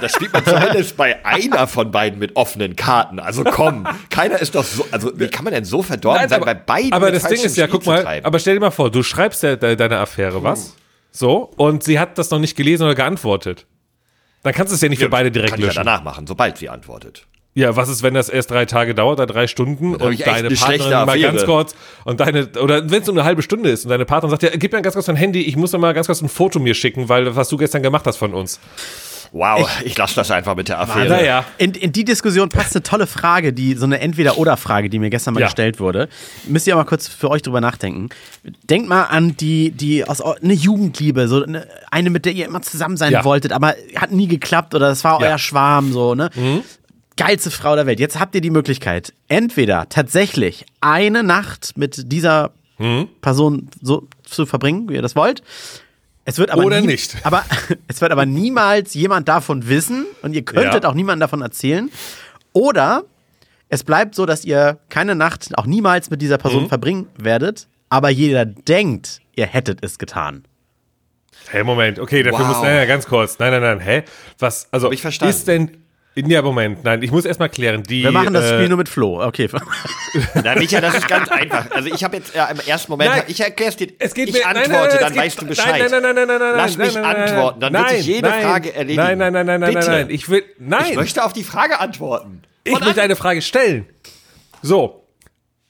das 0.00 0.12
spielt 0.12 0.32
man 0.32 0.44
zumindest 0.44 0.96
bei 0.96 1.24
einer 1.24 1.68
von 1.68 1.92
beiden 1.92 2.18
mit 2.18 2.34
offenen 2.34 2.74
Karten. 2.74 3.20
Also 3.20 3.44
komm, 3.44 3.86
keiner 4.08 4.40
ist 4.40 4.56
doch 4.56 4.64
so, 4.64 4.84
also 4.90 5.12
wie 5.14 5.28
kann 5.28 5.44
man 5.44 5.54
denn 5.54 5.64
so 5.64 5.82
verdorben 5.84 6.28
sein, 6.28 6.40
bei 6.40 6.54
beiden 6.54 6.92
aber 6.92 7.06
mit 7.06 7.14
das 7.14 7.28
Ding 7.28 7.40
ist 7.40 7.56
ja, 7.56 7.68
Spiel 7.68 7.78
guck 7.78 7.86
mal, 7.86 8.20
aber 8.24 8.40
stell 8.40 8.54
dir 8.54 8.60
mal 8.60 8.72
vor, 8.72 8.90
du 8.90 9.04
schreibst 9.04 9.44
ja 9.44 9.54
de 9.54 9.76
deine 9.76 9.98
Affäre 9.98 10.42
was, 10.42 10.74
so, 11.12 11.52
und 11.56 11.84
sie 11.84 12.00
hat 12.00 12.18
das 12.18 12.30
noch 12.30 12.40
nicht 12.40 12.56
gelesen 12.56 12.82
oder 12.84 12.96
geantwortet. 12.96 13.66
Dann 14.42 14.54
kannst 14.54 14.72
du 14.72 14.74
es 14.74 14.80
ja 14.80 14.88
nicht 14.88 15.00
für 15.00 15.08
beide 15.08 15.30
direkt 15.30 15.50
kann 15.50 15.58
ich 15.58 15.64
ja 15.64 15.68
löschen. 15.68 15.84
danach 15.84 16.02
machen, 16.02 16.26
sobald 16.26 16.56
sie 16.58 16.68
antwortet. 16.68 17.26
Ja, 17.52 17.74
was 17.74 17.88
ist, 17.88 18.02
wenn 18.04 18.14
das 18.14 18.28
erst 18.28 18.52
drei 18.52 18.64
Tage 18.64 18.94
dauert 18.94 19.18
oder 19.18 19.26
drei 19.26 19.48
Stunden 19.48 19.96
und 19.96 20.20
deine 20.24 20.50
Partnerin 20.50 20.90
mal 20.90 21.08
Affäre. 21.08 21.20
ganz 21.32 21.44
kurz 21.44 21.74
und 22.04 22.20
deine, 22.20 22.48
oder 22.62 22.88
wenn 22.90 23.02
es 23.02 23.06
nur 23.06 23.16
eine 23.16 23.24
halbe 23.24 23.42
Stunde 23.42 23.70
ist 23.70 23.84
und 23.84 23.90
deine 23.90 24.04
Partnerin 24.04 24.30
sagt, 24.30 24.44
ja, 24.44 24.50
gib 24.56 24.72
mir 24.72 24.80
ganz 24.82 24.94
kurz 24.94 25.06
dein 25.06 25.16
Handy, 25.16 25.42
ich 25.42 25.56
muss 25.56 25.72
noch 25.72 25.80
mal 25.80 25.92
ganz 25.92 26.06
kurz 26.06 26.22
ein 26.22 26.28
Foto 26.28 26.60
mir 26.60 26.74
schicken, 26.74 27.08
weil 27.08 27.34
was 27.34 27.48
du 27.48 27.56
gestern 27.56 27.82
gemacht 27.82 28.06
hast 28.06 28.18
von 28.18 28.34
uns. 28.34 28.60
Wow, 29.32 29.68
ich, 29.84 29.96
lasse 29.96 30.16
das 30.16 30.30
einfach 30.32 30.56
mit 30.56 30.68
der 30.68 30.80
Affäre. 30.80 31.08
Naja. 31.08 31.44
In, 31.58 31.72
in 31.74 31.92
die 31.92 32.04
Diskussion 32.04 32.48
passt 32.48 32.74
eine 32.74 32.82
tolle 32.82 33.06
Frage, 33.06 33.52
die 33.52 33.74
so 33.74 33.84
eine 33.84 34.00
Entweder-Oder-Frage, 34.00 34.90
die 34.90 34.98
mir 34.98 35.08
gestern 35.10 35.34
mal 35.34 35.40
Ja. 35.40 35.46
gestellt 35.46 35.78
wurde. 35.78 36.08
Müsst 36.48 36.66
ihr 36.66 36.74
mal 36.74 36.84
kurz 36.84 37.06
für 37.06 37.30
euch 37.30 37.42
drüber 37.42 37.60
nachdenken. 37.60 38.08
Denkt 38.64 38.88
mal 38.88 39.04
an 39.04 39.36
die, 39.36 39.70
die 39.70 40.04
aus 40.04 40.20
eine 40.20 40.52
Jugendliebe, 40.52 41.28
so 41.28 41.44
eine, 41.44 41.66
eine, 41.90 42.10
mit 42.10 42.24
der 42.24 42.32
ihr 42.32 42.46
immer 42.46 42.62
zusammen 42.62 42.96
sein 42.96 43.12
Ja. 43.12 43.24
wolltet, 43.24 43.52
aber 43.52 43.74
hat 43.96 44.10
nie 44.10 44.26
geklappt 44.26 44.74
oder 44.74 44.88
das 44.88 45.04
war 45.04 45.12
Ja. 45.14 45.18
Mhm. 45.18 45.24
euer 45.32 45.38
Schwarm, 45.38 45.92
so, 45.92 46.14
ne? 46.16 46.30
Geilste 47.16 47.50
Frau 47.50 47.76
der 47.76 47.86
Welt. 47.86 48.00
Jetzt 48.00 48.18
habt 48.18 48.34
ihr 48.34 48.40
die 48.40 48.50
Möglichkeit, 48.50 49.12
entweder 49.28 49.88
tatsächlich 49.88 50.64
eine 50.80 51.22
Nacht 51.22 51.76
mit 51.76 52.10
dieser 52.12 52.50
Mhm. 52.78 53.08
Person 53.20 53.68
so 53.82 54.08
zu 54.24 54.46
verbringen, 54.46 54.88
wie 54.88 54.94
ihr 54.94 55.02
das 55.02 55.14
wollt. 55.14 55.42
Es 56.30 56.38
wird 56.38 56.50
aber 56.50 56.64
Oder 56.64 56.80
nie, 56.80 56.86
nicht. 56.86 57.16
Aber 57.24 57.44
es 57.88 58.00
wird 58.00 58.12
aber 58.12 58.24
niemals 58.24 58.94
jemand 58.94 59.26
davon 59.28 59.68
wissen 59.68 60.06
und 60.22 60.32
ihr 60.32 60.42
könntet 60.44 60.84
Ja. 60.84 60.88
auch 60.90 60.94
niemandem 60.94 61.20
davon 61.20 61.42
erzählen. 61.42 61.90
Oder 62.52 63.02
es 63.68 63.82
bleibt 63.82 64.14
so, 64.14 64.26
dass 64.26 64.44
ihr 64.44 64.78
keine 64.90 65.16
Nacht 65.16 65.56
auch 65.58 65.66
niemals 65.66 66.08
mit 66.08 66.22
dieser 66.22 66.36
Mhm. 66.36 66.40
Person 66.42 66.68
verbringen 66.68 67.08
werdet, 67.16 67.66
aber 67.88 68.10
jeder 68.10 68.44
denkt, 68.44 69.20
ihr 69.34 69.46
hättet 69.46 69.84
es 69.84 69.98
getan. 69.98 70.44
Hey, 71.48 71.64
Moment, 71.64 71.98
okay, 71.98 72.22
dafür 72.22 72.38
Wow. 72.40 72.46
muss, 72.48 72.62
nein, 72.62 72.76
nein, 72.76 72.86
ganz 72.88 73.06
kurz, 73.06 73.38
nein, 73.40 73.50
nein, 73.50 73.62
nein, 73.62 73.80
hä? 73.80 74.04
Was, 74.38 74.68
also, 74.70 74.86
Hab 74.86 74.92
ich 74.92 75.02
verstanden. 75.02 75.34
ist 75.34 75.48
denn, 75.48 75.76
ja, 76.14 76.42
Moment, 76.42 76.84
nein, 76.84 77.02
ich 77.02 77.10
muss 77.10 77.24
erstmal 77.24 77.48
klären, 77.48 77.82
die, 77.82 78.02
Wir 78.02 78.10
machen 78.10 78.32
das 78.34 78.44
äh, 78.44 78.54
Spiel 78.56 78.68
nur 78.68 78.78
mit 78.78 78.88
Flo. 78.88 79.22
Okay. 79.24 79.48
Na, 80.42 80.54
Micha, 80.56 80.80
das 80.80 80.94
ist 80.94 81.08
ganz 81.08 81.28
einfach. 81.30 81.70
Also 81.70 81.88
ich 81.94 82.02
habe 82.04 82.16
jetzt 82.16 82.34
ja, 82.34 82.46
im 82.46 82.58
ersten 82.66 82.90
Moment, 82.92 83.10
Nein. 83.10 83.22
ich 83.28 83.40
erkläre 83.40 83.70
es 83.70 83.76
dir, 83.76 83.88
Es 83.98 84.12
geht 84.14 84.28
ich 84.28 84.34
mir, 84.34 84.46
antworte, 84.46 84.70
nein, 84.72 84.80
nein, 84.90 84.98
dann 85.00 85.12
geht- 85.12 85.22
weißt 85.22 85.40
du 85.40 85.46
Bescheid. 85.46 85.90
Nein, 85.90 85.90
nein, 85.90 86.02
nein, 86.02 86.14
nein, 86.14 86.26
nein, 86.26 86.38
nein, 86.40 86.54
Lass 86.56 86.76
nein, 86.76 86.86
mich 86.86 86.94
nein, 86.94 87.02
nein, 87.04 87.12
nein, 87.16 87.28
antworten, 87.30 87.60
dann 87.60 87.72
nein, 87.72 87.82
wird 87.84 87.96
sich 87.98 88.06
jede 88.06 88.28
nein, 88.28 88.42
Frage 88.42 88.74
erledigen. 88.74 89.02
Nein, 89.02 89.18
nein, 89.18 89.32
nein, 89.32 89.46
nein, 89.46 89.60
nein, 89.60 89.72
nein, 89.72 89.74
Bitte. 89.80 89.90
nein, 89.90 90.10
ich 90.10 90.28
will, 90.28 90.42
nein, 90.58 90.84
Ich 90.90 90.96
möchte 90.96 91.24
auf 91.24 91.32
die 91.32 91.44
Frage 91.44 91.78
antworten. 91.80 92.42
ich 92.64 92.78
möchte 92.80 93.00
eine 93.02 93.16
Frage 93.16 93.40
stellen. 93.42 93.86
So, 94.62 95.06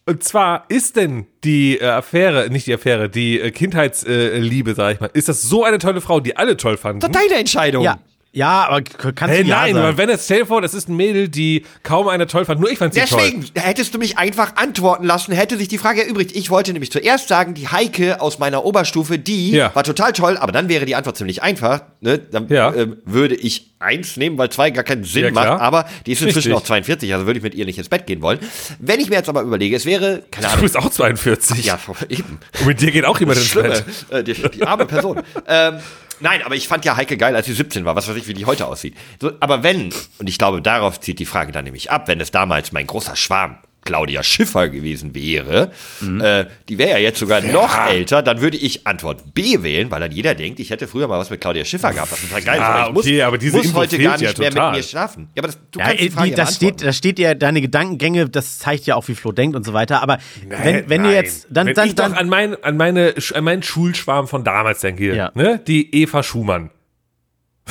Und 0.07 0.25
zwar 0.25 0.65
ist 0.69 0.97
denn 0.97 1.27
die 1.45 1.79
äh, 1.79 1.85
Affäre, 1.87 2.49
nicht 2.51 2.67
die 2.67 2.75
Affäre, 2.75 3.09
die 3.09 3.39
äh, 3.41 3.51
Kindheitsliebe, 3.51 4.75
sag 4.75 4.95
ich 4.95 5.01
mal, 5.01 5.11
ist 5.13 5.29
das 5.29 5.43
so 5.43 5.65
eine 5.65 5.79
tolle 5.79 6.01
Frau, 6.01 6.19
die 6.21 6.37
alle 6.37 6.57
toll 6.57 6.77
fanden? 6.79 7.01
Das 7.01 7.11
ist 7.11 7.15
deine 7.17 7.39
Entscheidung. 7.41 7.85
Ja. 7.85 7.99
Ja, 8.33 8.69
aber 8.69 8.83
kannst 8.83 9.35
Hey, 9.35 9.43
du 9.43 9.49
ja 9.51 9.57
nein, 9.57 9.75
sagen. 9.75 9.85
aber 9.89 9.99
wenn 9.99 10.09
es, 10.09 10.25
stell 10.25 10.47
vor, 10.47 10.63
das 10.63 10.73
ist 10.73 10.89
ein 10.89 10.95
Mädel, 10.95 11.29
die 11.29 11.65
kaum 11.83 12.07
einer 12.07 12.29
toll 12.29 12.45
fand, 12.45 12.61
nur 12.61 12.71
ich 12.71 12.79
fand 12.79 12.95
sie 12.95 13.01
Deswegen 13.01 13.41
toll. 13.45 13.51
hättest 13.61 13.93
du 13.93 13.99
mich 13.99 14.19
einfach 14.19 14.55
antworten 14.55 15.05
lassen, 15.05 15.33
hätte 15.33 15.57
sich 15.57 15.67
die 15.67 15.79
Frage 15.79 16.05
erübrigt. 16.05 16.37
Ich 16.37 16.49
wollte 16.49 16.73
nämlich 16.73 16.93
zuerst 16.93 17.27
sagen, 17.27 17.55
die 17.55 17.67
Heike 17.67 18.21
aus 18.21 18.39
meiner 18.39 18.65
Oberstufe, 18.65 19.19
die 19.19 19.51
Ja. 19.51 19.75
war 19.75 19.83
total 19.83 20.13
toll, 20.13 20.37
aber 20.37 20.53
dann 20.53 20.69
wäre 20.69 20.87
die 20.87 20.95
Antwort 20.95 21.17
ziemlich 21.17 21.43
einfach. 21.43 21.83
Ne? 22.01 22.19
Dann 22.19 22.47
Ja. 22.49 22.73
ähm, 22.73 22.99
würde 23.05 23.35
ich 23.35 23.73
eins 23.81 24.17
nehmen, 24.17 24.39
weil 24.39 24.49
zwei 24.51 24.71
gar 24.71 24.85
keinen 24.85 25.03
Sinn 25.03 25.25
Ja, 25.25 25.31
macht. 25.33 25.49
Aber 25.49 25.87
die 26.07 26.13
ist 26.13 26.23
inzwischen 26.23 26.53
Richtig. 26.53 26.55
auch 26.55 26.63
42, 26.63 27.13
also 27.13 27.27
würde 27.27 27.39
ich 27.39 27.43
mit 27.43 27.57
ihr 27.57 27.65
nicht 27.67 27.79
ins 27.79 27.89
Bett 27.89 28.07
gehen 28.07 28.23
wollen. 28.23 28.39
Wenn 28.79 29.01
ich 29.01 29.09
mir 29.09 29.17
jetzt 29.17 29.29
aber 29.29 29.43
überlege, 29.43 29.75
es 29.75 29.87
wäre, 29.87 30.23
keine 30.31 30.47
Du 30.47 30.53
Ahnung. 30.53 30.63
bist 30.63 30.77
auch 30.77 30.89
42. 30.91 31.65
Ja, 31.65 31.81
eben. 32.09 32.39
Und 32.61 32.67
mit 32.67 32.81
dir 32.81 32.93
geht 32.93 33.07
auch 33.07 33.19
jemand 33.19 33.39
ins 33.39 33.55
Bett. 33.55 33.85
äh, 34.11 34.23
die, 34.23 34.35
die 34.35 34.63
arme 34.65 34.87
Person. 34.87 35.21
ähm, 35.49 35.79
nein, 36.21 36.43
aber 36.43 36.55
ich 36.55 36.69
fand 36.69 36.85
ja 36.85 36.97
Heike 36.97 37.17
geil, 37.17 37.35
als 37.37 37.47
sie 37.47 37.53
17 37.53 37.85
war. 37.85 37.97
Was 37.97 38.09
weiß 38.09 38.17
ich, 38.17 38.27
wie 38.29 38.35
die 38.35 38.47
heute 38.47 38.67
aussieht. 38.67 38.97
So, 39.21 39.33
aber 39.41 39.63
wenn, 39.63 39.93
und 40.19 40.29
ich 40.29 40.39
glaube, 40.39 40.63
darauf 40.63 41.01
zieht 41.01 41.19
die 41.19 41.27
Frage 41.27 41.53
dann 41.53 41.65
nämlich 41.65 41.91
ab, 41.91 42.09
wenn 42.09 42.21
es 42.21 42.31
damals 42.31 42.73
mein 42.73 42.87
großer 42.87 43.17
Schwarm 43.17 43.59
Claudia 43.91 44.23
Schiffer 44.23 44.69
gewesen 44.69 45.15
wäre, 45.17 45.73
Mhm. 46.01 46.21
äh, 46.21 46.47
die 46.69 46.79
wäre 46.79 46.91
ja 46.91 46.99
jetzt 46.99 47.19
sogar 47.19 47.41
noch 47.41 47.89
älter, 47.89 48.23
dann 48.23 48.41
würde 48.41 48.57
ich 48.57 48.87
Antwort 48.87 49.35
B 49.35 49.65
wählen, 49.65 49.91
weil 49.91 49.99
dann 49.99 50.13
jeder 50.13 50.37
denkt, 50.37 50.61
ich 50.61 50.71
hätte 50.71 50.87
früher 50.87 51.09
mal 51.09 51.19
was 51.19 51.29
mit 51.29 51.41
Claudia 51.41 51.65
Schiffer 51.65 51.93
gehabt, 51.93 52.13
was 52.13 52.21
total 52.23 52.43
geil 52.43 52.55
ist. 52.55 52.61
Ja, 52.61 52.69
aber 52.69 52.87
ich 52.89 52.95
muss, 52.95 53.05
okay, 53.07 53.23
aber 53.23 53.39
diese 53.39 53.57
muss 53.57 53.67
Info 53.67 53.79
heute 53.79 53.99
gar 53.99 54.13
ja 54.21 54.29
nicht 54.29 54.39
mehr 54.39 54.51
total. 54.51 54.71
mit 54.71 54.77
mir 54.79 54.83
schlafen. 54.85 55.29
Ja, 55.35 55.41
aber 55.43 55.49
das, 55.49 55.59
du 55.73 55.79
Ja, 55.81 55.87
kannst 55.87 56.01
die 56.03 56.11
Frage 56.11 56.25
die, 56.27 56.31
ja 56.31 56.37
das, 56.37 56.55
steht, 56.55 56.61
beantworten. 56.69 56.87
da 56.87 56.93
steht 56.93 57.19
ja 57.19 57.35
deine 57.35 57.61
Gedankengänge, 57.61 58.29
das 58.29 58.59
zeigt 58.61 58.87
ja 58.87 58.95
auch, 58.95 59.09
wie 59.09 59.15
Flo 59.17 59.33
denkt 59.33 59.57
und 59.57 59.65
so 59.67 59.73
weiter. 59.73 60.03
Aber 60.03 60.19
wenn, 60.49 60.89
wenn 60.89 61.01
ihr 61.05 61.11
Nein. 61.11 61.15
jetzt, 61.25 61.49
dann, 61.51 61.67
Wenn 61.67 61.75
dann, 61.75 61.89
ich 61.89 61.95
doch 61.97 62.05
dann, 62.05 62.15
an, 62.15 62.29
mein, 62.29 62.63
an, 62.63 62.77
meine, 62.77 63.15
an 63.35 63.43
meinen 63.45 63.63
Schulschwarm 63.65 64.29
von 64.29 64.45
damals 64.45 64.81
denke, 64.83 65.17
Ja. 65.17 65.33
ne? 65.35 65.61
die 65.67 65.93
Eva 66.03 66.23
Schumann. 66.23 66.71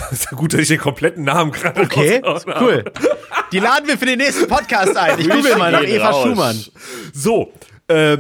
ist 0.12 0.32
ja 0.32 0.38
gut, 0.38 0.54
dass 0.54 0.62
ich 0.62 0.68
den 0.68 0.80
kompletten 0.80 1.24
Namen 1.24 1.52
gerade 1.52 1.82
okay, 1.82 2.22
cool. 2.60 2.84
Die 3.52 3.60
laden 3.60 3.88
wir 3.88 3.97
für 3.97 4.06
den 4.06 4.20
nächsten 4.20 4.47
Podcast 4.47 4.95
ein. 4.95 5.20
Ich 5.20 5.30
google 5.30 5.58
mal 5.58 5.72
nach 5.72 5.84
Eva 5.84 6.10
raus. 6.10 6.24
Schumann. 6.24 6.64
So, 7.14 7.54
äh, 7.88 8.18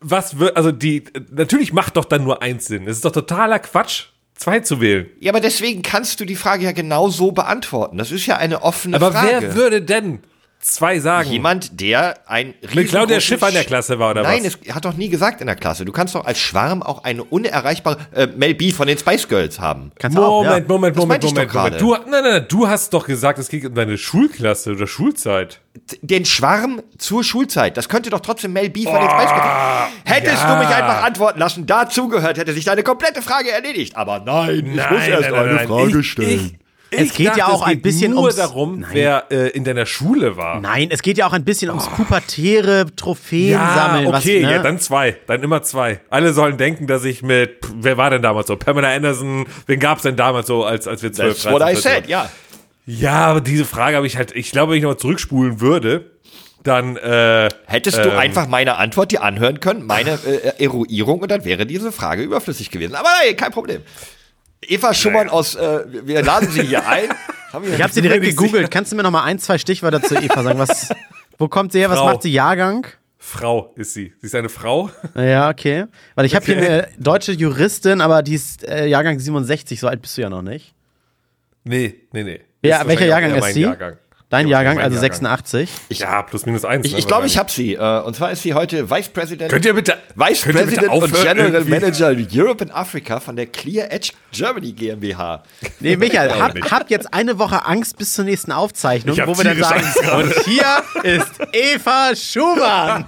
was 0.00 0.38
wird, 0.38 0.56
also 0.56 0.70
die, 0.72 1.04
natürlich 1.30 1.72
macht 1.72 1.96
doch 1.96 2.04
dann 2.04 2.24
nur 2.24 2.42
eins 2.42 2.66
Sinn. 2.66 2.86
Es 2.86 2.96
ist 2.96 3.04
doch 3.04 3.12
totaler 3.12 3.58
Quatsch, 3.58 4.06
zwei 4.34 4.60
zu 4.60 4.80
wählen. 4.80 5.08
Ja, 5.20 5.32
aber 5.32 5.40
deswegen 5.40 5.82
kannst 5.82 6.20
du 6.20 6.24
die 6.24 6.36
Frage 6.36 6.64
ja 6.64 6.72
genau 6.72 7.08
so 7.08 7.32
beantworten. 7.32 7.98
Das 7.98 8.12
ist 8.12 8.26
ja 8.26 8.36
eine 8.36 8.62
offene 8.62 8.96
Aber 8.96 9.12
Frage. 9.12 9.28
wer 9.40 9.54
würde 9.54 9.82
denn 9.82 10.20
zwei 10.60 10.98
sagen? 10.98 11.30
Jemand, 11.30 11.80
der 11.80 12.18
ein 12.26 12.54
Mit 12.74 12.88
Claudia 12.88 13.20
Schiffer 13.20 13.48
in 13.48 13.54
der 13.54 13.64
Klasse 13.64 13.98
war, 13.98 14.10
oder 14.10 14.22
Nein, 14.22 14.44
was? 14.44 14.58
es 14.64 14.74
hat 14.74 14.84
doch 14.84 14.94
nie 14.94 15.08
gesagt 15.08 15.40
in 15.40 15.46
der 15.46 15.56
Klasse. 15.56 15.84
Du 15.84 15.92
kannst 15.92 16.14
doch 16.14 16.24
als 16.24 16.38
Schwarm 16.38 16.82
auch 16.82 17.04
eine 17.04 17.24
unerreichbare 17.24 17.98
äh, 18.14 18.26
Mel 18.26 18.54
B 18.54 18.72
von 18.72 18.86
den 18.86 18.98
Spice 18.98 19.28
Girls 19.28 19.60
haben. 19.60 19.92
Kannst 19.98 20.16
du 20.16 20.22
auch, 20.22 20.42
Moment, 20.42 20.68
ja. 20.68 20.74
Moment, 20.74 20.96
Das 20.96 21.02
Moment, 21.02 21.24
ich 21.24 21.30
Moment, 21.30 21.50
doch 21.50 21.54
Moment. 21.54 21.80
Du, 21.80 21.92
nein, 21.92 22.02
nein, 22.10 22.22
nein, 22.24 22.46
du 22.48 22.68
hast 22.68 22.92
doch 22.92 23.06
gesagt, 23.06 23.38
es 23.38 23.48
geht 23.48 23.64
um 23.66 23.74
deine 23.74 23.98
Schulklasse 23.98 24.72
oder 24.72 24.86
Schulzeit. 24.86 25.60
Den 26.02 26.24
Schwarm 26.24 26.82
zur 26.98 27.22
Schulzeit. 27.24 27.76
Das 27.76 27.88
könnte 27.88 28.10
doch 28.10 28.20
trotzdem 28.20 28.52
Mel 28.52 28.68
B 28.68 28.84
von 28.84 28.94
den 28.94 29.08
Spice 29.08 29.30
Girls 29.30 29.42
sein. 29.42 29.88
Hättest 30.04 30.42
du 30.44 30.56
mich 30.56 30.68
einfach 30.68 31.04
antworten 31.04 31.38
lassen, 31.38 31.66
dazugehört, 31.66 32.36
hätte 32.38 32.52
sich 32.52 32.64
deine 32.64 32.82
komplette 32.82 33.22
Frage 33.22 33.50
erledigt. 33.50 33.96
Aber 33.96 34.20
nein, 34.20 34.66
ich 34.66 34.90
muss 34.90 35.06
erst 35.06 35.32
eine 35.32 35.58
Frage 35.60 36.00
ich, 36.00 36.10
stellen. 36.10 36.58
Ich, 36.58 36.67
Es 36.90 37.00
ich 37.02 37.14
geht 37.14 37.26
ja 37.26 37.34
dachte, 37.36 37.52
auch 37.52 37.62
ein 37.62 37.74
geht 37.74 37.82
bisschen 37.82 38.12
nur 38.12 38.22
ums- 38.22 38.36
darum, 38.36 38.80
Nein. 38.80 38.90
wer 38.94 39.26
äh, 39.30 39.48
in 39.50 39.64
deiner 39.64 39.84
Schule 39.84 40.36
war. 40.36 40.60
Nein, 40.60 40.88
es 40.90 41.02
geht 41.02 41.18
ja 41.18 41.26
auch 41.26 41.32
ein 41.34 41.44
bisschen 41.44 41.68
ums 41.68 41.86
pubertäre 41.88 42.86
Trophäen 42.96 43.58
sammeln. 43.58 44.06
okay, 44.06 44.12
was, 44.14 44.24
ne? 44.24 44.40
ja, 44.40 44.62
dann 44.62 44.78
zwei, 44.78 45.16
dann 45.26 45.42
immer 45.42 45.62
zwei. 45.62 46.00
Alle 46.08 46.32
sollen 46.32 46.56
denken, 46.56 46.86
dass 46.86 47.04
ich 47.04 47.22
mit, 47.22 47.58
wer 47.74 47.96
war 47.98 48.08
denn 48.10 48.22
damals 48.22 48.46
so? 48.46 48.56
Pamela 48.56 48.88
Anderson, 48.94 49.46
wen 49.66 49.80
gab's 49.80 50.02
denn 50.02 50.16
damals 50.16 50.46
so, 50.46 50.64
als, 50.64 50.88
als 50.88 51.02
wir 51.02 51.12
zwölf, 51.12 51.42
That's 51.42 51.52
what 51.52 51.60
I 51.62 51.74
14 51.74 51.82
said, 51.82 52.02
waren? 52.04 52.08
ja. 52.10 52.30
Ja, 52.86 53.26
aber 53.26 53.42
diese 53.42 53.66
Frage 53.66 53.96
habe 53.96 54.06
ich 54.06 54.16
halt, 54.16 54.34
ich 54.34 54.50
glaube, 54.50 54.72
wenn 54.72 54.78
ich 54.78 54.82
nochmal 54.82 54.96
zurückspulen 54.96 55.60
würde, 55.60 56.10
dann, 56.64 56.96
äh, 56.96 57.48
Hättest 57.66 57.98
du 57.98 58.08
ähm, 58.08 58.18
einfach 58.18 58.48
meine 58.48 58.76
Antwort 58.76 59.12
dir 59.12 59.22
anhören 59.22 59.60
können, 59.60 59.84
meine 59.86 60.12
äh, 60.26 60.64
Eruierung, 60.64 61.20
und 61.20 61.30
dann 61.30 61.44
wäre 61.44 61.66
diese 61.66 61.92
Frage 61.92 62.22
überflüssig 62.22 62.70
gewesen. 62.70 62.94
Aber 62.94 63.08
nein, 63.22 63.36
kein 63.36 63.52
Problem. 63.52 63.82
Eva 64.62 64.92
Schumann 64.94 65.28
aus, 65.28 65.54
äh, 65.54 65.84
wir 66.04 66.22
laden 66.22 66.50
sie 66.50 66.62
hier 66.62 66.86
ein. 66.86 67.08
Haben 67.52 67.64
wir 67.66 67.74
Ich 67.74 67.82
habe 67.82 67.92
sie 67.92 68.02
direkt 68.02 68.24
gegoogelt. 68.24 68.70
Kannst 68.70 68.92
du 68.92 68.96
mir 68.96 69.02
noch 69.02 69.10
mal 69.10 69.24
ein, 69.24 69.38
zwei 69.38 69.56
Stichwörter 69.58 70.02
zu 70.02 70.16
Eva 70.16 70.42
sagen? 70.42 70.58
Was, 70.58 70.90
wo 71.38 71.48
kommt 71.48 71.72
sie 71.72 71.78
her? 71.80 71.88
Was 71.90 71.98
Frau. 71.98 72.06
macht 72.06 72.22
sie? 72.22 72.32
Jahrgang? 72.32 72.86
Frau 73.16 73.72
ist 73.76 73.94
sie. 73.94 74.12
Sie 74.20 74.26
ist 74.26 74.34
eine 74.34 74.48
Frau. 74.48 74.90
Ja, 75.14 75.48
okay. 75.50 75.86
Weil 76.14 76.26
ich 76.26 76.34
habe 76.34 76.44
Okay. 76.44 76.58
hier 76.58 76.68
eine 76.70 76.88
deutsche 76.98 77.32
Juristin, 77.32 78.00
aber 78.00 78.22
die 78.22 78.34
ist 78.34 78.64
äh, 78.68 78.86
Jahrgang 78.86 79.18
67. 79.18 79.80
So 79.80 79.88
alt 79.88 80.02
bist 80.02 80.16
du 80.18 80.22
ja 80.22 80.28
noch 80.30 80.42
nicht. 80.42 80.74
Nee, 81.64 81.94
nee, 82.12 82.22
nee. 82.22 82.40
Ja, 82.62 82.86
welcher 82.86 83.06
Jahrgang 83.06 83.34
ist 83.34 83.40
mein 83.40 83.54
sie? 83.54 83.60
Jahrgang. 83.62 83.96
Dein 84.30 84.46
Ja, 84.46 84.58
Jahrgang, 84.62 84.78
also 84.78 84.96
Jahrgang. 84.96 85.10
86. 85.10 85.70
Ja, 85.88 86.20
plus 86.22 86.44
minus 86.44 86.64
eins. 86.66 86.84
Ich, 86.84 86.92
ne, 86.92 86.98
ich 86.98 87.06
glaube, 87.06 87.26
ich 87.26 87.38
habe 87.38 87.50
sie. 87.50 87.74
Äh, 87.76 88.00
und 88.02 88.14
zwar 88.14 88.30
ist 88.30 88.42
sie 88.42 88.52
heute 88.52 88.90
Vice 88.90 89.08
President. 89.08 89.50
Könnt 89.50 89.64
ihr 89.64 89.72
bitte, 89.72 89.96
Vice 90.16 90.42
könnt 90.42 90.58
ihr 90.58 90.66
bitte 90.66 90.76
President 90.82 90.92
und 90.92 91.04
aufhören, 91.04 91.24
General 91.36 91.54
irgendwie- 91.54 91.70
Manager 91.70 92.14
Europe 92.34 92.62
and 92.64 92.74
Africa 92.74 93.20
von 93.20 93.36
der 93.36 93.46
Clear 93.46 93.90
Edge 93.90 94.10
Germany 94.32 94.72
GmbH. 94.72 95.42
Nee, 95.80 95.96
Michael, 95.96 96.30
hab, 96.40 96.54
nicht. 96.54 96.70
hab 96.70 96.90
jetzt 96.90 97.14
eine 97.14 97.38
Woche 97.38 97.64
Angst 97.64 97.96
bis 97.96 98.12
zur 98.12 98.26
nächsten 98.26 98.52
Aufzeichnung, 98.52 99.16
Ich 99.18 99.26
wo 99.26 99.34
wir 99.34 99.44
dann 99.44 99.58
sagen, 99.58 99.82
und 100.20 100.34
hier 100.44 100.82
ist 101.04 101.30
Eva 101.52 102.14
Schumann. 102.14 103.06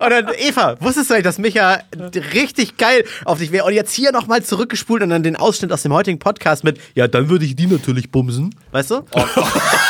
und 0.00 0.10
dann, 0.10 0.26
Eva, 0.38 0.74
wusstest 0.80 1.10
du 1.10 1.14
eigentlich, 1.14 1.24
dass 1.24 1.38
Micha 1.38 1.78
richtig 2.32 2.76
geil 2.78 3.04
auf 3.24 3.38
dich 3.38 3.52
wäre? 3.52 3.64
Und 3.64 3.74
jetzt 3.74 3.92
hier 3.94 4.10
nochmal 4.10 4.42
zurückgespult 4.42 5.04
und 5.04 5.10
dann 5.10 5.22
den 5.22 5.36
Ausschnitt 5.36 5.70
aus 5.70 5.82
dem 5.82 5.92
heutigen 5.92 6.18
Podcast 6.18 6.64
mit, 6.64 6.80
ja, 6.96 7.06
dann 7.06 7.28
würde 7.28 7.44
ich 7.44 7.54
die 7.54 7.68
natürlich 7.68 8.10
bumsen. 8.10 8.52
Weißt 8.72 8.90
du? 8.90 9.02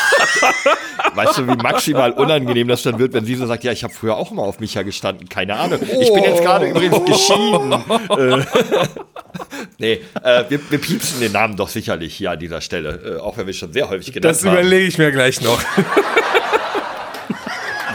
Weißt 1.13 1.37
du, 1.37 1.47
wie 1.47 1.55
maximal 1.55 2.11
unangenehm 2.11 2.67
das 2.67 2.83
dann 2.83 2.99
wird, 2.99 3.13
wenn 3.13 3.25
sie 3.25 3.35
so 3.35 3.45
sagt, 3.45 3.63
ja, 3.63 3.71
ich 3.71 3.83
habe 3.83 3.93
früher 3.93 4.17
auch 4.17 4.31
immer 4.31 4.43
auf 4.43 4.59
Micha 4.59 4.81
gestanden, 4.83 5.29
keine 5.29 5.55
Ahnung. 5.55 5.79
Ich 5.81 6.13
bin 6.13 6.23
jetzt 6.23 6.41
gerade 6.41 6.67
übrigens 6.67 7.05
geschieden. 7.05 7.71
äh, 8.09 8.45
nee, 9.77 10.01
äh, 10.23 10.43
wir, 10.49 10.59
wir 10.69 10.79
piepsen 10.79 11.19
den 11.19 11.31
Namen 11.31 11.55
doch 11.55 11.69
sicherlich 11.69 12.15
hier 12.15 12.31
an 12.31 12.39
dieser 12.39 12.61
Stelle, 12.61 13.17
äh, 13.17 13.19
auch 13.21 13.37
wenn 13.37 13.47
wir 13.47 13.53
schon 13.53 13.71
sehr 13.71 13.89
häufig 13.89 14.11
genannt 14.13 14.25
Das 14.35 14.43
haben. 14.45 14.53
überlege 14.53 14.87
ich 14.87 14.97
mir 14.97 15.11
gleich 15.11 15.41
noch. 15.41 15.59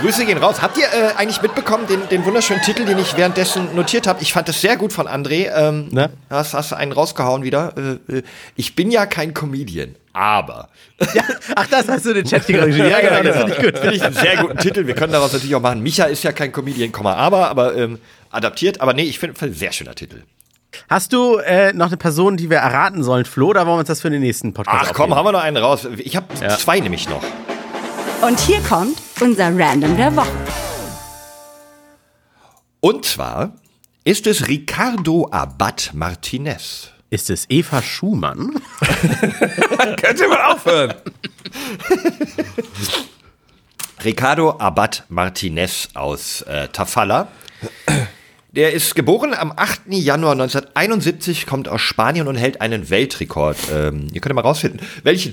Grüße 0.01 0.25
gehen 0.25 0.39
raus. 0.39 0.63
Habt 0.63 0.79
ihr 0.79 0.85
äh, 0.85 1.15
eigentlich 1.17 1.43
mitbekommen, 1.43 1.87
den, 1.87 2.09
den 2.09 2.25
wunderschönen 2.25 2.63
Titel, 2.63 2.85
den 2.85 2.99
ich 2.99 3.17
währenddessen 3.17 3.75
notiert 3.75 4.07
habe? 4.07 4.23
Ich 4.23 4.33
fand 4.33 4.49
das 4.49 4.61
sehr 4.61 4.77
gut 4.77 4.93
von 4.93 5.07
André. 5.07 5.51
Ähm, 5.55 5.89
Ne? 5.91 6.11
hast, 6.29 6.55
hast 6.55 6.73
du 6.73 6.77
einen 6.77 6.93
rausgehauen 6.93 7.43
wieder? 7.43 7.75
Äh, 8.09 8.19
äh, 8.19 8.23
ich 8.57 8.75
bin 8.77 8.91
ja 8.91 9.07
kein 9.07 9.35
Comedian, 9.35 9.95
aber. 10.13 10.69
Ja, 11.15 11.23
ach, 11.57 11.67
das 11.67 11.89
hast 11.89 12.05
du 12.07 12.11
in 12.11 12.17
den 12.17 12.25
Chat 12.27 12.47
geschrieben. 12.47 12.89
Ja, 12.89 13.01
genau, 13.01 13.23
das 13.23 13.37
finde 13.39 13.53
ich 13.57 13.63
gut. 13.63 13.79
Finde 13.79 13.95
ich 13.97 14.03
einen 14.03 14.15
sehr 14.15 14.37
guten 14.37 14.59
Titel. 14.59 14.87
Wir 14.87 14.95
können 14.95 15.13
daraus 15.13 15.33
natürlich 15.33 15.55
auch 15.55 15.61
machen. 15.63 15.83
Micha 15.83 16.05
ist 16.05 16.23
ja 16.25 16.33
kein 16.33 16.53
Comedian, 16.53 16.93
aber, 17.07 17.49
aber 17.49 17.75
ähm, 17.77 17.99
adaptiert. 18.31 18.81
Aber 18.81 18.93
nee, 18.93 19.05
ich 19.05 19.19
finde 19.19 19.39
find, 19.39 19.57
sehr 19.57 19.73
schöner 19.73 19.95
Titel. 19.95 20.23
Hast 20.89 21.13
du 21.13 21.37
äh, 21.39 21.73
noch 21.73 21.89
eine 21.89 21.97
Person, 21.97 22.37
die 22.37 22.49
wir 22.51 22.59
erraten 22.59 23.03
sollen, 23.03 23.25
Flo, 23.25 23.49
oder 23.49 23.61
wollen 23.67 23.77
wir 23.77 23.81
uns 23.81 23.89
das 23.89 24.01
für 24.03 24.11
den 24.11 24.21
nächsten 24.21 24.53
Podcast 24.55 24.91
Ach 24.91 24.93
komm, 24.95 25.13
aufheben? 25.13 25.17
haben 25.17 25.25
wir 25.27 25.33
noch 25.33 25.43
einen 25.43 25.57
raus. 25.57 25.89
Ich 25.99 26.17
habe 26.17 26.27
zwei 26.59 26.79
nämlich 26.81 27.09
noch. 27.09 27.23
Und 28.23 28.39
hier 28.39 28.61
kommt 28.61 29.01
unser 29.21 29.47
Random 29.59 29.97
der 29.97 30.15
Woche. 30.15 30.29
Und 32.81 33.07
zwar 33.07 33.55
ist 34.05 34.27
es 34.27 34.47
Ricardo 34.47 35.29
Abad 35.31 35.93
Martinez. 35.95 36.91
Ist 37.09 37.31
es 37.31 37.47
Eva 37.49 37.81
Schumann? 37.83 38.61
Könnt 40.01 40.21
ihr 40.21 40.29
mal 40.29 40.53
aufhören? 40.53 40.95
Ricardo 44.05 44.59
Abad 44.59 45.05
Martinez 45.09 45.89
aus 45.95 46.43
äh, 46.43 46.69
Tafalla. 46.69 47.29
Der 48.53 48.75
ist 48.75 48.95
geboren 48.95 49.33
am 49.33 49.51
8. 49.57 49.83
Januar 49.89 50.33
1971, 50.33 51.47
kommt 51.47 51.69
aus 51.69 51.81
Spanien 51.81 52.29
und 52.29 52.37
hält 52.37 52.61
einen 52.61 52.91
Weltrekord. 52.91 53.57
Ähm, 53.73 54.09
ihr 54.13 54.21
könnt 54.21 54.35
mal 54.35 54.43
rausfinden, 54.43 54.81
welchen. 55.05 55.33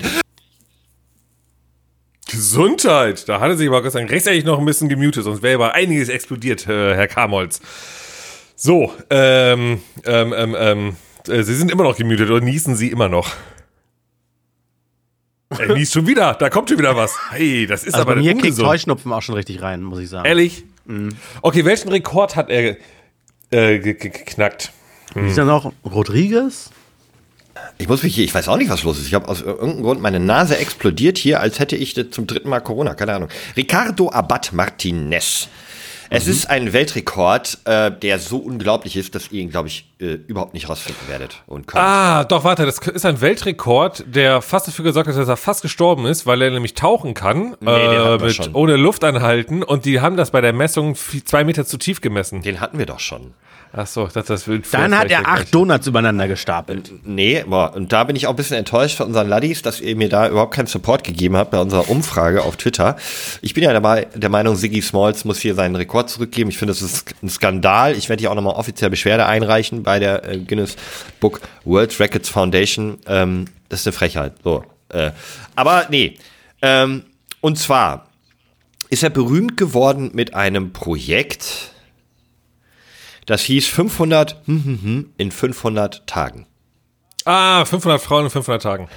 Gesundheit. 2.28 3.28
Da 3.28 3.40
hatte 3.40 3.56
sich 3.56 3.66
aber 3.68 3.82
Gott 3.82 3.92
sei 3.92 4.00
Dank 4.00 4.10
rechtzeitig 4.12 4.44
noch 4.44 4.58
ein 4.58 4.64
bisschen 4.64 4.88
gemutet, 4.88 5.24
sonst 5.24 5.42
wäre 5.42 5.56
aber 5.56 5.74
einiges 5.74 6.08
explodiert, 6.08 6.66
äh, 6.68 6.94
Herr 6.94 7.08
Kamolz. 7.08 7.60
So, 8.54 8.92
ähm, 9.10 9.80
ähm, 10.04 10.34
ähm, 10.36 10.56
ähm, 10.58 10.96
äh, 11.28 11.42
Sie 11.42 11.54
sind 11.54 11.70
immer 11.70 11.84
noch 11.84 11.96
gemutet 11.96 12.30
oder 12.30 12.40
niesen 12.44 12.76
Sie 12.76 12.88
immer 12.90 13.08
noch? 13.08 13.30
Er 15.50 15.74
niest 15.74 15.94
schon 15.94 16.06
wieder, 16.06 16.34
da 16.34 16.50
kommt 16.50 16.68
schon 16.68 16.78
wieder 16.78 16.94
was. 16.94 17.14
Hey, 17.30 17.66
das 17.66 17.84
ist 17.84 17.94
Also 17.94 18.02
aber 18.04 18.16
bei 18.16 18.20
mir 18.20 18.32
ungesund. 18.34 18.68
Heuschnupfen 18.68 19.12
auch 19.12 19.22
schon 19.22 19.34
richtig 19.34 19.62
rein, 19.62 19.82
muss 19.82 19.98
ich 20.00 20.08
sagen. 20.10 20.26
Ehrlich? 20.26 20.64
Okay, 21.42 21.64
welchen 21.64 21.88
Rekord 21.88 22.36
hat 22.36 22.50
er 22.50 22.76
äh, 23.50 23.78
ge- 23.78 23.94
ge- 23.94 24.10
geknackt? 24.10 24.72
Ist 25.14 25.38
da 25.38 25.44
noch 25.44 25.72
Rodriguez? 25.84 26.70
Ich 27.78 27.88
muss 27.88 28.02
mich 28.02 28.14
hier, 28.14 28.24
ich 28.24 28.34
weiß 28.34 28.48
auch 28.48 28.56
nicht, 28.56 28.70
was 28.70 28.82
los 28.82 28.98
ist. 28.98 29.06
Ich 29.06 29.14
habe 29.14 29.28
aus 29.28 29.40
irgendeinem 29.40 29.82
Grund, 29.82 30.00
meine 30.00 30.20
Nase 30.20 30.56
explodiert 30.58 31.16
hier, 31.16 31.40
als 31.40 31.58
hätte 31.58 31.76
ich 31.76 31.94
zum 32.10 32.26
dritten 32.26 32.48
Mal 32.48 32.60
Corona, 32.60 32.94
keine 32.94 33.14
Ahnung. 33.14 33.28
Ricardo 33.56 34.10
Abad 34.10 34.52
Martinez 34.52 35.48
Es 36.10 36.26
ist 36.26 36.50
ein 36.50 36.72
Weltrekord, 36.72 37.58
äh, 37.64 37.92
der 37.92 38.18
so 38.18 38.38
unglaublich 38.38 38.96
ist, 38.96 39.14
dass 39.14 39.30
ihn, 39.30 39.50
glaube 39.50 39.68
ich, 39.68 39.87
äh, 40.00 40.14
überhaupt 40.26 40.54
nicht 40.54 40.68
rausfinden 40.68 41.08
werdet. 41.08 41.42
Und 41.46 41.66
könnt. 41.66 41.82
Ah, 41.82 42.24
doch, 42.24 42.44
warte, 42.44 42.64
das 42.64 42.78
ist 42.78 43.04
ein 43.04 43.20
Weltrekord, 43.20 44.04
der 44.06 44.42
fast 44.42 44.68
dafür 44.68 44.84
gesorgt 44.84 45.08
hat, 45.08 45.16
dass 45.16 45.28
er 45.28 45.36
fast 45.36 45.62
gestorben 45.62 46.06
ist, 46.06 46.26
weil 46.26 46.40
er 46.42 46.50
nämlich 46.50 46.74
tauchen 46.74 47.14
kann, 47.14 47.52
hatten 47.52 47.66
wir 47.66 48.18
mit, 48.20 48.34
schon. 48.34 48.54
ohne 48.54 48.76
Luft 48.76 49.04
anhalten 49.04 49.62
und 49.62 49.84
die 49.84 50.00
haben 50.00 50.16
das 50.16 50.30
bei 50.30 50.40
der 50.40 50.52
Messung 50.52 50.94
zwei 50.94 51.44
Meter 51.44 51.66
zu 51.66 51.78
tief 51.78 52.00
gemessen. 52.00 52.42
Den 52.42 52.60
hatten 52.60 52.78
wir 52.78 52.86
doch 52.86 53.00
schon. 53.00 53.34
Ach 53.72 53.86
so, 53.86 54.06
ich 54.06 54.12
dachte, 54.12 54.28
das 54.28 54.48
will 54.48 54.62
Dann 54.72 54.96
hat 54.96 55.10
er 55.10 55.28
acht. 55.28 55.54
Donuts 55.54 55.86
übereinander 55.86 56.26
gestapelt. 56.26 56.90
Nee, 57.04 57.44
boah, 57.46 57.74
und 57.74 57.92
da 57.92 58.04
bin 58.04 58.16
ich 58.16 58.26
auch 58.26 58.30
ein 58.30 58.36
bisschen 58.36 58.56
enttäuscht 58.56 58.96
von 58.96 59.08
unseren 59.08 59.28
Laddies, 59.28 59.60
dass 59.60 59.80
ihr 59.80 59.94
mir 59.94 60.08
da 60.08 60.28
überhaupt 60.28 60.54
keinen 60.54 60.66
Support 60.66 61.04
gegeben 61.04 61.36
habt 61.36 61.50
bei 61.50 61.60
unserer 61.60 61.90
Umfrage 61.90 62.42
auf 62.42 62.56
Twitter. 62.56 62.96
Ich 63.42 63.52
bin 63.52 63.64
ja 63.64 63.72
dabei 63.72 64.06
der 64.14 64.30
Meinung, 64.30 64.56
Siggy 64.56 64.80
Smalls 64.80 65.24
muss 65.26 65.38
hier 65.38 65.54
seinen 65.54 65.76
Rekord 65.76 66.08
zurückgeben. 66.08 66.48
Ich 66.48 66.56
finde, 66.56 66.72
das 66.72 66.80
ist 66.80 67.14
ein 67.22 67.28
Skandal. 67.28 67.94
Ich 67.94 68.08
werde 68.08 68.20
hier 68.20 68.30
auch 68.30 68.34
nochmal 68.34 68.54
offiziell 68.54 68.88
Beschwerde 68.88 69.26
einreichen 69.26 69.82
bei 69.88 69.98
der 69.98 70.22
äh, 70.28 70.36
Guinness 70.36 70.76
Book 71.18 71.40
World 71.64 71.98
Records 71.98 72.28
Foundation. 72.28 72.98
Ähm, 73.06 73.46
das 73.70 73.80
ist 73.80 73.86
eine 73.86 73.94
Frechheit. 73.94 74.34
So. 74.44 74.62
Äh, 74.90 75.12
aber 75.56 75.86
nee. 75.88 76.18
Ähm, 76.60 77.04
und 77.40 77.58
zwar 77.58 78.10
ist 78.90 79.02
er 79.02 79.08
berühmt 79.08 79.56
geworden 79.56 80.10
mit 80.12 80.34
einem 80.34 80.74
Projekt, 80.74 81.70
das 83.24 83.40
hieß 83.44 83.66
500 83.66 84.36
hm, 84.44 84.64
hm, 84.64 84.82
hm, 84.82 85.10
in 85.16 85.30
500 85.30 86.06
Tagen. 86.06 86.46
Ah, 87.30 87.64
500 87.66 88.00
Frauen 88.00 88.24
in 88.24 88.30
500 88.30 88.62
Tagen. 88.62 88.88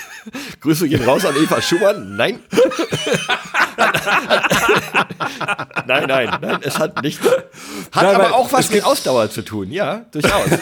Grüße 0.60 0.88
gehen 0.88 1.02
raus 1.02 1.24
an 1.24 1.34
Eva 1.34 1.60
Schumann. 1.60 2.14
Nein. 2.14 2.38
nein, 5.86 6.04
nein, 6.06 6.38
nein, 6.40 6.58
es 6.62 6.78
hat 6.78 7.02
nichts. 7.02 7.26
Hat 7.26 7.42
Nein, 8.04 8.14
aber 8.14 8.34
auch 8.34 8.52
was 8.52 8.66
es 8.66 8.70
mit 8.70 8.84
Ausdauer 8.84 9.28
zu 9.30 9.42
tun, 9.42 9.72
ja, 9.72 10.04
durchaus. 10.12 10.50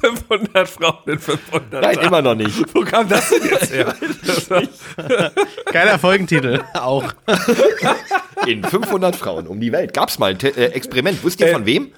500 0.00 0.68
Frauen 0.68 0.98
in 1.06 1.18
500 1.18 1.72
Nein, 1.72 1.82
Tagen. 1.94 2.06
immer 2.06 2.22
noch 2.22 2.34
nicht. 2.36 2.74
Wo 2.74 2.82
kam 2.82 3.08
das 3.08 3.28
denn 3.30 3.44
jetzt 3.48 3.72
her? 3.72 3.94
Geiler 5.72 5.98
Folgentitel. 5.98 6.60
Auch. 6.74 7.12
In 8.46 8.62
500 8.64 9.16
Frauen 9.16 9.46
um 9.48 9.60
die 9.60 9.72
Welt. 9.72 9.92
Gab's 9.92 10.18
mal 10.20 10.30
ein 10.32 10.38
Te 10.38 10.48
äh, 10.56 10.66
Experiment. 10.72 11.24
Wisst 11.24 11.40
ihr 11.40 11.48
Äh, 11.48 11.52
von 11.52 11.66
wem? 11.66 11.92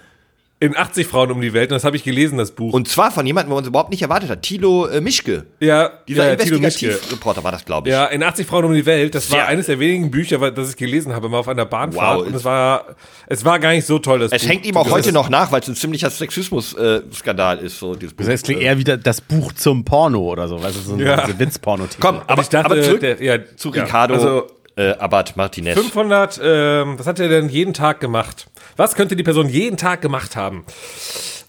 In 0.65 0.77
80 0.77 1.07
Frauen 1.07 1.31
um 1.31 1.41
die 1.41 1.53
Welt, 1.53 1.71
und 1.71 1.75
das 1.77 1.85
habe 1.85 1.97
ich 1.97 2.05
gelesen, 2.05 2.39
das 2.39 2.53
Buch. 2.53 2.73
Und 2.73 2.89
zwar 2.89 3.11
von 3.11 3.27
jemandem, 3.27 3.51
der 3.51 3.59
uns 3.59 3.69
überhaupt 3.69 3.91
nicht 3.91 4.03
erwartet 4.03 4.31
hat. 4.31 4.43
Thilo 4.43 4.87
äh, 4.87 5.01
Mischke. 5.01 5.45
ja, 5.61 5.91
Dieser 6.09 6.29
ja, 6.31 6.37
Tilo 6.37 6.59
Mischke. 6.59 6.87
Investigativreporter 6.87 7.45
war 7.45 7.53
das, 7.53 7.65
glaube 7.65 7.89
ich. 7.89 7.93
Ja, 7.93 8.07
in 8.07 8.23
80 8.23 8.47
Frauen 8.47 8.65
um 8.65 8.73
die 8.75 8.87
Welt. 8.87 9.15
Das 9.15 9.31
war 9.31 9.41
Sehr. 9.41 9.47
eines 9.49 9.67
der 9.67 9.79
wenigen 9.79 10.11
Bücher, 10.11 10.51
das 10.51 10.71
ich 10.71 10.77
gelesen 10.77 11.12
habe, 11.15 11.29
mal 11.29 11.39
auf 11.39 11.49
einer 11.49 11.67
Bahnfahrt. 11.67 12.21
Wow. 12.21 12.27
Und 12.27 12.35
es 12.35 12.45
war, 12.45 12.87
es 13.27 13.45
war 13.45 13.59
gar 13.59 13.71
nicht 13.73 13.87
so 13.87 13.99
toll. 13.99 14.21
Das 14.21 14.33
Es 14.33 14.43
Buch. 14.43 14.49
hängt 14.51 14.65
ihm 14.67 14.77
auch 14.77 14.91
heute 14.91 15.12
noch 15.12 15.29
nach, 15.29 15.53
weil 15.53 15.61
es 15.61 15.69
ein 15.69 15.75
ziemlicher 15.75 16.09
Sexismus-Skandal 16.11 17.59
ist. 17.59 17.79
So, 17.79 17.95
dieses 17.95 18.15
Buch. 18.15 18.25
Das 18.27 18.43
klingt 18.43 18.62
eher 18.62 18.79
wie 18.79 18.85
das 18.85 19.21
Buch 19.21 19.53
zum 19.53 19.85
Porno 19.85 20.21
oder 20.21 20.49
so. 20.49 20.62
Weißt 20.62 20.77
du, 20.77 20.81
so 20.81 20.95
ein 20.95 21.01
Ja. 21.01 21.27
so 21.27 21.39
Witzporno-Titel. 21.39 22.01
Komm, 22.01 22.21
aber, 22.27 22.43
ich 22.43 22.49
dachte, 22.49 22.67
aber 22.67 22.83
zurück 22.83 23.01
der- 23.01 23.23
ja, 23.23 23.39
zu 23.57 23.73
ja, 23.73 23.83
Ricardo 23.85 24.15
also- 24.15 24.47
äh, 24.77 24.93
Abad 24.93 25.37
Martinez. 25.37 25.79
500, 25.79 26.41
ähm, 26.43 26.99
was 26.99 27.07
hat 27.07 27.20
er 27.20 27.29
denn 27.29 27.49
jeden 27.49 27.75
Tag 27.75 28.01
gemacht? 28.01 28.47
Was 28.77 28.95
könnte 28.95 29.16
die 29.16 29.22
Person 29.22 29.49
jeden 29.49 29.77
Tag 29.77 30.01
gemacht 30.01 30.37
haben? 30.37 30.64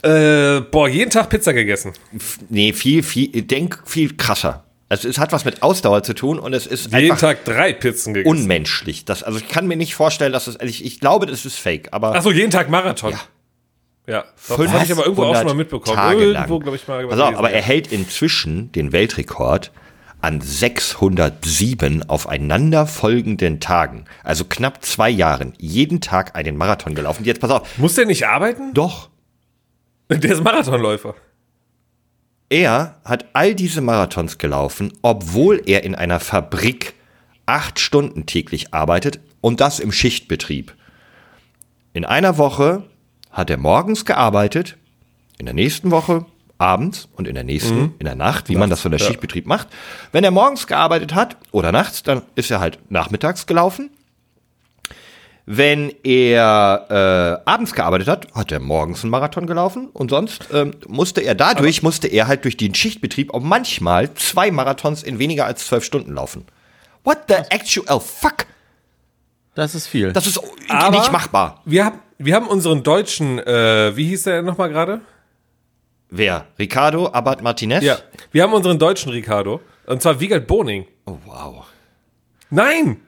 Äh, 0.04 0.62
boah, 0.62 0.88
jeden 0.88 1.10
Tag 1.10 1.30
Pizza 1.30 1.54
gegessen. 1.54 1.94
Nee, 2.50 2.74
viel, 2.74 3.02
viel, 3.02 3.30
denk 3.42 3.82
viel 3.86 4.16
krasser. 4.16 4.64
Also 4.88 5.10
es 5.10 5.18
hat 5.18 5.32
was 5.32 5.46
mit 5.46 5.64
Ausdauer 5.64 6.04
zu 6.04 6.14
tun 6.14 6.38
und 6.38 6.54
es 6.54 6.68
ist 6.68 6.94
Jeden 6.94 7.18
Tag 7.18 7.44
drei 7.44 7.74
Pizzen 7.74 8.14
gegessen. 8.14 8.30
unmenschlich. 8.30 9.04
Das, 9.04 9.24
also 9.24 9.40
ich 9.40 9.48
kann 9.48 9.66
mir 9.66 9.76
nicht 9.78 9.96
vorstellen, 9.96 10.32
dass 10.32 10.46
es, 10.46 10.58
also 10.58 10.70
ich, 10.70 10.86
ich 10.86 11.00
glaube, 11.00 11.26
das 11.26 11.44
ist 11.44 11.58
fake, 11.58 11.90
aber 11.92 12.14
Ach 12.16 12.22
so, 12.22 12.32
jeden 12.32 12.52
Tag 12.52 12.70
Marathon. 12.70 13.12
Ja. 13.14 13.20
Ja, 14.08 14.24
das 14.48 14.58
habe 14.72 14.84
ich 14.84 14.92
aber 14.92 15.04
irgendwo 15.06 15.24
auch 15.24 15.36
schon 15.36 15.48
mal 15.48 15.56
mitbekommen. 15.56 15.98
Tage 15.98 16.24
irgendwo, 16.26 16.60
glaube 16.60 16.78
ich 16.78 16.88
mal. 16.88 17.02
Gelesen, 17.02 17.36
aber 17.36 17.50
er 17.50 17.62
hält 17.64 17.92
inzwischen 17.92 18.72
den 18.72 18.92
Weltrekord 18.92 19.72
an 20.26 20.42
607 20.42 22.10
aufeinanderfolgenden 22.10 23.60
Tagen. 23.60 24.06
Also 24.24 24.44
knapp 24.44 24.84
zwei 24.84 25.08
Jahren. 25.08 25.54
Jeden 25.60 26.02
Tag 26.02 26.36
einen 26.36 26.58
Marathon 26.58 26.96
gelaufen. 26.96 27.26
Jetzt 27.26 27.42
pass 27.42 27.52
auf. 27.52 27.78
Muss 27.78 27.94
der 27.94 28.08
nicht 28.08 28.26
arbeiten? 28.26 28.74
Doch. 28.74 29.10
Der 30.10 30.32
ist 30.32 30.44
Marathonläufer. 30.44 31.14
Er 32.50 33.00
hat 33.06 33.28
all 33.34 33.54
diese 33.54 33.82
Marathons 33.82 34.40
gelaufen, 34.40 34.94
obwohl 35.04 35.62
er 35.68 35.84
in 35.84 35.94
einer 35.94 36.20
Fabrik 36.20 36.96
acht 37.46 37.80
Stunden 37.80 38.26
täglich 38.26 38.74
arbeitet 38.74 39.20
und 39.42 39.62
das 39.62 39.80
im 39.80 39.92
Schichtbetrieb. 39.92 40.74
In 41.94 42.04
einer 42.04 42.40
Woche 42.40 42.84
hat 43.30 43.52
er 43.52 43.58
morgens 43.58 44.06
gearbeitet, 44.06 44.76
in 45.38 45.46
der 45.46 45.54
nächsten 45.54 45.92
Woche 45.92 46.26
abends 46.58 47.10
und 47.16 47.28
in 47.28 47.36
der 47.36 47.44
nächsten 47.44 47.94
in 48.00 48.06
der 48.06 48.16
Nacht, 48.16 48.50
wie 48.50 48.56
man 48.56 48.70
das 48.70 48.82
so 48.82 48.88
in 48.88 48.92
der 48.92 49.00
ja. 49.00 49.08
Schichtbetrieb 49.08 49.46
macht. 49.46 49.68
Wenn 50.12 50.24
er 50.24 50.32
morgens 50.32 50.68
gearbeitet 50.68 51.14
hat 51.14 51.38
oder 51.52 51.72
nachts, 51.72 52.04
dann 52.04 52.22
ist 52.36 52.52
er 52.52 52.60
halt 52.60 52.80
nachmittags 52.90 53.46
gelaufen. 53.46 53.90
Wenn 55.48 55.94
er 56.04 57.42
äh, 57.46 57.50
abends 57.50 57.74
gearbeitet 57.74 58.08
hat, 58.08 58.34
hat 58.34 58.52
er 58.52 58.60
morgens 58.60 59.04
einen 59.04 59.12
Marathon 59.12 59.46
gelaufen 59.46 59.90
und 59.94 60.10
sonst 60.10 60.48
ähm, 60.52 60.72
musste 60.88 61.22
er 61.22 61.36
dadurch, 61.36 61.84
musste 61.84 62.08
er 62.08 62.28
halt 62.28 62.46
durch 62.46 62.58
den 62.58 62.74
Schichtbetrieb 62.74 63.32
auch 63.32 63.42
manchmal 63.42 64.12
zwei 64.16 64.50
Marathons 64.50 65.04
in 65.04 65.20
weniger 65.20 65.46
als 65.46 65.68
zwölf 65.68 65.84
Stunden 65.84 66.16
laufen. 66.16 66.46
What 67.04 67.20
the 67.28 67.36
actual 67.50 68.00
fuck? 68.00 68.48
Das 69.54 69.76
ist 69.76 69.86
viel. 69.86 70.14
Das 70.14 70.26
ist 70.26 70.40
Aber- 70.68 70.98
nicht 70.98 71.12
machbar. 71.12 71.62
Wir 71.64 71.86
haben, 71.86 72.00
wir 72.18 72.34
haben 72.34 72.48
unseren 72.48 72.82
deutschen, 72.82 73.38
äh, 73.38 73.96
wie 73.96 74.08
hieß 74.08 74.24
der 74.24 74.42
nochmal 74.42 74.70
gerade? 74.70 75.02
Wer? 76.18 76.46
Ricardo 76.58 77.12
Abad 77.12 77.42
Martinez? 77.42 77.84
Ja, 77.84 77.98
wir 78.32 78.44
haben 78.44 78.54
unseren 78.54 78.80
deutschen 78.80 79.12
Ricardo. 79.12 79.60
Und 79.86 80.02
zwar 80.02 80.20
Wiegald 80.20 80.48
Boning. 80.48 80.86
Oh, 81.06 81.18
wow. 81.26 81.66
Nein, 82.50 83.02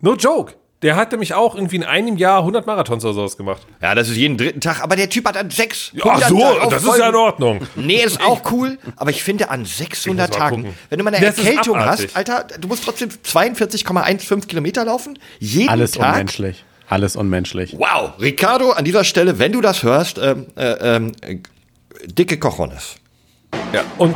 no 0.00 0.14
joke. 0.14 0.54
Der 0.82 0.96
hat 0.96 1.12
nämlich 1.12 1.32
auch 1.32 1.54
irgendwie 1.54 1.76
in 1.76 1.84
einem 1.84 2.16
Jahr 2.18 2.40
100 2.40 2.66
Marathons 2.66 3.04
oder 3.04 3.14
sowas 3.14 3.36
gemacht. 3.38 3.62
Ja, 3.80 3.94
das 3.94 4.08
ist 4.08 4.16
jeden 4.16 4.36
dritten 4.36 4.60
Tag, 4.60 4.82
aber 4.82 4.96
der 4.96 5.08
Typ 5.08 5.26
hat 5.26 5.36
an 5.36 5.50
sechs. 5.50 5.92
Ach 6.02 6.28
so, 6.28 6.38
das 6.68 6.84
ist 6.84 6.98
ja 6.98 7.08
in 7.08 7.14
Ordnung. 7.14 7.60
Nee, 7.74 8.02
ist 8.02 8.20
auch 8.22 8.50
cool, 8.52 8.78
aber 8.96 9.08
ich 9.10 9.22
finde 9.22 9.48
an 9.48 9.64
600 9.64 9.96
Ich 10.04 10.06
muss 10.06 10.16
mal 10.16 10.28
Tagen, 10.50 10.56
gucken. 10.64 10.78
wenn 10.90 10.98
du 10.98 11.04
mal 11.04 11.14
eine 11.14 11.24
Das 11.24 11.38
Erkältung 11.38 11.78
hast, 11.78 12.14
Alter, 12.14 12.46
du 12.60 12.68
musst 12.68 12.84
trotzdem 12.84 13.08
42,15 13.08 14.46
Kilometer 14.46 14.84
laufen, 14.84 15.18
jeden 15.38 15.70
Alles 15.70 15.92
Tag. 15.92 16.12
unmenschlich. 16.12 16.64
Alles 16.88 17.16
unmenschlich. 17.16 17.74
Wow, 17.78 18.12
Ricardo, 18.20 18.72
an 18.72 18.84
dieser 18.84 19.04
Stelle, 19.04 19.38
wenn 19.38 19.52
du 19.52 19.62
das 19.62 19.82
hörst, 19.82 20.18
ähm, 20.18 20.46
äh, 20.56 20.96
ähm, 20.96 21.12
äh, 21.22 21.38
dicke 22.06 22.38
Cojones. 22.38 22.96
Ja. 23.72 23.82
Und, 23.98 24.14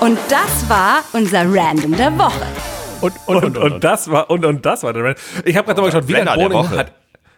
Und 0.00 0.18
das 0.28 0.68
war 0.68 1.02
unser 1.12 1.42
Random 1.52 1.96
der 1.96 2.16
Woche. 2.18 2.46
Und, 3.00 3.12
und, 3.26 3.56
und, 3.56 3.84
das 3.84 4.10
war, 4.10 4.30
und, 4.30 4.44
und 4.44 4.64
das 4.66 4.82
war 4.82 4.92
der 4.92 5.04
Rand. 5.04 5.18
Ich 5.44 5.56
habe 5.56 5.66
gerade 5.66 5.80
mal 5.80 5.86
geschaut, 5.86 6.06
Wiegald 6.08 6.28
der 6.28 6.34
Boning 6.34 6.52
Woche. 6.52 6.76
hat, 6.78 6.92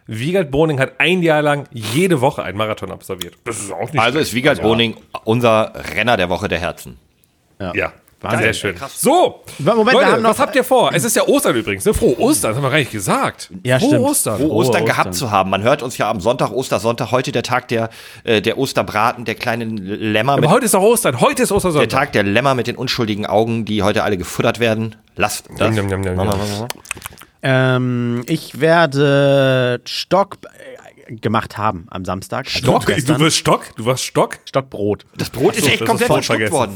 Wiegald 0.07 0.51
Boning 0.51 0.81
hat 0.81 0.95
ein 0.99 1.23
Jahr 1.23 1.43
lang 1.43 1.67
jede 1.71 2.21
Woche 2.21 2.43
einen 2.43 2.59
Marathon 2.59 2.91
absolviert. 2.91 3.35
Das 3.45 3.59
ist 3.61 3.73
auch 3.73 3.93
nicht 3.93 3.99
Also 4.01 4.13
schlecht. 4.19 4.29
ist 4.29 4.35
Wiegald 4.35 4.63
Boning 4.63 4.97
unser 5.25 5.73
Renner 5.95 6.17
der 6.17 6.29
Woche 6.29 6.49
der 6.49 6.59
Herzen. 6.59 6.99
Ja, 7.61 7.93
Wahnsinn. 8.23 8.41
sehr 8.41 8.53
schön. 8.55 8.77
So, 8.95 9.43
Moment, 9.59 9.87
wir 9.89 9.93
Leute, 9.95 10.07
haben 10.13 10.23
noch- 10.23 10.31
was 10.31 10.39
habt 10.39 10.55
ihr 10.57 10.65
vor? 10.65 10.91
Es 10.95 11.05
ist 11.05 11.17
ja 11.17 11.27
Ostern 11.27 11.57
übrigens. 11.57 11.85
Ne? 11.85 11.93
Frohe 11.95 12.19
Ostern, 12.19 12.51
das 12.53 12.57
haben 12.57 12.63
wir 12.65 12.71
gar 12.71 12.79
nicht 12.79 12.93
gesagt. 12.93 13.51
Ja, 13.65 13.79
Frohe 13.79 13.89
stimmt. 13.91 14.05
Ostern. 14.05 14.37
Frohe 14.39 14.49
Frohe 14.49 14.57
Ostern 14.57 14.85
gehabt 14.87 15.09
Ostern. 15.11 15.13
zu 15.29 15.31
haben. 15.31 15.51
Man 15.51 15.63
hört 15.63 15.83
uns 15.83 15.99
ja 15.99 16.11
am 16.11 16.21
Sonntag, 16.21 16.51
Ostersonntag, 16.53 17.11
heute 17.11 17.33
der 17.33 17.43
Tag 17.43 17.69
der, 17.69 17.91
äh, 18.25 18.41
der 18.41 18.59
Osterbraten, 18.59 19.25
der 19.25 19.35
kleinen 19.35 19.77
Lämmer 19.77 20.37
mit 20.37 20.45
Aber 20.45 20.55
heute 20.55 20.67
ist 20.67 20.75
doch 20.75 20.83
Ostern. 20.83 21.21
Heute 21.21 21.43
ist 21.43 21.51
Der 21.51 21.57
Ostersonntag. 21.57 21.89
Tag 21.91 22.13
der 22.13 22.23
Lämmer 22.23 22.55
mit 22.55 22.67
den 22.67 22.77
unschuldigen 22.77 23.27
Augen, 23.27 23.65
die 23.65 23.83
heute 23.83 24.03
alle 24.05 24.17
gefuttert 24.17 24.61
werden. 24.61 24.97
Lasst 25.17 25.47
das. 25.59 25.75
Mach 25.77 25.83
mal, 25.85 26.15
mach 26.15 26.25
mal. 26.37 26.69
Ähm, 27.43 28.23
ich 28.29 28.61
werde 28.61 29.81
Stock 29.85 30.39
äh, 31.09 31.17
gemacht 31.17 31.59
haben 31.59 31.87
am 31.91 32.05
Samstag. 32.05 32.47
Also 32.47 32.59
Stock? 32.59 32.87
Du 32.87 32.95
gestern. 32.95 33.19
wirst 33.21 33.37
Stock? 33.39 33.65
Du 33.77 33.85
warst 33.85 34.05
Stock? 34.05 34.39
Stockbrot. 34.45 35.05
Das 35.17 35.31
Brot 35.31 35.57
ist 35.57 35.65
so, 35.65 35.71
echt 35.71 35.85
komplett 35.85 36.09
ist 36.09 36.27
voll 36.51 36.69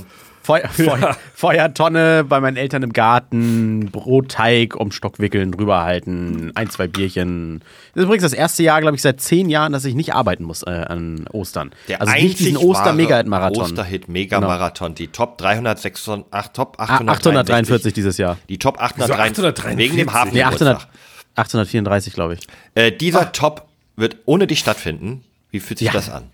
verschluckt 0.46 0.74
vergessen. 0.74 0.86
worden. 0.86 1.02
Feu 1.02 1.12
Feu 1.34 1.56
Feuertonne 1.56 2.24
bei 2.24 2.40
meinen 2.40 2.56
Eltern 2.56 2.82
im 2.82 2.92
Garten, 2.92 3.90
Brotteig 3.92 4.76
um 4.76 4.90
Stock 4.92 5.18
wickeln, 5.18 5.52
drüber 5.52 5.82
halten, 5.82 6.52
ein, 6.54 6.70
zwei 6.70 6.86
Bierchen. 6.88 7.60
Das 7.94 8.02
ist 8.02 8.04
übrigens 8.04 8.22
das 8.22 8.32
erste 8.32 8.62
Jahr, 8.62 8.80
glaube 8.80 8.96
ich, 8.96 9.02
seit 9.02 9.20
zehn 9.20 9.48
Jahren, 9.48 9.72
dass 9.72 9.84
ich 9.84 9.94
nicht 9.94 10.14
arbeiten 10.14 10.44
muss 10.44 10.62
äh, 10.62 10.70
an 10.70 11.26
Ostern. 11.32 11.70
Der 11.88 12.00
also 12.00 12.12
nicht 12.14 12.38
diesen 12.38 12.56
Oster-Mega-Marathon. 12.56 13.62
Osterhit 13.62 14.08
Mega-Marathon. 14.08 14.94
Die 14.94 15.08
Top 15.08 15.38
386, 15.38 16.24
ach, 16.30 16.48
Top 16.48 16.76
Ah, 16.78 16.84
843. 16.84 17.14
843 17.54 17.92
dieses 17.92 18.16
Jahr. 18.18 18.36
Die 18.48 18.58
Top 18.58 18.80
843. 18.80 19.44
843? 19.44 19.78
Wegen 19.78 19.96
dem 19.96 20.12
Hafen. 20.12 20.32
Nee, 20.34 20.42
800, 20.42 20.88
834, 21.34 22.12
glaube 22.14 22.34
ich. 22.34 22.40
Äh, 22.74 22.92
dieser 22.92 23.32
Top 23.32 23.66
wird 23.96 24.16
ohne 24.26 24.46
dich 24.46 24.58
stattfinden. 24.58 25.24
Wie 25.50 25.60
fühlt 25.60 25.78
sich 25.78 25.86
Ja. 25.86 25.92
das 25.92 26.10
an? 26.10 26.24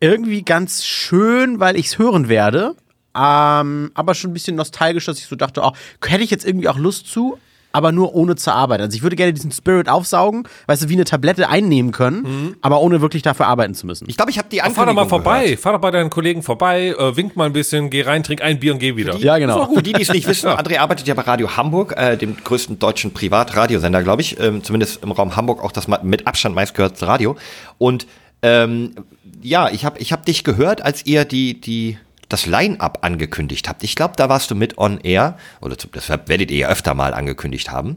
Irgendwie 0.00 0.42
ganz 0.42 0.84
schön, 0.84 1.60
weil 1.60 1.76
ich 1.76 1.86
es 1.86 1.98
hören 1.98 2.28
werde. 2.28 2.74
Ähm, 3.16 3.90
aber 3.94 4.14
schon 4.14 4.30
ein 4.30 4.34
bisschen 4.34 4.56
nostalgisch, 4.56 5.06
dass 5.06 5.18
ich 5.18 5.26
so 5.26 5.36
dachte, 5.36 5.62
oh, 5.62 5.72
hätte 6.04 6.22
ich 6.22 6.30
jetzt 6.30 6.44
irgendwie 6.46 6.68
auch 6.68 6.78
Lust 6.78 7.06
zu. 7.08 7.38
aber 7.72 7.92
nur 7.92 8.16
ohne 8.16 8.34
zu 8.34 8.52
arbeiten. 8.52 8.82
Also 8.82 8.96
ich 8.96 9.02
würde 9.04 9.14
gerne 9.14 9.32
diesen 9.32 9.52
Spirit 9.52 9.88
aufsaugen, 9.88 10.42
weißt 10.66 10.82
du, 10.82 10.88
wie 10.88 10.94
eine 10.94 11.04
Tablette 11.04 11.48
einnehmen 11.48 11.92
können, 11.92 12.56
aber 12.62 12.80
ohne 12.80 13.00
wirklich 13.00 13.22
dafür 13.22 13.46
arbeiten 13.46 13.74
zu 13.74 13.86
müssen. 13.86 14.08
Ich 14.08 14.16
glaube, 14.16 14.32
ich 14.32 14.38
habe 14.38 14.48
die 14.50 14.56
Fahr 14.58 14.66
Ankündigung 14.66 14.96
doch 14.96 15.02
mal 15.04 15.08
vorbei, 15.08 15.42
Gehört. 15.44 15.60
fahr 15.60 15.72
doch 15.74 15.80
bei 15.80 15.92
deinen 15.92 16.10
Kollegen 16.10 16.42
vorbei, 16.42 16.96
äh, 16.98 17.16
wink 17.16 17.36
mal 17.36 17.44
ein 17.46 17.52
bisschen, 17.52 17.88
geh 17.88 18.02
rein, 18.02 18.24
trink 18.24 18.42
ein 18.42 18.58
Bier 18.58 18.72
und 18.72 18.80
geh 18.80 18.96
wieder. 18.96 19.14
Ja, 19.18 19.38
genau. 19.38 19.72
Für 19.72 19.84
die, 19.84 19.92
die 19.92 20.02
es 20.02 20.12
nicht 20.12 20.26
wissen, 20.26 20.48
André 20.48 20.78
arbeitet 20.80 21.06
ja 21.06 21.14
bei 21.14 21.22
Radio 21.22 21.56
Hamburg, 21.56 21.94
äh, 21.96 22.16
dem 22.16 22.36
größten 22.42 22.80
deutschen 22.80 23.12
Privatradiosender, 23.14 24.02
glaube 24.02 24.22
ich. 24.22 24.40
Ähm, 24.40 24.64
zumindest 24.64 25.04
im 25.04 25.12
Raum 25.12 25.36
Hamburg 25.36 25.62
auch 25.62 25.70
das 25.70 25.86
mit 26.02 26.26
Abstand 26.26 26.56
meistgehörte 26.56 27.06
Radio. 27.06 27.36
Und 27.78 28.08
ähm, 28.42 28.96
ja, 29.42 29.70
ich 29.70 29.84
habe 29.84 30.00
ich 30.00 30.12
hab 30.12 30.26
dich 30.26 30.42
gehört, 30.42 30.82
als 30.82 31.06
ihr 31.06 31.24
die, 31.24 31.60
die, 31.60 31.98
das 32.30 32.46
Line-Up 32.46 32.98
angekündigt 33.02 33.68
habt. 33.68 33.82
Ich 33.82 33.96
glaube, 33.96 34.14
da 34.16 34.28
warst 34.28 34.50
du 34.50 34.54
mit 34.54 34.78
on 34.78 35.00
air, 35.00 35.36
oder 35.60 35.76
das 35.76 36.08
werdet 36.08 36.50
ihr 36.50 36.58
ja 36.58 36.68
öfter 36.68 36.94
mal 36.94 37.12
angekündigt 37.12 37.70
haben. 37.70 37.96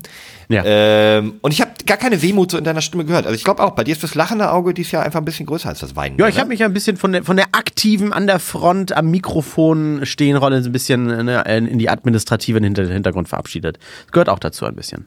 Ja. 0.49 0.63
Ähm, 0.65 1.35
und 1.41 1.51
ich 1.51 1.61
habe 1.61 1.71
gar 1.85 1.97
keine 1.97 2.21
Wehmut 2.21 2.51
so 2.51 2.57
in 2.57 2.63
deiner 2.63 2.81
Stimme 2.81 3.05
gehört. 3.05 3.25
Also 3.25 3.35
ich 3.35 3.43
glaube 3.43 3.63
auch, 3.63 3.71
bei 3.71 3.83
dir 3.83 3.91
ist 3.91 4.03
das 4.03 4.15
lachende 4.15 4.51
Auge 4.51 4.73
dieses 4.73 4.91
Jahr 4.91 5.03
einfach 5.03 5.19
ein 5.19 5.25
bisschen 5.25 5.45
größer 5.45 5.69
als 5.69 5.79
das 5.79 5.95
Weinen. 5.95 6.17
Ja, 6.17 6.27
ich 6.27 6.39
habe 6.39 6.49
mich 6.49 6.63
ein 6.63 6.73
bisschen 6.73 6.97
von 6.97 7.13
der, 7.13 7.23
von 7.23 7.37
der 7.37 7.47
aktiven 7.53 8.11
an 8.11 8.27
der 8.27 8.39
Front 8.39 8.91
am 8.91 9.09
Mikrofon 9.11 10.01
stehen 10.03 10.35
Rolle 10.35 10.61
so 10.63 10.69
ein 10.69 10.73
bisschen 10.73 11.05
ne, 11.05 11.43
in 11.47 11.77
die 11.77 11.89
administrative 11.89 12.59
Hinter 12.59 12.87
Hintergrund 12.87 13.29
verabschiedet. 13.29 13.77
Das 14.05 14.11
gehört 14.11 14.29
auch 14.29 14.39
dazu 14.39 14.65
ein 14.65 14.75
bisschen. 14.75 15.05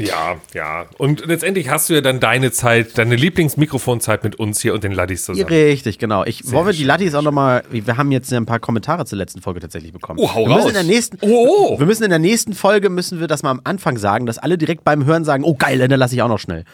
Ja, 0.00 0.36
ja. 0.54 0.86
Und 0.98 1.26
letztendlich 1.26 1.68
hast 1.68 1.90
du 1.90 1.94
ja 1.94 2.00
dann 2.00 2.20
deine 2.20 2.52
Zeit, 2.52 2.96
deine 2.98 3.16
Lieblingsmikrofonzeit 3.16 4.24
mit 4.24 4.36
uns 4.36 4.60
hier 4.60 4.74
und 4.74 4.84
den 4.84 4.92
Laddies 4.92 5.24
zusammen. 5.24 5.48
Richtig, 5.48 5.98
genau. 5.98 6.24
Ich 6.24 6.50
wollen 6.50 6.66
wir 6.66 6.72
die 6.72 6.84
Lattis 6.84 7.14
auch 7.14 7.22
nochmal. 7.22 7.62
Wir 7.70 7.96
haben 7.96 8.10
jetzt 8.12 8.32
ein 8.32 8.46
paar 8.46 8.60
Kommentare 8.60 9.04
zur 9.04 9.18
letzten 9.18 9.40
Folge 9.42 9.60
tatsächlich 9.60 9.92
bekommen. 9.92 10.18
Oh, 10.20 10.34
hau 10.34 10.46
wir 10.46 10.48
müssen 10.48 10.60
raus. 10.60 10.68
in 10.68 10.74
der 10.74 10.82
nächsten, 10.84 11.18
Oh, 11.22 11.72
oh. 11.74 11.78
Wir 11.78 11.86
müssen 11.86 12.04
in 12.04 12.10
der 12.10 12.18
nächsten 12.18 12.52
Folge 12.54 12.88
müssen 12.90 13.20
wir 13.20 13.26
das 13.26 13.42
mal 13.42 13.50
am 13.50 13.60
Anfang 13.64 13.98
sagen, 13.98 14.26
dass 14.26 14.38
alle 14.38 14.56
direkt 14.58 14.84
beim 14.84 15.04
Hören 15.04 15.24
sagen, 15.24 15.44
oh 15.44 15.54
geil, 15.54 15.78
dann 15.86 15.98
lasse 15.98 16.14
ich 16.14 16.22
auch 16.22 16.28
noch 16.28 16.38
schnell. 16.38 16.64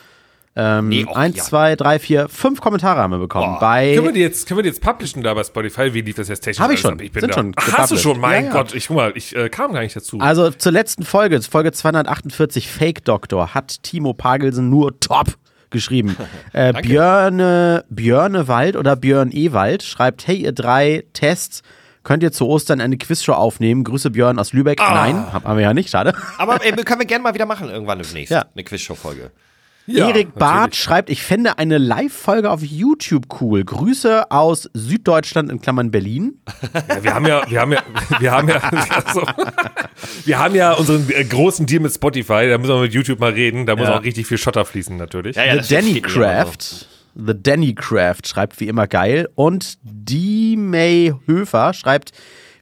Ähm, 0.59 0.89
Nee, 0.89 1.05
och, 1.05 1.17
eins, 1.17 1.37
ja. 1.37 1.45
zwei, 1.45 1.77
drei, 1.77 1.99
vier, 1.99 2.29
fünf 2.29 2.61
Kommentare 2.63 3.01
haben 3.01 3.11
wir 3.11 3.19
bekommen. 3.19 3.55
Boah. 3.55 3.61
Bei 3.61 3.95
Können 3.95 4.07
wir 4.07 4.13
die 4.13 4.21
jetzt, 4.21 4.49
können 4.49 4.59
wir 4.59 4.63
die 4.63 4.71
jetzt 4.71 4.81
publishen 4.81 5.23
da 5.23 5.35
bei 5.35 5.45
Spotify? 5.45 5.93
Wie 5.93 6.01
lief 6.01 6.17
das 6.17 6.29
jetzt 6.29 6.41
technisch? 6.41 6.61
Hab 6.65 6.71
ich 6.71 6.81
schon. 6.81 6.95
ab? 6.95 7.03
Ich 7.03 7.13
bin 7.13 7.21
Sind 7.21 7.31
da. 7.31 7.35
schon 7.35 7.53
Ach, 7.57 7.73
hast 7.75 7.93
du 7.93 7.99
schon? 7.99 8.19
Mein 8.19 8.47
Ja. 8.47 8.53
Gott, 8.53 8.75
ich 8.75 8.89
guck 8.89 8.97
mal, 8.97 9.13
ich 9.15 9.37
äh, 9.37 9.51
kam 9.51 9.75
gar 9.75 9.81
nicht 9.83 9.95
dazu. 9.95 10.19
Also 10.19 10.51
zur 10.51 10.73
letzten 10.73 11.05
Folge, 11.05 11.41
Folge 11.43 11.73
248, 11.73 12.69
Fake 12.71 13.05
Doctor, 13.05 13.55
hat 13.55 13.83
Timo 13.83 14.15
Pagelsen 14.15 14.71
nur 14.71 14.99
top 14.99 15.37
geschrieben. 15.69 16.17
äh, 16.55 16.73
Björne, 16.81 17.85
Björne 17.91 18.49
Wald 18.49 18.77
oder 18.77 18.97
Björn 18.97 19.31
Ewald 19.33 19.83
schreibt, 19.83 20.27
hey 20.27 20.37
ihr 20.37 20.53
drei 20.53 21.05
Tests, 21.13 21.63
könnt 22.03 22.23
ihr 22.23 22.33
zu 22.33 22.47
Ostern 22.47 22.81
eine 22.81 22.97
Quizshow 22.97 23.33
aufnehmen? 23.35 23.85
Grüße 23.85 24.11
Björn 24.11 24.39
aus 24.39 24.55
Lübeck. 24.55 24.81
Ah. 24.81 24.95
Nein, 24.95 25.33
haben 25.33 25.57
wir 25.57 25.63
ja 25.65 25.75
nicht, 25.75 25.91
schade. 25.91 26.15
Aber 26.39 26.65
äh, 26.65 26.73
können 26.85 27.01
wir 27.01 27.07
gerne 27.07 27.23
mal 27.23 27.35
wieder 27.35 27.47
machen 27.47 27.69
irgendwann 27.69 27.99
demnächst. 27.99 28.31
Ja. 28.31 28.47
Eine 28.55 28.65
Quizshow-Folge. 28.65 29.33
Ja, 29.89 30.09
Erik 30.09 30.35
Barth 30.35 30.57
natürlich. 30.61 30.83
schreibt, 30.83 31.11
ich 31.11 31.23
fände 31.23 31.59
eine 31.59 31.79
Live-Folge 31.79 32.51
auf 32.51 32.63
YouTube 32.63 33.41
cool. 33.41 33.65
Grüße 33.65 34.31
aus 34.31 34.69
Süddeutschland 34.75 35.51
in 35.51 35.61
Klammern 35.61 35.91
Berlin. 35.91 36.41
Ja, 36.89 37.03
wir 37.05 37.15
haben 37.15 37.27
ja, 37.27 37.43
wir 37.51 37.61
haben 37.61 37.73
ja, 37.73 37.83
wir 38.19 38.33
haben 38.33 38.49
ja, 38.49 38.57
also, 38.59 39.23
wir 40.25 40.39
haben 40.39 40.55
ja 40.55 40.73
unseren 40.73 41.09
äh, 41.11 41.25
großen 41.25 41.67
Deal 41.67 41.81
mit 41.81 41.93
Spotify. 41.93 42.49
Da 42.49 42.59
müssen 42.59 42.75
wir 42.75 42.81
mit 42.81 42.93
YouTube 42.95 43.21
mal 43.21 43.33
reden. 43.33 43.67
Da 43.67 43.77
muss 43.77 43.87
Ja. 43.89 43.99
auch 43.99 44.03
richtig 44.03 44.27
viel 44.27 44.39
Schotter 44.39 44.65
fließen, 44.65 44.97
natürlich. 44.97 45.37
Ja, 45.37 45.63
The 45.63 45.75
Danny 45.75 46.01
Craft. 46.01 46.87
The 47.15 47.33
Danny 47.35 47.75
Craft 47.75 48.27
schreibt 48.27 48.61
wie 48.61 48.69
immer 48.69 48.87
geil. 48.87 49.29
Und 49.35 49.79
die 49.83 50.57
May 50.57 51.15
Höfer 51.27 51.73
schreibt, 51.75 52.13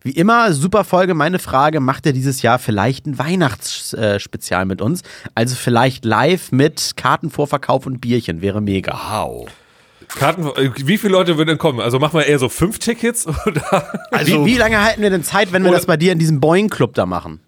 wie 0.04 0.10
immer, 0.10 0.52
super 0.52 0.84
Folge. 0.84 1.14
Meine 1.14 1.38
Frage, 1.38 1.80
macht 1.80 2.04
er 2.04 2.12
dieses 2.12 2.42
Jahr 2.42 2.58
vielleicht 2.58 3.06
ein 3.06 3.18
Weihnachtsspezial 3.18 4.66
mit 4.66 4.82
uns? 4.82 5.02
Also 5.34 5.56
vielleicht 5.56 6.04
live 6.04 6.52
mit 6.52 6.92
Kartenvorverkauf 6.96 7.86
und 7.86 8.00
Bierchen. 8.00 8.42
Wäre 8.42 8.60
mega. 8.60 8.92
Wow. 8.92 9.48
Karten, 10.08 10.46
äh, 10.46 10.70
wie 10.76 10.98
viele 10.98 11.14
Leute 11.14 11.38
würden 11.38 11.48
denn 11.48 11.58
kommen? 11.58 11.80
Also 11.80 11.98
machen 11.98 12.18
wir 12.18 12.26
eher 12.26 12.38
so 12.38 12.50
fünf 12.50 12.78
Tickets 12.78 13.26
oder? 13.46 14.08
Also, 14.10 14.44
wie, 14.44 14.52
wie 14.52 14.56
lange 14.58 14.82
halten 14.82 15.00
wir 15.00 15.08
denn 15.08 15.24
Zeit, 15.24 15.52
wenn 15.52 15.64
wir 15.64 15.72
das 15.72 15.86
bei 15.86 15.96
dir 15.96 16.12
in 16.12 16.18
diesem 16.18 16.38
Boeing 16.38 16.68
Club 16.68 16.94
da 16.94 17.06
machen? 17.06 17.40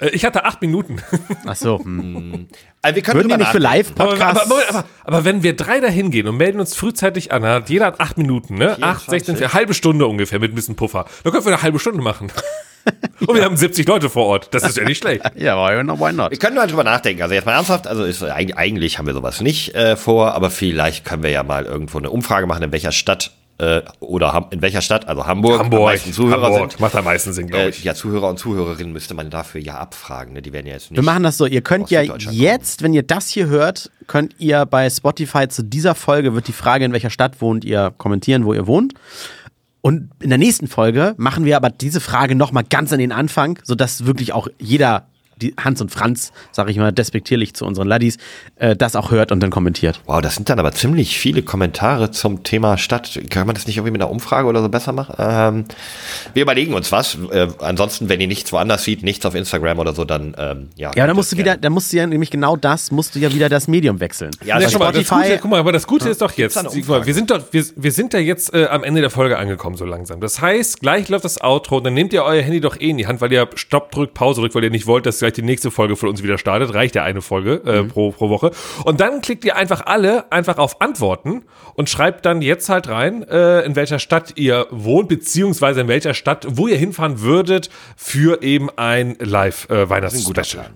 Äh, 0.00 0.10
Ich 0.10 0.24
hatte 0.24 0.44
acht 0.44 0.60
Minuten. 0.62 1.00
Achso, 1.46 1.78
hm. 1.78 2.48
also 2.82 2.94
wir 2.96 3.02
können 3.02 3.16
würden 3.18 3.28
die 3.28 3.34
drüber 3.34 3.36
nicht 3.38 3.52
für 3.52 3.60
nachdenken. 3.60 3.92
Aber, 4.00 4.10
aber, 4.10 4.18
Live-Podcasts? 4.18 4.50
aber, 4.50 4.68
aber, 4.78 4.84
aber 5.04 5.24
wenn 5.24 5.42
wir 5.42 5.56
drei 5.56 5.80
da 5.80 5.88
hingehen 5.88 6.26
und 6.28 6.36
melden 6.36 6.60
uns 6.60 6.74
frühzeitig 6.74 7.32
an, 7.32 7.44
hat 7.44 7.68
jeder 7.70 7.86
hat 7.86 8.00
acht 8.00 8.18
Minuten, 8.18 8.56
ne? 8.56 8.76
Acht, 8.80 9.08
16, 9.10 9.36
eine 9.36 9.52
halbe 9.52 9.74
Stunde 9.74 10.06
ungefähr 10.06 10.38
mit 10.40 10.52
ein 10.52 10.54
bisschen 10.54 10.76
Puffer. 10.76 11.06
Dann 11.22 11.32
können 11.32 11.44
wir 11.44 11.52
eine 11.52 11.62
halbe 11.62 11.78
Stunde 11.78 12.02
machen. 12.02 12.30
Und 13.26 13.34
wir 13.36 13.44
haben 13.44 13.56
70 13.56 13.88
Leute 13.88 14.10
vor 14.10 14.26
Ort. 14.26 14.48
Das 14.52 14.62
ist 14.64 14.76
ja 14.76 14.84
nicht 14.84 14.98
schlecht. 14.98 15.22
Ja, 15.36 15.56
why 15.56 15.82
not? 15.82 15.98
Why 16.00 16.12
not? 16.12 16.30
Wir 16.32 16.38
können 16.38 16.56
mal 16.56 16.66
drüber 16.66 16.84
nachdenken. 16.84 17.22
Also 17.22 17.34
jetzt 17.34 17.46
mal 17.46 17.54
ernsthaft, 17.54 17.86
also 17.86 18.04
ist, 18.04 18.22
eig- 18.22 18.54
eigentlich 18.56 18.98
haben 18.98 19.06
wir 19.06 19.14
sowas 19.14 19.40
nicht 19.40 19.74
äh, 19.74 19.96
vor, 19.96 20.34
aber 20.34 20.50
vielleicht 20.50 21.04
können 21.06 21.22
wir 21.22 21.30
ja 21.30 21.42
mal 21.42 21.64
irgendwo 21.64 21.96
eine 21.98 22.10
Umfrage 22.10 22.46
machen, 22.46 22.62
in 22.62 22.72
welcher 22.72 22.92
Stadt 22.92 23.30
äh, 23.58 23.82
oder 24.00 24.32
Ham- 24.32 24.46
in 24.50 24.60
welcher 24.62 24.80
Stadt, 24.80 25.06
also 25.08 25.26
Hamburg, 25.26 25.60
am 25.60 25.66
Hamburg, 25.66 25.98
Zuhörer 26.12 26.42
Hamburg 26.42 26.72
sind. 26.72 26.80
macht 26.80 26.96
am 26.96 27.04
meisten 27.04 27.32
Sinn, 27.32 27.46
glaube 27.46 27.64
Äh, 27.66 27.68
ich. 27.70 27.84
ja, 27.84 27.94
Zuhörer 27.94 28.28
und 28.28 28.38
Zuhörerinnen 28.38 28.92
müsste 28.92 29.14
man 29.14 29.30
dafür 29.30 29.60
ja 29.60 29.76
abfragen. 29.78 30.32
Ne? 30.34 30.42
Die 30.42 30.52
werden 30.52 30.66
ja 30.66 30.72
jetzt 30.74 30.90
nicht. 30.90 30.96
Wir 30.98 31.04
machen 31.04 31.22
das 31.22 31.36
so, 31.38 31.46
ihr 31.46 31.60
könnt 31.62 31.90
ja 31.90 32.02
jetzt, 32.02 32.82
wenn 32.82 32.92
ihr 32.94 33.02
das 33.04 33.28
hier 33.28 33.46
hört, 33.46 33.90
könnt 34.06 34.34
ihr 34.38 34.66
bei 34.66 34.90
Spotify 34.90 35.48
zu 35.48 35.62
dieser 35.62 35.94
Folge, 35.94 36.34
wird 36.34 36.48
die 36.48 36.52
Frage, 36.52 36.84
in 36.84 36.92
welcher 36.92 37.10
Stadt 37.10 37.40
wohnt 37.40 37.64
ihr, 37.64 37.92
kommentieren, 37.96 38.44
wo 38.44 38.54
ihr 38.54 38.66
wohnt. 38.66 38.94
Und 39.80 40.10
in 40.20 40.30
der 40.30 40.38
nächsten 40.38 40.66
Folge 40.66 41.14
machen 41.18 41.44
wir 41.44 41.56
aber 41.56 41.68
diese 41.70 42.00
Frage 42.00 42.34
nochmal 42.34 42.64
ganz 42.68 42.92
an 42.92 42.98
den 42.98 43.12
Anfang, 43.12 43.58
sodass 43.64 44.06
wirklich 44.06 44.32
auch 44.32 44.48
jeder, 44.58 45.06
die 45.40 45.54
Hans 45.62 45.80
und 45.80 45.90
Franz, 45.90 46.32
sage 46.52 46.70
ich 46.70 46.76
mal 46.76 46.92
despektierlich 46.92 47.54
zu 47.54 47.64
unseren 47.64 47.88
Laddies, 47.88 48.18
äh, 48.56 48.76
das 48.76 48.96
auch 48.96 49.10
hört 49.10 49.32
und 49.32 49.40
dann 49.40 49.50
kommentiert. 49.50 50.00
Wow, 50.06 50.20
das 50.20 50.34
sind 50.34 50.48
dann 50.48 50.58
aber 50.58 50.72
ziemlich 50.72 51.18
viele 51.18 51.42
Kommentare 51.42 52.10
zum 52.10 52.42
Thema 52.42 52.78
Stadt. 52.78 53.20
Kann 53.30 53.46
man 53.46 53.54
das 53.54 53.66
nicht 53.66 53.76
irgendwie 53.76 53.92
mit 53.92 54.02
einer 54.02 54.10
Umfrage 54.10 54.46
oder 54.48 54.62
so 54.62 54.68
besser 54.68 54.92
machen? 54.92 55.14
Ähm, 55.18 55.64
wir 56.34 56.42
überlegen 56.42 56.74
uns 56.74 56.92
was. 56.92 57.18
Äh, 57.30 57.48
ansonsten, 57.58 58.08
wenn 58.08 58.20
ihr 58.20 58.26
nichts 58.26 58.52
woanders 58.52 58.84
sieht, 58.84 59.02
nichts 59.02 59.24
auf 59.26 59.34
Instagram 59.34 59.78
oder 59.78 59.94
so, 59.94 60.04
dann 60.04 60.34
ähm, 60.38 60.68
ja. 60.76 60.92
Ja, 60.94 61.06
dann 61.06 61.16
musst 61.16 61.32
du 61.32 61.36
wieder, 61.36 61.56
dann 61.56 61.72
musst 61.72 61.92
du 61.92 61.96
ja 61.96 62.06
nämlich 62.06 62.30
genau 62.30 62.56
das, 62.56 62.90
musst 62.90 63.14
du 63.14 63.18
ja 63.18 63.32
wieder 63.32 63.48
das 63.48 63.68
Medium 63.68 64.00
wechseln. 64.00 64.30
Ja, 64.44 64.58
das 64.58 64.72
Ja, 64.72 64.92
das 64.92 65.08
Gute, 65.08 65.38
guck 65.40 65.50
mal, 65.50 65.60
aber 65.60 65.72
das 65.72 65.86
Gute 65.86 66.08
ist 66.08 66.20
doch 66.20 66.32
jetzt, 66.32 66.56
wir 66.56 67.14
sind 67.14 67.30
doch, 67.30 67.40
wir, 67.50 67.64
wir 67.76 67.92
sind 67.92 68.14
da 68.14 68.18
jetzt 68.18 68.54
äh, 68.54 68.66
am 68.66 68.84
Ende 68.84 69.00
der 69.00 69.10
Folge 69.10 69.38
angekommen, 69.38 69.76
so 69.76 69.84
langsam. 69.84 70.20
Das 70.20 70.40
heißt, 70.40 70.80
gleich 70.80 71.08
läuft 71.08 71.24
das 71.24 71.40
Outro, 71.40 71.80
dann 71.80 71.94
nehmt 71.94 72.12
ihr 72.12 72.24
euer 72.24 72.42
Handy 72.42 72.60
doch 72.60 72.78
eh 72.78 72.90
in 72.90 72.98
die 72.98 73.06
Hand, 73.06 73.20
weil 73.20 73.32
ihr 73.32 73.48
Stopp 73.54 73.90
drückt, 73.90 74.14
Pause 74.14 74.40
drückt, 74.40 74.54
weil 74.54 74.64
ihr 74.64 74.70
nicht 74.70 74.86
wollt, 74.86 75.06
dass 75.06 75.20
gleich 75.24 75.32
die 75.32 75.42
nächste 75.42 75.70
Folge 75.70 75.96
von 75.96 76.08
uns 76.08 76.22
wieder 76.22 76.38
startet. 76.38 76.74
Reicht 76.74 76.94
ja 76.94 77.02
eine 77.02 77.22
Folge 77.22 77.62
äh, 77.66 77.82
Mhm. 77.82 77.88
pro, 77.88 78.10
pro 78.12 78.28
Woche. 78.28 78.50
Und 78.84 79.00
dann 79.00 79.20
klickt 79.20 79.44
ihr 79.44 79.56
einfach 79.56 79.86
alle 79.86 80.30
einfach 80.30 80.58
auf 80.58 80.80
Antworten 80.80 81.42
und 81.74 81.88
schreibt 81.90 82.24
dann 82.26 82.42
jetzt 82.42 82.68
halt 82.68 82.88
rein, 82.88 83.22
äh, 83.28 83.62
in 83.62 83.74
welcher 83.76 83.98
Stadt 83.98 84.32
ihr 84.36 84.66
wohnt, 84.70 85.08
beziehungsweise 85.08 85.80
in 85.80 85.88
welcher 85.88 86.14
Stadt, 86.14 86.46
wo 86.48 86.68
ihr 86.68 86.76
hinfahren 86.76 87.20
würdet 87.20 87.70
für 87.96 88.42
eben 88.42 88.68
ein 88.76 89.16
Live-Weihnachts-Special. 89.18 90.66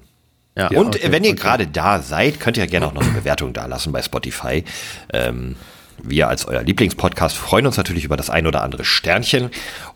ja, 0.57 0.69
Und 0.69 0.97
okay, 0.97 1.09
wenn 1.13 1.25
ihr 1.25 1.33
okay. 1.33 1.41
gerade 1.41 1.67
da 1.67 2.01
seid, 2.01 2.41
könnt 2.41 2.57
ihr 2.57 2.65
ja 2.65 2.71
gerne 2.71 2.87
auch 2.87 2.95
noch 2.95 3.03
eine 3.03 3.13
Bewertung 3.13 3.53
da 3.53 3.67
lassen 3.67 3.93
bei 3.93 4.03
Spotify. 4.03 4.65
Ähm, 5.13 5.57
wir 6.01 6.29
als 6.29 6.47
euer 6.47 6.63
Lieblingspodcast 6.63 7.37
freuen 7.37 7.67
uns 7.67 7.77
natürlich 7.77 8.05
über 8.05 8.17
das 8.17 8.31
ein 8.31 8.47
oder 8.47 8.63
andere 8.63 8.85
Sternchen. 8.85 9.51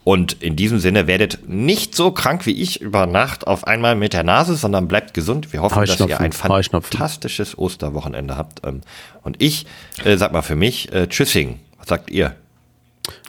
Und 0.05 0.33
in 0.43 0.57
diesem 0.57 0.81
Sinne 0.81 1.07
werdet 1.07 1.49
nicht 1.49 1.95
so 1.95 2.11
krank 2.11 2.45
wie 2.47 2.61
ich 2.61 2.81
über 2.81 3.07
Nacht 3.07 3.47
auf 3.47 3.66
einmal 3.66 3.95
mit 3.95 4.12
der 4.12 4.24
Nase, 4.24 4.57
sondern 4.57 4.89
bleibt 4.89 5.15
gesund. 5.15 5.53
Wir 5.53 5.62
hoffen, 5.62 5.85
dass 5.85 6.01
ihr 6.01 6.19
ein 6.19 6.33
fantastisches 6.33 7.57
Osterwochenende 7.57 8.37
habt. 8.37 8.66
Ähm, 8.66 8.81
Und 9.23 9.41
ich 9.41 9.66
äh, 10.05 10.16
sag 10.16 10.33
mal 10.33 10.43
für 10.43 10.57
mich, 10.57 10.93
äh, 10.93 11.07
Tschüssing. 11.07 11.61
Was 11.79 11.89
sagt 11.89 12.11
ihr? 12.11 12.35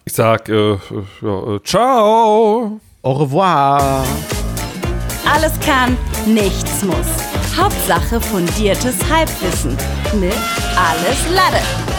Ich 0.05 0.13
sag, 0.13 0.49
äh, 0.49 0.73
äh, 0.73 0.77
ja, 1.21 1.55
äh, 1.55 1.63
ciao. 1.63 2.79
Au 3.03 3.11
revoir. 3.13 4.03
Alles 5.31 5.59
kann, 5.59 5.97
nichts 6.25 6.83
muss. 6.83 7.57
Hauptsache 7.57 8.19
fundiertes 8.19 8.95
Halbwissen 9.09 9.77
mit 10.19 10.33
Alles 10.75 11.35
Lade. 11.35 11.92